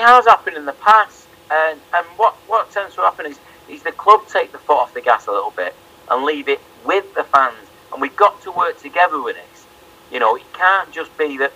has 0.00 0.26
happened 0.26 0.56
in 0.56 0.64
the 0.64 0.72
past, 0.74 1.26
and 1.50 1.80
and 1.94 2.06
what 2.16 2.34
what 2.48 2.70
tends 2.70 2.94
to 2.94 3.00
happen 3.02 3.26
is 3.26 3.38
is 3.68 3.82
the 3.82 3.92
club 3.92 4.26
take 4.28 4.52
the 4.52 4.58
foot 4.58 4.78
off 4.78 4.94
the 4.94 5.00
gas 5.00 5.26
a 5.26 5.30
little 5.30 5.52
bit 5.56 5.74
and 6.10 6.24
leave 6.24 6.48
it 6.48 6.60
with 6.84 7.04
the 7.14 7.24
fans, 7.24 7.68
and 7.92 8.00
we've 8.00 8.16
got 8.16 8.40
to 8.42 8.50
work 8.52 8.80
together 8.80 9.22
with 9.22 9.36
this. 9.36 9.66
You 10.10 10.20
know, 10.20 10.36
it 10.36 10.42
can't 10.52 10.90
just 10.92 11.16
be 11.16 11.38
that 11.38 11.52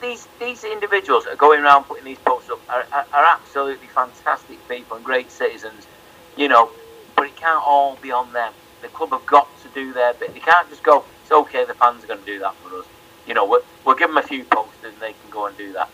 these 0.00 0.26
these 0.40 0.64
individuals 0.64 1.24
that 1.24 1.34
are 1.34 1.36
going 1.36 1.62
around 1.62 1.84
putting 1.84 2.04
these 2.04 2.18
posts 2.18 2.50
up 2.50 2.60
are, 2.68 2.84
are, 2.92 3.06
are 3.12 3.24
absolutely 3.24 3.86
fantastic 3.88 4.58
people 4.68 4.96
and 4.96 5.04
great 5.04 5.30
citizens. 5.30 5.86
You 6.36 6.48
know, 6.48 6.70
but 7.16 7.26
it 7.26 7.36
can't 7.36 7.62
all 7.64 7.96
be 8.02 8.10
on 8.10 8.32
them. 8.32 8.52
The 8.82 8.88
club 8.88 9.10
have 9.10 9.24
got 9.26 9.48
to 9.62 9.68
do 9.68 9.92
their 9.92 10.14
bit. 10.14 10.34
They 10.34 10.40
can't 10.40 10.68
just 10.68 10.82
go. 10.82 11.04
It's 11.22 11.32
okay. 11.32 11.64
The 11.64 11.74
fans 11.74 12.04
are 12.04 12.08
going 12.08 12.20
to 12.20 12.26
do 12.26 12.38
that 12.40 12.54
for 12.56 12.78
us. 12.78 12.86
You 13.26 13.34
know, 13.34 13.46
we'll, 13.46 13.62
we'll 13.84 13.94
give 13.94 14.08
them 14.08 14.18
a 14.18 14.22
few 14.22 14.44
posters 14.44 14.92
and 14.92 15.00
they 15.00 15.12
can 15.12 15.30
go 15.30 15.46
and 15.46 15.56
do 15.56 15.72
that. 15.72 15.88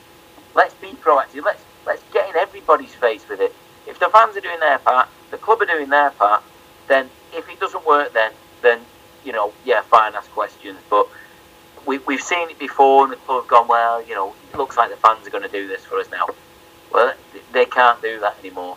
Let's 0.55 0.75
be 0.75 0.89
proactive. 0.93 1.45
Let's 1.45 1.63
let's 1.87 2.03
get 2.13 2.29
in 2.29 2.37
everybody's 2.37 2.95
face 2.95 3.29
with 3.29 3.41
it. 3.41 3.55
If 3.87 3.99
the 3.99 4.09
fans 4.09 4.37
are 4.37 4.41
doing 4.41 4.61
their 4.61 4.79
part, 4.79 5.09
the 5.31 5.39
club 5.39 5.63
are 5.63 5.67
doing 5.67 5.89
their 5.89 6.11
part, 6.11 6.43
then 6.89 7.09
if 7.33 7.49
it 7.49 7.61
doesn't 7.61 7.87
work, 7.87 8.13
then 8.13 8.33
then 8.63 8.81
you 9.25 9.33
know, 9.33 9.53
yeah, 9.65 9.83
fine, 9.83 10.15
ask 10.15 10.31
questions. 10.31 10.79
But 10.89 11.09
we, 11.87 11.99
we've 11.99 12.23
seen 12.23 12.51
it 12.51 12.59
before, 12.59 13.05
and 13.05 13.13
the 13.13 13.17
club 13.17 13.43
have 13.43 13.49
gone, 13.49 13.69
well, 13.69 14.03
you 14.03 14.15
know, 14.15 14.35
it 14.53 14.57
looks 14.57 14.77
like 14.77 14.91
the 14.91 14.97
fans 14.97 15.27
are 15.27 15.31
going 15.31 15.43
to 15.43 15.49
do 15.49 15.69
this 15.69 15.85
for 15.85 15.99
us 15.99 16.11
now. 16.11 16.27
Well, 16.93 17.15
they 17.53 17.65
can't 17.67 18.01
do 18.03 18.21
that 18.21 18.37
anymore. 18.41 18.77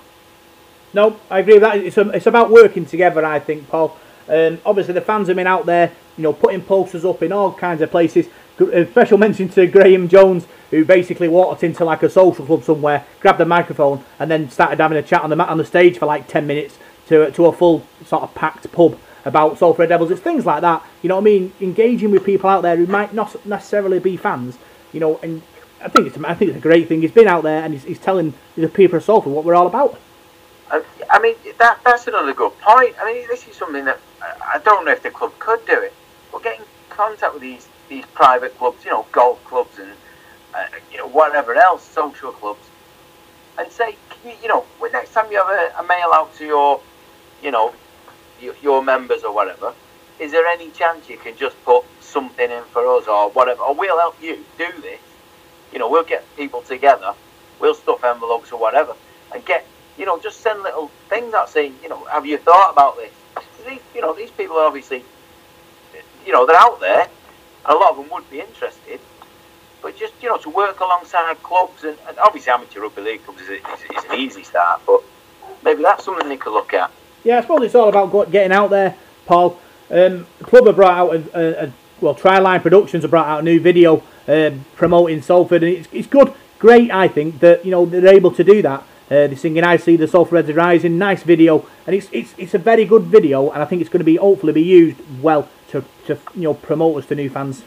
No, 0.94 1.20
I 1.30 1.40
agree 1.40 1.54
with 1.54 1.64
that. 1.64 1.78
It's, 1.78 1.98
it's 1.98 2.28
about 2.28 2.52
working 2.52 2.86
together, 2.86 3.26
I 3.26 3.40
think, 3.40 3.68
Paul. 3.68 3.98
Um, 4.30 4.60
obviously, 4.66 4.94
the 4.94 5.02
fans 5.02 5.28
have 5.28 5.36
been 5.36 5.48
out 5.48 5.66
there, 5.66 5.92
you 6.18 6.24
know, 6.24 6.34
putting 6.34 6.62
posters 6.62 7.04
up 7.04 7.24
in 7.24 7.32
all 7.32 7.52
kinds 7.54 7.82
of 7.82 7.90
places. 7.90 8.28
Special 8.56 9.18
mention 9.18 9.50
to 9.50 9.66
Graham 9.68 10.08
Jones, 10.08 10.46
who 10.70 10.86
basically 10.86 11.28
walked 11.28 11.64
into 11.64 11.84
like 11.84 12.04
a 12.04 12.10
social 12.10 12.46
club 12.46 12.64
somewhere, 12.64 13.06
grabbed 13.20 13.42
a 13.42 13.46
microphone, 13.46 14.04
and 14.20 14.30
then 14.30 14.50
started 14.50 14.80
having 14.80 14.98
a 14.98 15.02
chat 15.02 15.22
on 15.22 15.30
the 15.30 15.36
mat 15.36 15.50
on 15.50 15.58
the 15.58 15.66
stage 15.66 15.98
for 15.98 16.06
like 16.06 16.28
ten 16.28 16.46
minutes 16.46 16.78
to 17.08 17.32
to 17.32 17.46
a 17.48 17.54
full 17.54 17.86
sort 18.06 18.24
of 18.24 18.34
packed 18.36 18.72
pub 18.72 18.98
about 19.26 19.58
Salford 19.58 19.90
Devils. 19.90 20.12
It's 20.12 20.22
things 20.22 20.46
like 20.46 20.62
that, 20.62 20.86
you 21.02 21.10
know 21.10 21.16
what 21.16 21.22
I 21.22 21.26
mean? 21.26 21.54
Engaging 21.62 22.12
with 22.12 22.26
people 22.26 22.50
out 22.50 22.62
there 22.62 22.76
who 22.76 22.86
might 22.86 23.14
not 23.14 23.46
necessarily 23.46 24.00
be 24.00 24.18
fans, 24.18 24.58
you 24.92 25.00
know, 25.00 25.20
and 25.24 25.42
I 25.82 25.90
think 25.90 26.08
it's 26.08 26.18
I 26.18 26.34
think 26.34 26.50
it's 26.50 26.58
a 26.58 26.62
great 26.62 26.88
thing. 26.88 27.02
He's 27.02 27.12
been 27.12 27.28
out 27.28 27.44
there 27.44 27.64
and 27.64 27.74
he's, 27.74 27.84
he's 27.84 28.00
telling 28.00 28.34
the 28.56 28.68
people 28.68 28.98
of 28.98 29.04
Salford 29.04 29.32
what 29.32 29.46
we're 29.46 29.56
all 29.56 29.68
about. 29.68 30.00
I, 31.10 31.20
mean, 31.20 31.36
that 31.60 31.80
that's 31.86 32.08
another 32.08 32.34
good 32.34 32.58
point. 32.60 32.96
I 33.00 33.14
mean, 33.14 33.28
this 33.28 33.48
is 33.48 33.56
something 33.56 33.86
that 33.86 34.00
I, 34.22 34.60
don't 34.60 34.86
know 34.86 34.92
if 34.92 35.04
the 35.04 35.12
club 35.12 35.32
could 35.38 35.64
do 35.68 35.80
it, 35.80 35.94
but 36.32 36.42
get 36.42 36.60
in 36.60 36.66
contact 36.90 37.34
with 37.34 37.44
these 37.44 37.68
these 37.90 38.06
private 38.14 38.58
clubs, 38.58 38.84
you 38.86 38.92
know, 38.92 39.06
golf 39.12 39.44
clubs 39.46 39.78
and 39.80 39.92
uh, 40.54 40.66
you 40.92 40.98
know 40.98 41.08
whatever 41.08 41.56
else, 41.56 41.84
social 41.84 42.32
clubs, 42.32 42.66
and 43.58 43.72
say, 43.72 43.96
you, 44.24 44.34
you 44.42 44.48
know, 44.48 44.62
when 44.80 44.92
next 44.92 45.14
time 45.14 45.32
you 45.32 45.38
have 45.38 45.50
a, 45.50 45.80
a 45.80 45.88
mail 45.88 46.12
out 46.14 46.34
to 46.36 46.46
your, 46.46 46.82
you 47.42 47.52
know, 47.52 47.74
your, 48.42 48.56
your 48.62 48.84
members 48.84 49.24
or 49.24 49.34
whatever, 49.34 49.74
is 50.20 50.32
there 50.32 50.46
any 50.48 50.70
chance 50.72 51.10
you 51.10 51.18
can 51.18 51.36
just 51.36 51.62
put 51.66 51.84
something 52.00 52.50
in 52.50 52.64
for 52.66 52.86
us 52.98 53.08
or 53.08 53.30
whatever, 53.32 53.62
or 53.64 53.74
we'll 53.74 53.98
help 53.98 54.22
you 54.22 54.44
do 54.58 54.68
this. 54.82 55.00
You 55.72 55.80
know, 55.80 55.90
we'll 55.90 56.04
get 56.04 56.24
people 56.38 56.62
together, 56.62 57.14
we'll 57.60 57.74
stuff 57.74 58.04
envelopes 58.04 58.52
or 58.52 58.60
whatever, 58.60 58.94
and 59.34 59.44
get, 59.46 59.66
you 59.98 60.06
know, 60.06 60.20
just 60.20 60.42
send 60.42 60.62
little 60.62 60.92
things 61.10 61.34
out 61.34 61.50
saying, 61.50 61.76
you 61.82 61.90
know, 61.90 62.04
have 62.06 62.26
you 62.26 62.38
thought 62.38 62.72
about 62.72 62.98
this? 62.98 63.12
These, 63.68 63.80
you 63.96 64.02
know, 64.02 64.14
these 64.14 64.30
people 64.32 64.58
are 64.58 64.68
obviously, 64.68 65.04
you 66.26 66.32
know, 66.32 66.46
they're 66.46 66.56
out 66.56 66.80
there, 66.80 67.08
a 67.66 67.74
lot 67.74 67.92
of 67.92 67.98
them 67.98 68.10
would 68.12 68.30
be 68.30 68.40
interested. 68.40 69.00
But 69.82 69.98
just, 69.98 70.14
you 70.22 70.30
know, 70.30 70.38
to 70.38 70.50
work 70.50 70.80
alongside 70.80 71.42
clubs, 71.44 71.84
and, 71.84 71.98
and 72.08 72.18
obviously 72.20 72.52
amateur 72.52 72.82
rugby 72.82 73.02
league 73.02 73.24
clubs 73.26 73.42
is, 73.42 73.50
is, 73.50 73.98
is 73.98 74.04
an 74.10 74.20
easy 74.20 74.44
start, 74.44 74.82
but 74.88 75.02
maybe 75.64 75.84
that's 75.84 76.06
something 76.06 76.30
they 76.30 76.38
could 76.38 76.54
look 76.54 76.74
at. 76.74 76.90
Yeah, 77.24 77.40
I 77.40 77.42
suppose 77.42 77.64
it's 77.64 77.76
all 77.76 77.90
about 77.90 78.32
getting 78.32 78.52
out 78.52 78.70
there, 78.70 78.96
Paul. 79.26 79.60
Um, 79.90 80.26
the 80.40 80.46
club 80.46 80.68
have 80.68 80.76
brought 80.76 80.98
out 80.98 81.16
a, 81.16 81.38
a, 81.38 81.66
a 81.66 81.74
well, 82.00 82.16
Triline 82.16 82.62
Productions 82.62 83.04
have 83.04 83.12
brought 83.12 83.28
out 83.28 83.42
a 83.42 83.44
new 83.44 83.60
video 83.60 84.04
um, 84.28 84.66
promoting 84.76 85.22
Salford, 85.22 85.64
and 85.64 85.74
it's, 85.74 85.88
it's 85.92 86.08
good, 86.08 86.34
great, 86.60 86.92
I 86.92 87.08
think 87.08 87.40
that 87.40 87.66
you 87.66 87.72
know 87.72 87.86
they're 87.86 88.14
able 88.14 88.32
to 88.32 88.44
do 88.44 88.62
that. 88.62 88.82
Uh, 88.82 89.28
they're 89.28 89.36
singing 89.36 89.64
"I 89.64 89.78
See 89.78 89.96
the 89.96 90.08
Salford 90.08 90.34
Reds 90.34 90.54
Rising," 90.54 90.98
nice 90.98 91.24
video, 91.24 91.66
and 91.86 91.96
it's 91.96 92.08
it's 92.12 92.34
it's 92.38 92.54
a 92.54 92.58
very 92.58 92.86
good 92.86 93.04
video, 93.04 93.52
and 93.52 93.62
I 93.62 93.66
think 93.66 93.82
it's 93.82 93.90
going 93.90 94.00
to 94.00 94.06
be 94.06 94.16
hopefully 94.16 94.54
be 94.54 94.62
used 94.62 94.98
well 95.22 95.48
to 95.74 95.84
to 96.06 96.18
you 96.36 96.44
know 96.44 96.54
promote 96.54 96.98
us 96.98 97.08
to 97.08 97.16
new 97.16 97.30
fans. 97.30 97.64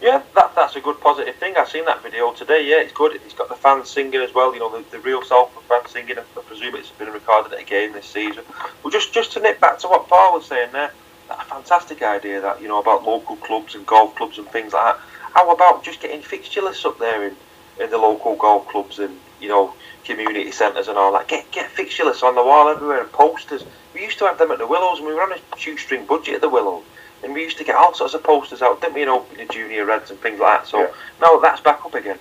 Yeah, 0.00 0.22
that, 0.36 0.54
that's 0.54 0.76
a 0.76 0.80
good 0.80 1.00
positive 1.00 1.34
thing. 1.36 1.56
I've 1.56 1.68
seen 1.68 1.84
that 1.86 2.02
video 2.02 2.32
today. 2.32 2.64
Yeah, 2.64 2.80
it's 2.80 2.92
good. 2.92 3.16
It's 3.16 3.34
got 3.34 3.48
the 3.48 3.56
fans 3.56 3.90
singing 3.90 4.20
as 4.20 4.32
well. 4.32 4.54
You 4.54 4.60
know, 4.60 4.70
the, 4.70 4.88
the 4.90 5.00
real 5.00 5.22
Salford 5.22 5.62
fans 5.64 5.90
singing. 5.90 6.18
I 6.18 6.40
presume 6.40 6.76
it's 6.76 6.90
been 6.90 7.12
recorded 7.12 7.52
again 7.58 7.92
this 7.92 8.06
season. 8.06 8.44
Well, 8.82 8.90
just 8.90 9.12
just 9.12 9.32
to 9.32 9.40
nip 9.40 9.60
back 9.60 9.78
to 9.80 9.88
what 9.88 10.08
Paul 10.08 10.34
was 10.34 10.46
saying 10.46 10.72
there, 10.72 10.92
a 11.30 11.44
fantastic 11.44 12.02
idea 12.02 12.40
that 12.40 12.62
you 12.62 12.68
know 12.68 12.80
about 12.80 13.04
local 13.04 13.36
clubs 13.36 13.74
and 13.74 13.84
golf 13.86 14.14
clubs 14.14 14.38
and 14.38 14.48
things 14.48 14.72
like 14.72 14.96
that. 14.96 15.04
How 15.34 15.50
about 15.52 15.84
just 15.84 16.00
getting 16.00 16.22
fixture 16.22 16.62
lists 16.62 16.84
up 16.84 16.98
there 16.98 17.28
in, 17.28 17.36
in 17.78 17.90
the 17.90 17.98
local 17.98 18.34
golf 18.36 18.66
clubs 18.68 18.98
and 18.98 19.18
you 19.40 19.48
know 19.48 19.74
community 20.04 20.50
centres 20.52 20.88
and 20.88 20.96
all 20.98 21.12
that? 21.12 21.28
Get 21.28 21.50
get 21.52 21.70
fixture 21.70 22.04
lists 22.04 22.22
on 22.22 22.34
the 22.34 22.42
wall 22.44 22.68
everywhere 22.68 23.00
and 23.02 23.12
posters. 23.12 23.64
We 23.94 24.02
used 24.02 24.18
to 24.18 24.26
have 24.26 24.38
them 24.38 24.50
at 24.50 24.58
the 24.58 24.66
Willows, 24.66 24.98
and 24.98 25.06
we 25.06 25.14
were 25.14 25.22
on 25.22 25.32
a 25.32 25.56
shoestring 25.56 26.06
budget 26.06 26.36
at 26.36 26.40
the 26.40 26.48
Willows. 26.48 26.84
And 27.22 27.34
we 27.34 27.42
used 27.42 27.58
to 27.58 27.64
get 27.64 27.74
all 27.74 27.94
sorts 27.94 28.14
of 28.14 28.22
posters 28.22 28.62
out, 28.62 28.80
didn't 28.80 28.94
we? 28.94 29.00
You 29.00 29.06
know, 29.06 29.26
the 29.36 29.44
junior 29.46 29.84
reds 29.84 30.10
and 30.10 30.20
things 30.20 30.38
like 30.38 30.60
that. 30.60 30.68
So 30.68 30.80
Yeah. 30.82 30.90
now 31.20 31.38
that's 31.40 31.60
back 31.60 31.84
up 31.84 31.94
again. 31.94 32.18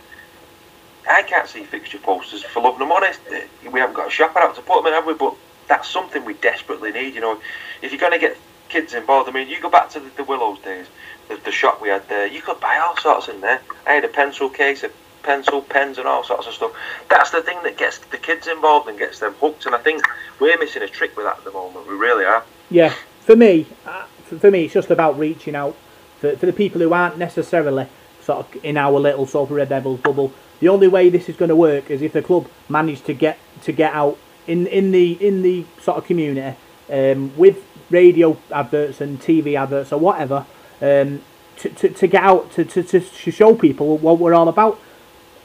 I 1.09 1.21
can't 1.23 1.47
see 1.47 1.63
fixture 1.63 1.99
posters 1.99 2.43
for 2.43 2.61
love 2.63 2.79
nor 2.79 2.87
money. 2.87 3.09
Eh, 3.31 3.43
we 3.71 3.79
haven't 3.79 3.95
got 3.95 4.07
a 4.07 4.11
shopper 4.11 4.39
out 4.39 4.55
to 4.55 4.61
put 4.61 4.77
them 4.83 4.87
in, 4.87 4.93
have 4.93 5.05
we? 5.05 5.13
But 5.13 5.35
that's 5.67 5.87
something 5.87 6.25
we 6.25 6.33
desperately 6.33 6.91
need. 6.91 7.13
You 7.13 7.21
know, 7.21 7.39
if 7.81 7.91
you're 7.91 7.99
going 7.99 8.11
to 8.13 8.19
get 8.19 8.37
kids 8.69 8.93
involved, 8.93 9.29
I 9.29 9.31
mean, 9.33 9.47
you 9.47 9.61
go 9.61 9.69
back 9.69 9.89
to 9.91 9.99
the, 9.99 10.09
the 10.17 10.23
Willows 10.23 10.59
days, 10.59 10.87
the, 11.29 11.37
the 11.45 11.51
shop 11.51 11.79
we 11.81 11.89
had 11.89 12.07
there. 12.09 12.25
You 12.27 12.41
could 12.41 12.59
buy 12.59 12.77
all 12.77 12.97
sorts 12.97 13.27
in 13.29 13.39
there. 13.41 13.61
I 13.85 13.93
had 13.93 14.03
a 14.03 14.09
pencil 14.09 14.49
case, 14.49 14.83
a 14.83 14.89
pencil, 15.27 15.61
pens, 15.61 15.97
and 15.97 16.07
all 16.07 16.23
sorts 16.23 16.47
of 16.47 16.53
stuff. 16.53 16.71
That's 17.09 17.31
the 17.31 17.41
thing 17.41 17.61
that 17.63 17.77
gets 17.77 17.97
the 17.97 18.17
kids 18.17 18.47
involved 18.47 18.87
and 18.87 18.97
gets 18.97 19.19
them 19.19 19.33
hooked. 19.33 19.65
And 19.65 19.75
I 19.75 19.77
think 19.77 20.01
we're 20.39 20.57
missing 20.57 20.81
a 20.83 20.87
trick 20.87 21.17
with 21.17 21.25
that 21.25 21.39
at 21.39 21.43
the 21.43 21.51
moment. 21.51 21.85
We 21.85 21.95
really 21.95 22.23
are. 22.23 22.45
Yeah, 22.71 22.93
for 23.19 23.35
me, 23.35 23.67
uh, 23.85 24.05
for 24.23 24.49
me, 24.49 24.63
it's 24.63 24.73
just 24.73 24.89
about 24.89 25.19
reaching 25.19 25.53
out 25.53 25.75
for, 26.19 26.37
for 26.37 26.45
the 26.45 26.53
people 26.53 26.79
who 26.79 26.93
aren't 26.93 27.17
necessarily 27.17 27.87
sort 28.21 28.39
of 28.39 28.65
in 28.65 28.77
our 28.77 28.97
little 28.97 29.25
Salford 29.25 29.57
Red 29.57 29.69
Devils 29.69 29.99
bubble. 29.99 30.31
The 30.61 30.69
only 30.69 30.87
way 30.87 31.09
this 31.09 31.27
is 31.27 31.35
going 31.35 31.49
to 31.49 31.55
work 31.57 31.91
is 31.91 32.01
if 32.01 32.13
the 32.13 32.21
club 32.21 32.47
manage 32.69 33.03
to 33.03 33.13
get 33.13 33.37
to 33.63 33.73
get 33.73 33.93
out 33.93 34.17
in 34.47 34.65
in 34.67 34.91
the 34.91 35.11
in 35.25 35.41
the 35.41 35.65
sort 35.81 35.97
of 35.97 36.05
community 36.05 36.57
um, 36.89 37.35
with 37.35 37.63
radio 37.89 38.37
adverts 38.49 39.01
and 39.01 39.19
TV 39.19 39.59
adverts 39.61 39.91
or 39.91 39.99
whatever 39.99 40.45
um, 40.81 41.21
to, 41.57 41.69
to, 41.69 41.89
to 41.89 42.07
get 42.07 42.23
out 42.23 42.51
to, 42.51 42.63
to, 42.63 42.81
to 42.83 43.31
show 43.31 43.55
people 43.55 43.97
what 43.97 44.19
we're 44.19 44.33
all 44.33 44.47
about. 44.47 44.79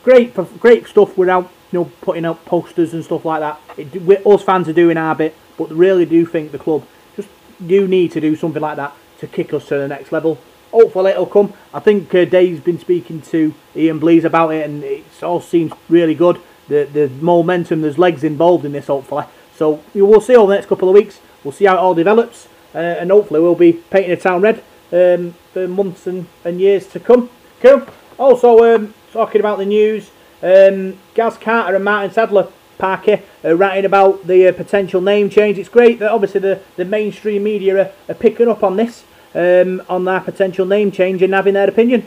Great 0.02 0.34
great 0.58 0.86
stuff 0.86 1.16
without 1.16 1.50
you 1.70 1.78
know 1.78 1.92
putting 2.00 2.24
up 2.24 2.44
posters 2.44 2.92
and 2.92 3.04
stuff 3.04 3.24
like 3.24 3.40
that. 3.40 3.60
It, 3.76 4.26
us 4.26 4.42
fans 4.42 4.68
are 4.68 4.72
doing 4.72 4.96
our 4.96 5.14
bit, 5.14 5.36
but 5.56 5.70
really 5.70 6.04
do 6.06 6.26
think 6.26 6.52
the 6.52 6.58
club 6.58 6.84
just 7.16 7.28
do 7.64 7.86
need 7.86 8.12
to 8.12 8.20
do 8.20 8.34
something 8.36 8.62
like 8.62 8.76
that 8.76 8.94
to 9.20 9.26
kick 9.26 9.54
us 9.54 9.68
to 9.68 9.76
the 9.78 9.88
next 9.88 10.10
level. 10.12 10.38
Hopefully 10.72 11.12
it'll 11.12 11.26
come. 11.26 11.52
I 11.72 11.80
think 11.80 12.14
uh, 12.14 12.24
Dave's 12.24 12.60
been 12.60 12.78
speaking 12.78 13.20
to 13.22 13.54
Ian 13.76 13.98
Blease 13.98 14.24
about 14.24 14.50
it, 14.54 14.68
and 14.68 14.82
it 14.82 15.04
all 15.22 15.40
seems 15.40 15.72
really 15.88 16.14
good. 16.14 16.40
The 16.68 16.88
the 16.92 17.08
momentum, 17.20 17.82
there's 17.82 17.98
legs 17.98 18.24
involved 18.24 18.64
in 18.64 18.72
this. 18.72 18.86
Hopefully, 18.86 19.26
so 19.54 19.82
we 19.94 20.02
will 20.02 20.20
see 20.20 20.34
over 20.34 20.50
the 20.50 20.56
next 20.56 20.68
couple 20.68 20.88
of 20.88 20.94
weeks. 20.94 21.20
We'll 21.44 21.52
see 21.52 21.66
how 21.66 21.74
it 21.74 21.78
all 21.78 21.94
develops, 21.94 22.48
uh, 22.74 22.78
and 22.78 23.10
hopefully 23.10 23.40
we'll 23.40 23.54
be 23.54 23.72
painting 23.72 24.10
the 24.10 24.16
town 24.16 24.42
red 24.42 24.62
um, 24.92 25.34
for 25.52 25.68
months 25.68 26.06
and, 26.06 26.26
and 26.44 26.60
years 26.60 26.86
to 26.88 27.00
come. 27.00 27.30
Cool. 27.60 27.86
Also, 28.18 28.74
um, 28.74 28.94
talking 29.12 29.40
about 29.40 29.58
the 29.58 29.66
news, 29.66 30.10
um, 30.42 30.98
Gaz 31.14 31.36
Carter 31.36 31.76
and 31.76 31.84
Martin 31.84 32.10
Sadler 32.10 32.48
Parker 32.78 33.20
are 33.44 33.54
writing 33.54 33.84
about 33.84 34.26
the 34.26 34.48
uh, 34.48 34.52
potential 34.52 35.00
name 35.00 35.30
change. 35.30 35.58
It's 35.58 35.68
great 35.68 35.98
that 36.00 36.10
obviously 36.10 36.40
the, 36.40 36.60
the 36.76 36.84
mainstream 36.84 37.44
media 37.44 37.80
are, 37.80 37.92
are 38.08 38.14
picking 38.14 38.48
up 38.48 38.64
on 38.64 38.76
this, 38.76 39.04
um, 39.34 39.82
on 39.88 40.04
that 40.06 40.24
potential 40.24 40.66
name 40.66 40.90
change 40.90 41.22
and 41.22 41.32
having 41.32 41.54
their 41.54 41.68
opinion. 41.68 42.06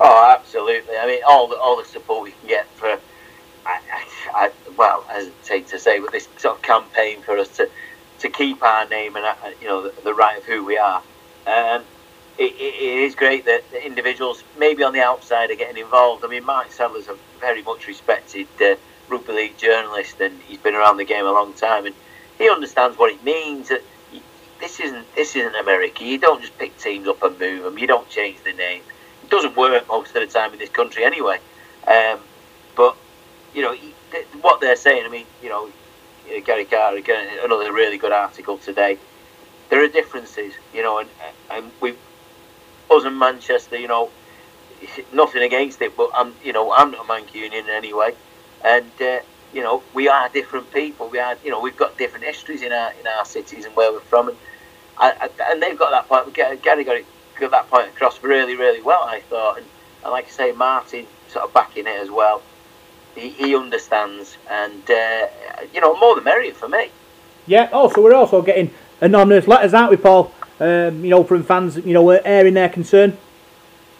Oh, 0.00 0.36
absolutely. 0.36 0.96
I 0.96 1.06
mean, 1.06 1.20
all 1.28 1.46
the 1.46 1.56
all 1.56 1.76
the 1.76 1.84
support 1.84 2.24
we 2.24 2.30
can 2.30 2.48
get 2.48 2.66
for, 2.70 2.86
I, 2.86 2.98
I, 3.66 4.06
I 4.34 4.50
well, 4.76 5.04
I 5.08 5.14
hesitate 5.14 5.68
to 5.68 5.78
say, 5.78 6.00
but 6.00 6.12
this 6.12 6.28
sort 6.38 6.56
of 6.56 6.62
campaign 6.62 7.20
for 7.20 7.36
us 7.36 7.54
to, 7.58 7.68
to 8.20 8.28
keep 8.30 8.62
our 8.62 8.88
name 8.88 9.16
and 9.16 9.26
uh, 9.26 9.34
you 9.60 9.68
know 9.68 9.82
the, 9.82 9.94
the 10.02 10.14
right 10.14 10.38
of 10.38 10.44
who 10.44 10.64
we 10.64 10.78
are. 10.78 11.02
Um, 11.46 11.84
it, 12.38 12.54
it, 12.54 12.98
is 13.04 13.14
great 13.14 13.44
that 13.44 13.62
individuals, 13.84 14.42
maybe 14.58 14.82
on 14.82 14.92
the 14.92 15.00
outside, 15.00 15.50
are 15.50 15.56
getting 15.56 15.82
involved. 15.82 16.24
I 16.24 16.28
mean, 16.28 16.44
Mark 16.44 16.72
Sadler's 16.72 17.08
a 17.08 17.16
very 17.40 17.62
much 17.62 17.86
respected 17.86 18.46
uh, 18.60 18.76
rugby 19.08 19.32
league 19.32 19.58
journalist, 19.58 20.20
and 20.20 20.40
he's 20.42 20.58
been 20.58 20.74
around 20.74 20.96
the 20.96 21.04
game 21.04 21.26
a 21.26 21.32
long 21.32 21.52
time, 21.54 21.86
and 21.86 21.94
he 22.38 22.48
understands 22.48 22.98
what 22.98 23.12
it 23.12 23.22
means. 23.22 23.68
That 23.68 23.82
this 24.60 24.80
isn't 24.80 25.14
this 25.14 25.36
isn't 25.36 25.54
America. 25.56 26.04
You 26.04 26.18
don't 26.18 26.40
just 26.40 26.56
pick 26.58 26.76
teams 26.78 27.06
up 27.06 27.22
and 27.22 27.38
move 27.38 27.64
them. 27.64 27.78
You 27.78 27.86
don't 27.86 28.08
change 28.08 28.38
the 28.44 28.52
name. 28.52 28.82
It 29.22 29.30
doesn't 29.30 29.56
work 29.56 29.86
most 29.88 30.14
of 30.14 30.26
the 30.26 30.26
time 30.26 30.52
in 30.52 30.58
this 30.58 30.70
country 30.70 31.04
anyway. 31.04 31.38
Um, 31.86 32.20
but 32.76 32.96
you 33.54 33.62
know 33.62 33.74
what 34.40 34.60
they're 34.60 34.76
saying. 34.76 35.04
I 35.04 35.08
mean, 35.08 35.26
you 35.42 35.48
know, 35.48 35.66
uh, 35.66 36.40
Gary 36.44 36.64
Carter 36.64 36.96
again, 36.96 37.28
another 37.42 37.72
really 37.72 37.98
good 37.98 38.12
article 38.12 38.56
today. 38.56 38.98
There 39.68 39.82
are 39.82 39.88
differences, 39.88 40.54
you 40.72 40.82
know, 40.82 40.98
and 40.98 41.08
and 41.50 41.70
we 41.80 41.94
us 42.96 43.04
in 43.04 43.18
Manchester, 43.18 43.76
you 43.76 43.88
know, 43.88 44.10
nothing 45.12 45.42
against 45.42 45.80
it, 45.82 45.96
but 45.96 46.10
I'm, 46.14 46.34
you 46.44 46.52
know, 46.52 46.72
I'm 46.72 46.90
not 46.90 47.04
a 47.04 47.08
Mancunian 47.08 47.68
anyway, 47.68 48.14
and 48.64 48.90
uh, 49.00 49.20
you 49.52 49.62
know, 49.62 49.82
we 49.94 50.08
are 50.08 50.28
different 50.28 50.72
people. 50.72 51.08
We 51.08 51.18
are, 51.18 51.36
you 51.44 51.50
know, 51.50 51.60
we've 51.60 51.76
got 51.76 51.98
different 51.98 52.24
histories 52.24 52.62
in 52.62 52.72
our 52.72 52.92
in 52.92 53.06
our 53.06 53.24
cities 53.24 53.64
and 53.64 53.74
where 53.76 53.92
we're 53.92 54.00
from, 54.00 54.28
and 54.28 54.36
I, 54.98 55.12
I, 55.20 55.52
and 55.52 55.62
they've 55.62 55.78
got 55.78 55.90
that 55.90 56.08
point. 56.08 56.34
Gary 56.34 56.84
got 56.84 56.96
it, 56.96 57.06
got 57.38 57.50
that 57.50 57.68
point 57.70 57.88
across 57.88 58.22
really, 58.22 58.56
really 58.56 58.82
well, 58.82 59.02
I 59.02 59.20
thought, 59.20 59.58
and, 59.58 59.66
and 60.04 60.12
like 60.12 60.26
I 60.26 60.30
say, 60.30 60.52
Martin 60.52 61.06
sort 61.28 61.44
of 61.44 61.54
backing 61.54 61.86
it 61.86 62.00
as 62.00 62.10
well. 62.10 62.42
He, 63.14 63.28
he 63.30 63.54
understands, 63.54 64.36
and 64.50 64.90
uh, 64.90 65.26
you 65.72 65.80
know, 65.80 65.98
more 65.98 66.14
the 66.14 66.22
merrier 66.22 66.54
for 66.54 66.68
me. 66.68 66.90
Yeah. 67.46 67.68
Also, 67.72 68.02
we're 68.02 68.14
also 68.14 68.40
getting 68.42 68.72
anonymous 69.00 69.46
letters, 69.46 69.74
aren't 69.74 69.90
we, 69.90 69.96
Paul? 69.96 70.32
Um, 70.62 71.02
you 71.02 71.10
know, 71.10 71.24
from 71.24 71.42
fans, 71.42 71.76
you 71.76 71.92
know, 71.92 72.08
airing 72.08 72.54
their 72.54 72.68
concern. 72.68 73.18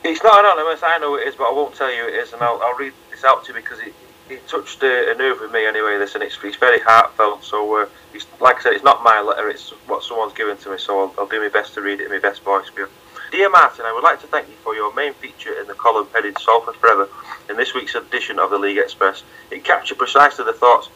It's 0.05 0.23
not 0.23 0.39
anonymous, 0.39 0.81
I 0.85 0.97
know 0.99 1.17
it 1.17 1.27
is, 1.27 1.35
but 1.35 1.51
I 1.51 1.53
won't 1.53 1.75
tell 1.75 1.93
you 1.93 2.07
it 2.07 2.15
is, 2.15 2.33
and 2.33 2.41
I'll, 2.41 2.63
I'll 2.63 2.77
read 2.77 2.93
this 3.11 3.25
out 3.25 3.45
to 3.47 3.53
you 3.53 3.59
because 3.59 3.81
it, 3.81 3.93
it 4.31 4.47
touched 4.47 4.81
a, 4.85 5.11
a 5.11 5.15
nerve 5.17 5.41
with 5.41 5.51
me 5.51 5.67
anyway, 5.67 5.99
this, 5.99 6.15
and 6.15 6.23
it's, 6.23 6.39
it's 6.45 6.57
very 6.57 6.79
heartfelt. 6.79 7.43
So, 7.43 7.79
uh, 7.79 7.87
it's, 8.15 8.29
like 8.41 8.59
I 8.59 8.63
said, 8.63 8.73
it's 8.75 8.85
not 8.85 9.03
my 9.03 9.21
letter, 9.21 9.49
it's 9.49 9.71
what 9.89 10.05
someone's 10.05 10.35
given 10.35 10.57
to 10.59 10.71
me, 10.71 10.79
so 10.79 11.01
I'll, 11.01 11.15
I'll 11.19 11.27
do 11.27 11.41
my 11.41 11.49
best 11.49 11.75
to 11.75 11.83
read 11.83 12.01
it 12.01 12.05
in 12.05 12.13
my 12.13 12.21
best 12.21 12.43
voice 12.45 12.69
for 12.69 12.83
you. 12.83 12.89
Dear 13.33 13.51
Martin, 13.51 13.85
I 13.85 13.93
would 13.93 14.05
like 14.05 14.21
to 14.21 14.29
thank 14.29 14.49
you 14.49 14.55
for 14.63 14.77
your 14.77 14.95
main 14.95 15.15
feature 15.15 15.61
in 15.61 15.67
the 15.67 15.75
column 15.75 16.07
headed 16.15 16.39
Salford 16.39 16.77
Forever 16.77 17.09
in 17.51 17.57
this 17.57 17.75
week's 17.75 17.97
edition 17.97 18.39
of 18.39 18.51
the 18.51 18.59
League 18.59 18.79
Express. 18.79 19.25
It 19.51 19.65
captured 19.65 19.99
precisely 19.99 20.45
the 20.45 20.53
thoughts 20.53 20.91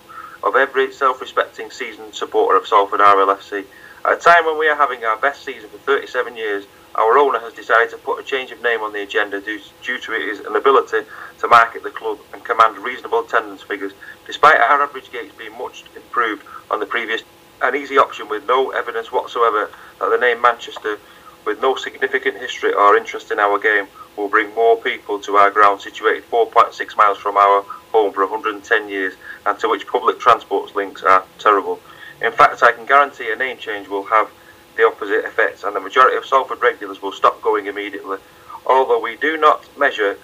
of 0.45 0.55
every 0.55 0.93
self 0.93 1.21
respecting 1.21 1.73
seasoned 1.73 2.15
supporter 2.15 2.57
of 2.57 2.69
Salford 2.69 3.01
RLFC. 3.01 3.65
At 4.07 4.19
a 4.19 4.21
time 4.21 4.47
when 4.47 4.57
we 4.57 4.69
are 4.69 4.77
having 4.77 5.05
our 5.05 5.17
best 5.17 5.43
season 5.43 5.69
for 5.69 5.79
37 5.79 6.37
years, 6.37 6.65
our 6.95 7.19
owner 7.19 7.41
has 7.41 7.53
decided 7.53 7.91
to 7.91 7.97
put 7.97 8.21
a 8.21 8.23
change 8.23 8.53
of 8.53 8.63
name 8.63 8.81
on 8.83 8.93
the 8.93 9.03
agenda 9.03 9.41
due, 9.41 9.59
to 9.83 10.13
his 10.13 10.39
inability 10.47 11.01
to 11.41 11.49
market 11.49 11.83
the 11.83 11.91
club 11.91 12.21
and 12.33 12.45
command 12.45 12.79
reasonable 12.79 13.25
attendance 13.25 13.63
figures, 13.63 13.91
despite 14.25 14.61
our 14.61 14.81
average 14.81 15.11
gates 15.11 15.35
being 15.37 15.59
much 15.59 15.83
improved 15.97 16.45
on 16.71 16.79
the 16.79 16.87
previous. 16.87 17.23
An 17.63 17.75
easy 17.75 17.99
option 17.99 18.29
with 18.29 18.47
no 18.47 18.71
evidence 18.71 19.11
whatsoever 19.11 19.73
that 19.99 20.09
the 20.09 20.19
name 20.19 20.41
Manchester, 20.41 21.01
with 21.45 21.61
no 21.61 21.75
significant 21.75 22.37
history 22.37 22.73
or 22.75 22.97
interest 22.97 23.33
in 23.33 23.41
our 23.41 23.59
game, 23.59 23.89
will 24.17 24.29
bring 24.29 24.55
more 24.55 24.77
people 24.77 25.19
to 25.19 25.35
our 25.35 25.51
ground 25.51 25.81
situated 25.81 26.23
4.6 26.31 26.97
miles 26.97 27.19
from 27.19 27.37
our 27.37 27.63
home 27.91 28.13
for 28.13 28.25
110 28.25 28.89
years 28.89 29.15
and 29.47 29.59
to 29.59 29.69
which 29.69 29.85
public 29.89 30.21
transport 30.21 30.77
links 30.77 31.03
are 31.03 31.25
terrible. 31.41 31.81
In 32.23 32.33
fact, 32.33 32.63
I 32.63 32.73
can 32.73 32.87
guarantee 32.87 33.31
a 33.31 33.37
name 33.37 33.59
change 33.59 33.89
will 33.89 34.05
have 34.05 34.31
the 34.77 34.87
opposite 34.87 35.25
effect 35.25 35.65
and 35.65 35.75
the 35.75 35.81
majority 35.81 36.17
of 36.17 36.27
Salford 36.27 36.61
regulars 36.63 37.03
will 37.03 37.13
stop 37.13 37.41
going 37.43 37.67
immediately. 37.67 38.19
Although 38.67 39.01
we 39.01 39.17
do 39.17 39.37
not 39.37 39.67
measure 39.79 40.19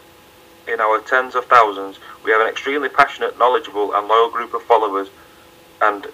in 0.68 0.80
our 0.80 1.00
tens 1.00 1.34
of 1.34 1.44
thousands, 1.46 1.98
we 2.24 2.30
have 2.30 2.40
an 2.40 2.48
extremely 2.48 2.88
passionate, 2.88 3.38
knowledgeable 3.38 3.94
and 3.94 4.08
loyal 4.08 4.30
group 4.30 4.54
of 4.54 4.62
followers 4.62 5.08
and 5.80 6.06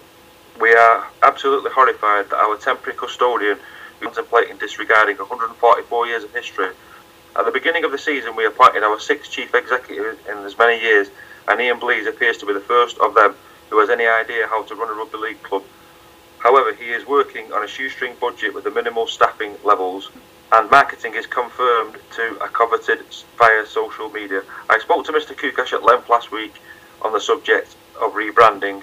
we 0.59 0.73
are 0.73 1.07
absolutely 1.23 1.71
horrified 1.71 2.29
that 2.29 2.37
our 2.37 2.57
temporary 2.57 2.97
custodian 2.97 3.57
is 3.57 3.61
contemplating 4.01 4.57
disregarding 4.57 5.17
144 5.17 6.07
years 6.07 6.23
of 6.23 6.33
history. 6.33 6.69
At 7.37 7.45
the 7.45 7.51
beginning 7.51 7.85
of 7.85 7.91
the 7.91 7.97
season, 7.97 8.35
we 8.35 8.45
appointed 8.45 8.83
our 8.83 8.99
sixth 8.99 9.31
chief 9.31 9.53
executive 9.55 10.19
in 10.27 10.37
as 10.39 10.57
many 10.57 10.81
years, 10.81 11.09
and 11.47 11.61
Ian 11.61 11.79
Blease 11.79 12.07
appears 12.07 12.37
to 12.39 12.45
be 12.45 12.53
the 12.53 12.59
first 12.59 12.97
of 12.97 13.13
them 13.13 13.35
who 13.69 13.79
has 13.79 13.89
any 13.89 14.07
idea 14.07 14.47
how 14.47 14.63
to 14.63 14.75
run 14.75 14.89
a 14.89 14.93
rugby 14.93 15.17
league 15.17 15.43
club. 15.43 15.63
However, 16.39 16.73
he 16.73 16.85
is 16.85 17.05
working 17.05 17.51
on 17.53 17.63
a 17.63 17.67
shoestring 17.67 18.15
budget 18.19 18.53
with 18.53 18.63
the 18.63 18.71
minimal 18.71 19.07
staffing 19.07 19.55
levels, 19.63 20.09
and 20.51 20.71
marketing 20.71 21.13
is 21.15 21.27
confirmed 21.27 21.97
to 22.15 22.37
a 22.41 22.47
coveted 22.47 22.99
via 23.37 23.65
social 23.65 24.09
media. 24.09 24.41
I 24.69 24.79
spoke 24.79 25.05
to 25.05 25.11
Mr. 25.11 25.35
Koukash 25.35 25.73
at 25.73 25.83
length 25.83 26.09
last 26.09 26.31
week 26.31 26.53
on 27.01 27.13
the 27.13 27.19
subject 27.19 27.75
of 28.01 28.13
rebranding. 28.13 28.81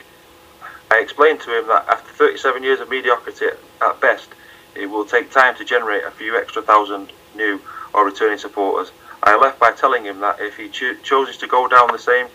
I 0.91 1.01
explained 1.01 1.41
to 1.41 1.59
him 1.59 1.67
that 1.69 1.89
after 1.89 2.13
37 2.13 2.63
years 2.63 2.81
of 2.81 2.89
mediocrity 2.89 3.47
at 3.81 4.01
best, 4.01 4.29
it 4.75 4.87
will 4.87 5.05
take 5.05 5.31
time 5.31 5.57
to 5.57 5.65
generate 5.65 6.05
a 6.05 6.11
few 6.11 6.37
extra 6.37 6.63
thousand 6.63 7.13
new 7.35 7.61
or 7.93 8.05
returning 8.05 8.39
supporters. 8.39 8.93
I 9.23 9.37
left 9.37 9.59
by 9.59 9.73
telling 9.73 10.05
him 10.05 10.21
that 10.21 10.41
if 10.41 10.57
he 10.57 10.69
cho- 10.69 10.95
chooses 11.03 11.39
to 11.39 11.47
go 11.47 11.67
down 11.67 11.91
the 11.91 11.99
same 11.99 12.29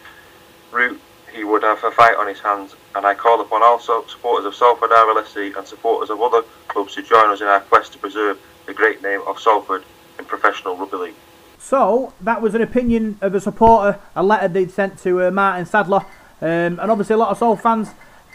route, 0.71 0.99
he 1.33 1.43
would 1.43 1.63
have 1.63 1.83
a 1.83 1.91
fight 1.91 2.15
on 2.15 2.27
his 2.27 2.39
hands. 2.39 2.75
And 2.95 3.05
I 3.05 3.13
call 3.13 3.41
upon 3.41 3.63
all 3.63 3.79
supporters 3.79 4.45
of 4.45 4.55
Salford 4.55 4.89
RLSC 4.89 5.57
and 5.57 5.67
supporters 5.67 6.09
of 6.09 6.21
other 6.21 6.43
clubs 6.67 6.95
to 6.95 7.01
join 7.01 7.29
us 7.29 7.41
in 7.41 7.47
our 7.47 7.61
quest 7.61 7.93
to 7.93 7.99
preserve 7.99 8.39
the 8.65 8.73
great 8.73 9.01
name 9.01 9.21
of 9.25 9.39
Salford 9.39 9.83
in 10.19 10.25
professional 10.25 10.77
rugby 10.77 10.97
league. 10.97 11.15
So 11.59 12.13
that 12.21 12.41
was 12.41 12.55
an 12.55 12.61
opinion 12.61 13.17
of 13.21 13.35
a 13.35 13.39
supporter, 13.39 13.99
a 14.15 14.23
letter 14.23 14.47
they'd 14.47 14.71
sent 14.71 14.99
to 14.99 15.27
uh, 15.27 15.31
Martin 15.31 15.65
Sadler, 15.65 16.05
um, 16.41 16.79
and 16.79 16.91
obviously 16.91 17.13
a 17.13 17.17
lot 17.17 17.29
of 17.29 17.37
Sol 17.37 17.55
fans, 17.55 17.89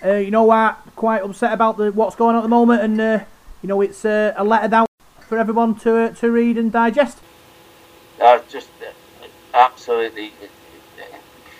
uh, 0.04 0.14
you 0.14 0.30
know, 0.30 0.48
are 0.50 0.78
quite 0.94 1.22
upset 1.22 1.52
about 1.52 1.76
the, 1.76 1.90
what's 1.90 2.14
going 2.14 2.36
on 2.36 2.40
at 2.40 2.42
the 2.42 2.48
moment, 2.48 2.82
and 2.82 3.00
uh, 3.00 3.24
you 3.62 3.68
know, 3.68 3.80
it's 3.80 4.04
uh, 4.04 4.32
a 4.36 4.44
letter 4.44 4.68
down 4.68 4.86
for 5.20 5.38
everyone 5.38 5.74
to 5.80 5.96
uh, 5.96 6.10
to 6.10 6.30
read 6.30 6.56
and 6.56 6.70
digest. 6.70 7.18
Uh, 8.20 8.38
just 8.48 8.68
uh, 8.80 9.26
absolutely 9.54 10.32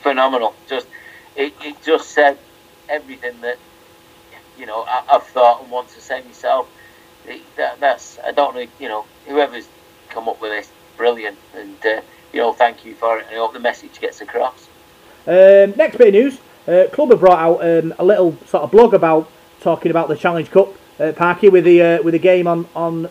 phenomenal. 0.02 0.54
Just 0.68 0.86
it, 1.36 1.54
it 1.60 1.82
just 1.82 2.10
said 2.10 2.38
everything 2.88 3.40
that 3.42 3.58
you 4.58 4.66
know 4.66 4.82
I, 4.84 5.04
have 5.08 5.26
thought 5.26 5.62
and 5.62 5.70
want 5.70 5.88
to 5.90 6.00
say 6.00 6.22
myself. 6.22 6.68
It, 7.26 7.42
that, 7.56 7.80
that's 7.80 8.18
I 8.24 8.32
don't 8.32 8.54
know 8.54 8.66
you 8.78 8.88
know 8.88 9.04
whoever's 9.26 9.68
come 10.08 10.28
up 10.28 10.40
with 10.40 10.52
this 10.52 10.70
brilliant 10.96 11.38
and 11.54 11.76
uh, 11.84 12.00
you 12.32 12.40
know 12.40 12.52
thank 12.52 12.84
you 12.84 12.94
for 12.94 13.18
it. 13.18 13.26
I 13.30 13.34
hope 13.34 13.52
the 13.52 13.60
message 13.60 14.00
gets 14.00 14.20
across. 14.20 14.68
Um, 15.26 15.74
next 15.76 15.98
bit 15.98 16.08
of 16.08 16.14
news: 16.14 16.38
uh, 16.66 16.84
Club 16.92 17.10
have 17.10 17.20
brought 17.20 17.38
out 17.38 17.64
um, 17.64 17.94
a 17.98 18.04
little 18.04 18.36
sort 18.46 18.62
of 18.62 18.70
blog 18.70 18.94
about 18.94 19.30
talking 19.60 19.90
about 19.90 20.08
the 20.08 20.16
Challenge 20.16 20.50
Cup. 20.50 20.68
Uh, 20.98 21.12
Parky 21.12 21.50
with 21.50 21.64
the 21.64 21.82
uh, 21.82 22.02
with 22.02 22.12
the 22.12 22.18
game 22.18 22.46
on 22.46 22.66
on 22.74 23.10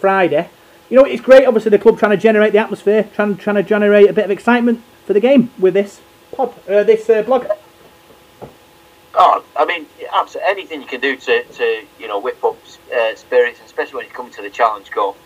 Friday. 0.00 0.48
You 0.88 0.98
know, 0.98 1.04
it's 1.04 1.20
great. 1.20 1.46
Obviously, 1.46 1.70
the 1.70 1.78
club 1.78 1.98
trying 1.98 2.12
to 2.12 2.16
generate 2.16 2.52
the 2.52 2.58
atmosphere, 2.58 3.10
trying 3.14 3.36
trying 3.36 3.56
to 3.56 3.62
generate 3.62 4.08
a 4.08 4.12
bit 4.14 4.24
of 4.24 4.30
excitement 4.30 4.82
for 5.04 5.12
the 5.12 5.20
game 5.20 5.50
with 5.58 5.74
this 5.74 6.00
pod, 6.34 6.54
uh, 6.68 6.82
this 6.84 7.08
uh, 7.08 7.22
blog. 7.22 7.46
Oh, 9.16 9.44
I 9.56 9.64
mean, 9.64 9.86
absolutely 10.12 10.50
anything 10.50 10.80
you 10.80 10.88
can 10.88 11.00
do 11.00 11.16
to, 11.16 11.44
to 11.44 11.84
you 11.98 12.08
know 12.08 12.18
whip 12.18 12.42
up 12.42 12.56
uh, 12.94 13.14
spirits, 13.14 13.60
especially 13.64 13.96
when 13.96 14.06
you 14.06 14.12
come 14.12 14.30
to 14.32 14.42
the 14.42 14.50
Challenge 14.50 14.90
Cup. 14.90 15.16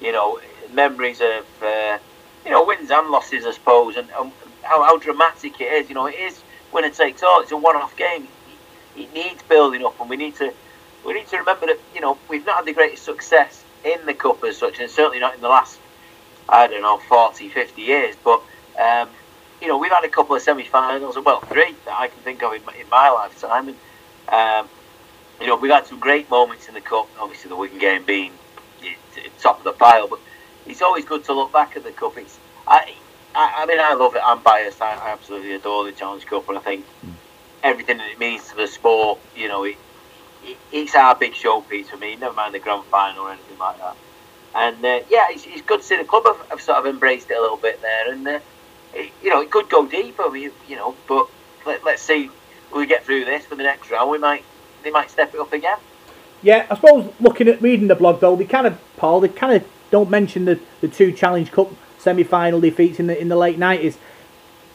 You 0.00 0.12
know, 0.12 0.40
memories 0.72 1.20
of 1.20 1.46
uh, 1.62 1.98
you 2.44 2.50
know 2.50 2.64
wins 2.64 2.90
and 2.90 3.10
losses, 3.10 3.44
I 3.44 3.52
suppose, 3.52 3.96
and, 3.96 4.08
and 4.18 4.32
how, 4.62 4.82
how 4.82 4.98
dramatic 4.98 5.60
it 5.60 5.72
is. 5.72 5.88
You 5.88 5.96
know, 5.96 6.06
it 6.06 6.14
is 6.14 6.42
winner 6.72 6.90
takes 6.90 7.22
all. 7.22 7.40
It's 7.42 7.52
a 7.52 7.56
one-off 7.56 7.96
game. 7.96 8.28
It 8.96 9.12
needs 9.12 9.42
building 9.42 9.84
up, 9.84 9.98
and 10.00 10.08
we 10.08 10.16
need 10.16 10.36
to 10.36 10.52
we 11.04 11.14
need 11.14 11.26
to 11.28 11.38
remember 11.38 11.66
that 11.66 11.78
you 11.94 12.00
know 12.00 12.18
we've 12.28 12.46
not 12.46 12.56
had 12.56 12.66
the 12.66 12.72
greatest 12.72 13.04
success 13.04 13.64
in 13.84 14.04
the 14.06 14.14
cup 14.14 14.42
as 14.44 14.58
such, 14.58 14.78
and 14.78 14.90
certainly 14.90 15.18
not 15.18 15.34
in 15.34 15.40
the 15.40 15.48
last 15.48 15.78
I 16.48 16.66
don't 16.66 16.82
know 16.82 16.98
40, 16.98 17.48
50 17.48 17.82
years. 17.82 18.16
But 18.22 18.42
um, 18.78 19.08
you 19.64 19.70
know 19.70 19.78
we've 19.78 19.90
had 19.90 20.04
a 20.04 20.08
couple 20.08 20.36
of 20.36 20.42
semi-finals, 20.42 21.16
well 21.24 21.40
three 21.40 21.74
that 21.86 21.98
I 21.98 22.08
can 22.08 22.18
think 22.18 22.42
of 22.42 22.52
in 22.52 22.64
my, 22.66 22.74
in 22.74 22.88
my 22.90 23.08
lifetime, 23.08 23.68
and 23.68 23.78
um, 24.28 24.68
you 25.40 25.46
know 25.46 25.56
we've 25.56 25.70
had 25.70 25.86
some 25.86 25.98
great 25.98 26.28
moments 26.28 26.68
in 26.68 26.74
the 26.74 26.82
cup. 26.82 27.08
Obviously 27.18 27.48
the 27.48 27.56
Wigan 27.56 27.78
game 27.78 28.04
being 28.04 28.32
top 29.40 29.58
of 29.58 29.64
the 29.64 29.72
pile, 29.72 30.06
but 30.06 30.18
it's 30.66 30.82
always 30.82 31.06
good 31.06 31.24
to 31.24 31.32
look 31.32 31.50
back 31.52 31.76
at 31.76 31.84
the 31.84 31.92
cup. 31.92 32.16
It's 32.18 32.38
I. 32.66 32.94
I, 33.36 33.62
I 33.62 33.66
mean, 33.66 33.80
I 33.80 33.94
love 33.94 34.14
it. 34.14 34.22
I'm 34.24 34.40
biased. 34.44 34.80
I, 34.80 34.94
I 34.94 35.10
absolutely 35.10 35.54
adore 35.54 35.84
the 35.84 35.90
Challenge 35.90 36.24
Cup, 36.24 36.48
and 36.48 36.56
I 36.56 36.60
think 36.60 36.86
mm. 37.04 37.14
everything 37.64 37.98
that 37.98 38.08
it 38.08 38.20
means 38.20 38.48
to 38.50 38.54
the 38.54 38.68
sport, 38.68 39.18
you 39.34 39.48
know, 39.48 39.64
it, 39.64 39.76
it's 40.70 40.94
our 40.94 41.16
big 41.16 41.32
showpiece 41.32 41.86
for 41.86 41.96
me. 41.96 42.14
Never 42.14 42.32
mind 42.32 42.54
the 42.54 42.60
grand 42.60 42.84
final 42.84 43.24
or 43.24 43.32
anything 43.32 43.58
like 43.58 43.78
that. 43.78 43.96
And 44.54 44.84
uh, 44.84 45.00
yeah, 45.10 45.26
it's, 45.30 45.46
it's, 45.48 45.62
good 45.62 45.80
to 45.80 45.84
see 45.84 45.96
the 45.96 46.04
club 46.04 46.22
have, 46.26 46.48
have, 46.48 46.60
sort 46.60 46.78
of 46.78 46.86
embraced 46.86 47.28
it 47.28 47.36
a 47.36 47.40
little 47.40 47.56
bit 47.56 47.82
there. 47.82 48.12
And 48.12 48.28
uh, 48.28 48.38
you 49.22 49.30
know, 49.30 49.40
it 49.40 49.50
could 49.50 49.68
go 49.68 49.86
deeper, 49.86 50.34
you 50.36 50.52
know. 50.70 50.94
But 51.06 51.28
let, 51.66 51.86
us 51.86 52.00
see 52.00 52.30
we 52.74 52.86
get 52.86 53.04
through 53.04 53.24
this 53.24 53.44
for 53.46 53.54
the 53.54 53.62
next 53.62 53.90
round. 53.90 54.10
We 54.10 54.18
might 54.18 54.44
they 54.82 54.90
might 54.90 55.10
step 55.10 55.34
it 55.34 55.40
up 55.40 55.52
again. 55.52 55.78
Yeah, 56.42 56.66
I 56.70 56.74
suppose 56.74 57.12
looking 57.20 57.48
at 57.48 57.62
reading 57.62 57.88
the 57.88 57.94
blog 57.94 58.20
though, 58.20 58.36
they 58.36 58.44
kind 58.44 58.66
of 58.66 58.78
Paul, 58.96 59.20
they 59.20 59.28
kind 59.28 59.54
of 59.54 59.68
don't 59.90 60.10
mention 60.10 60.44
the, 60.44 60.60
the 60.80 60.88
two 60.88 61.12
Challenge 61.12 61.50
Cup 61.50 61.70
semi-final 61.98 62.60
defeats 62.60 62.98
in 62.98 63.06
the 63.06 63.18
in 63.18 63.28
the 63.28 63.36
late 63.36 63.58
nineties 63.58 63.98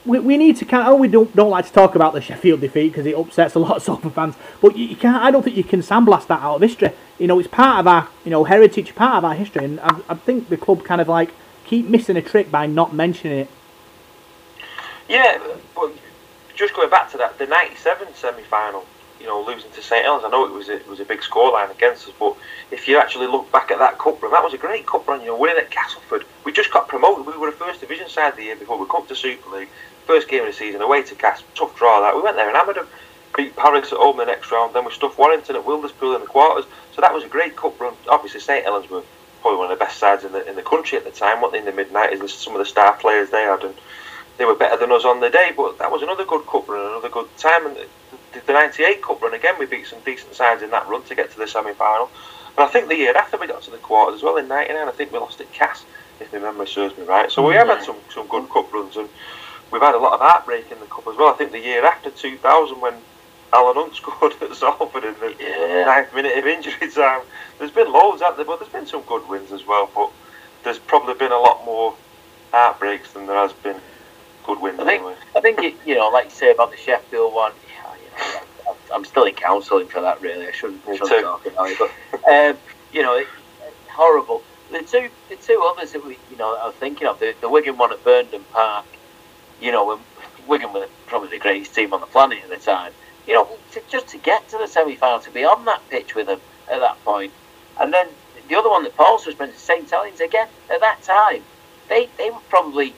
we, 0.05 0.19
we 0.19 0.37
need 0.37 0.57
to 0.57 0.65
kind 0.65 0.83
of, 0.83 0.93
oh, 0.93 0.95
we 0.95 1.07
don't, 1.07 1.33
don't 1.35 1.49
like 1.49 1.65
to 1.65 1.73
talk 1.73 1.95
about 1.95 2.13
the 2.13 2.21
Sheffield 2.21 2.61
defeat 2.61 2.89
because 2.89 3.05
it 3.05 3.15
upsets 3.15 3.55
a 3.55 3.59
lot 3.59 3.77
of 3.77 3.83
soccer 3.83 4.09
fans. 4.09 4.35
But 4.61 4.77
you, 4.77 4.87
you, 4.87 4.95
can't. 4.95 5.21
I 5.21 5.31
don't 5.31 5.43
think 5.43 5.57
you 5.57 5.63
can 5.63 5.81
sandblast 5.81 6.27
that 6.27 6.41
out 6.41 6.55
of 6.55 6.61
history. 6.61 6.91
You 7.17 7.27
know, 7.27 7.39
it's 7.39 7.47
part 7.47 7.79
of 7.79 7.87
our 7.87 8.07
you 8.23 8.31
know 8.31 8.43
heritage, 8.43 8.95
part 8.95 9.17
of 9.17 9.25
our 9.25 9.35
history, 9.35 9.65
and 9.65 9.79
I, 9.79 9.99
I 10.09 10.15
think 10.15 10.49
the 10.49 10.57
club 10.57 10.83
kind 10.83 11.01
of 11.01 11.07
like 11.07 11.31
keep 11.65 11.87
missing 11.87 12.17
a 12.17 12.21
trick 12.21 12.51
by 12.51 12.65
not 12.65 12.93
mentioning 12.93 13.39
it. 13.39 13.49
Yeah, 15.09 15.39
but 15.75 15.91
just 16.55 16.73
going 16.75 16.89
back 16.89 17.11
to 17.11 17.17
that, 17.17 17.37
the 17.37 17.47
'97 17.47 18.13
semi-final, 18.13 18.85
you 19.19 19.25
know, 19.25 19.43
losing 19.43 19.71
to 19.71 19.81
St 19.81 20.05
Helens. 20.05 20.23
I 20.23 20.29
know 20.29 20.45
it 20.45 20.53
was 20.53 20.69
a, 20.69 20.75
it 20.75 20.87
was 20.87 20.99
a 20.99 21.05
big 21.05 21.19
scoreline 21.19 21.71
against 21.71 22.07
us, 22.07 22.13
but 22.17 22.37
if 22.71 22.87
you 22.87 22.97
actually 22.97 23.27
look 23.27 23.51
back 23.51 23.71
at 23.71 23.79
that 23.79 23.97
cup 23.97 24.21
run, 24.21 24.31
that 24.31 24.43
was 24.43 24.53
a 24.53 24.57
great 24.57 24.85
cup 24.85 25.07
run. 25.07 25.19
You 25.21 25.27
know, 25.27 25.37
winning 25.37 25.57
at 25.57 25.71
Castleford, 25.71 26.25
we 26.45 26.51
just 26.53 26.71
got 26.71 26.87
promoted. 26.87 27.25
We 27.25 27.37
were 27.37 27.49
a 27.49 27.51
first 27.51 27.81
division 27.81 28.07
side 28.07 28.35
the 28.37 28.43
year 28.43 28.55
before 28.55 28.77
we 28.77 28.85
come 28.87 29.05
to 29.07 29.15
Super 29.15 29.49
League 29.57 29.69
first 30.09 30.27
game 30.27 30.41
of 30.41 30.47
the 30.47 30.53
season, 30.53 30.81
away 30.81 31.03
to 31.03 31.13
Cast, 31.13 31.43
tough 31.53 31.77
draw 31.77 32.01
that. 32.01 32.15
We 32.15 32.23
went 32.23 32.35
there 32.35 32.47
and 32.47 32.57
hammered 32.57 32.77
them, 32.77 32.87
beat 33.37 33.55
Paris 33.55 33.91
at 33.91 33.99
home 33.99 34.17
the 34.17 34.25
next 34.25 34.51
round, 34.51 34.73
then 34.73 34.83
we 34.83 34.91
stuffed 34.91 35.19
Warrington 35.19 35.55
at 35.55 35.63
Wilderspool 35.63 36.15
in 36.15 36.21
the 36.21 36.27
quarters. 36.27 36.65
So 36.95 37.01
that 37.01 37.13
was 37.13 37.23
a 37.23 37.27
great 37.27 37.55
cup 37.55 37.79
run. 37.79 37.93
Obviously, 38.07 38.39
St 38.39 38.65
Helens 38.65 38.89
were 38.89 39.03
probably 39.41 39.59
one 39.59 39.71
of 39.71 39.77
the 39.77 39.85
best 39.85 39.99
sides 39.99 40.23
in 40.23 40.31
the 40.31 40.49
in 40.49 40.55
the 40.55 40.63
country 40.63 40.97
at 40.97 41.03
the 41.03 41.11
time, 41.11 41.43
weren't 41.43 41.53
in 41.53 41.65
the 41.65 41.71
mid 41.71 41.91
90s? 41.91 42.27
Some 42.29 42.53
of 42.53 42.59
the 42.59 42.65
star 42.65 42.93
players 42.97 43.29
they 43.29 43.43
had, 43.43 43.63
and 43.63 43.75
they 44.39 44.45
were 44.45 44.55
better 44.55 44.77
than 44.77 44.91
us 44.91 45.03
on 45.03 45.19
the 45.19 45.29
day, 45.29 45.51
but 45.55 45.77
that 45.79 45.91
was 45.91 46.01
another 46.01 46.23
good 46.23 46.47
cup 46.47 46.67
run, 46.67 46.79
another 46.79 47.09
good 47.09 47.27
time. 47.37 47.67
And 47.67 47.75
the, 47.75 48.39
the 48.47 48.53
98 48.53 49.03
cup 49.03 49.21
run, 49.21 49.33
again, 49.33 49.55
we 49.59 49.65
beat 49.65 49.85
some 49.85 49.99
decent 50.05 50.33
sides 50.33 50.63
in 50.63 50.71
that 50.71 50.87
run 50.87 51.03
to 51.03 51.13
get 51.13 51.29
to 51.31 51.37
the 51.37 51.45
semi 51.45 51.73
final. 51.73 52.09
And 52.57 52.65
I 52.65 52.67
think 52.67 52.87
the 52.87 52.95
year 52.95 53.15
after 53.15 53.37
we 53.37 53.47
got 53.47 53.61
to 53.63 53.71
the 53.71 53.77
quarters 53.77 54.15
as 54.15 54.23
well, 54.23 54.37
in 54.37 54.47
99, 54.47 54.87
I 54.87 54.91
think 54.91 55.11
we 55.11 55.19
lost 55.19 55.41
at 55.41 55.51
Cass, 55.51 55.85
if 56.21 56.31
my 56.31 56.39
memory 56.39 56.67
serves 56.67 56.97
me 56.97 57.03
right. 57.03 57.29
So 57.29 57.45
we 57.45 57.55
have 57.55 57.67
had 57.67 57.79
mm. 57.79 57.85
some, 57.85 57.97
some 58.13 58.27
good 58.27 58.49
cup 58.49 58.71
runs. 58.71 58.95
and 58.95 59.09
we've 59.71 59.81
had 59.81 59.93
a 59.93 59.99
lot 59.99 60.13
of 60.13 60.21
heartbreak 60.21 60.71
in 60.71 60.79
the 60.79 60.85
cup 60.85 61.05
as 61.07 61.17
well. 61.17 61.33
I 61.33 61.37
think 61.37 61.51
the 61.51 61.59
year 61.59 61.85
after 61.85 62.09
2000 62.09 62.79
when 62.79 62.93
Alan 63.51 63.75
Hunt 63.75 63.95
scored 63.97 64.41
at 64.41 64.55
Salford 64.55 65.03
in 65.03 65.15
the 65.19 65.35
yeah. 65.37 65.83
ninth 65.83 66.15
minute 66.15 66.37
of 66.37 66.45
injury 66.45 66.89
time. 66.89 67.23
There's 67.57 67.71
been 67.71 67.91
loads 67.91 68.21
out 68.21 68.37
there, 68.37 68.45
but 68.45 68.59
there's 68.59 68.71
been 68.71 68.87
some 68.87 69.01
good 69.01 69.27
wins 69.27 69.51
as 69.51 69.65
well. 69.67 69.89
But 69.93 70.11
there's 70.63 70.79
probably 70.79 71.15
been 71.15 71.33
a 71.33 71.39
lot 71.39 71.65
more 71.65 71.93
heartbreaks 72.51 73.11
than 73.11 73.27
there 73.27 73.35
has 73.35 73.53
been 73.53 73.79
good 74.49 74.61
wins. 74.61 74.79
I 74.79 74.85
think. 74.85 75.17
I 75.35 75.41
think 75.41 75.59
it, 75.59 75.75
you 75.85 75.95
know, 75.95 76.09
like 76.09 76.25
you 76.25 76.31
say 76.31 76.51
about 76.51 76.71
the 76.71 76.77
Sheffield 76.77 77.33
one, 77.33 77.53
you 77.67 77.83
know, 77.83 78.41
I've 78.69 78.91
I'm 78.91 79.05
still 79.05 79.23
in 79.23 79.35
counselling 79.35 79.87
for 79.87 80.01
that. 80.01 80.21
Really, 80.21 80.47
I 80.47 80.51
shouldn't, 80.51 80.83
shouldn't 80.83 81.09
talk 81.09 81.45
about 81.45 81.69
it. 81.69 81.77
But 81.79 81.91
um, 82.31 82.57
you 82.91 83.01
know, 83.01 83.15
it, 83.17 83.27
horrible. 83.89 84.41
The 84.71 84.79
two 84.79 85.09
the 85.29 85.35
two 85.35 85.61
others 85.63 85.91
that 85.93 86.05
we 86.05 86.17
you 86.29 86.37
know 86.37 86.55
I 86.55 86.65
was 86.65 86.75
thinking 86.75 87.07
of 87.07 87.19
the, 87.19 87.33
the 87.41 87.49
Wigan 87.49 87.77
one 87.77 87.91
at 87.91 88.03
Burnden 88.03 88.43
Park. 88.51 88.85
You 89.61 89.71
know, 89.71 89.85
when 89.85 89.99
Wigan 90.47 90.73
were 90.73 90.87
probably 91.07 91.29
the 91.29 91.39
greatest 91.39 91.75
team 91.75 91.93
on 91.93 92.01
the 92.01 92.07
planet 92.07 92.39
at 92.43 92.49
the 92.49 92.57
time. 92.57 92.91
You 93.27 93.35
know, 93.35 93.47
to, 93.73 93.81
just 93.89 94.07
to 94.09 94.17
get 94.17 94.47
to 94.49 94.57
the 94.57 94.67
semi 94.67 94.95
final, 94.95 95.19
to 95.19 95.31
be 95.31 95.43
on 95.43 95.65
that 95.65 95.87
pitch 95.89 96.15
with 96.15 96.27
them 96.27 96.41
at 96.71 96.79
that 96.79 97.03
point. 97.03 97.31
and 97.79 97.93
then 97.93 98.07
the 98.47 98.55
other 98.55 98.69
one 98.69 98.83
that 98.83 98.95
Paul 98.97 99.21
just 99.23 99.37
mentioned, 99.37 99.59
St 99.59 99.89
Helens 99.89 100.19
again 100.19 100.47
at 100.71 100.81
that 100.81 101.03
time. 101.03 101.43
They 101.87 102.09
they 102.17 102.31
were 102.31 102.39
probably 102.49 102.95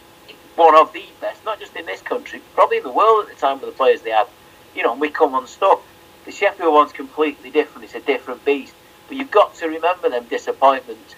one 0.56 0.76
of 0.76 0.92
the 0.94 1.04
best, 1.20 1.44
not 1.46 1.60
just 1.60 1.76
in 1.76 1.86
this 1.86 2.02
country, 2.02 2.42
probably 2.56 2.78
in 2.78 2.84
the 2.84 2.92
world 2.92 3.28
at 3.28 3.36
the 3.36 3.40
time 3.40 3.60
with 3.60 3.70
the 3.70 3.76
players 3.76 4.02
they 4.02 4.12
had. 4.12 4.28
You 4.76 4.84
know, 4.84 4.92
and 4.94 5.02
we 5.02 5.10
come 5.10 5.36
unstuck. 5.36 5.82
The 6.26 6.32
Sheffield 6.32 6.74
one's 6.74 6.94
completely 6.94 7.50
different. 7.50 7.86
It's 7.86 7.96
a 7.96 8.00
different 8.00 8.46
beast. 8.46 8.74
But 9.08 9.18
you've 9.18 9.32
got 9.32 9.56
to 9.56 9.68
remember 9.68 10.10
them 10.10 10.26
disappointments. 10.30 11.16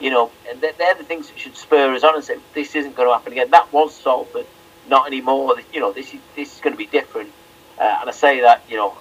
You 0.00 0.10
know, 0.10 0.30
and 0.48 0.60
they're, 0.60 0.72
they're 0.72 0.94
the 0.94 1.04
things 1.04 1.28
that 1.28 1.38
should 1.38 1.56
spur 1.56 1.94
us 1.94 2.04
on 2.04 2.14
and 2.14 2.24
say 2.24 2.36
this 2.54 2.74
isn't 2.74 2.96
going 2.96 3.08
to 3.08 3.12
happen 3.12 3.32
again. 3.32 3.50
That 3.50 3.72
was 3.72 3.94
Salford, 3.94 4.46
not 4.88 5.06
anymore. 5.06 5.56
You 5.72 5.80
know, 5.80 5.92
this 5.92 6.12
is 6.12 6.20
this 6.36 6.54
is 6.54 6.60
going 6.60 6.72
to 6.72 6.78
be 6.78 6.86
different. 6.86 7.30
Uh, 7.78 7.98
and 8.00 8.10
I 8.10 8.12
say 8.12 8.40
that, 8.40 8.62
you 8.68 8.76
know, 8.76 8.96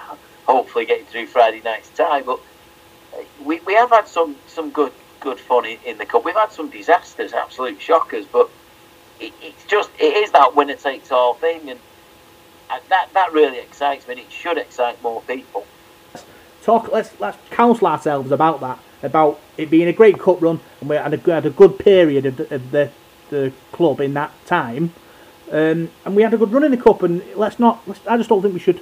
hopefully 0.46 0.86
getting 0.86 1.06
through 1.06 1.26
Friday 1.26 1.60
night's 1.64 1.88
tie. 1.90 2.22
But 2.22 2.40
uh, 3.12 3.22
we, 3.44 3.58
we 3.60 3.74
have 3.74 3.90
had 3.90 4.06
some, 4.06 4.36
some 4.46 4.70
good 4.70 4.92
good 5.18 5.38
fun 5.38 5.66
in, 5.66 5.78
in 5.84 5.98
the 5.98 6.06
cup. 6.06 6.24
We've 6.24 6.34
had 6.34 6.52
some 6.52 6.70
disasters, 6.70 7.32
absolute 7.32 7.80
shockers. 7.80 8.24
But 8.26 8.50
it, 9.20 9.32
it's 9.42 9.64
just 9.66 9.90
it 9.98 10.16
is 10.16 10.30
that 10.32 10.54
winner 10.56 10.74
takes 10.74 11.12
all 11.12 11.34
thing, 11.34 11.60
and, 11.70 11.80
and 12.70 12.82
that 12.88 13.10
that 13.14 13.32
really 13.32 13.58
excites 13.58 14.06
me. 14.06 14.12
and 14.12 14.20
It 14.22 14.32
should 14.32 14.58
excite 14.58 15.02
more 15.02 15.22
people. 15.22 15.66
Talk. 16.62 16.90
Let's 16.92 17.18
let's 17.20 17.38
counsel 17.50 17.86
ourselves 17.86 18.32
about 18.32 18.60
that. 18.60 18.78
About 19.02 19.40
it 19.56 19.70
being 19.70 19.88
a 19.88 19.94
great 19.94 20.18
cup 20.18 20.42
run, 20.42 20.60
and 20.80 20.90
we 20.90 20.96
had 20.96 21.14
a, 21.14 21.32
had 21.32 21.46
a 21.46 21.50
good 21.50 21.78
period 21.78 22.26
of 22.26 22.36
the, 22.36 22.54
of 22.54 22.70
the 22.70 22.90
the 23.30 23.52
club 23.72 24.00
in 24.00 24.12
that 24.14 24.32
time, 24.44 24.92
um, 25.50 25.90
and 26.04 26.16
we 26.16 26.22
had 26.22 26.34
a 26.34 26.36
good 26.36 26.52
run 26.52 26.64
in 26.64 26.70
the 26.70 26.76
cup. 26.76 27.02
And 27.02 27.22
let's 27.34 27.58
not. 27.58 27.86
Let's, 27.86 28.06
I 28.06 28.16
just 28.16 28.28
don't 28.28 28.42
think 28.42 28.54
we 28.54 28.60
should. 28.60 28.80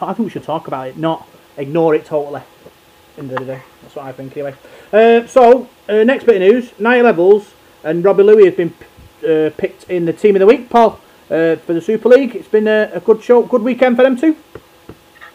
I 0.00 0.12
think 0.12 0.26
we 0.26 0.30
should 0.30 0.44
talk 0.44 0.68
about 0.68 0.86
it, 0.86 0.96
not 0.96 1.26
ignore 1.56 1.94
it 1.94 2.04
totally. 2.04 2.42
Of 3.16 3.28
the 3.30 3.36
day, 3.44 3.62
that's 3.82 3.96
what 3.96 4.04
I 4.04 4.12
think 4.12 4.36
anyway. 4.36 4.54
Uh, 4.92 5.26
so 5.26 5.68
uh, 5.88 6.04
next 6.04 6.22
bit 6.22 6.40
of 6.40 6.42
news: 6.42 6.70
Niall 6.78 7.12
Evalds, 7.12 7.50
and 7.82 8.04
Robbie 8.04 8.22
Lui 8.22 8.44
has 8.44 8.54
been 8.54 8.72
uh, 9.24 9.50
picked 9.56 9.84
in 9.90 10.04
the 10.04 10.12
team 10.12 10.36
of 10.36 10.40
the 10.40 10.46
week, 10.46 10.68
Paul, 10.68 11.00
uh, 11.30 11.56
for 11.56 11.72
the 11.72 11.80
Super 11.80 12.08
League. 12.08 12.34
It's 12.34 12.48
been 12.48 12.68
a, 12.68 12.90
a 12.94 13.00
good 13.00 13.22
show, 13.22 13.42
good 13.42 13.62
weekend 13.62 13.96
for 13.96 14.02
them 14.02 14.16
too. 14.16 14.36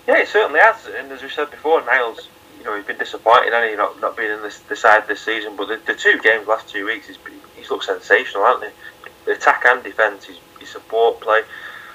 Yeah, 0.07 0.17
it 0.17 0.27
certainly 0.27 0.59
has. 0.59 0.85
And 0.87 1.11
as 1.11 1.21
we 1.21 1.29
said 1.29 1.49
before, 1.51 1.81
Niall's, 1.85 2.27
you 2.59 2.65
know, 2.65 2.75
he's 2.75 2.85
been 2.85 2.97
disappointed, 2.97 3.53
and 3.53 3.69
he 3.69 3.75
not 3.75 3.99
not 4.01 4.17
being 4.17 4.31
in 4.31 4.41
this 4.41 4.59
the 4.59 4.75
side 4.75 5.07
this 5.07 5.21
season. 5.21 5.55
But 5.55 5.67
the, 5.67 5.79
the 5.85 5.97
two 5.97 6.19
games 6.19 6.47
last 6.47 6.67
two 6.69 6.85
weeks, 6.85 7.07
he's 7.07 7.17
he's 7.55 7.69
looked 7.69 7.85
sensational, 7.85 8.45
hasn't 8.45 8.71
he? 8.71 9.09
The 9.25 9.31
attack 9.31 9.63
and 9.65 9.81
defence, 9.83 10.25
his, 10.25 10.37
his 10.59 10.69
support 10.69 11.21
play, 11.21 11.41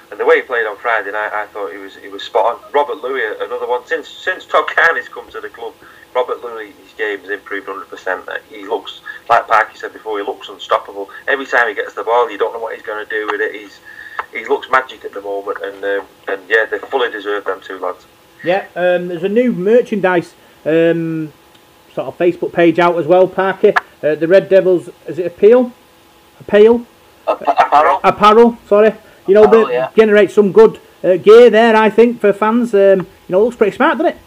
and 0.09 0.19
the 0.19 0.25
way 0.25 0.37
he 0.37 0.41
played 0.41 0.65
on 0.65 0.77
Friday 0.77 1.11
night, 1.11 1.31
I 1.31 1.45
thought 1.47 1.71
he 1.71 1.77
was 1.77 1.95
he 1.95 2.07
was 2.07 2.23
spot 2.23 2.55
on. 2.55 2.71
Robert 2.73 2.97
Lui, 3.03 3.21
another 3.39 3.67
one 3.67 3.85
since 3.85 4.07
since 4.07 4.45
Todd 4.45 4.67
Carney's 4.67 5.07
come 5.09 5.29
to 5.29 5.39
the 5.39 5.49
club. 5.49 5.73
Robert 6.15 6.43
Lui, 6.43 6.73
game 6.99 7.19
has 7.21 7.29
improved 7.29 7.67
100%. 7.67 8.41
He 8.49 8.65
looks, 8.67 9.01
like 9.29 9.47
Parky 9.47 9.77
said 9.77 9.93
before, 9.93 10.19
he 10.19 10.25
looks 10.25 10.49
unstoppable. 10.49 11.09
Every 11.27 11.45
time 11.45 11.67
he 11.69 11.73
gets 11.73 11.95
the 11.95 12.03
ball, 12.03 12.29
you 12.29 12.37
don't 12.37 12.53
know 12.53 12.59
what 12.59 12.75
he's 12.75 12.85
going 12.85 13.03
to 13.03 13.09
do 13.09 13.27
with 13.31 13.41
it. 13.41 13.55
He's 13.55 13.79
he 14.33 14.45
looks 14.45 14.69
magic 14.69 15.03
at 15.05 15.13
the 15.13 15.21
moment, 15.21 15.57
and 15.63 15.83
um, 15.83 16.05
and 16.27 16.41
yeah, 16.47 16.65
they 16.65 16.77
fully 16.77 17.09
deserve 17.09 17.45
them 17.45 17.61
two 17.61 17.79
lads. 17.79 18.05
Yeah, 18.43 18.67
um, 18.75 19.07
there's 19.07 19.23
a 19.23 19.29
new 19.29 19.51
merchandise 19.51 20.35
um, 20.65 21.33
sort 21.93 22.07
of 22.07 22.17
Facebook 22.17 22.53
page 22.53 22.79
out 22.79 22.97
as 22.99 23.07
well, 23.07 23.27
Parky. 23.27 23.73
Uh, 24.03 24.15
the 24.15 24.27
Red 24.27 24.49
Devils, 24.49 24.89
is 25.07 25.19
it 25.19 25.25
Appeal? 25.25 25.73
Appeal? 26.39 26.85
Apparel? 27.27 27.99
Apparel, 28.03 28.57
sorry. 28.67 28.93
You 29.27 29.33
know, 29.33 29.43
Apparel, 29.43 29.67
they 29.67 29.73
yeah. 29.73 29.91
generate 29.95 30.31
some 30.31 30.51
good 30.51 30.79
uh, 31.03 31.17
gear 31.17 31.49
there, 31.49 31.75
I 31.75 31.89
think, 31.89 32.21
for 32.21 32.31
fans. 32.31 32.73
Um, 32.73 32.99
you 32.99 33.07
know, 33.29 33.41
it 33.41 33.45
looks 33.45 33.57
pretty 33.57 33.75
smart, 33.75 33.97
doesn't 33.97 34.13
it? 34.13 34.21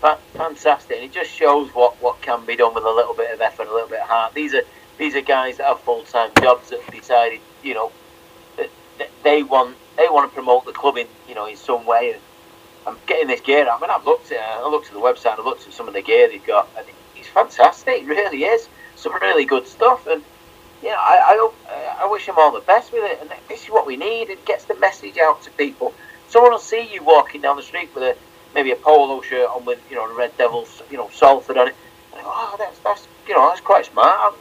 Fa- 0.00 0.18
fantastic. 0.32 0.96
And 0.96 1.04
it 1.04 1.12
just 1.12 1.30
shows 1.30 1.70
what, 1.74 2.00
what 2.02 2.22
can 2.22 2.46
be 2.46 2.56
done 2.56 2.74
with 2.74 2.84
a 2.84 2.90
little 2.90 3.14
bit 3.14 3.32
of 3.32 3.40
effort, 3.40 3.68
a 3.68 3.72
little 3.72 3.88
bit 3.88 4.00
of 4.00 4.08
heart. 4.08 4.34
These 4.34 4.54
are 4.54 4.62
these 4.98 5.14
are 5.14 5.22
guys 5.22 5.56
that 5.58 5.66
have 5.66 5.80
full 5.80 6.04
time 6.04 6.30
jobs 6.40 6.70
that 6.70 6.80
decided, 6.90 7.40
you 7.62 7.74
know, 7.74 7.92
that, 8.56 8.70
that 8.98 9.10
they 9.24 9.42
want 9.42 9.76
they 9.96 10.06
want 10.08 10.30
to 10.30 10.34
promote 10.34 10.64
the 10.64 10.72
club 10.72 10.96
in 10.96 11.06
you 11.28 11.34
know 11.34 11.46
in 11.46 11.56
some 11.56 11.84
way. 11.86 12.12
And 12.12 12.22
I'm 12.86 12.98
getting 13.06 13.28
this 13.28 13.40
gear. 13.42 13.68
I 13.68 13.78
mean, 13.80 13.90
I've 13.90 14.04
looked 14.04 14.32
at 14.32 14.40
I 14.40 14.68
looked 14.68 14.86
at 14.86 14.94
the 14.94 15.00
website. 15.00 15.38
I've 15.38 15.44
looked 15.44 15.66
at 15.66 15.74
some 15.74 15.86
of 15.88 15.94
the 15.94 16.02
gear 16.02 16.28
they've 16.28 16.46
got, 16.46 16.70
and 16.78 16.86
it's 17.14 17.28
fantastic. 17.28 18.02
It 18.02 18.06
really 18.06 18.44
is 18.44 18.68
some 18.96 19.12
really 19.20 19.44
good 19.44 19.66
stuff. 19.66 20.06
And 20.06 20.22
yeah, 20.82 20.96
I 20.98 21.18
I, 21.28 21.36
hope, 21.38 21.54
I 21.68 22.08
wish 22.10 22.24
them 22.24 22.36
all 22.38 22.52
the 22.52 22.60
best 22.60 22.90
with 22.92 23.04
it. 23.04 23.18
And 23.20 23.30
this 23.50 23.64
is 23.64 23.68
what 23.68 23.86
we 23.86 23.96
need. 23.96 24.30
It 24.30 24.46
gets 24.46 24.64
the 24.64 24.76
message 24.76 25.18
out 25.18 25.42
to 25.42 25.50
people. 25.52 25.92
Someone 26.28 26.52
will 26.52 26.58
see 26.58 26.88
you 26.92 27.04
walking 27.04 27.42
down 27.42 27.56
the 27.56 27.62
street 27.62 27.90
with 27.94 28.04
a 28.04 28.16
maybe 28.54 28.72
a 28.72 28.76
polo 28.76 29.20
shirt 29.22 29.48
on 29.48 29.64
with 29.64 29.80
you 29.90 29.96
know 29.96 30.08
the 30.08 30.14
Red 30.14 30.36
Devils, 30.36 30.82
you 30.90 30.96
know 30.96 31.08
Salford 31.12 31.56
on 31.56 31.68
it. 31.68 31.74
And 32.12 32.20
they 32.20 32.24
go, 32.24 32.32
oh, 32.32 32.56
that's 32.58 32.78
that's 32.80 33.08
you 33.28 33.34
know 33.34 33.48
that's 33.48 33.60
quite 33.60 33.86
smart. 33.86 34.34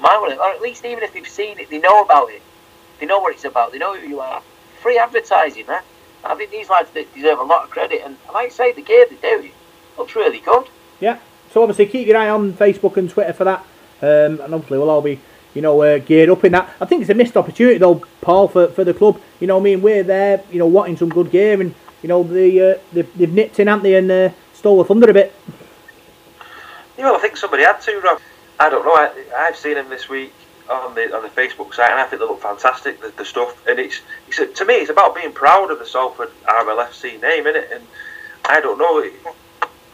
Mine 0.00 0.32
it. 0.32 0.38
Or 0.38 0.50
at 0.50 0.60
least 0.60 0.84
even 0.84 1.02
if 1.02 1.12
they've 1.12 1.26
seen 1.26 1.58
it, 1.58 1.70
they 1.70 1.78
know 1.78 2.02
about 2.02 2.30
it. 2.30 2.42
They 3.00 3.06
know 3.06 3.18
what 3.18 3.34
it's 3.34 3.44
about. 3.44 3.72
They 3.72 3.78
know 3.78 3.96
who 3.96 4.06
you 4.06 4.20
are. 4.20 4.42
Free 4.80 4.98
advertising, 4.98 5.66
man. 5.66 5.82
I 6.24 6.34
think 6.34 6.50
these 6.50 6.68
lads 6.68 6.90
deserve 6.90 7.38
a 7.38 7.42
lot 7.42 7.64
of 7.64 7.70
credit. 7.70 8.02
And 8.04 8.16
I 8.34 8.48
say, 8.48 8.72
the 8.72 8.82
gear 8.82 9.06
they 9.08 9.16
do 9.16 9.50
looks 9.96 10.14
really 10.14 10.40
good. 10.40 10.68
Yeah. 11.00 11.18
So 11.50 11.62
obviously 11.62 11.86
keep 11.86 12.06
your 12.06 12.16
eye 12.16 12.28
on 12.28 12.52
Facebook 12.52 12.96
and 12.96 13.08
Twitter 13.08 13.32
for 13.32 13.44
that, 13.44 13.60
um, 14.02 14.40
and 14.40 14.52
hopefully 14.52 14.78
we'll 14.78 14.90
all 14.90 15.00
be, 15.00 15.18
you 15.54 15.62
know, 15.62 15.80
uh, 15.80 15.98
geared 15.98 16.28
up 16.28 16.44
in 16.44 16.52
that. 16.52 16.68
I 16.80 16.84
think 16.84 17.00
it's 17.00 17.10
a 17.10 17.14
missed 17.14 17.36
opportunity 17.36 17.78
though, 17.78 18.04
Paul, 18.20 18.48
for, 18.48 18.68
for 18.68 18.84
the 18.84 18.92
club. 18.92 19.20
You 19.40 19.46
know, 19.46 19.58
I 19.58 19.62
mean, 19.62 19.80
we're 19.80 20.02
there, 20.02 20.44
you 20.52 20.58
know, 20.58 20.66
wanting 20.66 20.98
some 20.98 21.08
good 21.08 21.30
gear, 21.30 21.60
and 21.60 21.74
you 22.02 22.08
know, 22.08 22.22
the 22.22 22.72
uh, 22.72 22.78
they've, 22.92 23.18
they've 23.18 23.32
nipped 23.32 23.58
in, 23.60 23.66
haven't 23.66 23.82
they, 23.82 23.94
and 23.94 24.10
uh, 24.10 24.30
stole 24.52 24.78
the 24.78 24.84
thunder 24.84 25.10
a 25.10 25.14
bit. 25.14 25.34
You 26.96 27.04
know, 27.04 27.16
I 27.16 27.18
think 27.18 27.36
somebody 27.36 27.62
had 27.62 27.80
to, 27.80 28.00
Rob. 28.00 28.20
I 28.60 28.68
don't 28.70 28.84
know. 28.84 28.94
I, 28.94 29.12
I've 29.36 29.56
seen 29.56 29.76
him 29.76 29.88
this 29.88 30.08
week 30.08 30.32
on 30.68 30.94
the 30.94 31.14
on 31.14 31.22
the 31.22 31.28
Facebook 31.28 31.74
site, 31.74 31.90
and 31.90 32.00
I 32.00 32.04
think 32.04 32.20
they 32.20 32.26
look 32.26 32.42
fantastic. 32.42 33.00
The, 33.00 33.12
the 33.16 33.24
stuff, 33.24 33.66
and 33.68 33.78
it's, 33.78 34.00
it's 34.26 34.58
to 34.58 34.64
me, 34.64 34.74
it's 34.74 34.90
about 34.90 35.14
being 35.14 35.32
proud 35.32 35.70
of 35.70 35.78
the 35.78 35.86
Salford 35.86 36.30
RLFC 36.44 37.20
name, 37.22 37.46
isn't 37.46 37.62
it? 37.62 37.70
And 37.72 37.84
I 38.46 38.60
don't 38.60 38.78
know. 38.78 39.08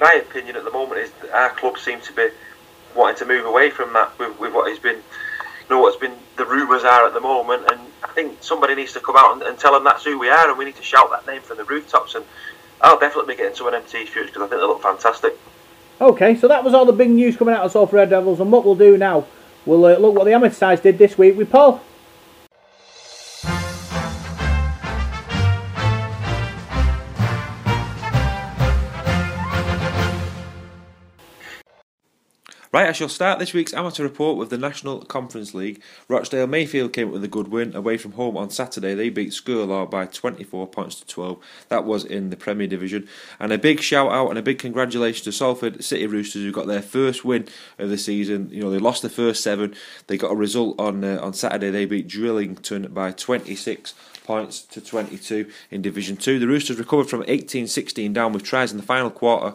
My 0.01 0.15
opinion 0.15 0.57
at 0.57 0.65
the 0.65 0.71
moment 0.71 1.01
is 1.01 1.11
that 1.23 1.31
our 1.31 1.51
club 1.51 1.79
seems 1.79 2.07
to 2.07 2.13
be 2.13 2.29
wanting 2.95 3.17
to 3.19 3.27
move 3.27 3.47
away 3.47 3.71
from 3.71 3.93
that 3.93 4.17
with, 4.19 4.39
with 4.39 4.53
what 4.53 4.69
has 4.69 4.79
been, 4.79 5.01
know, 5.71 5.81
what's 5.81 5.97
been 5.97 6.15
the 6.37 6.45
rumours 6.45 6.85
are 6.85 7.07
at 7.07 7.15
the 7.15 7.21
moment. 7.21 7.65
And 7.71 7.81
I 8.03 8.09
think 8.09 8.43
somebody 8.43 8.75
needs 8.75 8.93
to 8.95 9.01
come 9.01 9.17
out 9.17 9.33
and, 9.35 9.43
and 9.43 9.59
tell 9.59 9.73
them 9.73 9.85
that's 9.85 10.05
who 10.05 10.19
we 10.19 10.29
are, 10.29 10.49
and 10.49 10.59
we 10.59 10.65
need 10.65 10.77
to 10.77 10.83
shout 10.83 11.11
that 11.11 11.27
name 11.27 11.43
from 11.43 11.57
the 11.57 11.65
rooftops. 11.65 12.15
And 12.15 12.25
I'll 12.81 12.99
definitely 12.99 13.35
be 13.35 13.39
getting 13.39 13.57
some 13.57 13.67
of 13.67 13.73
them 13.73 13.83
t-shirts 13.89 14.31
because 14.31 14.43
I 14.43 14.49
think 14.49 14.61
they 14.61 14.67
look 14.67 14.83
fantastic. 14.83 15.39
Okay, 16.01 16.35
so 16.37 16.49
that 16.49 16.65
was 16.65 16.75
all 16.75 16.85
the 16.85 16.93
big 16.93 17.11
news 17.11 17.37
coming 17.37 17.55
out 17.55 17.65
of 17.65 17.73
Salford 17.73 17.95
Red 17.95 18.11
Devils, 18.11 18.41
and 18.41 18.51
what 18.51 18.65
we'll 18.65 18.75
do 18.75 18.99
now, 18.99 19.27
we'll 19.65 19.85
uh, 19.85 19.97
look 19.97 20.15
what 20.15 20.25
the 20.25 20.33
amateur 20.33 20.55
sides 20.55 20.81
did 20.81 20.99
this 20.99 21.17
week 21.17 21.37
with 21.37 21.51
Paul. 21.51 21.81
Right, 32.75 32.89
I 32.89 32.93
shall 32.93 33.09
start 33.09 33.39
this 33.39 33.53
week's 33.53 33.73
amateur 33.73 34.03
report 34.03 34.37
with 34.37 34.51
the 34.51 34.59
National 34.59 34.99
Conference 35.03 35.55
League. 35.55 35.81
Rochdale 36.09 36.49
Mayfield 36.49 36.93
came 36.93 37.07
up 37.07 37.13
with 37.13 37.23
a 37.23 37.29
good 37.29 37.47
win 37.47 37.73
away 37.77 37.97
from 37.97 38.15
home 38.15 38.37
on 38.37 38.51
Saturday. 38.51 38.95
They 38.95 39.11
beat 39.11 39.31
Skirlaugh 39.31 39.89
by 39.89 40.07
24 40.07 40.67
points 40.67 40.97
to 40.97 41.07
12. 41.07 41.39
That 41.69 41.85
was 41.85 42.05
in 42.05 42.31
the 42.31 42.37
Premier 42.37 42.67
Division. 42.67 43.07
And 43.39 43.53
a 43.53 43.59
big 43.59 43.79
shout 43.79 44.11
out 44.11 44.31
and 44.31 44.41
a 44.41 44.43
big 44.43 44.59
congratulations 44.59 45.23
to 45.23 45.31
Salford 45.31 45.85
City 45.85 46.09
Roosters 46.09 46.43
who 46.43 46.51
got 46.51 46.67
their 46.67 46.83
first 46.83 47.25
win 47.25 47.47
of 47.79 47.91
the 47.91 47.97
season. 47.97 48.49
You 48.51 48.63
know, 48.65 48.73
they 48.73 48.81
lost 48.81 49.03
the 49.03 49.09
first 49.09 49.45
seven. 49.45 49.77
They 50.09 50.17
got 50.17 50.33
a 50.33 50.35
result 50.35 50.81
on 50.81 51.05
uh, 51.05 51.21
on 51.23 51.33
Saturday. 51.33 51.71
They 51.71 51.85
beat 51.85 52.09
Drighlington 52.09 52.93
by 52.93 53.13
26 53.13 53.95
points 54.25 54.63
to 54.63 54.81
22 54.81 55.49
in 55.71 55.81
Division 55.81 56.17
2. 56.17 56.41
The 56.41 56.49
Roosters 56.49 56.81
recovered 56.81 57.09
from 57.09 57.23
18-16 57.23 58.13
down 58.13 58.33
with 58.33 58.43
tries 58.43 58.73
in 58.73 58.79
the 58.79 58.83
final 58.83 59.11
quarter 59.13 59.55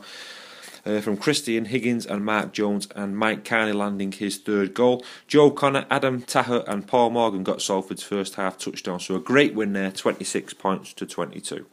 uh, 0.85 1.01
from 1.01 1.17
Christian 1.17 1.65
Higgins 1.65 2.05
and 2.05 2.23
Mark 2.23 2.53
Jones, 2.53 2.87
and 2.95 3.17
Mike 3.17 3.45
Carney 3.45 3.73
landing 3.73 4.11
his 4.11 4.37
third 4.37 4.73
goal. 4.73 5.03
Joe 5.27 5.51
Connor, 5.51 5.85
Adam 5.89 6.21
Taher, 6.21 6.63
and 6.67 6.87
Paul 6.87 7.11
Morgan 7.11 7.43
got 7.43 7.61
Salford's 7.61 8.03
first 8.03 8.35
half 8.35 8.57
touchdown, 8.57 8.99
so 8.99 9.15
a 9.15 9.19
great 9.19 9.53
win 9.55 9.73
there, 9.73 9.91
26 9.91 10.53
points 10.55 10.93
to 10.93 11.05
22. 11.05 11.65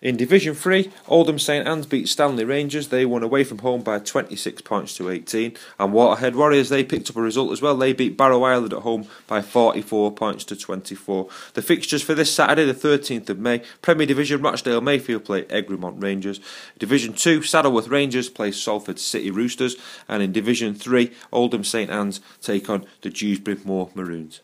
In 0.00 0.16
Division 0.16 0.54
3, 0.54 0.92
Oldham 1.08 1.40
St 1.40 1.66
Anne's 1.66 1.86
beat 1.86 2.08
Stanley 2.08 2.44
Rangers. 2.44 2.86
They 2.86 3.04
won 3.04 3.24
away 3.24 3.42
from 3.42 3.58
home 3.58 3.82
by 3.82 3.98
26 3.98 4.62
points 4.62 4.94
to 4.96 5.10
18. 5.10 5.56
And 5.76 5.92
Waterhead 5.92 6.36
Warriors, 6.36 6.68
they 6.68 6.84
picked 6.84 7.10
up 7.10 7.16
a 7.16 7.20
result 7.20 7.50
as 7.50 7.60
well. 7.60 7.76
They 7.76 7.92
beat 7.92 8.16
Barrow 8.16 8.44
Island 8.44 8.72
at 8.72 8.82
home 8.82 9.08
by 9.26 9.42
44 9.42 10.12
points 10.12 10.44
to 10.44 10.56
24. 10.56 11.28
The 11.54 11.62
fixtures 11.62 12.02
for 12.02 12.14
this 12.14 12.32
Saturday, 12.32 12.64
the 12.64 12.74
13th 12.74 13.28
of 13.28 13.40
May, 13.40 13.60
Premier 13.82 14.06
Division, 14.06 14.40
Rochdale 14.40 14.80
Mayfield 14.80 15.24
play 15.24 15.46
Egremont 15.50 16.00
Rangers. 16.00 16.38
Division 16.78 17.12
2, 17.12 17.40
Saddleworth 17.40 17.90
Rangers 17.90 18.28
play 18.28 18.52
Salford 18.52 19.00
City 19.00 19.32
Roosters. 19.32 19.74
And 20.06 20.22
in 20.22 20.30
Division 20.30 20.76
3, 20.76 21.12
Oldham 21.32 21.64
St 21.64 21.90
Anne's 21.90 22.20
take 22.40 22.70
on 22.70 22.86
the 23.02 23.10
Dewsbury 23.10 23.58
Moor 23.64 23.90
Maroons. 23.96 24.42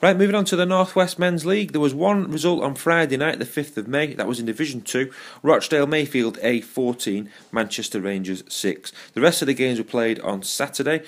Right, 0.00 0.16
moving 0.16 0.34
on 0.34 0.44
to 0.46 0.56
the 0.56 0.66
Northwest 0.66 1.18
Men's 1.18 1.46
League. 1.46 1.72
There 1.72 1.80
was 1.80 1.94
one 1.94 2.30
result 2.30 2.62
on 2.62 2.74
Friday 2.74 3.16
night, 3.16 3.38
the 3.38 3.44
5th 3.44 3.76
of 3.76 3.88
May. 3.88 4.14
That 4.14 4.26
was 4.26 4.40
in 4.40 4.46
Division 4.46 4.80
2. 4.80 5.10
Rochdale 5.42 5.86
Mayfield 5.86 6.38
A 6.42 6.60
14, 6.60 7.30
Manchester 7.50 8.00
Rangers 8.00 8.44
6. 8.48 8.92
The 9.14 9.20
rest 9.20 9.42
of 9.42 9.46
the 9.46 9.54
games 9.54 9.78
were 9.78 9.84
played 9.84 10.20
on 10.20 10.42
Saturday. 10.42 11.02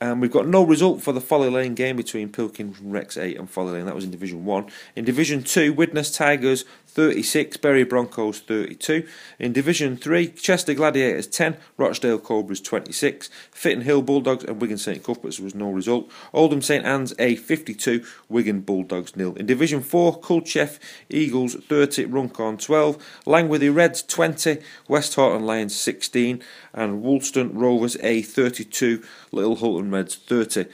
And 0.00 0.20
we've 0.20 0.30
got 0.30 0.46
no 0.46 0.62
result 0.62 1.02
for 1.02 1.12
the 1.12 1.20
Folly 1.20 1.50
Lane 1.50 1.74
game 1.74 1.96
between 1.96 2.28
Pilkington 2.28 2.92
Recs 2.92 3.20
8 3.20 3.36
and 3.36 3.50
Folly 3.50 3.72
Lane. 3.72 3.86
That 3.86 3.96
was 3.96 4.04
in 4.04 4.12
Division 4.12 4.44
1. 4.44 4.66
In 4.94 5.04
Division 5.04 5.42
2, 5.42 5.72
Widnes 5.72 6.12
Tigers 6.12 6.64
36, 6.98 7.58
Bury 7.58 7.84
Broncos 7.84 8.40
32. 8.40 9.06
In 9.38 9.52
Division 9.52 9.96
3, 9.96 10.30
Chester 10.30 10.74
Gladiators 10.74 11.28
10, 11.28 11.56
Rochdale 11.76 12.18
Cobras 12.18 12.60
26. 12.60 13.30
Fitton 13.52 13.82
Hill 13.82 14.02
Bulldogs 14.02 14.42
and 14.42 14.60
Wigan 14.60 14.78
St 14.78 15.00
Cuthberts 15.04 15.38
was 15.38 15.54
no 15.54 15.70
result. 15.70 16.10
Oldham 16.34 16.60
St 16.60 16.84
Anne's 16.84 17.14
A 17.20 17.36
52, 17.36 18.04
Wigan 18.28 18.62
Bulldogs 18.62 19.14
nil. 19.14 19.36
In 19.36 19.46
Division 19.46 19.80
4, 19.80 20.20
Culcheth 20.20 20.80
Eagles 21.08 21.54
30, 21.54 22.06
Runcorn 22.06 22.56
12. 22.56 23.22
Langworthy 23.26 23.70
Reds 23.70 24.02
20, 24.02 24.58
Westhoughton 24.88 25.46
Lions 25.46 25.76
16. 25.76 26.42
And 26.74 27.00
Woolston 27.00 27.56
Rovers 27.56 27.96
A 28.02 28.22
32, 28.22 29.04
Little 29.30 29.54
Hulton 29.54 29.92
Reds 29.92 30.16
30. 30.16 30.64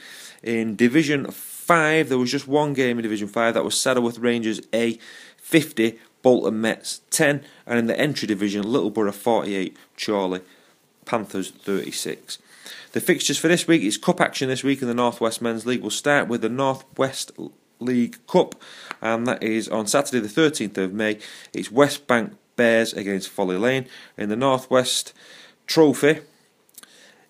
In 0.41 0.75
Division 0.75 1.29
5, 1.29 2.09
there 2.09 2.17
was 2.17 2.31
just 2.31 2.47
one 2.47 2.73
game 2.73 2.97
in 2.97 3.03
Division 3.03 3.27
5, 3.27 3.53
that 3.53 3.63
was 3.63 3.75
Saddleworth 3.75 4.19
Rangers 4.19 4.61
A 4.73 4.97
50, 5.45 5.99
Bolton 6.25 6.59
Mets 6.59 7.01
10, 7.11 7.43
and 7.67 7.77
in 7.77 7.85
the 7.85 7.99
entry 7.99 8.27
division, 8.27 8.63
Littleborough 8.63 9.13
48, 9.13 9.77
Chorley 9.95 10.41
Panthers 11.05 11.51
36. 11.51 12.39
The 12.93 12.99
fixtures 12.99 13.37
for 13.37 13.47
this 13.47 13.67
week 13.67 13.83
is 13.83 13.99
cup 13.99 14.19
action 14.19 14.49
this 14.49 14.63
week 14.63 14.81
in 14.81 14.87
the 14.87 14.95
Northwest 14.95 15.39
Men's 15.39 15.67
League. 15.67 15.81
We'll 15.81 15.91
start 15.91 16.27
with 16.27 16.41
the 16.41 16.49
Northwest 16.49 17.31
League 17.79 18.17
Cup, 18.25 18.55
and 19.03 19.27
that 19.27 19.43
is 19.43 19.69
on 19.69 19.85
Saturday, 19.85 20.19
the 20.19 20.41
13th 20.41 20.75
of 20.79 20.93
May. 20.93 21.19
It's 21.53 21.71
West 21.71 22.07
Bank 22.07 22.33
Bears 22.55 22.91
against 22.91 23.29
Folly 23.29 23.57
Lane. 23.57 23.85
In 24.17 24.29
the 24.29 24.35
Northwest 24.35 25.13
Trophy, 25.67 26.21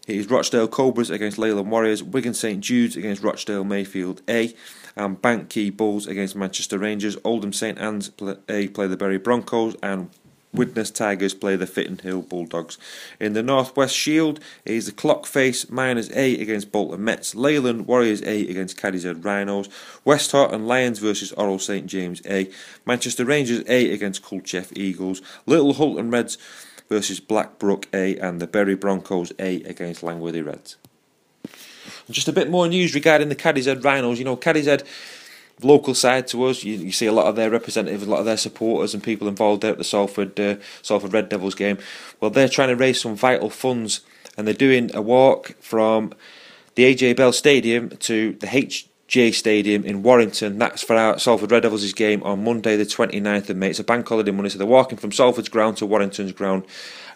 it 0.07 0.15
is 0.15 0.29
Rochdale 0.29 0.69
Cobras 0.69 1.09
against 1.09 1.37
Leyland 1.37 1.69
Warriors, 1.69 2.01
Wigan 2.01 2.33
St 2.33 2.61
Jude's 2.61 2.95
against 2.95 3.23
Rochdale 3.23 3.65
Mayfield 3.65 4.21
A, 4.29 4.53
and 4.95 5.21
Bank 5.21 5.49
Quay 5.49 5.69
Bulls 5.69 6.07
against 6.07 6.35
Manchester 6.35 6.77
Rangers. 6.77 7.17
Oldham 7.23 7.53
St 7.53 7.77
Anne's 7.77 8.11
A 8.21 8.37
eh, 8.47 8.67
play 8.67 8.87
the 8.87 8.97
Bury 8.97 9.17
Broncos, 9.17 9.75
and 9.83 10.09
Widnes 10.55 10.91
Tigers 10.91 11.33
play 11.33 11.55
the 11.55 11.67
Fitton 11.67 11.99
Hill 11.99 12.21
Bulldogs. 12.21 12.77
In 13.19 13.33
the 13.33 13.43
Northwest 13.43 13.95
Shield, 13.95 14.39
is 14.63 14.85
the 14.85 14.91
Clockface 14.91 15.69
Miners 15.69 16.09
A 16.15 16.39
against 16.39 16.71
Bolton 16.71 17.03
Mets, 17.03 17.35
Leyland 17.35 17.87
Warriors 17.87 18.21
A 18.23 18.47
against 18.47 18.77
Cadishead 18.77 19.23
Rhinos, 19.23 19.67
Westhoughton 20.05 20.65
Lions 20.65 20.99
versus 20.99 21.33
Orrell 21.33 21.59
St 21.59 21.85
James 21.87 22.21
A, 22.25 22.49
Manchester 22.85 23.25
Rangers 23.25 23.63
A 23.67 23.91
against 23.91 24.23
Culcheth 24.23 24.75
Eagles, 24.77 25.21
Little 25.45 25.73
Hulton 25.73 26.09
Reds 26.09 26.37
versus 26.89 27.19
Blackbrook 27.19 27.87
A 27.93 28.17
and 28.17 28.39
the 28.39 28.47
Bury 28.47 28.75
Broncos 28.75 29.33
A 29.39 29.61
against 29.63 30.03
Langworthy 30.03 30.41
Reds. 30.41 30.77
Just 32.09 32.27
a 32.27 32.33
bit 32.33 32.49
more 32.49 32.67
news 32.67 32.93
regarding 32.93 33.29
the 33.29 33.35
Cadishead 33.35 33.83
Rhinos. 33.83 34.19
You 34.19 34.25
know, 34.25 34.37
Cadishead 34.37 34.83
local 35.61 35.95
side 35.95 36.27
to 36.27 36.43
us. 36.45 36.63
You, 36.63 36.75
you, 36.75 36.91
see 36.91 37.05
a 37.05 37.11
lot 37.11 37.27
of 37.27 37.35
their 37.35 37.49
representatives, 37.49 38.03
a 38.03 38.09
lot 38.09 38.19
of 38.19 38.25
their 38.25 38.37
supporters, 38.37 38.93
and 38.93 39.03
people 39.03 39.27
involved 39.27 39.61
there 39.61 39.71
at 39.71 39.77
the 39.77 39.83
Salford 39.83 40.39
uh, 40.39 40.55
Salford 40.81 41.13
Red 41.13 41.29
Devils 41.29 41.55
game. 41.55 41.77
Well, 42.19 42.31
they're 42.31 42.49
trying 42.49 42.69
to 42.69 42.75
raise 42.75 43.01
some 43.01 43.15
vital 43.15 43.49
funds, 43.49 44.01
and 44.37 44.45
they're 44.45 44.53
doing 44.53 44.91
a 44.93 45.01
walk 45.01 45.55
from 45.61 46.13
the 46.75 46.83
AJ 46.83 47.15
Bell 47.15 47.31
Stadium 47.31 47.89
to 47.89 48.33
the 48.33 48.47
HJ 48.47 49.33
Stadium 49.33 49.83
in 49.85 50.03
Warrington. 50.03 50.57
That's 50.57 50.83
for 50.83 50.95
our 50.95 51.17
Salford 51.19 51.51
Red 51.51 51.63
Devils' 51.63 51.93
game 51.93 52.21
on 52.23 52.43
Monday, 52.43 52.75
the 52.75 52.83
29th 52.83 53.49
of 53.49 53.57
May. 53.57 53.69
It's 53.69 53.79
a 53.79 53.83
bank 53.83 54.07
holiday 54.07 54.31
Monday, 54.31 54.49
so 54.49 54.57
they're 54.57 54.67
walking 54.67 54.97
from 54.97 55.11
Salford's 55.11 55.49
ground 55.49 55.77
to 55.77 55.85
Warrington's 55.85 56.33
ground 56.33 56.65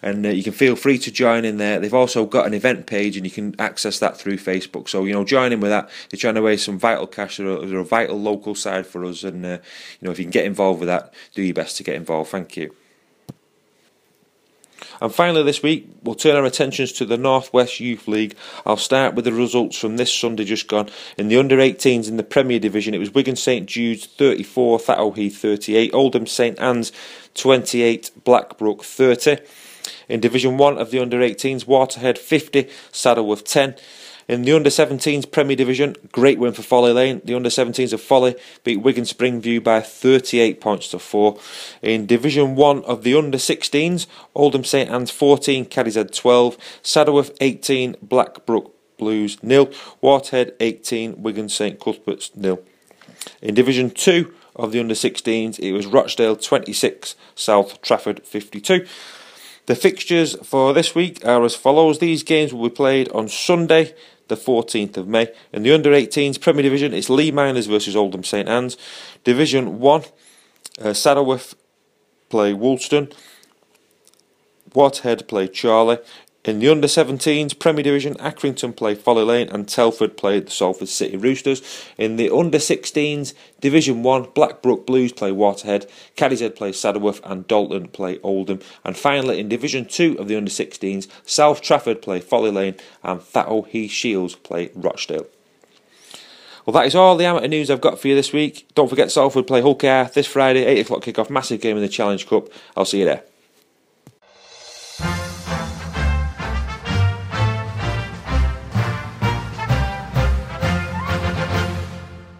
and 0.01 0.25
uh, 0.25 0.29
you 0.29 0.43
can 0.43 0.53
feel 0.53 0.75
free 0.75 0.97
to 0.99 1.11
join 1.11 1.45
in 1.45 1.57
there. 1.57 1.79
They've 1.79 1.93
also 1.93 2.25
got 2.25 2.47
an 2.47 2.53
event 2.53 2.87
page, 2.87 3.17
and 3.17 3.25
you 3.25 3.31
can 3.31 3.55
access 3.59 3.99
that 3.99 4.17
through 4.17 4.37
Facebook. 4.37 4.89
So 4.89 5.05
you 5.05 5.13
know, 5.13 5.25
join 5.25 5.51
in 5.51 5.59
with 5.59 5.71
that. 5.71 5.89
They're 6.09 6.19
trying 6.19 6.35
to 6.35 6.41
raise 6.41 6.63
some 6.63 6.79
vital 6.79 7.07
cash. 7.07 7.37
They're 7.37 7.47
a, 7.47 7.65
they're 7.65 7.79
a 7.79 7.85
vital 7.85 8.19
local 8.19 8.55
side 8.55 8.87
for 8.87 9.05
us, 9.05 9.23
and 9.23 9.45
uh, 9.45 9.49
you 9.99 10.05
know, 10.05 10.11
if 10.11 10.19
you 10.19 10.25
can 10.25 10.31
get 10.31 10.45
involved 10.45 10.79
with 10.79 10.87
that, 10.87 11.13
do 11.33 11.41
your 11.41 11.53
best 11.53 11.77
to 11.77 11.83
get 11.83 11.95
involved. 11.95 12.31
Thank 12.31 12.57
you. 12.57 12.75
And 15.01 15.13
finally, 15.13 15.43
this 15.43 15.63
week, 15.63 15.89
we'll 16.03 16.15
turn 16.15 16.35
our 16.35 16.45
attentions 16.45 16.91
to 16.93 17.05
the 17.05 17.17
Northwest 17.17 17.79
Youth 17.79 18.07
League. 18.07 18.35
I'll 18.65 18.77
start 18.77 19.15
with 19.15 19.25
the 19.25 19.33
results 19.33 19.77
from 19.77 19.97
this 19.97 20.13
Sunday 20.13 20.43
just 20.43 20.67
gone. 20.67 20.89
In 21.17 21.29
the 21.29 21.37
under 21.37 21.57
18s 21.57 22.09
in 22.09 22.17
the 22.17 22.23
Premier 22.23 22.59
Division, 22.59 22.93
it 22.93 22.99
was 22.99 23.13
Wigan 23.13 23.35
St 23.35 23.65
Jude's 23.65 24.05
34, 24.05 24.79
Thatto 24.79 25.11
Heath 25.11 25.37
38, 25.37 25.93
Oldham 25.93 26.27
St 26.27 26.59
Anne's 26.59 26.91
28, 27.35 28.11
Blackbrook 28.23 28.83
30. 28.83 29.37
In 30.07 30.19
Division 30.19 30.57
1 30.57 30.77
of 30.77 30.91
the 30.91 30.99
under 30.99 31.19
18s, 31.19 31.65
Waterhead 31.65 32.17
50, 32.17 32.69
Saddleworth 32.91 33.43
10. 33.43 33.75
In 34.29 34.43
the 34.43 34.51
under 34.51 34.69
17s 34.69 35.31
Premier 35.31 35.55
Division, 35.55 35.95
great 36.11 36.37
win 36.37 36.53
for 36.53 36.61
Folly 36.61 36.93
Lane. 36.93 37.19
The 37.25 37.33
under 37.33 37.49
17s 37.49 37.93
of 37.93 37.99
Folly 37.99 38.35
beat 38.63 38.77
Wigan 38.77 39.05
Springview 39.05 39.63
by 39.63 39.81
38 39.81 40.61
points 40.61 40.89
to 40.89 40.99
4. 40.99 41.39
In 41.81 42.05
Division 42.05 42.55
1 42.55 42.83
of 42.83 43.01
the 43.01 43.15
under 43.15 43.39
16s, 43.39 44.05
Oldham 44.35 44.63
St 44.63 44.87
Anne's 44.87 45.09
14, 45.09 45.65
Cadishead 45.65 46.13
12, 46.13 46.57
Saddleworth 46.83 47.35
18, 47.41 47.95
Blackbrook 48.03 48.75
Blues 48.99 49.41
nil, 49.41 49.71
Waterhead 50.03 50.53
18, 50.59 51.23
Wigan 51.23 51.49
St 51.49 51.79
Cuthbert's 51.79 52.29
nil. 52.35 52.61
In 53.41 53.55
Division 53.55 53.89
2 53.89 54.31
of 54.55 54.71
the 54.71 54.79
under 54.79 54.93
16s, 54.93 55.57
it 55.57 55.71
was 55.71 55.87
Rochdale 55.87 56.35
26, 56.35 57.15
South 57.33 57.81
Trafford 57.81 58.23
52. 58.23 58.85
The 59.69 59.75
fixtures 59.75 60.35
for 60.41 60.73
this 60.73 60.95
week 60.95 61.23
are 61.23 61.45
as 61.45 61.53
follows. 61.53 61.99
These 61.99 62.23
games 62.23 62.51
will 62.51 62.67
be 62.67 62.73
played 62.73 63.07
on 63.09 63.27
Sunday, 63.27 63.93
the 64.27 64.35
14th 64.35 64.97
of 64.97 65.07
May. 65.07 65.31
In 65.53 65.61
the 65.61 65.71
under 65.71 65.91
18s 65.91 66.41
Premier 66.41 66.63
Division, 66.63 66.91
it's 66.91 67.07
Leigh 67.07 67.29
Miners 67.29 67.67
versus 67.67 67.95
Oldham 67.95 68.23
St 68.23 68.49
Anne's. 68.49 68.77
Division 69.23 69.77
1, 69.77 70.01
uh, 70.01 70.85
Saddleworth 70.85 71.53
play 72.29 72.51
Woolston. 72.51 73.13
Waterhead 74.73 75.27
play 75.27 75.47
Chorley. 75.47 75.99
In 76.45 76.59
the 76.59 76.69
under 76.69 76.87
17s 76.87 77.59
Premier 77.59 77.83
Division, 77.83 78.15
Accrington 78.15 78.73
play 78.73 78.95
Folly 78.95 79.25
Lane 79.25 79.49
and 79.49 79.67
Telford 79.67 80.15
play 80.15 80.39
the 80.39 80.49
Salford 80.49 80.87
City 80.87 81.17
Roosters. 81.17 81.61
In 81.97 82.15
the 82.15 82.33
under 82.33 82.59
16s 82.59 83.33
Division 83.59 84.03
1, 84.03 84.29
Blackbrook 84.33 84.87
Blues 84.87 85.11
play 85.11 85.31
Waterhead, 85.31 85.89
Cadishead 86.15 86.55
play 86.55 86.71
Saddleworth 86.71 87.19
and 87.29 87.45
Dalton 87.45 87.89
play 87.89 88.19
Oldham. 88.23 88.61
And 88.85 88.95
finally 88.95 89.37
in 89.37 89.49
Division 89.49 89.83
2 89.83 90.15
of 90.17 90.29
the 90.29 90.37
under 90.37 90.49
16s, 90.49 91.09
South 91.25 91.61
Trafford 91.61 92.01
play 92.01 92.21
Folly 92.21 92.51
Lane 92.51 92.75
and 93.03 93.21
Thatto 93.21 93.63
Heath 93.63 93.91
Shields 93.91 94.35
play 94.35 94.71
Rochdale. 94.73 95.27
Well, 96.65 96.73
that 96.73 96.85
is 96.85 96.95
all 96.95 97.17
the 97.17 97.25
amateur 97.25 97.47
news 97.47 97.69
I've 97.69 97.81
got 97.81 97.99
for 97.99 98.07
you 98.07 98.15
this 98.15 98.31
week. 98.31 98.65
Don't 98.75 98.89
forget 98.89 99.11
Salford 99.11 99.45
play 99.45 99.59
Hull 99.59 99.75
KR 99.75 100.09
this 100.13 100.27
Friday, 100.27 100.63
8 100.63 100.85
o'clock 100.85 101.01
kick-off, 101.01 101.29
massive 101.29 101.59
game 101.59 101.75
in 101.75 101.83
the 101.83 101.89
Challenge 101.89 102.25
Cup. 102.25 102.47
I'll 102.77 102.85
see 102.85 102.99
you 102.99 103.05
there. 103.05 103.23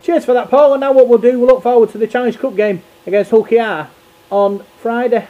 Cheers 0.10 0.26
for 0.26 0.34
that, 0.34 0.49
Paul. 0.49 0.73
And 0.73 0.81
now 0.81 0.91
what 0.91 1.07
we'll 1.07 1.19
do, 1.19 1.38
we'll 1.38 1.49
look 1.49 1.61
forward 1.61 1.91
to 1.91 1.99
the 1.99 2.07
Challenge 2.07 2.36
Cup 2.40 2.56
game 2.56 2.81
against 3.06 3.30
Hull 3.30 3.44
KR 3.44 3.91
on 4.31 4.64
Friday. 4.80 5.27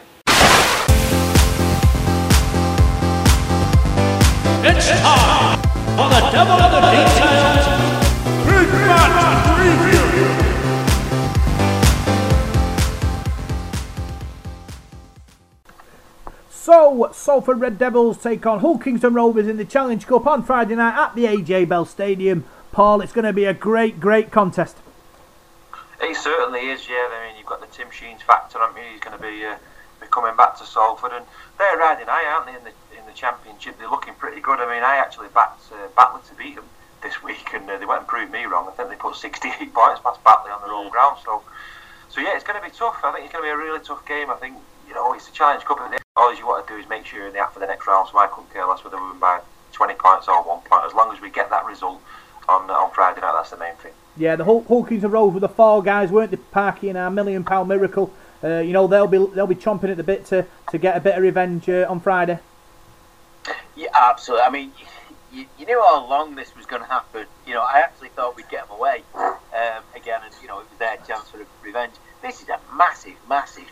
It's 4.64 4.88
time 4.88 5.60
for 5.60 6.08
the 6.08 6.22
Devil 6.32 6.54
of 6.54 6.72
the 6.72 6.80
Details 6.96 7.68
Big 8.46 8.70
Match 8.88 9.44
Preview. 9.60 10.00
So, 16.50 17.10
Salford 17.12 17.60
Red 17.60 17.78
Devils 17.78 18.18
take 18.18 18.46
on 18.46 18.60
Hull 18.62 18.78
Kingston 18.78 19.14
Rovers 19.14 19.50
in 19.50 19.58
the 19.58 19.66
Challenge 19.66 20.08
Cup 20.08 20.26
on 20.26 20.42
Friday 20.44 20.76
night 20.76 20.98
at 20.98 21.16
the 21.16 21.26
AJ 21.26 21.68
Bell 21.68 21.84
Stadium. 21.84 22.46
Paul, 22.72 23.02
it's 23.02 23.12
going 23.12 23.26
to 23.26 23.34
be 23.34 23.46
a 23.46 23.54
great, 23.54 24.00
great 24.00 24.32
contest. 24.32 24.78
He 26.02 26.14
certainly 26.14 26.68
is, 26.70 26.88
yeah. 26.88 27.10
I 27.12 27.28
mean, 27.28 27.38
you've 27.38 27.48
got 27.48 27.60
the 27.62 27.68
Tim 27.68 27.90
Sheens 27.92 28.22
factor, 28.22 28.60
haven't 28.60 28.78
you? 28.78 28.90
He's 28.94 29.02
going 29.02 29.18
to 29.18 29.22
be, 29.22 29.44
uh, 29.46 29.58
be 30.00 30.08
coming 30.08 30.36
back 30.38 30.58
to 30.60 30.66
Salford, 30.66 31.12
and 31.12 31.26
they're 31.58 31.78
riding 31.78 32.08
high, 32.08 32.26
aren't 32.32 32.46
they, 32.46 32.56
in 32.56 32.64
the 32.64 32.72
in 32.98 33.06
the 33.06 33.14
championship? 33.14 33.78
They're 33.78 33.90
looking 33.90 34.14
pretty 34.16 34.40
good. 34.40 34.60
I 34.60 34.72
mean, 34.72 34.84
I 34.84 34.96
actually 34.96 35.28
backed 35.34 35.62
uh, 35.74 35.88
Batley 35.98 36.22
to 36.30 36.36
beat 36.36 36.56
them 36.56 36.66
this 37.04 37.22
week, 37.24 37.54
and 37.54 37.70
uh, 37.70 37.78
they 37.78 37.86
went 37.86 38.00
and 38.00 38.08
proved 38.08 38.32
me 38.32 38.46
wrong. 38.46 38.68
I 38.68 38.72
think 38.72 38.90
they 38.90 38.96
put 38.96 39.16
68 39.16 39.74
points 39.74 40.02
past 40.02 40.24
Batley 40.24 40.52
on 40.52 40.62
their 40.62 40.72
own 40.72 40.90
ground. 40.90 41.18
So, 41.26 41.44
so 42.08 42.22
yeah, 42.22 42.36
it's 42.36 42.46
going 42.46 42.62
to 42.62 42.66
be 42.66 42.74
tough. 42.74 43.02
I 43.04 43.12
think 43.12 43.26
it's 43.26 43.34
going 43.34 43.44
to 43.44 43.50
be 43.50 43.54
a 43.54 43.58
really 43.58 43.84
tough 43.84 44.06
game. 44.08 44.30
I 44.30 44.36
think 44.36 44.56
you 44.88 44.94
know 44.94 45.14
it's 45.14 45.28
a 45.28 45.34
Challenge 45.34 45.66
Cup, 45.66 45.82
and 45.82 46.00
all 46.16 46.34
you 46.34 46.48
want 46.48 46.66
to 46.66 46.74
do 46.74 46.80
is 46.80 46.88
make 46.88 47.06
sure 47.06 47.20
you're 47.20 47.28
in 47.28 47.34
the 47.34 47.40
act 47.40 47.54
for 47.54 47.60
the 47.60 47.68
next 47.68 47.88
round. 47.88 48.08
So 48.08 48.18
I 48.18 48.28
couldn't 48.28 48.54
care 48.54 48.66
less 48.66 48.84
whether 48.84 49.02
we 49.02 49.10
win 49.10 49.20
by 49.20 49.42
20 49.74 49.96
points 49.96 50.28
or 50.28 50.44
one 50.44 50.62
point, 50.64 50.86
as 50.86 50.94
long 50.94 51.14
as 51.14 51.20
we 51.20 51.30
get 51.30 51.50
that 51.50 51.66
result 51.66 52.00
on 52.50 52.70
on 52.70 52.92
Friday 52.92 53.22
night. 53.22 53.34
That's 53.34 53.52
the 53.52 53.58
main 53.58 53.76
thing. 53.76 53.94
Yeah, 54.18 54.36
the 54.36 54.44
Hull- 54.44 54.64
Hawkins 54.64 55.04
and 55.04 55.14
were 55.14 55.40
the 55.40 55.48
four 55.48 55.82
guys, 55.82 56.12
weren't 56.12 56.32
they? 56.32 56.38
Parky 56.38 56.90
and 56.90 56.98
our 56.98 57.10
million 57.10 57.44
pound 57.44 57.70
miracle. 57.70 58.12
Uh, 58.44 58.60
you 58.60 58.74
know 58.74 58.88
they'll 58.88 59.08
be 59.08 59.18
they'll 59.34 59.48
be 59.48 59.56
chomping 59.56 59.90
at 59.92 59.98
the 59.98 60.04
bit 60.04 60.26
to, 60.26 60.46
to 60.72 60.78
get 60.78 60.98
a 60.98 61.00
bit 61.00 61.16
of 61.16 61.22
revenge 61.22 61.70
uh, 61.70 61.86
on 61.90 62.00
Friday. 62.00 62.40
Yeah, 63.76 63.90
absolutely. 63.94 64.44
I 64.46 64.50
mean, 64.50 64.72
you, 65.32 65.46
you 65.58 65.66
knew 65.66 65.82
all 65.82 66.06
along 66.06 66.36
this 66.36 66.56
was 66.56 66.66
going 66.66 66.82
to 66.82 66.88
happen. 66.88 67.26
You 67.46 67.54
know, 67.54 67.62
I 67.62 67.80
actually 67.80 68.10
thought 68.10 68.36
we'd 68.36 68.50
get 68.50 68.68
them 68.68 68.78
away 68.78 69.04
um, 69.16 69.84
again, 69.96 70.22
and 70.24 70.34
you 70.42 70.48
know, 70.48 70.60
it 70.60 70.70
was 70.70 70.80
their 70.80 70.98
chance 71.08 71.30
for 71.30 71.40
revenge. 71.64 71.94
This 72.22 72.42
is 72.42 72.50
a 72.50 72.60
massive, 72.76 73.16
massive 73.28 73.70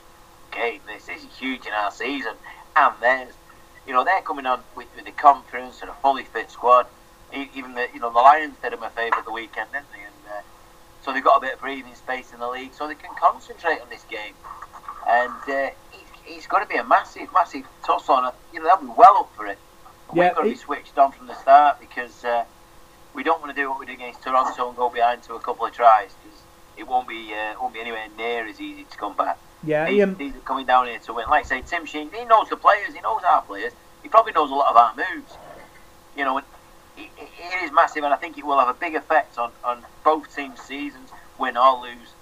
game. 0.51 0.79
This, 0.87 1.05
this 1.05 1.23
is 1.23 1.37
huge 1.37 1.65
in 1.65 1.73
our 1.73 1.91
season, 1.91 2.33
and 2.75 2.93
there's, 3.01 3.33
you 3.85 3.93
know, 3.93 4.03
they're 4.03 4.21
coming 4.21 4.45
on 4.45 4.63
with, 4.75 4.87
with 4.95 5.05
the 5.05 5.11
confidence 5.11 5.81
and 5.81 5.89
a 5.89 5.93
fully 5.95 6.23
fit 6.23 6.51
squad. 6.51 6.87
Even 7.33 7.73
the, 7.73 7.87
you 7.93 7.99
know, 7.99 8.11
the 8.11 8.19
Lions 8.19 8.55
did 8.61 8.73
him 8.73 8.83
a 8.83 8.89
favour 8.89 9.17
the 9.25 9.31
weekend, 9.31 9.71
didn't 9.71 9.91
they? 9.91 10.03
And 10.03 10.37
uh, 10.37 10.41
so 11.03 11.13
they've 11.13 11.23
got 11.23 11.37
a 11.37 11.41
bit 11.41 11.55
of 11.55 11.59
breathing 11.59 11.95
space 11.95 12.33
in 12.33 12.39
the 12.39 12.47
league, 12.47 12.73
so 12.73 12.87
they 12.87 12.95
can 12.95 13.13
concentrate 13.19 13.81
on 13.81 13.89
this 13.89 14.03
game. 14.09 14.33
And 15.07 15.33
uh, 15.47 15.71
it's, 15.93 16.11
it's 16.25 16.47
going 16.47 16.63
to 16.63 16.69
be 16.69 16.77
a 16.77 16.83
massive, 16.83 17.27
massive 17.33 17.65
toss 17.85 18.09
on. 18.09 18.31
You 18.53 18.59
know, 18.59 18.65
they'll 18.65 18.87
be 18.87 18.93
well 18.97 19.17
up 19.17 19.35
for 19.35 19.47
it. 19.47 19.57
Yeah, 20.13 20.27
We've 20.27 20.35
got 20.35 20.43
to 20.43 20.49
be 20.49 20.55
switched 20.55 20.97
on 20.97 21.11
from 21.11 21.27
the 21.27 21.35
start 21.35 21.79
because 21.79 22.23
uh, 22.23 22.45
we 23.13 23.23
don't 23.23 23.41
want 23.41 23.53
to 23.53 23.61
do 23.61 23.69
what 23.69 23.79
we 23.79 23.85
did 23.85 23.95
against 23.95 24.23
Toronto 24.23 24.69
and 24.69 24.77
go 24.77 24.89
behind 24.89 25.23
to 25.23 25.33
a 25.33 25.39
couple 25.39 25.65
of 25.65 25.73
tries 25.73 26.11
because 26.23 26.39
it 26.77 26.87
won't 26.87 27.07
be 27.07 27.33
uh, 27.33 27.59
won't 27.59 27.73
be 27.73 27.79
anywhere 27.81 28.07
near 28.15 28.47
as 28.47 28.61
easy 28.61 28.83
to 28.83 28.97
come 28.97 29.15
back. 29.17 29.37
Yeah, 29.63 29.85
these, 29.85 29.97
Ian. 29.97 30.15
these 30.17 30.35
are 30.35 30.39
coming 30.39 30.65
down 30.65 30.87
here 30.87 30.99
to 30.99 31.13
win. 31.13 31.27
Like 31.29 31.45
I 31.45 31.47
say, 31.47 31.61
Tim 31.61 31.85
Sheen, 31.85 32.11
he 32.11 32.23
knows 32.25 32.49
the 32.49 32.55
players, 32.55 32.93
he 32.93 33.01
knows 33.01 33.21
our 33.23 33.41
players, 33.41 33.73
he 34.03 34.09
probably 34.09 34.31
knows 34.33 34.51
a 34.51 34.53
lot 34.53 34.69
of 34.69 34.77
our 34.77 34.93
moves. 34.95 35.33
You 36.15 36.25
know, 36.25 36.41
it, 36.97 37.09
it, 37.17 37.29
it 37.39 37.63
is 37.63 37.71
massive, 37.71 38.03
and 38.03 38.13
I 38.13 38.17
think 38.17 38.37
it 38.37 38.45
will 38.45 38.59
have 38.59 38.69
a 38.69 38.73
big 38.73 38.95
effect 38.95 39.37
on, 39.37 39.51
on 39.63 39.83
both 40.03 40.35
teams' 40.35 40.61
seasons, 40.61 41.09
win 41.37 41.57
or 41.57 41.81
lose. 41.81 42.13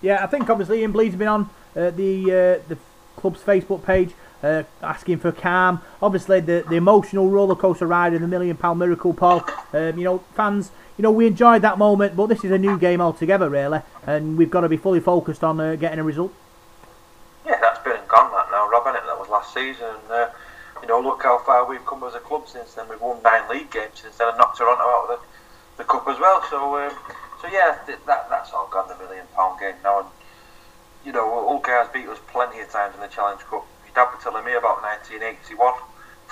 Yeah, 0.00 0.22
I 0.22 0.26
think 0.26 0.48
obviously 0.48 0.80
Ian 0.80 0.92
Blease's 0.92 1.18
been 1.18 1.28
on 1.28 1.50
uh, 1.76 1.90
the 1.90 2.24
uh, 2.24 2.68
the 2.68 2.78
club's 3.16 3.40
Facebook 3.40 3.84
page 3.84 4.12
uh, 4.42 4.62
asking 4.82 5.18
for 5.18 5.32
calm. 5.32 5.80
Obviously, 6.00 6.40
the, 6.40 6.64
the 6.68 6.76
emotional 6.76 7.28
roller 7.28 7.56
coaster 7.56 7.86
ride 7.86 8.14
of 8.14 8.20
the 8.20 8.28
Million 8.28 8.56
Pound 8.56 8.78
Miracle, 8.78 9.12
Paul. 9.12 9.44
Um, 9.72 9.98
you 9.98 10.04
know, 10.04 10.18
fans, 10.34 10.70
you 10.96 11.02
know, 11.02 11.10
we 11.10 11.26
enjoyed 11.26 11.62
that 11.62 11.78
moment, 11.78 12.16
but 12.16 12.26
this 12.26 12.44
is 12.44 12.50
a 12.50 12.58
new 12.58 12.78
game 12.78 13.00
altogether, 13.00 13.48
really, 13.50 13.80
and 14.06 14.38
we've 14.38 14.50
got 14.50 14.60
to 14.60 14.68
be 14.68 14.76
fully 14.76 15.00
focused 15.00 15.42
on 15.42 15.58
uh, 15.60 15.74
getting 15.74 15.98
a 15.98 16.04
result. 16.04 16.32
Yeah, 17.44 17.58
that's 17.60 17.82
been 17.82 17.98
gone 18.06 18.30
that 18.32 18.50
now, 18.50 18.68
Rob, 18.68 18.84
innit? 18.84 19.04
That 19.06 19.18
was 19.18 19.28
last 19.28 19.52
season. 19.52 19.86
And, 19.86 20.10
uh, 20.10 20.28
you 20.88 20.94
know, 20.94 21.00
look 21.06 21.22
how 21.22 21.36
far 21.36 21.68
we've 21.68 21.84
come 21.84 22.02
as 22.04 22.14
a 22.14 22.20
club 22.20 22.48
since 22.48 22.72
then. 22.72 22.88
We've 22.88 23.00
won 23.00 23.22
nine 23.22 23.46
league 23.50 23.70
games 23.70 24.00
since 24.00 24.16
then 24.16 24.28
and 24.28 24.38
knocked 24.38 24.56
Toronto 24.56 24.82
out 24.82 25.10
of 25.10 25.20
the, 25.20 25.26
the 25.76 25.84
cup 25.84 26.08
as 26.08 26.18
well. 26.18 26.42
So, 26.48 26.80
um, 26.80 26.96
so 27.42 27.46
yeah, 27.46 27.76
th- 27.84 27.98
that 28.06 28.30
that's 28.30 28.54
all 28.54 28.68
gone. 28.72 28.88
The 28.88 28.96
million 28.96 29.26
pound 29.36 29.60
game 29.60 29.74
now, 29.84 29.98
and 30.00 30.08
you 31.04 31.12
know, 31.12 31.28
Hull 31.28 31.60
KR 31.60 31.84
has 31.84 31.88
beat 31.92 32.08
us 32.08 32.18
plenty 32.28 32.60
of 32.60 32.70
times 32.70 32.94
in 32.94 33.02
the 33.02 33.06
Challenge 33.06 33.40
Cup. 33.40 33.66
Your 33.84 33.94
dad 33.94 34.08
was 34.14 34.22
telling 34.22 34.46
me 34.46 34.54
about 34.54 34.80
1981 34.80 35.76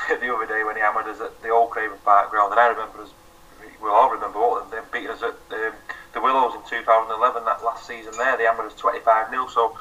the 0.21 0.35
other 0.35 0.47
day 0.47 0.65
when 0.65 0.77
he 0.77 0.81
hammered 0.81 1.07
us 1.07 1.21
at 1.21 1.43
the 1.43 1.51
Old 1.51 1.69
Craven 1.69 1.99
Park 2.03 2.31
ground, 2.31 2.53
and 2.53 2.61
I 2.61 2.69
remember 2.69 3.03
us. 3.03 3.13
We 3.61 3.91
all 3.91 4.09
remember 4.09 4.39
all 4.39 4.59
them 4.65 4.85
beating 4.91 5.11
us 5.11 5.23
at 5.23 5.37
um, 5.53 5.75
the 6.15 6.21
Willows 6.23 6.55
in 6.55 6.63
2011. 6.65 7.45
That 7.45 7.63
last 7.63 7.87
season 7.87 8.15
there, 8.17 8.39
they 8.39 8.45
hammered 8.45 8.73
us 8.73 8.75
25 8.75 9.29
0 9.29 9.49
So 9.49 9.77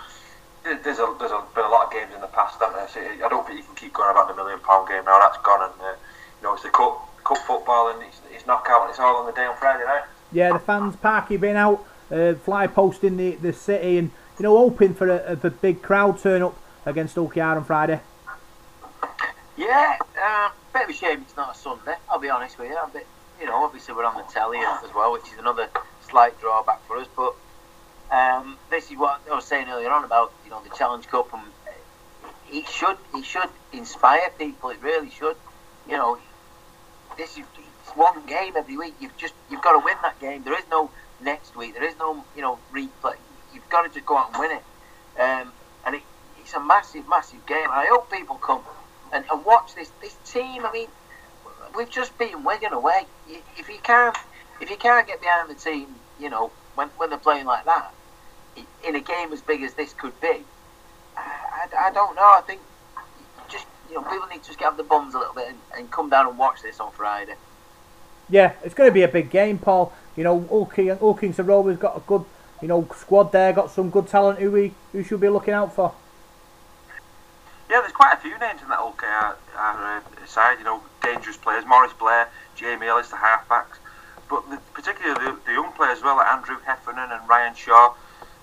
there's 0.65 0.99
a, 0.99 1.15
there's 1.19 1.31
a, 1.31 1.43
been 1.53 1.63
a 1.63 1.69
lot 1.69 1.87
of 1.87 1.91
games 1.91 2.13
in 2.13 2.21
the 2.21 2.27
past, 2.27 2.59
haven't 2.59 2.75
there? 2.75 2.87
So 2.89 2.99
I 2.99 3.29
don't 3.29 3.45
think 3.45 3.59
you 3.59 3.65
can 3.65 3.75
keep 3.75 3.93
going 3.93 4.09
about 4.11 4.27
the 4.27 4.35
million 4.35 4.59
pound 4.59 4.89
game 4.89 5.05
now. 5.05 5.19
That's 5.19 5.37
gone, 5.43 5.71
and 5.71 5.81
uh, 5.81 5.93
you 5.93 6.43
know 6.43 6.53
it's 6.53 6.63
the 6.63 6.69
cup, 6.69 7.23
cup 7.23 7.37
football, 7.45 7.89
and 7.89 8.01
it's, 8.03 8.21
it's 8.33 8.45
knockout, 8.47 8.81
and 8.81 8.89
it's 8.89 8.99
all 8.99 9.17
on 9.17 9.25
the 9.25 9.31
day 9.31 9.45
on 9.45 9.55
Friday 9.57 9.85
night. 9.85 10.03
Yeah, 10.31 10.53
the 10.53 10.59
fans, 10.59 10.95
Parky 10.95 11.37
been 11.37 11.55
out, 11.55 11.85
uh, 12.11 12.33
fly 12.33 12.67
posting 12.67 13.17
the, 13.17 13.35
the 13.35 13.53
city, 13.53 13.97
and 13.97 14.11
you 14.39 14.43
know, 14.43 14.57
hoping 14.57 14.93
for 14.93 15.07
a, 15.07 15.33
a 15.43 15.49
big 15.49 15.81
crowd 15.81 16.19
turn 16.19 16.41
up 16.41 16.57
against 16.85 17.15
Yard 17.15 17.57
on 17.57 17.63
Friday. 17.63 18.01
Yeah, 19.57 19.97
um, 20.21 20.51
bit 20.73 20.83
of 20.83 20.89
a 20.89 20.93
shame 20.93 21.21
it's 21.21 21.37
not 21.37 21.55
a 21.55 21.57
Sunday. 21.57 21.95
I'll 22.09 22.19
be 22.19 22.29
honest 22.29 22.59
with 22.59 22.69
you. 22.69 22.77
A 22.77 22.89
bit, 22.89 23.07
you 23.39 23.45
know, 23.45 23.63
obviously 23.63 23.93
we're 23.93 24.03
on 24.03 24.17
the 24.17 24.23
telly 24.31 24.57
as 24.57 24.93
well, 24.93 25.13
which 25.13 25.31
is 25.31 25.39
another 25.39 25.69
slight 26.09 26.39
drawback 26.41 26.85
for 26.87 26.97
us. 26.97 27.07
But 27.15 27.35
um, 28.11 28.57
this 28.69 28.91
is 28.91 28.98
what 28.98 29.22
I 29.30 29.36
was 29.36 29.45
saying 29.45 29.68
earlier 29.69 29.91
on 29.91 30.03
about 30.03 30.32
you 30.44 30.49
know 30.49 30.61
the 30.64 30.76
Challenge 30.76 31.07
Cup, 31.07 31.34
and 31.34 31.44
it 32.52 32.68
should 32.68 32.98
it 33.14 33.26
should 33.26 33.49
inspire 33.73 34.30
people. 34.38 34.69
It 34.69 34.82
really 34.82 35.10
should. 35.10 35.36
You 35.88 35.98
know, 35.98 36.18
this 37.18 37.38
is 37.38 37.45
one 37.95 38.26
game 38.26 38.53
every 38.56 38.77
week. 38.77 38.95
You've 38.99 39.18
just 39.18 39.34
you've 39.49 39.61
got 39.61 39.73
to 39.73 39.84
win 39.84 39.98
that 40.02 40.19
game. 40.19 40.44
There 40.44 40.57
is 40.57 40.65
no 40.69 40.90
next 41.22 41.56
week. 41.56 41.73
There 41.73 41.84
is 41.84 41.98
no 41.98 42.23
you 42.36 42.41
know 42.41 42.60
replay. 42.73 43.15
You've 43.53 43.69
got 43.69 43.84
to 43.84 43.90
just 43.90 44.06
go 44.06 44.18
out 44.18 44.32
and 44.32 44.40
win 44.40 44.52
it. 44.52 44.64
Um, 45.19 45.52
and 45.86 45.95
it, 45.95 46.02
it's 46.41 46.53
a 46.53 46.60
massive, 46.60 47.07
massive 47.07 47.45
game. 47.45 47.64
And 47.64 47.72
I 47.73 47.86
hope 47.86 48.11
people 48.11 48.36
come 48.36 48.61
and, 49.14 49.26
and 49.32 49.45
watch 49.45 49.76
this 49.76 49.91
this 50.02 50.15
team. 50.26 50.65
I 50.65 50.72
mean, 50.72 50.88
we've 51.76 51.90
just 51.90 52.18
beaten 52.18 52.44
Wigan 52.44 52.73
away. 52.73 53.06
If 53.57 53.69
you 53.69 53.80
can't 53.82 54.15
if 54.61 54.69
you 54.69 54.77
can't 54.77 55.07
get 55.07 55.22
behind 55.22 55.49
the 55.49 55.56
team, 55.56 55.95
you 56.19 56.30
know, 56.30 56.52
when 56.76 56.89
when 56.97 57.10
they're 57.10 57.19
playing 57.19 57.45
like 57.45 57.65
that, 57.65 57.93
in 58.84 58.95
a 58.95 58.99
game 58.99 59.34
as 59.34 59.41
big 59.41 59.61
as 59.64 59.73
this 59.73 59.93
could 59.93 60.19
be, 60.22 60.43
I, 61.18 61.68
I, 61.73 61.88
I 61.88 61.91
don't 61.91 62.15
know. 62.15 62.22
I 62.22 62.41
think 62.45 62.61
just 63.49 63.65
you 63.89 63.95
know 63.95 64.02
people 64.03 64.27
need 64.27 64.41
to 64.41 64.47
just 64.47 64.60
get 64.60 64.68
off 64.68 64.77
the 64.77 64.84
bums 64.84 65.15
a 65.15 65.19
little 65.19 65.34
bit 65.34 65.49
and, 65.49 65.57
and 65.77 65.91
come 65.91 66.10
down 66.10 66.27
and 66.27 66.38
watch 66.38 66.61
this 66.61 66.80
on 66.80 66.91
Friday. 66.91 67.35
Yeah, 68.30 68.53
it's 68.64 68.73
going 68.73 68.89
to 68.89 68.93
be 68.93 69.03
a 69.03 69.07
big 69.07 69.30
game, 69.30 69.57
Paul. 69.57 69.93
You 70.15 70.23
know, 70.23 70.41
Ulking, 70.41 70.97
Hull 70.99 71.14
Kingston 71.14 71.45
Rovers 71.45 71.77
got 71.77 71.97
a 71.97 71.99
good, 71.99 72.26
you 72.61 72.68
know, 72.68 72.88
squad 72.95 73.31
there. 73.31 73.53
Got 73.53 73.69
some 73.69 73.89
good 73.89 74.07
talent 74.07 74.39
who 74.39 74.52
we 74.52 74.73
who 74.91 75.03
should 75.03 75.19
be 75.19 75.30
looking 75.30 75.53
out 75.53 75.73
for. 75.73 75.93
Yeah, 77.69 77.81
there's 77.81 77.91
quite 77.91 78.14
a 78.14 78.18
few 78.18 78.38
names 78.39 78.61
in 78.61 78.69
that 78.69 78.77
Hull 78.77 78.93
KR 78.93 79.35
uh, 79.57 80.02
side. 80.26 80.60
You 80.60 80.65
know, 80.65 80.81
dangerous 81.03 81.38
players: 81.38 81.65
Maurice 81.65 81.93
Blair, 81.93 82.30
Jamie 82.56 82.88
Ellis, 82.88 83.10
the 83.10 83.18
halfbacks. 83.18 83.77
But 84.30 84.49
the, 84.49 84.57
particularly 84.73 85.14
the, 85.23 85.39
the 85.45 85.53
young 85.53 85.72
players 85.73 85.99
as 85.99 86.03
well, 86.03 86.18
like 86.18 86.27
Andrew 86.27 86.57
Heffernan 86.65 87.11
and 87.11 87.30
Ryan 87.30 87.56
Shaw. 87.56 87.93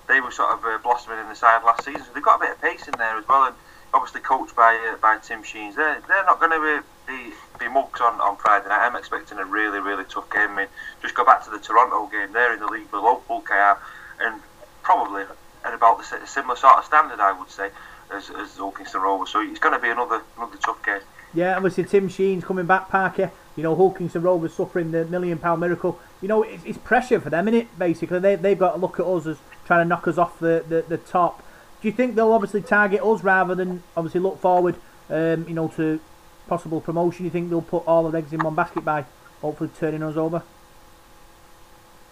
They 0.07 0.19
were 0.19 0.31
sort 0.31 0.51
of 0.51 0.65
uh, 0.65 0.77
blossoming 0.83 1.19
in 1.19 1.29
the 1.29 1.35
side 1.35 1.63
last 1.63 1.85
season, 1.85 2.03
so 2.03 2.11
they've 2.13 2.23
got 2.23 2.35
a 2.35 2.45
bit 2.45 2.51
of 2.51 2.61
pace 2.61 2.87
in 2.87 2.93
there 2.97 3.17
as 3.17 3.27
well. 3.27 3.45
And 3.47 3.55
obviously 3.93 4.21
coached 4.21 4.55
by 4.55 4.75
uh, 4.91 4.97
by 4.97 5.17
Tim 5.19 5.43
Sheens. 5.43 5.75
They're 5.75 6.01
they're 6.07 6.25
not 6.25 6.39
going 6.39 6.51
to 6.51 6.83
be, 7.07 7.13
be 7.13 7.33
be 7.59 7.67
mugs 7.71 8.01
on, 8.01 8.19
on 8.19 8.37
Friday 8.37 8.67
night. 8.67 8.85
I'm 8.85 8.95
expecting 8.95 9.37
a 9.37 9.45
really 9.45 9.79
really 9.79 10.03
tough 10.05 10.29
game. 10.31 10.51
I 10.51 10.55
mean, 10.55 10.67
just 11.01 11.15
go 11.15 11.23
back 11.23 11.43
to 11.45 11.51
the 11.51 11.59
Toronto 11.59 12.07
game. 12.07 12.33
They're 12.33 12.53
in 12.53 12.59
the 12.59 12.67
league 12.67 12.89
below 12.91 13.21
Hull 13.27 13.41
KR, 13.41 13.79
and 14.21 14.41
probably 14.81 15.23
at 15.63 15.73
about 15.73 15.99
the 15.99 16.03
si- 16.03 16.25
similar 16.25 16.55
sort 16.55 16.77
of 16.77 16.85
standard, 16.85 17.19
I 17.19 17.31
would 17.37 17.49
say, 17.49 17.69
as 18.11 18.29
as 18.31 18.57
Hull 18.57 18.71
Kingston 18.71 19.01
Rovers. 19.01 19.29
So 19.29 19.41
it's 19.41 19.59
going 19.59 19.75
to 19.75 19.81
be 19.81 19.89
another 19.89 20.21
another 20.37 20.57
tough 20.57 20.83
game. 20.83 21.01
Yeah, 21.33 21.55
obviously 21.55 21.85
Tim 21.85 22.09
Sheen's 22.09 22.43
coming 22.43 22.65
back, 22.65 22.89
Parker. 22.89 23.31
You 23.55 23.63
know, 23.63 23.75
Hull 23.75 23.91
Kingston 23.91 24.21
Rovers 24.21 24.53
suffering 24.53 24.91
the 24.91 25.05
million 25.05 25.37
pound 25.37 25.61
miracle. 25.61 25.99
You 26.21 26.27
know, 26.27 26.43
it's, 26.43 26.63
it's 26.63 26.77
pressure 26.77 27.19
for 27.19 27.29
them, 27.29 27.47
is 27.47 27.55
it? 27.55 27.79
Basically, 27.79 28.19
they 28.19 28.35
they've 28.35 28.57
got 28.57 28.73
to 28.73 28.77
look 28.77 28.99
at 28.99 29.05
us 29.05 29.25
as 29.25 29.37
trying 29.65 29.85
to 29.85 29.89
knock 29.89 30.07
us 30.07 30.17
off 30.17 30.39
the, 30.39 30.63
the, 30.67 30.83
the 30.87 30.97
top. 30.97 31.43
Do 31.81 31.87
you 31.87 31.93
think 31.93 32.15
they'll 32.15 32.31
obviously 32.31 32.61
target 32.61 33.01
us 33.01 33.23
rather 33.23 33.55
than 33.55 33.83
obviously 33.97 34.21
look 34.21 34.39
forward, 34.39 34.75
um, 35.09 35.47
you 35.47 35.53
know, 35.53 35.67
to 35.69 35.99
possible 36.47 36.81
promotion? 36.81 37.25
You 37.25 37.31
think 37.31 37.49
they'll 37.49 37.61
put 37.61 37.83
all 37.87 38.09
their 38.09 38.19
eggs 38.19 38.31
in 38.31 38.39
one 38.39 38.55
basket 38.55 38.85
by 38.85 39.05
hopefully 39.41 39.69
turning 39.77 40.03
us 40.03 40.15
over? 40.15 40.43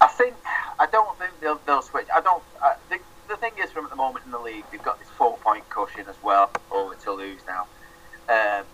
I 0.01 0.07
think 0.07 0.35
I 0.79 0.87
don't 0.87 1.17
think 1.17 1.31
they'll, 1.39 1.61
they'll 1.65 1.81
switch. 1.81 2.07
I 2.13 2.21
don't. 2.21 2.43
Uh, 2.61 2.73
the, 2.89 2.99
the 3.29 3.37
thing 3.37 3.53
is, 3.63 3.71
from 3.71 3.85
at 3.85 3.91
the 3.91 3.95
moment 3.95 4.25
in 4.25 4.31
the 4.31 4.39
league, 4.39 4.65
they've 4.71 4.81
got 4.83 4.99
this 4.99 5.09
four 5.09 5.37
point 5.37 5.67
cushion 5.69 6.05
as 6.09 6.15
well 6.23 6.51
over 6.71 6.95
Toulouse 6.95 7.41
now. 7.47 7.67
Um, 8.27 8.65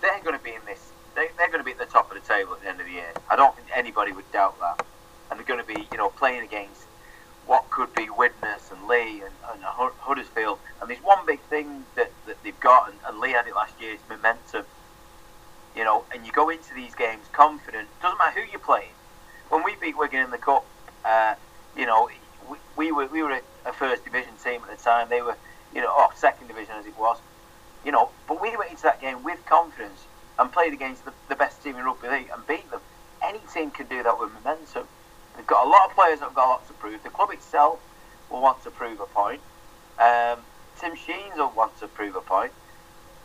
they're 0.00 0.22
going 0.22 0.36
to 0.36 0.44
be 0.44 0.50
in 0.52 0.64
this. 0.66 0.92
They, 1.14 1.28
they're 1.36 1.48
going 1.48 1.60
to 1.60 1.64
be 1.64 1.72
at 1.72 1.78
the 1.78 1.86
top 1.86 2.10
of 2.10 2.20
the 2.20 2.26
table 2.26 2.54
at 2.54 2.62
the 2.62 2.68
end 2.68 2.80
of 2.80 2.86
the 2.86 2.92
year. 2.92 3.12
I 3.30 3.36
don't 3.36 3.54
think 3.56 3.68
anybody 3.74 4.12
would 4.12 4.30
doubt 4.32 4.58
that. 4.60 4.84
And 5.30 5.38
they're 5.38 5.46
going 5.46 5.60
to 5.60 5.66
be, 5.66 5.86
you 5.90 5.98
know, 5.98 6.08
playing 6.10 6.42
against 6.42 6.84
what 7.46 7.68
could 7.70 7.92
be 7.94 8.08
Widnes 8.10 8.70
and 8.70 8.86
Leigh 8.86 9.22
and, 9.24 9.34
and 9.52 9.62
Huddersfield. 9.62 10.58
And 10.80 10.90
there's 10.90 11.02
one 11.02 11.24
big 11.26 11.40
thing 11.42 11.84
that, 11.96 12.10
that 12.26 12.42
they've 12.44 12.60
got, 12.60 12.90
and, 12.90 12.98
and 13.06 13.18
Leigh 13.20 13.32
had 13.32 13.46
it 13.46 13.54
last 13.54 13.80
year, 13.80 13.94
is 13.94 14.00
momentum. 14.08 14.64
You 15.76 15.84
know, 15.84 16.04
and 16.12 16.26
you 16.26 16.32
go 16.32 16.48
into 16.50 16.74
these 16.74 16.94
games 16.94 17.26
confident. 17.32 17.88
Doesn't 18.02 18.18
matter 18.18 18.40
who 18.40 18.50
you're 18.50 18.60
playing. 18.60 18.90
When 19.48 19.64
we 19.64 19.76
beat 19.80 19.96
Wigan 19.96 20.24
in 20.24 20.30
the 20.30 20.38
cup, 20.38 20.64
uh, 21.04 21.34
you 21.76 21.86
know, 21.86 22.10
we, 22.50 22.56
we 22.76 22.92
were 22.92 23.06
we 23.06 23.22
were 23.22 23.30
a, 23.30 23.40
a 23.64 23.72
first 23.72 24.04
division 24.04 24.32
team 24.42 24.60
at 24.68 24.76
the 24.76 24.82
time. 24.82 25.08
They 25.08 25.22
were, 25.22 25.36
you 25.74 25.80
know, 25.80 25.94
or 25.96 26.08
second 26.14 26.48
division 26.48 26.74
as 26.76 26.86
it 26.86 26.98
was, 26.98 27.18
you 27.84 27.92
know. 27.92 28.10
But 28.26 28.40
we 28.40 28.56
went 28.56 28.70
into 28.70 28.82
that 28.84 29.00
game 29.00 29.22
with 29.24 29.44
confidence 29.46 30.06
and 30.38 30.52
played 30.52 30.72
against 30.72 31.04
the, 31.04 31.12
the 31.28 31.36
best 31.36 31.62
team 31.62 31.76
in 31.76 31.84
rugby 31.84 32.08
league 32.08 32.30
and 32.32 32.46
beat 32.46 32.70
them. 32.70 32.80
Any 33.22 33.40
team 33.52 33.70
can 33.70 33.86
do 33.86 34.02
that 34.02 34.18
with 34.18 34.32
momentum. 34.32 34.86
They've 35.36 35.46
got 35.46 35.66
a 35.66 35.68
lot 35.68 35.90
of 35.90 35.94
players 35.94 36.20
that 36.20 36.26
have 36.26 36.34
got 36.34 36.46
a 36.46 36.50
lot 36.50 36.66
to 36.68 36.72
prove. 36.74 37.02
The 37.02 37.10
club 37.10 37.30
itself 37.30 37.80
will 38.30 38.40
want 38.40 38.62
to 38.64 38.70
prove 38.70 39.00
a 39.00 39.06
point. 39.06 39.40
Um, 39.98 40.38
Tim 40.78 40.94
Sheens 40.94 41.36
will 41.36 41.50
want 41.50 41.78
to 41.80 41.88
prove 41.88 42.14
a 42.16 42.20
point. 42.20 42.52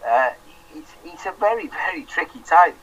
Uh, 0.06 0.32
it's, 0.76 0.92
it's 1.06 1.26
a 1.26 1.32
very, 1.40 1.68
very 1.90 2.04
tricky 2.04 2.40
tie. 2.40 2.74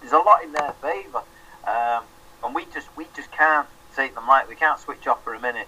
There's 0.00 0.12
a 0.12 0.18
lot 0.18 0.42
in 0.44 0.52
their 0.52 0.72
favour, 0.80 1.22
um, 1.66 2.04
and 2.44 2.54
we 2.54 2.66
just 2.72 2.88
we 2.96 3.06
just 3.16 3.32
can't 3.32 3.66
take 3.96 4.14
them 4.14 4.28
light. 4.28 4.48
We 4.48 4.54
can't 4.54 4.78
switch 4.78 5.06
off 5.08 5.24
for 5.24 5.34
a 5.34 5.40
minute. 5.40 5.66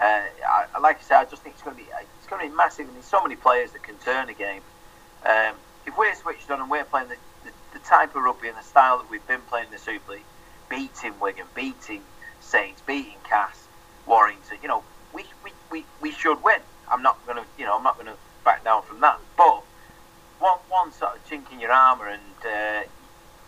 Uh, 0.00 0.22
I, 0.46 0.78
like 0.80 0.98
I 0.98 1.02
said, 1.02 1.16
I 1.18 1.24
just 1.24 1.42
think 1.42 1.54
it's 1.54 1.62
going 1.62 1.76
to 1.76 1.82
be 1.82 1.88
it's 2.18 2.26
going 2.26 2.42
to 2.42 2.50
be 2.50 2.54
massive, 2.54 2.86
and 2.86 2.94
there's 2.96 3.06
so 3.06 3.22
many 3.22 3.36
players 3.36 3.72
that 3.72 3.82
can 3.82 3.96
turn 3.96 4.28
a 4.28 4.34
game. 4.34 4.60
Um, 5.24 5.54
if 5.86 5.96
we're 5.96 6.14
switched 6.14 6.50
on 6.50 6.60
and 6.60 6.70
we're 6.70 6.84
playing 6.84 7.08
the, 7.08 7.16
the, 7.44 7.50
the, 7.72 7.78
type 7.84 8.16
of 8.16 8.22
rugby 8.22 8.48
and 8.48 8.56
the 8.56 8.62
style 8.62 8.98
that 8.98 9.10
we've 9.10 9.26
been 9.26 9.40
playing 9.42 9.66
in 9.66 9.72
the 9.72 9.78
Super 9.78 10.12
League, 10.12 10.24
beating 10.68 11.18
Wigan, 11.20 11.46
beating 11.54 12.02
Saints, 12.40 12.82
beating 12.86 13.18
Cass, 13.24 13.68
Warrington, 14.06 14.58
you 14.62 14.68
know, 14.68 14.82
we, 15.12 15.24
we, 15.44 15.52
we, 15.70 15.84
we 16.00 16.10
should 16.10 16.42
win. 16.42 16.60
I'm 16.90 17.02
not 17.02 17.24
going 17.26 17.38
to, 17.38 17.44
you 17.58 17.64
know, 17.64 17.76
I'm 17.76 17.84
not 17.84 17.94
going 17.96 18.06
to 18.06 18.16
back 18.44 18.64
down 18.64 18.82
from 18.82 19.00
that. 19.00 19.20
But 19.36 19.62
one, 20.38 20.58
one 20.68 20.92
sort 20.92 21.16
of 21.16 21.28
chink 21.28 21.52
in 21.52 21.60
your 21.60 21.72
armour 21.72 22.08
and 22.08 22.20
uh, 22.44 22.88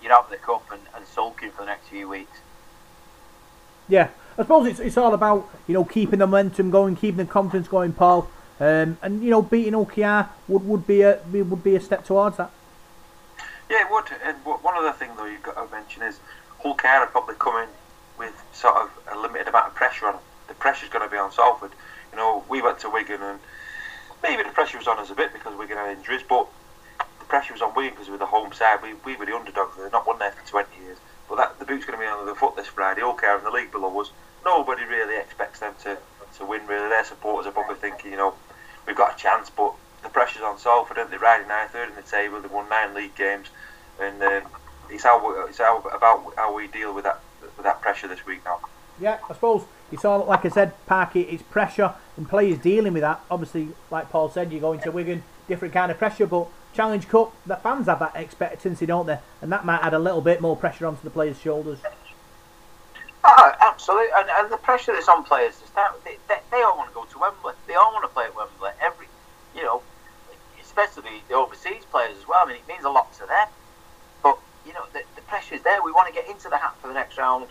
you're 0.02 0.12
out 0.12 0.24
of 0.24 0.30
the 0.30 0.36
cup 0.36 0.70
and, 0.70 0.82
and 0.94 1.06
sulking 1.06 1.50
for 1.50 1.62
the 1.62 1.66
next 1.66 1.88
few 1.88 2.08
weeks. 2.08 2.38
Yeah, 3.88 4.10
I 4.38 4.42
suppose 4.42 4.66
it's, 4.68 4.80
it's 4.80 4.96
all 4.96 5.12
about 5.12 5.48
you 5.66 5.74
know 5.74 5.84
keeping 5.84 6.20
the 6.20 6.26
momentum 6.26 6.70
going, 6.70 6.96
keeping 6.96 7.18
the 7.18 7.26
confidence 7.26 7.68
going, 7.68 7.92
Paul. 7.92 8.28
Um, 8.60 8.98
and 9.02 9.22
you 9.22 9.30
know 9.30 9.42
beating 9.42 9.72
Hull 9.72 9.86
KR 9.86 10.30
would, 10.46 10.66
would 10.66 10.86
be 10.86 11.02
a 11.02 11.20
would 11.32 11.64
be 11.64 11.74
a 11.76 11.80
step 11.80 12.04
towards 12.04 12.36
that. 12.36 12.50
Yeah, 13.68 13.86
it 13.86 13.90
would. 13.90 14.04
And 14.22 14.36
one 14.44 14.76
other 14.76 14.92
thing 14.92 15.10
though 15.16 15.24
you've 15.24 15.42
got 15.42 15.54
to 15.54 15.70
mention 15.74 16.02
is 16.02 16.20
Hull 16.62 16.74
KR 16.74 16.86
are 16.86 17.06
probably 17.06 17.34
coming 17.36 17.68
with 18.18 18.34
sort 18.52 18.76
of 18.76 18.90
a 19.10 19.18
limited 19.18 19.48
amount 19.48 19.68
of 19.68 19.74
pressure 19.74 20.06
on 20.06 20.14
them. 20.14 20.22
The 20.48 20.54
pressure's 20.54 20.90
going 20.90 21.04
to 21.04 21.10
be 21.10 21.18
on 21.18 21.32
Salford. 21.32 21.72
You 22.12 22.18
know, 22.18 22.44
we 22.48 22.62
went 22.62 22.78
to 22.80 22.90
Wigan 22.90 23.20
and 23.22 23.40
maybe 24.22 24.42
the 24.42 24.50
pressure 24.50 24.78
was 24.78 24.86
on 24.86 24.98
us 24.98 25.10
a 25.10 25.14
bit 25.14 25.32
because 25.32 25.56
Wigan 25.56 25.76
had 25.76 25.96
injuries, 25.96 26.22
but 26.28 26.46
the 27.18 27.24
pressure 27.24 27.52
was 27.52 27.62
on 27.62 27.74
Wigan 27.74 27.92
because 27.92 28.06
we 28.06 28.12
were 28.12 28.18
the 28.18 28.26
home 28.26 28.52
side. 28.52 28.80
We, 28.82 28.94
we 29.04 29.16
were 29.16 29.26
the 29.26 29.34
underdogs. 29.34 29.76
They've 29.76 29.90
not 29.90 30.06
won 30.06 30.18
there 30.18 30.32
for 30.32 30.46
20 30.46 30.68
years. 30.82 30.98
But 31.28 31.36
that 31.36 31.58
the 31.58 31.64
boot's 31.64 31.86
going 31.86 31.98
to 31.98 32.04
be 32.04 32.08
on 32.08 32.26
the 32.26 32.34
foot 32.34 32.56
this 32.56 32.66
Friday. 32.66 33.00
Hull 33.00 33.14
KR 33.14 33.38
in 33.38 33.44
the 33.44 33.50
league 33.50 33.72
below 33.72 34.00
us. 34.00 34.10
Nobody 34.44 34.84
really 34.84 35.16
expects 35.16 35.60
them 35.60 35.74
to, 35.82 35.96
to 36.36 36.44
win, 36.44 36.66
really. 36.66 36.88
Their 36.88 37.04
supporters 37.04 37.46
are 37.46 37.52
probably 37.52 37.76
thinking, 37.76 38.10
you 38.10 38.16
know, 38.18 38.34
we've 38.86 38.96
got 38.96 39.14
a 39.14 39.18
chance, 39.18 39.50
but 39.50 39.74
the 40.02 40.08
pressure's 40.08 40.42
on 40.42 40.58
Salford, 40.58 40.98
aren't 40.98 41.10
they? 41.10 41.16
Riding 41.16 41.48
nine, 41.48 41.68
third 41.68 41.88
in 41.88 41.96
the 41.96 42.02
table. 42.02 42.40
They've 42.40 42.50
won 42.50 42.68
nine 42.68 42.94
league 42.94 43.14
games. 43.14 43.48
And 44.00 44.22
um, 44.22 44.42
it's, 44.90 45.04
how, 45.04 45.46
it's 45.46 45.58
how, 45.58 45.80
about 45.80 46.34
how 46.36 46.54
we 46.54 46.66
deal 46.66 46.94
with 46.94 47.04
that, 47.04 47.20
with 47.40 47.64
that 47.64 47.80
pressure 47.80 48.08
this 48.08 48.24
week 48.26 48.44
now. 48.44 48.60
Yeah, 49.00 49.18
I 49.28 49.34
suppose 49.34 49.64
it's 49.90 50.04
all 50.04 50.24
like 50.24 50.44
I 50.44 50.48
said, 50.48 50.72
Parky. 50.86 51.22
It's 51.22 51.42
pressure 51.42 51.94
and 52.16 52.28
players 52.28 52.58
dealing 52.58 52.92
with 52.92 53.02
that. 53.02 53.20
Obviously, 53.30 53.68
like 53.90 54.10
Paul 54.10 54.30
said, 54.30 54.52
you're 54.52 54.60
going 54.60 54.80
to 54.80 54.90
Wigan, 54.90 55.24
different 55.48 55.74
kind 55.74 55.90
of 55.90 55.98
pressure. 55.98 56.26
But 56.26 56.46
Challenge 56.74 57.08
Cup, 57.08 57.34
the 57.44 57.56
fans 57.56 57.86
have 57.86 57.98
that 57.98 58.14
expectancy, 58.14 58.86
don't 58.86 59.06
they? 59.06 59.18
And 59.42 59.50
that 59.50 59.64
might 59.64 59.82
add 59.82 59.94
a 59.94 59.98
little 59.98 60.20
bit 60.20 60.40
more 60.40 60.56
pressure 60.56 60.86
onto 60.86 61.02
the 61.02 61.10
players' 61.10 61.40
shoulders. 61.40 61.80
Oh, 63.26 63.52
absolutely, 63.60 64.08
and, 64.16 64.28
and 64.28 64.52
the 64.52 64.58
pressure 64.58 64.92
that's 64.92 65.08
on 65.08 65.24
players 65.24 65.58
to 65.60 65.66
start 65.66 65.94
with, 65.94 66.04
they, 66.04 66.18
they, 66.28 66.40
they 66.50 66.62
all 66.62 66.76
want 66.76 66.90
to 66.90 66.94
go 66.94 67.04
to 67.06 67.18
Wembley. 67.18 67.54
They 67.66 67.74
all 67.74 67.92
want 67.92 68.04
to 68.04 68.12
play 68.12 68.26
at 68.26 68.36
Wembley. 68.36 68.70
Every, 68.82 69.06
you 69.56 69.62
know, 69.62 69.82
especially 70.60 71.22
the 71.28 71.34
overseas 71.34 71.84
players 71.90 72.16
as 72.18 72.28
well. 72.28 72.42
I 72.44 72.48
mean, 72.48 72.56
it 72.56 72.68
means 72.68 72.84
a 72.84 72.90
lot 72.90 73.12
to 73.14 73.26
them. 73.26 73.48
But 74.22 74.38
you 74.66 74.72
know, 74.72 74.84
the, 74.92 75.02
the 75.16 75.54
is 75.54 75.62
there. 75.62 75.82
We 75.82 75.92
want 75.92 76.08
to 76.08 76.14
get 76.14 76.28
into 76.28 76.48
the 76.48 76.56
hat 76.56 76.74
for 76.80 76.88
the 76.88 76.94
next 76.94 77.16
round, 77.16 77.46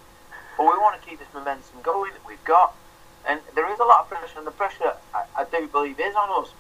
but 0.57 0.63
we 0.63 0.77
want 0.77 1.01
to 1.01 1.07
keep 1.07 1.19
this 1.19 1.27
momentum 1.33 1.81
going 1.81 2.11
that 2.13 2.25
we've 2.27 2.43
got. 2.43 2.75
And 3.27 3.39
there 3.55 3.71
is 3.71 3.79
a 3.79 3.83
lot 3.83 4.01
of 4.01 4.09
pressure, 4.09 4.37
and 4.37 4.45
the 4.45 4.51
pressure 4.51 4.93
I, 5.13 5.23
I 5.35 5.45
do 5.45 5.67
believe 5.67 5.99
is 5.99 6.15
on 6.15 6.43
us. 6.43 6.51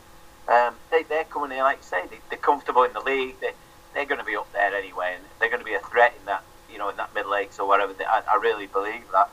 Um, 0.47 0.75
they, 0.91 1.03
they're 1.03 1.23
coming 1.25 1.51
in, 1.51 1.63
like 1.63 1.77
you 1.77 1.83
say, 1.83 2.07
they, 2.09 2.19
they're 2.29 2.39
comfortable 2.39 2.83
in 2.83 2.93
the 2.93 3.01
league. 3.01 3.39
They, 3.41 3.51
they're 3.93 4.05
going 4.05 4.19
to 4.19 4.25
be 4.25 4.35
up 4.35 4.51
there 4.53 4.73
anyway, 4.73 5.13
and 5.15 5.23
they're 5.39 5.49
going 5.49 5.61
to 5.61 5.65
be 5.65 5.75
a 5.75 5.79
threat 5.79 6.13
in 6.19 6.25
that, 6.25 6.43
you 6.73 6.79
know, 6.79 6.89
in 6.89 6.97
that 6.97 7.13
middle 7.13 7.35
eight 7.35 7.57
or 7.59 7.67
whatever. 7.67 7.93
I, 7.99 8.23
I 8.27 8.35
really 8.35 8.67
believe 8.67 9.03
that 9.13 9.29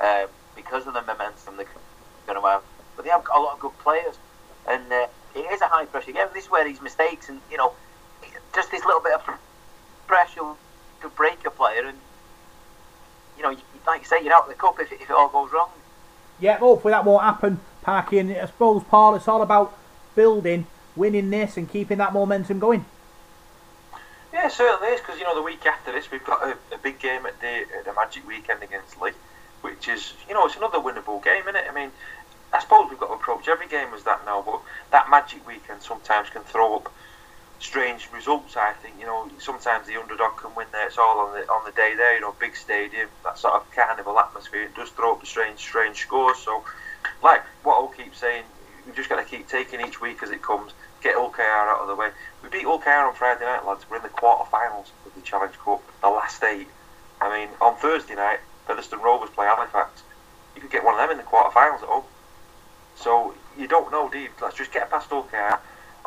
um, 0.00 0.28
because 0.54 0.86
of 0.86 0.94
the 0.94 1.02
momentum 1.02 1.56
they're 1.56 1.66
going 2.26 2.40
to 2.40 2.46
have. 2.46 2.62
But 2.94 3.04
they 3.06 3.10
have 3.10 3.24
got 3.24 3.38
a 3.38 3.42
lot 3.42 3.54
of 3.54 3.60
good 3.60 3.76
players, 3.78 4.16
and 4.68 4.92
uh, 4.92 5.06
it 5.34 5.50
is 5.50 5.62
a 5.62 5.66
high 5.66 5.86
pressure 5.86 6.12
game. 6.12 6.26
This 6.34 6.44
is 6.44 6.50
where 6.50 6.64
these 6.64 6.82
mistakes 6.82 7.30
and 7.30 7.40
you 7.50 7.56
know, 7.56 7.72
just 8.54 8.70
this 8.70 8.84
little 8.84 9.00
bit 9.00 9.14
of 9.14 9.22
pressure 10.06 10.52
could 11.00 11.14
break 11.16 11.44
a 11.46 11.50
player, 11.50 11.86
and 11.86 11.98
you 13.36 13.42
know, 13.42 13.56
like 13.86 14.02
you 14.02 14.06
say, 14.06 14.22
you're 14.22 14.34
out 14.34 14.42
of 14.42 14.48
the 14.50 14.54
cup 14.54 14.78
if, 14.78 14.92
if 14.92 15.02
it 15.02 15.10
all 15.10 15.28
goes 15.28 15.50
wrong. 15.52 15.70
Yeah, 16.38 16.58
hopefully 16.58 16.92
that 16.92 17.04
won't 17.04 17.22
happen, 17.22 17.60
Parky. 17.82 18.18
And 18.18 18.30
I 18.32 18.46
suppose, 18.46 18.82
Paul, 18.84 19.14
it's 19.14 19.28
all 19.28 19.42
about 19.42 19.76
building, 20.14 20.66
winning 20.94 21.30
this, 21.30 21.56
and 21.56 21.70
keeping 21.70 21.98
that 21.98 22.12
momentum 22.12 22.58
going. 22.58 22.84
Yeah, 24.32 24.48
certainly 24.48 24.94
is 24.94 25.00
because 25.00 25.18
you 25.18 25.24
know 25.24 25.34
the 25.34 25.42
week 25.42 25.66
after 25.66 25.92
this 25.92 26.10
we've 26.10 26.24
got 26.24 26.42
a, 26.42 26.56
a 26.74 26.78
big 26.78 26.98
game 26.98 27.26
at 27.26 27.38
the 27.40 27.66
at 27.76 27.84
the 27.84 27.92
Magic 27.92 28.26
Weekend 28.26 28.62
against 28.62 29.00
Leigh, 29.00 29.12
which 29.60 29.88
is 29.88 30.14
you 30.26 30.32
know 30.32 30.46
it's 30.46 30.56
another 30.56 30.78
winnable 30.78 31.22
game, 31.22 31.42
isn't 31.42 31.56
it? 31.56 31.66
I 31.68 31.74
mean, 31.74 31.90
I 32.52 32.60
suppose 32.60 32.88
we've 32.88 32.98
got 32.98 33.08
to 33.08 33.12
approach 33.12 33.46
every 33.48 33.68
game 33.68 33.88
as 33.94 34.04
that 34.04 34.24
now, 34.24 34.40
but 34.40 34.60
that 34.90 35.10
Magic 35.10 35.46
Weekend 35.46 35.82
sometimes 35.82 36.30
can 36.30 36.42
throw 36.44 36.76
up 36.76 36.90
strange 37.58 38.08
results. 38.12 38.56
I 38.56 38.72
think 38.72 38.94
you 38.98 39.04
know 39.04 39.30
sometimes 39.38 39.86
the 39.86 40.00
underdog 40.00 40.38
can 40.38 40.54
win 40.54 40.66
there. 40.72 40.86
It's 40.86 40.96
all 40.96 41.20
on 41.20 41.34
the 41.34 41.46
on 41.50 41.66
the 41.66 41.72
day 41.72 41.94
there. 41.94 42.14
You 42.14 42.22
know, 42.22 42.34
big 42.40 42.56
stadium, 42.56 43.08
that 43.24 43.38
sort 43.38 43.52
of 43.52 43.70
carnival 43.72 44.18
atmosphere. 44.18 44.62
It 44.62 44.74
does 44.74 44.88
throw 44.90 45.12
up 45.12 45.26
strange 45.26 45.58
strange 45.58 45.98
scores. 45.98 46.38
So, 46.38 46.64
like 47.22 47.42
what 47.64 47.74
I'll 47.74 47.88
keep 47.88 48.14
saying, 48.14 48.44
we've 48.86 48.96
just 48.96 49.10
got 49.10 49.16
to 49.16 49.24
keep 49.24 49.46
taking 49.46 49.82
each 49.82 50.00
week 50.00 50.22
as 50.22 50.30
it 50.30 50.40
comes. 50.40 50.72
Get 51.02 51.16
Hull 51.16 51.30
KR 51.30 51.42
out 51.42 51.80
of 51.80 51.88
the 51.88 51.96
way. 51.96 52.10
We 52.42 52.48
beat 52.48 52.64
Hull 52.64 52.78
KR 52.78 52.90
on 52.90 53.14
Friday 53.14 53.44
night, 53.44 53.66
lads. 53.66 53.84
We're 53.90 53.96
in 53.96 54.02
the 54.02 54.08
quarter-finals 54.08 54.92
of 55.04 55.14
the 55.14 55.20
Challenge 55.22 55.58
Cup, 55.58 55.82
the 56.00 56.08
last 56.08 56.42
eight. 56.44 56.68
I 57.20 57.28
mean, 57.28 57.48
on 57.60 57.76
Thursday 57.76 58.14
night, 58.14 58.38
Featherstone 58.66 59.02
Rovers 59.02 59.30
play 59.30 59.46
Halifax. 59.46 60.02
You 60.54 60.60
could 60.60 60.70
get 60.70 60.84
one 60.84 60.94
of 60.94 61.00
them 61.00 61.10
in 61.10 61.16
the 61.16 61.24
quarter-finals 61.24 61.82
at 61.82 61.88
home. 61.88 62.04
So 62.96 63.34
you 63.58 63.66
don't 63.66 63.90
know, 63.90 64.12
you? 64.12 64.28
Let's 64.40 64.56
just 64.56 64.72
get 64.72 64.90
past 64.90 65.10
Hull 65.10 65.24
KR, 65.24 65.58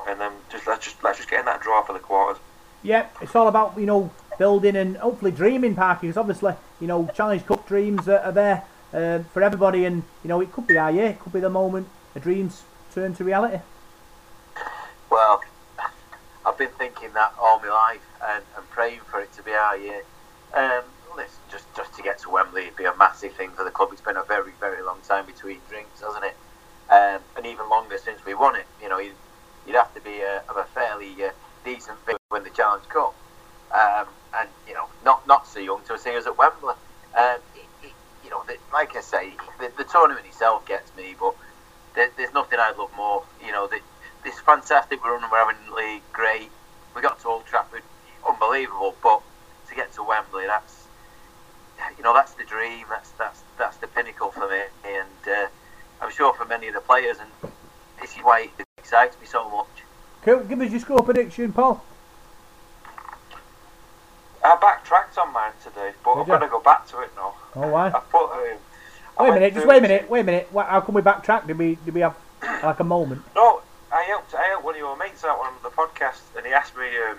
and 0.07 0.19
then 0.19 0.31
just 0.49 0.65
let's 0.65 0.85
just 0.85 1.03
let's 1.03 1.17
just 1.17 1.30
get 1.30 1.39
in 1.41 1.45
that 1.45 1.61
draw 1.61 1.81
for 1.84 1.93
the 1.93 1.99
quarters. 1.99 2.41
Yep, 2.84 3.17
it's 3.22 3.35
all 3.35 3.47
about 3.47 3.77
you 3.77 3.85
know 3.85 4.11
building 4.38 4.76
and 4.76 4.97
hopefully 4.97 5.31
dreaming, 5.31 5.76
Parky. 5.76 6.07
Because 6.07 6.17
obviously 6.17 6.53
you 6.80 6.88
know 6.88 7.09
Challenge 7.13 7.45
Cup 7.45 7.67
dreams 7.67 8.07
are, 8.07 8.19
are 8.19 8.31
there 8.31 8.63
uh, 8.93 9.19
for 9.34 9.43
everybody, 9.43 9.84
and 9.84 10.03
you 10.23 10.30
know 10.30 10.39
it 10.39 10.53
could 10.53 10.67
be 10.67 10.77
our 10.77 10.91
year, 10.91 11.07
it 11.07 11.19
could 11.19 11.34
be 11.34 11.41
the 11.41 11.49
moment 11.49 11.89
the 12.13 12.19
dreams 12.19 12.63
turn 12.93 13.13
to 13.15 13.23
reality. 13.23 13.59
Well, 15.15 15.41
I've 16.45 16.57
been 16.57 16.75
thinking 16.77 17.13
that 17.13 17.33
all 17.39 17.57
my 17.61 17.69
life 17.69 18.05
and, 18.21 18.43
and 18.57 18.69
praying 18.69 18.99
for 19.09 19.21
it 19.21 19.31
to 19.37 19.43
be 19.43 19.51
our 19.51 19.77
year. 19.77 20.01
Um, 20.53 20.83
listen, 21.15 21.39
just 21.49 21.73
just 21.73 21.95
to 21.95 22.03
get 22.03 22.19
to 22.23 22.29
Wembley 22.29 22.65
would 22.65 22.75
be 22.75 22.83
a 22.83 22.93
massive 22.97 23.31
thing 23.31 23.51
for 23.51 23.63
the 23.63 23.71
club. 23.71 23.91
It's 23.93 24.01
been 24.01 24.17
a 24.17 24.25
very 24.25 24.51
very 24.59 24.83
long 24.83 24.99
time 25.07 25.25
between 25.25 25.59
drinks, 25.69 26.01
hasn't 26.01 26.25
it? 26.25 26.35
Um, 26.91 27.21
and 27.37 27.45
even 27.45 27.69
longer 27.69 27.97
since 27.97 28.25
we 28.25 28.33
won 28.33 28.57
it. 28.57 28.65
You 28.83 28.89
know, 28.89 28.99
you'd, 28.99 29.15
you'd 29.65 29.77
have 29.77 29.93
to 29.95 30.01
be 30.01 30.19
a, 30.19 30.43
of 30.49 30.57
a 30.57 30.65
fairly 30.75 31.15
uh, 31.23 31.29
decent 31.63 31.97
fit 32.05 32.17
when 32.27 32.43
the 32.43 32.49
Challenge 32.49 32.83
Cup, 32.89 33.15
um, 33.71 34.07
and 34.37 34.49
you 34.67 34.73
know, 34.73 34.89
not 35.05 35.25
not 35.27 35.47
so 35.47 35.61
young 35.61 35.79
to 35.87 35.97
see 35.97 36.17
us 36.17 36.27
at 36.27 36.37
Wembley. 36.37 36.73
Um, 37.17 37.39
you 38.21 38.29
know, 38.29 38.43
like 38.73 38.97
I 38.97 38.99
say, 38.99 39.31
the, 39.61 39.71
the, 39.77 39.85
tournament 39.85 40.25
itself 40.25 40.67
gets 40.67 40.93
me, 40.97 41.15
but 41.17 41.35
there, 41.95 42.09
there's 42.17 42.33
nothing 42.33 42.59
I'd 42.59 42.75
love 42.75 42.91
more. 42.97 43.23
You 43.45 43.53
know, 43.53 43.69
this 44.26 44.39
fantastic 44.39 45.02
run 45.06 45.22
we're 45.31 45.38
having 45.38 45.56
in 45.64 45.69
the 45.69 45.76
league, 45.76 46.02
great. 46.11 46.49
We 46.95 47.02
got 47.02 47.19
to 47.22 47.27
Old 47.27 47.45
Trafford, 47.45 47.84
unbelievable. 48.27 48.95
But 49.02 49.22
to 49.69 49.76
get 49.76 49.93
to 49.93 50.03
Wembley, 50.03 50.45
that's 50.47 50.88
you 51.97 52.03
know, 52.03 52.14
that's 52.14 52.34
the 52.34 52.43
dream. 52.43 52.85
That's 52.89 53.11
that's 53.11 53.41
that's 53.57 53.77
the 53.77 53.88
pinnacle 53.88 54.31
for 54.31 54.49
me, 54.49 54.61
and 54.84 55.27
uh, 55.27 55.47
I'm 56.02 56.11
sure 56.11 56.34
for 56.34 56.45
many 56.45 56.68
of 56.68 56.73
the 56.73 56.81
players. 56.81 57.18
And 57.19 57.52
this 58.02 58.11
is 58.15 58.19
why 58.23 58.49
it 58.57 58.65
excites 58.77 59.15
me 59.22 59.27
so 59.27 59.49
much. 59.49 59.84
Cool. 60.23 60.43
Give 60.43 60.60
us 60.60 60.72
your 60.72 60.80
score 60.80 61.03
prediction, 61.03 61.53
Paul. 61.53 61.84
I 64.43 64.57
backtracked 64.61 65.18
on 65.18 65.34
mine 65.34 65.53
today, 65.64 65.91
but 66.03 66.14
I'm 66.14 66.27
going 66.27 66.41
to 66.41 66.47
go 66.47 66.61
back 66.61 66.88
to 66.89 67.02
it 67.02 67.10
now. 67.15 67.34
Oh, 67.56 67.68
why? 67.68 67.88
I 67.88 67.99
put. 67.99 68.31
Um, 68.31 68.39
wait 69.19 69.30
a 69.30 69.34
minute. 69.34 69.53
Just 69.53 69.68
wait 69.68 69.77
a 69.77 69.81
minute. 69.81 70.10
Wait 70.10 70.19
a 70.22 70.23
minute. 70.23 70.49
How 70.53 70.81
can 70.81 70.93
we 70.93 71.02
backtrack? 71.02 71.47
Did 71.47 71.57
we 71.57 71.76
did 71.84 71.93
we 71.93 72.02
have 72.02 72.15
like 72.41 72.80
a 72.80 72.84
moment? 72.84 73.22
No, 73.35 73.61
I 73.95 74.03
helped. 74.03 74.35
I 74.35 74.43
helped 74.51 74.65
one 74.65 74.76
of 74.76 74.80
your 74.80 74.97
mates 74.97 75.23
out 75.23 75.39
on 75.39 75.53
the 75.63 75.69
podcast, 75.69 76.19
and 76.35 76.45
he 76.45 76.51
asked 76.51 76.76
me 76.76 76.84
um, 77.09 77.17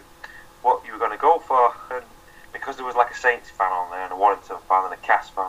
what 0.61 0.85
you 0.85 0.93
were 0.93 0.98
going 0.98 1.16
to 1.16 1.16
go 1.16 1.39
for, 1.39 1.73
and 1.90 2.05
because 2.53 2.77
there 2.77 2.85
was 2.85 2.94
like 2.94 3.11
a 3.11 3.16
Saints 3.16 3.48
fan 3.48 3.73
on 3.73 3.90
there, 3.90 4.05
and 4.05 4.12
a 4.12 4.16
Warrington 4.16 4.59
fan, 4.69 4.85
and 4.85 4.93
a 4.93 4.98
Cass 4.98 5.31
fan, 5.31 5.48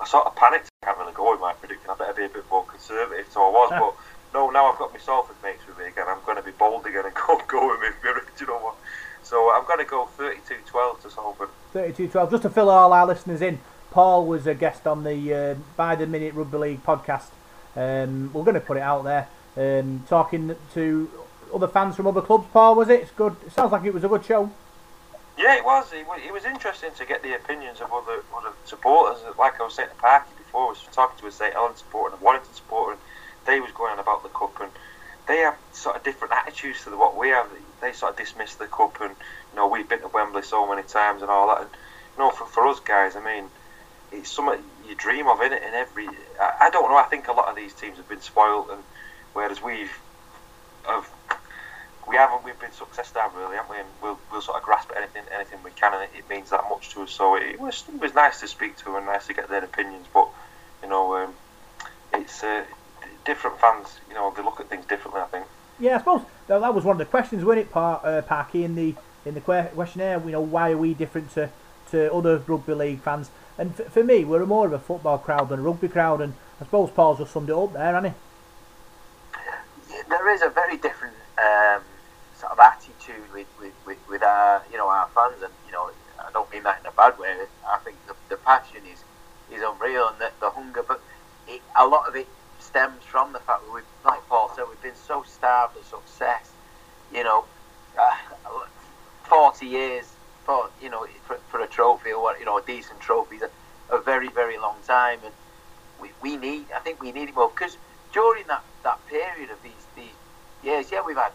I 0.00 0.06
sort 0.06 0.24
of 0.24 0.34
panicked. 0.36 0.70
I 0.82 0.86
can't 0.86 0.98
really 0.98 1.12
go 1.12 1.30
with 1.32 1.40
my 1.40 1.52
prediction. 1.52 1.90
I 1.90 1.96
better 1.96 2.14
be 2.14 2.24
a 2.24 2.28
bit 2.30 2.48
more 2.50 2.64
conservative. 2.64 3.26
So 3.30 3.44
I 3.44 3.50
was, 3.50 3.70
but 3.76 3.92
no, 4.32 4.48
now 4.48 4.72
I've 4.72 4.78
got 4.78 4.90
myself 4.94 5.28
Salford 5.28 5.36
mates 5.42 5.66
with 5.68 5.76
me 5.76 5.84
again. 5.84 6.06
I'm 6.08 6.24
going 6.24 6.38
to 6.38 6.42
be 6.42 6.52
bold 6.52 6.86
again 6.86 7.04
and 7.04 7.14
go 7.26 7.38
go 7.46 7.68
with 7.68 7.94
my 8.02 8.10
original 8.10 8.56
one. 8.56 8.74
So 9.22 9.52
I'm 9.52 9.66
going 9.66 9.80
to 9.80 9.84
go 9.84 10.08
32-12 10.16 11.02
to 11.02 11.10
Salford. 11.10 11.48
32-12. 11.74 12.30
Just 12.30 12.42
to 12.42 12.50
fill 12.50 12.70
all 12.70 12.92
our 12.92 13.06
listeners 13.06 13.42
in, 13.42 13.58
Paul 13.90 14.26
was 14.26 14.46
a 14.46 14.54
guest 14.54 14.86
on 14.86 15.04
the 15.04 15.34
uh, 15.34 15.54
By 15.76 15.94
the 15.94 16.06
Minute 16.06 16.32
Rugby 16.32 16.56
League 16.56 16.84
podcast. 16.84 17.28
Um, 17.76 18.32
we're 18.32 18.44
going 18.44 18.54
to 18.54 18.60
put 18.60 18.78
it 18.78 18.82
out 18.82 19.04
there. 19.04 19.28
Um, 19.56 20.04
talking 20.08 20.56
to 20.74 21.10
other 21.54 21.68
fans 21.68 21.94
from 21.94 22.06
other 22.06 22.20
clubs. 22.22 22.46
Paul, 22.52 22.74
was 22.74 22.88
it? 22.88 23.00
It's 23.02 23.10
good. 23.12 23.36
It 23.46 23.52
sounds 23.52 23.70
like 23.72 23.84
it 23.84 23.94
was 23.94 24.02
a 24.04 24.08
good 24.08 24.24
show. 24.24 24.50
Yeah, 25.38 25.56
it 25.56 25.64
was. 25.64 25.92
It, 25.92 26.06
wa- 26.06 26.18
it 26.24 26.32
was 26.32 26.44
interesting 26.44 26.90
to 26.96 27.04
get 27.04 27.22
the 27.22 27.34
opinions 27.34 27.80
of 27.80 27.92
other, 27.92 28.22
other 28.36 28.50
supporters. 28.64 29.22
Like 29.38 29.60
I 29.60 29.64
was 29.64 29.74
saying 29.74 29.90
to 29.90 29.94
Parky 29.96 30.30
before, 30.38 30.66
I 30.66 30.68
was 30.70 30.82
talking 30.92 31.18
to 31.20 31.26
a 31.26 31.32
St 31.32 31.52
Helens 31.52 31.78
supporter 31.78 32.14
and 32.14 32.22
a 32.22 32.24
Warrington 32.24 32.54
supporter, 32.54 32.92
and 32.92 33.00
they 33.46 33.60
was 33.60 33.70
going 33.72 33.92
on 33.92 33.98
about 33.98 34.22
the 34.22 34.28
cup, 34.28 34.60
and 34.60 34.70
they 35.26 35.38
have 35.38 35.56
sort 35.72 35.96
of 35.96 36.02
different 36.04 36.34
attitudes 36.34 36.82
to 36.84 36.90
the, 36.90 36.96
what 36.96 37.16
we 37.16 37.28
have. 37.28 37.48
They 37.80 37.92
sort 37.92 38.12
of 38.12 38.18
dismiss 38.18 38.54
the 38.56 38.66
cup, 38.66 39.00
and 39.00 39.10
you 39.10 39.56
know 39.56 39.68
we've 39.68 39.88
been 39.88 40.00
to 40.00 40.08
Wembley 40.08 40.42
so 40.42 40.68
many 40.68 40.82
times 40.82 41.22
and 41.22 41.30
all 41.30 41.48
that. 41.48 41.62
And 41.62 41.70
you 42.16 42.24
know, 42.24 42.30
for, 42.30 42.46
for 42.46 42.66
us 42.66 42.80
guys, 42.80 43.14
I 43.16 43.24
mean, 43.24 43.44
it's 44.12 44.30
something 44.30 44.62
you 44.88 44.94
dream 44.94 45.26
of 45.26 45.40
in 45.40 45.52
it. 45.52 45.62
In 45.62 45.74
every, 45.74 46.08
I, 46.40 46.54
I 46.62 46.70
don't 46.70 46.88
know. 46.90 46.96
I 46.96 47.04
think 47.04 47.28
a 47.28 47.32
lot 47.32 47.48
of 47.48 47.56
these 47.56 47.74
teams 47.74 47.96
have 47.96 48.08
been 48.08 48.20
spoiled, 48.20 48.70
and 48.70 48.82
whereas 49.34 49.62
we've 49.62 49.92
have 50.86 51.08
we 52.08 52.16
haven't. 52.16 52.44
We've 52.44 52.58
been 52.58 52.72
successful, 52.72 53.22
really, 53.36 53.56
haven't 53.56 53.70
we? 53.70 53.78
And 53.78 53.88
we'll, 54.02 54.18
we'll 54.30 54.42
sort 54.42 54.56
of 54.58 54.62
grasp 54.62 54.90
anything, 54.96 55.22
anything 55.34 55.58
we 55.64 55.70
can, 55.70 55.94
and 55.94 56.02
it, 56.04 56.10
it 56.18 56.28
means 56.28 56.50
that 56.50 56.64
much 56.68 56.90
to 56.90 57.02
us. 57.02 57.10
So 57.10 57.36
it, 57.36 57.58
was 57.58 57.84
it 57.88 58.00
was 58.00 58.14
nice 58.14 58.40
to 58.40 58.48
speak 58.48 58.76
to 58.78 58.96
and 58.96 59.06
nice 59.06 59.26
to 59.26 59.34
get 59.34 59.48
their 59.48 59.64
opinions. 59.64 60.06
But 60.12 60.28
you 60.82 60.88
know, 60.88 61.16
um, 61.16 61.34
it's 62.12 62.42
uh, 62.42 62.64
different 63.24 63.58
fans. 63.58 63.98
You 64.08 64.14
know, 64.14 64.32
they 64.36 64.42
look 64.42 64.60
at 64.60 64.68
things 64.68 64.86
differently. 64.86 65.22
I 65.22 65.26
think. 65.26 65.46
Yeah, 65.78 65.96
I 65.96 65.98
suppose 65.98 66.22
that, 66.46 66.60
that 66.60 66.74
was 66.74 66.84
one 66.84 66.94
of 66.94 66.98
the 66.98 67.06
questions, 67.06 67.44
wasn't 67.44 67.66
it, 67.66 67.72
Par- 67.72 68.00
uh, 68.04 68.22
Parky, 68.22 68.64
in 68.64 68.74
the 68.74 68.94
in 69.24 69.34
the 69.34 69.40
questionnaire? 69.40 70.20
You 70.24 70.32
know, 70.32 70.40
why 70.40 70.72
are 70.72 70.78
we 70.78 70.94
different 70.94 71.30
to, 71.32 71.50
to 71.90 72.12
other 72.12 72.38
rugby 72.46 72.74
league 72.74 73.00
fans? 73.00 73.30
And 73.56 73.72
f- 73.78 73.92
for 73.92 74.04
me, 74.04 74.24
we're 74.24 74.44
more 74.46 74.66
of 74.66 74.72
a 74.72 74.78
football 74.78 75.18
crowd 75.18 75.48
than 75.48 75.60
a 75.60 75.62
rugby 75.62 75.88
crowd, 75.88 76.20
and 76.20 76.34
I 76.60 76.64
suppose 76.64 76.90
Paul's 76.90 77.18
just 77.18 77.32
summed 77.32 77.48
it 77.48 77.54
up 77.54 77.72
there, 77.72 77.94
hasn't 77.94 78.14
there 80.08 80.28
is 80.32 80.42
a 80.42 80.48
very 80.48 80.76
different 80.76 81.14
um, 81.38 81.82
sort 82.34 82.52
of 82.52 82.58
attitude 82.58 83.32
with, 83.32 83.46
with, 83.60 83.72
with, 83.86 83.98
with 84.08 84.22
our 84.22 84.62
you 84.70 84.76
know 84.76 84.88
our 84.88 85.08
fans, 85.14 85.42
and 85.42 85.52
you 85.66 85.72
know 85.72 85.90
I 86.18 86.30
don't 86.32 86.50
mean 86.52 86.62
that 86.64 86.80
in 86.80 86.86
a 86.86 86.92
bad 86.92 87.18
way. 87.18 87.34
I 87.66 87.78
think 87.78 87.96
the, 88.06 88.14
the 88.28 88.36
passion 88.36 88.82
is 88.90 89.04
is 89.52 89.62
unreal, 89.62 90.08
and 90.08 90.18
the, 90.18 90.30
the 90.40 90.50
hunger, 90.50 90.82
but 90.86 91.00
it, 91.48 91.60
a 91.76 91.86
lot 91.86 92.08
of 92.08 92.16
it 92.16 92.26
stems 92.58 93.02
from 93.04 93.32
the 93.32 93.40
fact 93.40 93.62
that 93.64 93.72
we've, 93.74 93.84
like 94.04 94.26
Paul 94.28 94.50
said, 94.54 94.64
we've 94.68 94.82
been 94.82 94.94
so 94.94 95.22
starved 95.26 95.76
of 95.76 95.84
success. 95.84 96.50
You 97.12 97.24
know, 97.24 97.44
uh, 98.00 98.16
forty 99.24 99.66
years 99.66 100.06
for 100.44 100.68
you 100.82 100.90
know 100.90 101.06
for, 101.26 101.36
for 101.48 101.60
a 101.60 101.66
trophy 101.66 102.12
or 102.12 102.22
what 102.22 102.38
you 102.38 102.44
know 102.44 102.58
a 102.58 102.62
decent 102.62 103.00
trophy 103.00 103.36
is 103.36 103.42
a, 103.42 103.94
a 103.94 104.00
very 104.00 104.28
very 104.28 104.58
long 104.58 104.76
time, 104.86 105.20
and 105.24 105.34
we, 106.00 106.10
we 106.22 106.36
need 106.36 106.66
I 106.74 106.80
think 106.80 107.00
we 107.02 107.12
need 107.12 107.28
it 107.28 107.34
more 107.34 107.50
because 107.50 107.76
during 108.14 108.46
that, 108.46 108.62
that 108.84 109.04
period 109.08 109.50
of 109.50 109.60
these 109.62 109.83
years, 110.64 110.90
yeah, 110.90 111.02
we've 111.04 111.16
had 111.16 111.32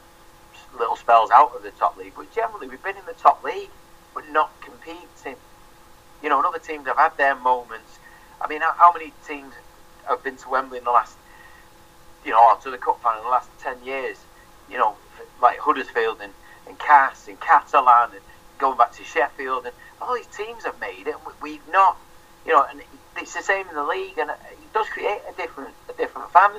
little 0.77 0.95
spells 0.95 1.31
out 1.31 1.55
of 1.55 1.63
the 1.63 1.71
top 1.71 1.97
league, 1.97 2.13
but 2.15 2.33
generally 2.33 2.67
we've 2.67 2.83
been 2.83 2.97
in 2.97 3.05
the 3.05 3.13
top 3.13 3.43
league, 3.43 3.69
but 4.13 4.27
not 4.29 4.51
competing. 4.61 5.35
You 6.21 6.29
know, 6.29 6.37
and 6.37 6.45
other 6.45 6.59
teams 6.59 6.85
have 6.87 6.97
had 6.97 7.15
their 7.17 7.35
moments. 7.35 7.99
I 8.41 8.47
mean, 8.47 8.61
how, 8.61 8.73
how 8.73 8.93
many 8.93 9.13
teams 9.27 9.53
have 10.07 10.23
been 10.23 10.35
to 10.37 10.49
Wembley 10.49 10.79
in 10.79 10.83
the 10.83 10.91
last, 10.91 11.15
you 12.25 12.31
know, 12.31 12.57
to 12.61 12.71
the 12.71 12.77
cup 12.77 13.01
final 13.01 13.19
in 13.19 13.25
the 13.25 13.31
last 13.31 13.49
ten 13.59 13.81
years? 13.83 14.17
You 14.69 14.77
know, 14.77 14.95
like 15.41 15.59
Huddersfield 15.59 16.19
and, 16.21 16.33
and 16.67 16.77
Cass 16.77 17.27
and 17.27 17.39
Catalan 17.39 18.11
and 18.11 18.21
going 18.57 18.77
back 18.77 18.91
to 18.93 19.03
Sheffield 19.03 19.65
and 19.65 19.73
all 20.01 20.15
these 20.15 20.27
teams 20.27 20.65
have 20.65 20.79
made 20.79 21.07
it. 21.07 21.15
We've 21.41 21.65
not, 21.71 21.97
you 22.45 22.51
know, 22.51 22.65
and 22.69 22.81
it's 23.17 23.33
the 23.33 23.41
same 23.41 23.67
in 23.67 23.75
the 23.75 23.83
league, 23.83 24.17
and 24.17 24.29
it 24.29 24.73
does 24.73 24.87
create 24.89 25.21
a 25.29 25.33
different 25.33 25.73
a 25.89 25.93
different 25.93 26.31
fan 26.31 26.51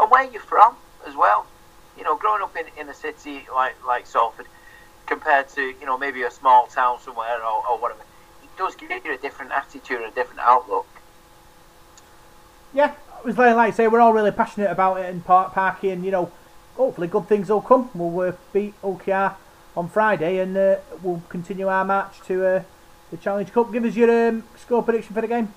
and 0.00 0.10
where 0.10 0.24
you're 0.30 0.40
from 0.40 0.76
as 1.06 1.14
well. 1.14 1.46
You 1.98 2.04
know, 2.04 2.16
growing 2.16 2.42
up 2.42 2.56
in, 2.56 2.66
in 2.80 2.88
a 2.88 2.94
city 2.94 3.46
like 3.52 3.74
like 3.86 4.06
Salford, 4.06 4.46
compared 5.06 5.48
to 5.50 5.62
you 5.62 5.86
know 5.86 5.98
maybe 5.98 6.22
a 6.22 6.30
small 6.30 6.66
town 6.66 7.00
somewhere 7.00 7.42
or, 7.42 7.68
or 7.68 7.78
whatever, 7.78 8.00
it 8.42 8.56
does 8.56 8.74
give 8.76 8.90
you 9.04 9.14
a 9.14 9.18
different 9.18 9.52
attitude 9.52 10.00
and 10.02 10.12
a 10.12 10.14
different 10.14 10.40
outlook. 10.40 10.86
Yeah, 12.72 12.92
it 12.92 13.24
was 13.24 13.38
like, 13.38 13.56
like 13.56 13.72
I 13.72 13.76
say, 13.76 13.88
we're 13.88 14.00
all 14.00 14.12
really 14.12 14.30
passionate 14.30 14.70
about 14.70 14.98
it 15.00 15.06
and 15.06 15.24
Park 15.24 15.54
Parky, 15.54 15.90
and 15.90 16.04
you 16.04 16.10
know, 16.10 16.30
hopefully 16.76 17.08
good 17.08 17.26
things 17.26 17.48
will 17.48 17.60
come. 17.60 17.90
We'll 17.94 18.28
uh, 18.28 18.32
beat 18.52 18.74
Hull 18.82 19.00
KR 19.04 19.36
on 19.76 19.88
Friday, 19.88 20.38
and 20.38 20.56
uh, 20.56 20.76
we'll 21.02 21.22
continue 21.28 21.68
our 21.68 21.84
match 21.84 22.20
to 22.26 22.46
uh, 22.46 22.62
the 23.10 23.16
Challenge 23.16 23.52
Cup. 23.52 23.72
Give 23.72 23.84
us 23.84 23.96
your 23.96 24.28
um, 24.28 24.44
score 24.56 24.82
prediction 24.82 25.14
for 25.14 25.22
the 25.22 25.28
game. 25.28 25.52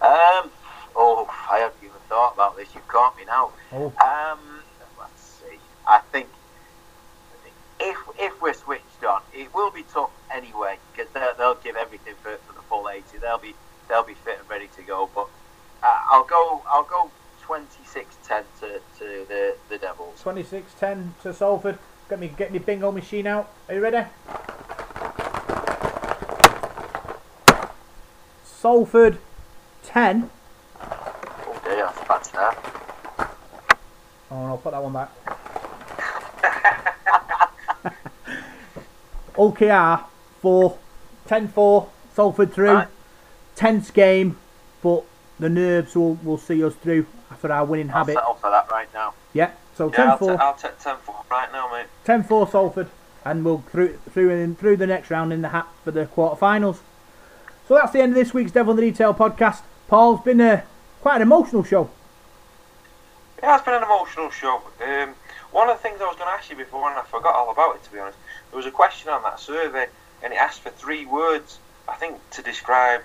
Um, 0.00 0.50
oh, 0.94 1.26
I 1.50 1.58
haven't 1.58 1.82
even 1.82 1.96
thought 2.08 2.34
about 2.34 2.56
this. 2.56 2.68
You've 2.74 2.86
caught 2.88 3.16
me 3.16 3.24
now. 3.24 3.50
Oh. 3.72 3.92
Um. 4.04 4.55
I 5.86 6.00
think 6.12 6.28
if 7.80 7.96
if 8.18 8.40
we're 8.40 8.54
switched 8.54 9.04
on, 9.06 9.22
it 9.34 9.52
will 9.54 9.70
be 9.70 9.84
tough 9.92 10.10
anyway 10.32 10.78
because 10.92 11.12
they'll, 11.12 11.34
they'll 11.36 11.54
give 11.62 11.76
everything 11.76 12.14
for, 12.22 12.36
for 12.46 12.52
the 12.54 12.62
full 12.62 12.88
eighty. 12.88 13.18
They'll 13.20 13.38
be 13.38 13.54
they'll 13.88 14.02
be 14.02 14.14
fit 14.14 14.38
and 14.40 14.48
ready 14.48 14.68
to 14.76 14.82
go. 14.82 15.08
But 15.14 15.28
uh, 15.82 16.00
I'll 16.10 16.24
go 16.24 16.62
I'll 16.68 16.84
go 16.84 17.10
26-10 17.46 18.42
to, 18.60 18.80
to 18.98 19.26
the 19.28 19.56
the 19.68 19.78
Devils. 19.78 20.20
26-10 20.22 21.10
to 21.22 21.32
Salford. 21.32 21.78
Get 22.08 22.18
me 22.18 22.28
get 22.36 22.52
me 22.52 22.58
bingo 22.58 22.90
machine 22.90 23.26
out. 23.26 23.52
Are 23.68 23.74
you 23.74 23.80
ready? 23.80 24.04
Salford 28.44 29.18
10. 29.84 30.30
Oh 30.80 31.60
dear, 31.64 31.76
that's 31.76 32.08
bad 32.08 32.24
start. 32.24 32.58
Oh 34.30 34.46
no, 34.48 34.56
put 34.56 34.72
that 34.72 34.82
one 34.82 34.92
back. 34.92 35.45
Hull 39.36 39.52
KR 39.52 40.04
4. 40.40 40.78
10 41.26 41.48
4. 41.48 41.88
Salford 42.14 42.52
through. 42.52 42.72
Right. 42.72 42.88
Tense 43.54 43.90
game, 43.90 44.36
but 44.82 45.04
the 45.38 45.48
nerves 45.48 45.94
will, 45.94 46.14
will 46.16 46.38
see 46.38 46.62
us 46.64 46.74
through 46.74 47.06
for 47.38 47.50
our 47.52 47.64
winning 47.64 47.90
I'll 47.90 47.98
habit. 47.98 48.14
settle 48.14 48.34
for 48.34 48.50
that 48.50 48.70
right 48.70 48.88
now. 48.94 49.14
Yeah, 49.32 49.50
so 49.74 49.88
Yeah, 49.90 49.96
10 49.96 50.08
I'll, 50.08 50.16
4. 50.18 50.36
ta- 50.36 50.44
I'll 50.46 50.54
take 50.54 50.78
ten 50.78 50.96
for 51.02 51.14
right 51.30 51.50
now, 51.52 51.70
mate. 51.72 51.86
10 52.04 52.22
4 52.24 52.48
Salford, 52.48 52.88
and 53.24 53.44
we'll 53.44 53.58
through 53.70 53.98
through 54.10 54.30
in, 54.30 54.56
through 54.56 54.76
the 54.78 54.86
next 54.86 55.10
round 55.10 55.32
in 55.32 55.42
the 55.42 55.48
hat 55.50 55.66
for 55.84 55.90
the 55.90 56.06
quarterfinals. 56.06 56.78
So 57.68 57.74
that's 57.74 57.92
the 57.92 58.00
end 58.00 58.12
of 58.12 58.14
this 58.16 58.32
week's 58.32 58.52
Devil 58.52 58.72
in 58.72 58.76
the 58.76 58.90
Detail 58.90 59.12
podcast. 59.12 59.62
Paul's 59.88 60.20
been 60.22 60.40
a 60.40 60.64
quite 61.02 61.16
an 61.16 61.22
emotional 61.22 61.62
show. 61.64 61.90
Yeah, 63.42 63.56
it's 63.56 63.64
been 63.64 63.74
an 63.74 63.82
emotional 63.82 64.30
show. 64.30 64.62
Um, 64.82 65.14
one 65.56 65.70
of 65.70 65.78
the 65.78 65.82
things 65.82 66.02
I 66.02 66.04
was 66.04 66.16
going 66.16 66.28
to 66.28 66.34
ask 66.34 66.50
you 66.50 66.56
before, 66.56 66.86
and 66.90 66.98
I 66.98 67.02
forgot 67.04 67.34
all 67.34 67.50
about 67.50 67.76
it 67.76 67.84
to 67.84 67.90
be 67.90 67.98
honest, 67.98 68.18
there 68.50 68.58
was 68.58 68.66
a 68.66 68.70
question 68.70 69.08
on 69.08 69.22
that 69.22 69.40
survey, 69.40 69.86
and 70.22 70.34
it 70.34 70.36
asked 70.36 70.60
for 70.60 70.68
three 70.68 71.06
words, 71.06 71.58
I 71.88 71.94
think, 71.94 72.18
to 72.32 72.42
describe 72.42 73.00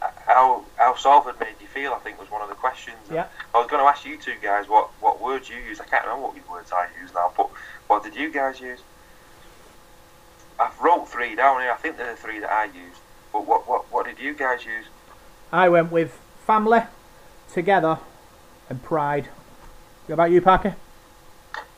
how 0.00 0.64
how 0.76 0.94
Salford 0.94 1.40
made 1.40 1.56
you 1.60 1.66
feel. 1.66 1.92
I 1.92 1.98
think 1.98 2.20
was 2.20 2.30
one 2.30 2.40
of 2.40 2.48
the 2.48 2.54
questions. 2.54 2.98
Yeah. 3.10 3.26
I 3.52 3.58
was 3.58 3.68
going 3.68 3.82
to 3.82 3.88
ask 3.88 4.06
you 4.06 4.16
two 4.16 4.36
guys 4.40 4.68
what, 4.68 4.90
what 5.00 5.20
words 5.20 5.48
you 5.48 5.56
used. 5.56 5.80
I 5.80 5.84
can't 5.84 6.04
remember 6.04 6.28
what 6.28 6.48
words 6.48 6.70
I 6.70 6.86
used 7.00 7.14
now, 7.14 7.32
but 7.36 7.50
what 7.88 8.04
did 8.04 8.14
you 8.14 8.30
guys 8.30 8.60
use? 8.60 8.78
I've 10.60 10.78
wrote 10.80 11.08
three 11.08 11.34
down 11.34 11.62
here. 11.62 11.72
I 11.72 11.76
think 11.76 11.96
they're 11.96 12.12
the 12.12 12.16
three 12.16 12.38
that 12.38 12.50
I 12.50 12.66
used. 12.66 13.00
But 13.32 13.44
what 13.44 13.68
what, 13.68 13.90
what 13.92 14.06
did 14.06 14.20
you 14.20 14.34
guys 14.34 14.64
use? 14.64 14.86
I 15.50 15.68
went 15.68 15.90
with 15.90 16.16
family, 16.46 16.82
together, 17.52 17.98
and 18.70 18.80
pride. 18.84 19.30
What 20.06 20.14
about 20.14 20.30
you, 20.30 20.40
Parker? 20.40 20.76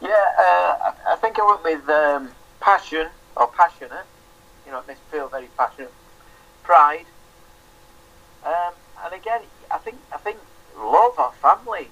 Yeah, 0.05 0.11
uh, 0.39 0.93
I, 1.09 1.17
think 1.17 1.39
I 1.39 1.47
went 1.47 1.65
with 1.65 1.89
um, 1.89 2.29
passion 2.61 3.09
or 3.39 3.47
passionate. 3.47 4.05
You 4.67 4.73
know, 4.73 4.81
it 4.81 4.87
makes 4.87 5.01
me 5.01 5.19
feel 5.19 5.29
very 5.29 5.49
passionate. 5.57 5.93
Pride, 6.63 7.07
um, 8.45 8.75
and 9.03 9.15
again, 9.15 9.41
I 9.71 9.79
think 9.79 9.97
I 10.13 10.19
think 10.19 10.37
love 10.77 11.15
or 11.19 11.33
family 11.41 11.89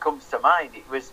comes 0.00 0.24
to 0.30 0.40
mind. 0.40 0.70
It 0.74 0.90
was 0.90 1.12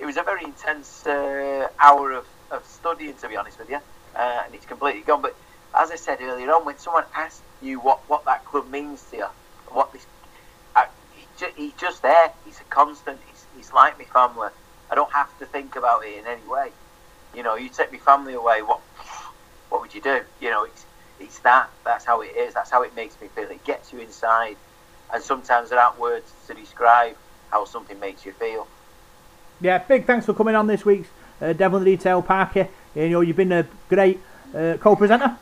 it 0.00 0.06
was 0.06 0.16
a 0.16 0.22
very 0.22 0.44
intense 0.44 1.06
uh, 1.06 1.68
hour 1.78 2.12
of, 2.12 2.26
of 2.50 2.64
studying, 2.64 3.14
to 3.18 3.28
be 3.28 3.36
honest 3.36 3.58
with 3.58 3.68
you, 3.68 3.80
uh, 4.16 4.42
and 4.46 4.54
it's 4.54 4.64
completely 4.64 5.02
gone. 5.02 5.20
But 5.20 5.36
as 5.74 5.90
I 5.90 5.96
said 5.96 6.18
earlier 6.22 6.50
on, 6.50 6.64
when 6.64 6.78
someone 6.78 7.04
asks 7.14 7.42
you 7.60 7.78
what, 7.78 7.98
what 8.08 8.24
that 8.24 8.46
club 8.46 8.70
means 8.70 9.02
to 9.10 9.16
you, 9.18 9.26
what 9.68 9.92
this, 9.92 10.06
he 11.36 11.46
he's 11.56 11.72
just 11.74 12.02
there. 12.02 12.30
He's 12.46 12.58
a 12.60 12.64
constant. 12.64 13.18
He's, 13.30 13.46
he's 13.56 13.72
like 13.72 13.98
my 13.98 14.04
family. 14.06 14.48
I 14.94 14.96
don't 14.96 15.12
have 15.12 15.36
to 15.40 15.46
think 15.46 15.74
about 15.74 16.04
it 16.06 16.18
in 16.18 16.24
any 16.24 16.46
way. 16.46 16.70
You 17.34 17.42
know, 17.42 17.56
you 17.56 17.68
take 17.68 17.90
my 17.90 17.98
family 17.98 18.34
away, 18.34 18.62
what 18.62 18.78
what 19.68 19.80
would 19.80 19.92
you 19.92 20.00
do? 20.00 20.20
You 20.40 20.50
know, 20.50 20.62
it's 20.62 20.86
it's 21.18 21.40
that. 21.40 21.68
That's 21.84 22.04
how 22.04 22.20
it 22.20 22.30
is. 22.38 22.54
That's 22.54 22.70
how 22.70 22.84
it 22.84 22.94
makes 22.94 23.20
me 23.20 23.26
feel. 23.34 23.50
It 23.50 23.64
gets 23.64 23.92
you 23.92 23.98
inside, 23.98 24.54
and 25.12 25.20
sometimes 25.20 25.70
there 25.70 25.80
aren't 25.80 25.98
words 25.98 26.30
to 26.46 26.54
describe 26.54 27.16
how 27.50 27.64
something 27.64 27.98
makes 27.98 28.24
you 28.24 28.30
feel. 28.34 28.68
Yeah, 29.60 29.78
big 29.78 30.06
thanks 30.06 30.26
for 30.26 30.32
coming 30.32 30.54
on 30.54 30.68
this 30.68 30.84
week's 30.84 31.08
uh, 31.40 31.54
Devil 31.54 31.78
in 31.78 31.84
the 31.86 31.96
Detail, 31.96 32.22
Parker. 32.22 32.68
You 32.94 33.08
know, 33.08 33.20
you've 33.20 33.34
been 33.34 33.50
a 33.50 33.66
great 33.88 34.20
uh, 34.56 34.76
co-presenter. 34.78 35.36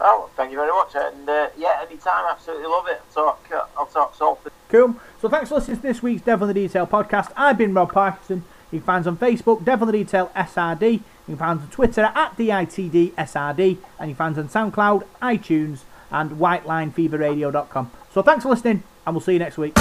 Oh, 0.00 0.28
thank 0.36 0.50
you 0.50 0.56
very 0.56 0.72
much. 0.72 0.96
And 0.96 1.28
uh, 1.28 1.50
yeah, 1.56 1.84
anytime, 1.88 2.24
absolutely 2.28 2.66
love 2.66 2.88
it. 2.88 3.00
I'll 3.00 3.24
talk, 3.24 3.48
uh, 3.54 3.60
I'll 3.76 3.86
talk 3.86 4.16
Salford. 4.16 4.50
Cool. 4.68 5.00
So 5.20 5.28
thanks 5.28 5.50
for 5.50 5.56
listening 5.56 5.76
to 5.76 5.82
this 5.82 6.02
week's 6.02 6.22
Devil 6.22 6.48
in 6.48 6.54
the 6.54 6.62
Detail 6.66 6.86
podcast. 6.86 7.30
I've 7.36 7.58
been 7.58 7.74
Rob 7.74 7.92
Parkinson. 7.92 8.42
You 8.72 8.78
can 8.78 8.86
find 8.86 9.00
us 9.02 9.06
on 9.06 9.18
Facebook, 9.18 9.64
Devil 9.64 9.88
in 9.88 9.92
the 9.92 10.04
Detail 10.04 10.32
SRD. 10.34 10.92
You 10.92 11.00
can 11.26 11.36
find 11.36 11.58
us 11.58 11.64
on 11.66 11.70
Twitter 11.70 12.10
at 12.14 12.36
DITDSRD. 12.38 13.76
And 13.98 14.08
you 14.08 14.14
can 14.14 14.14
find 14.14 14.38
us 14.38 14.56
on 14.56 14.72
SoundCloud, 14.72 15.04
iTunes, 15.20 15.80
and 16.10 16.30
WhiteLineFeverRadio.com. 16.32 17.90
So 18.14 18.22
thanks 18.22 18.44
for 18.44 18.48
listening, 18.48 18.82
and 19.06 19.14
we'll 19.14 19.20
see 19.20 19.34
you 19.34 19.38
next 19.38 19.58
week. 19.58 19.76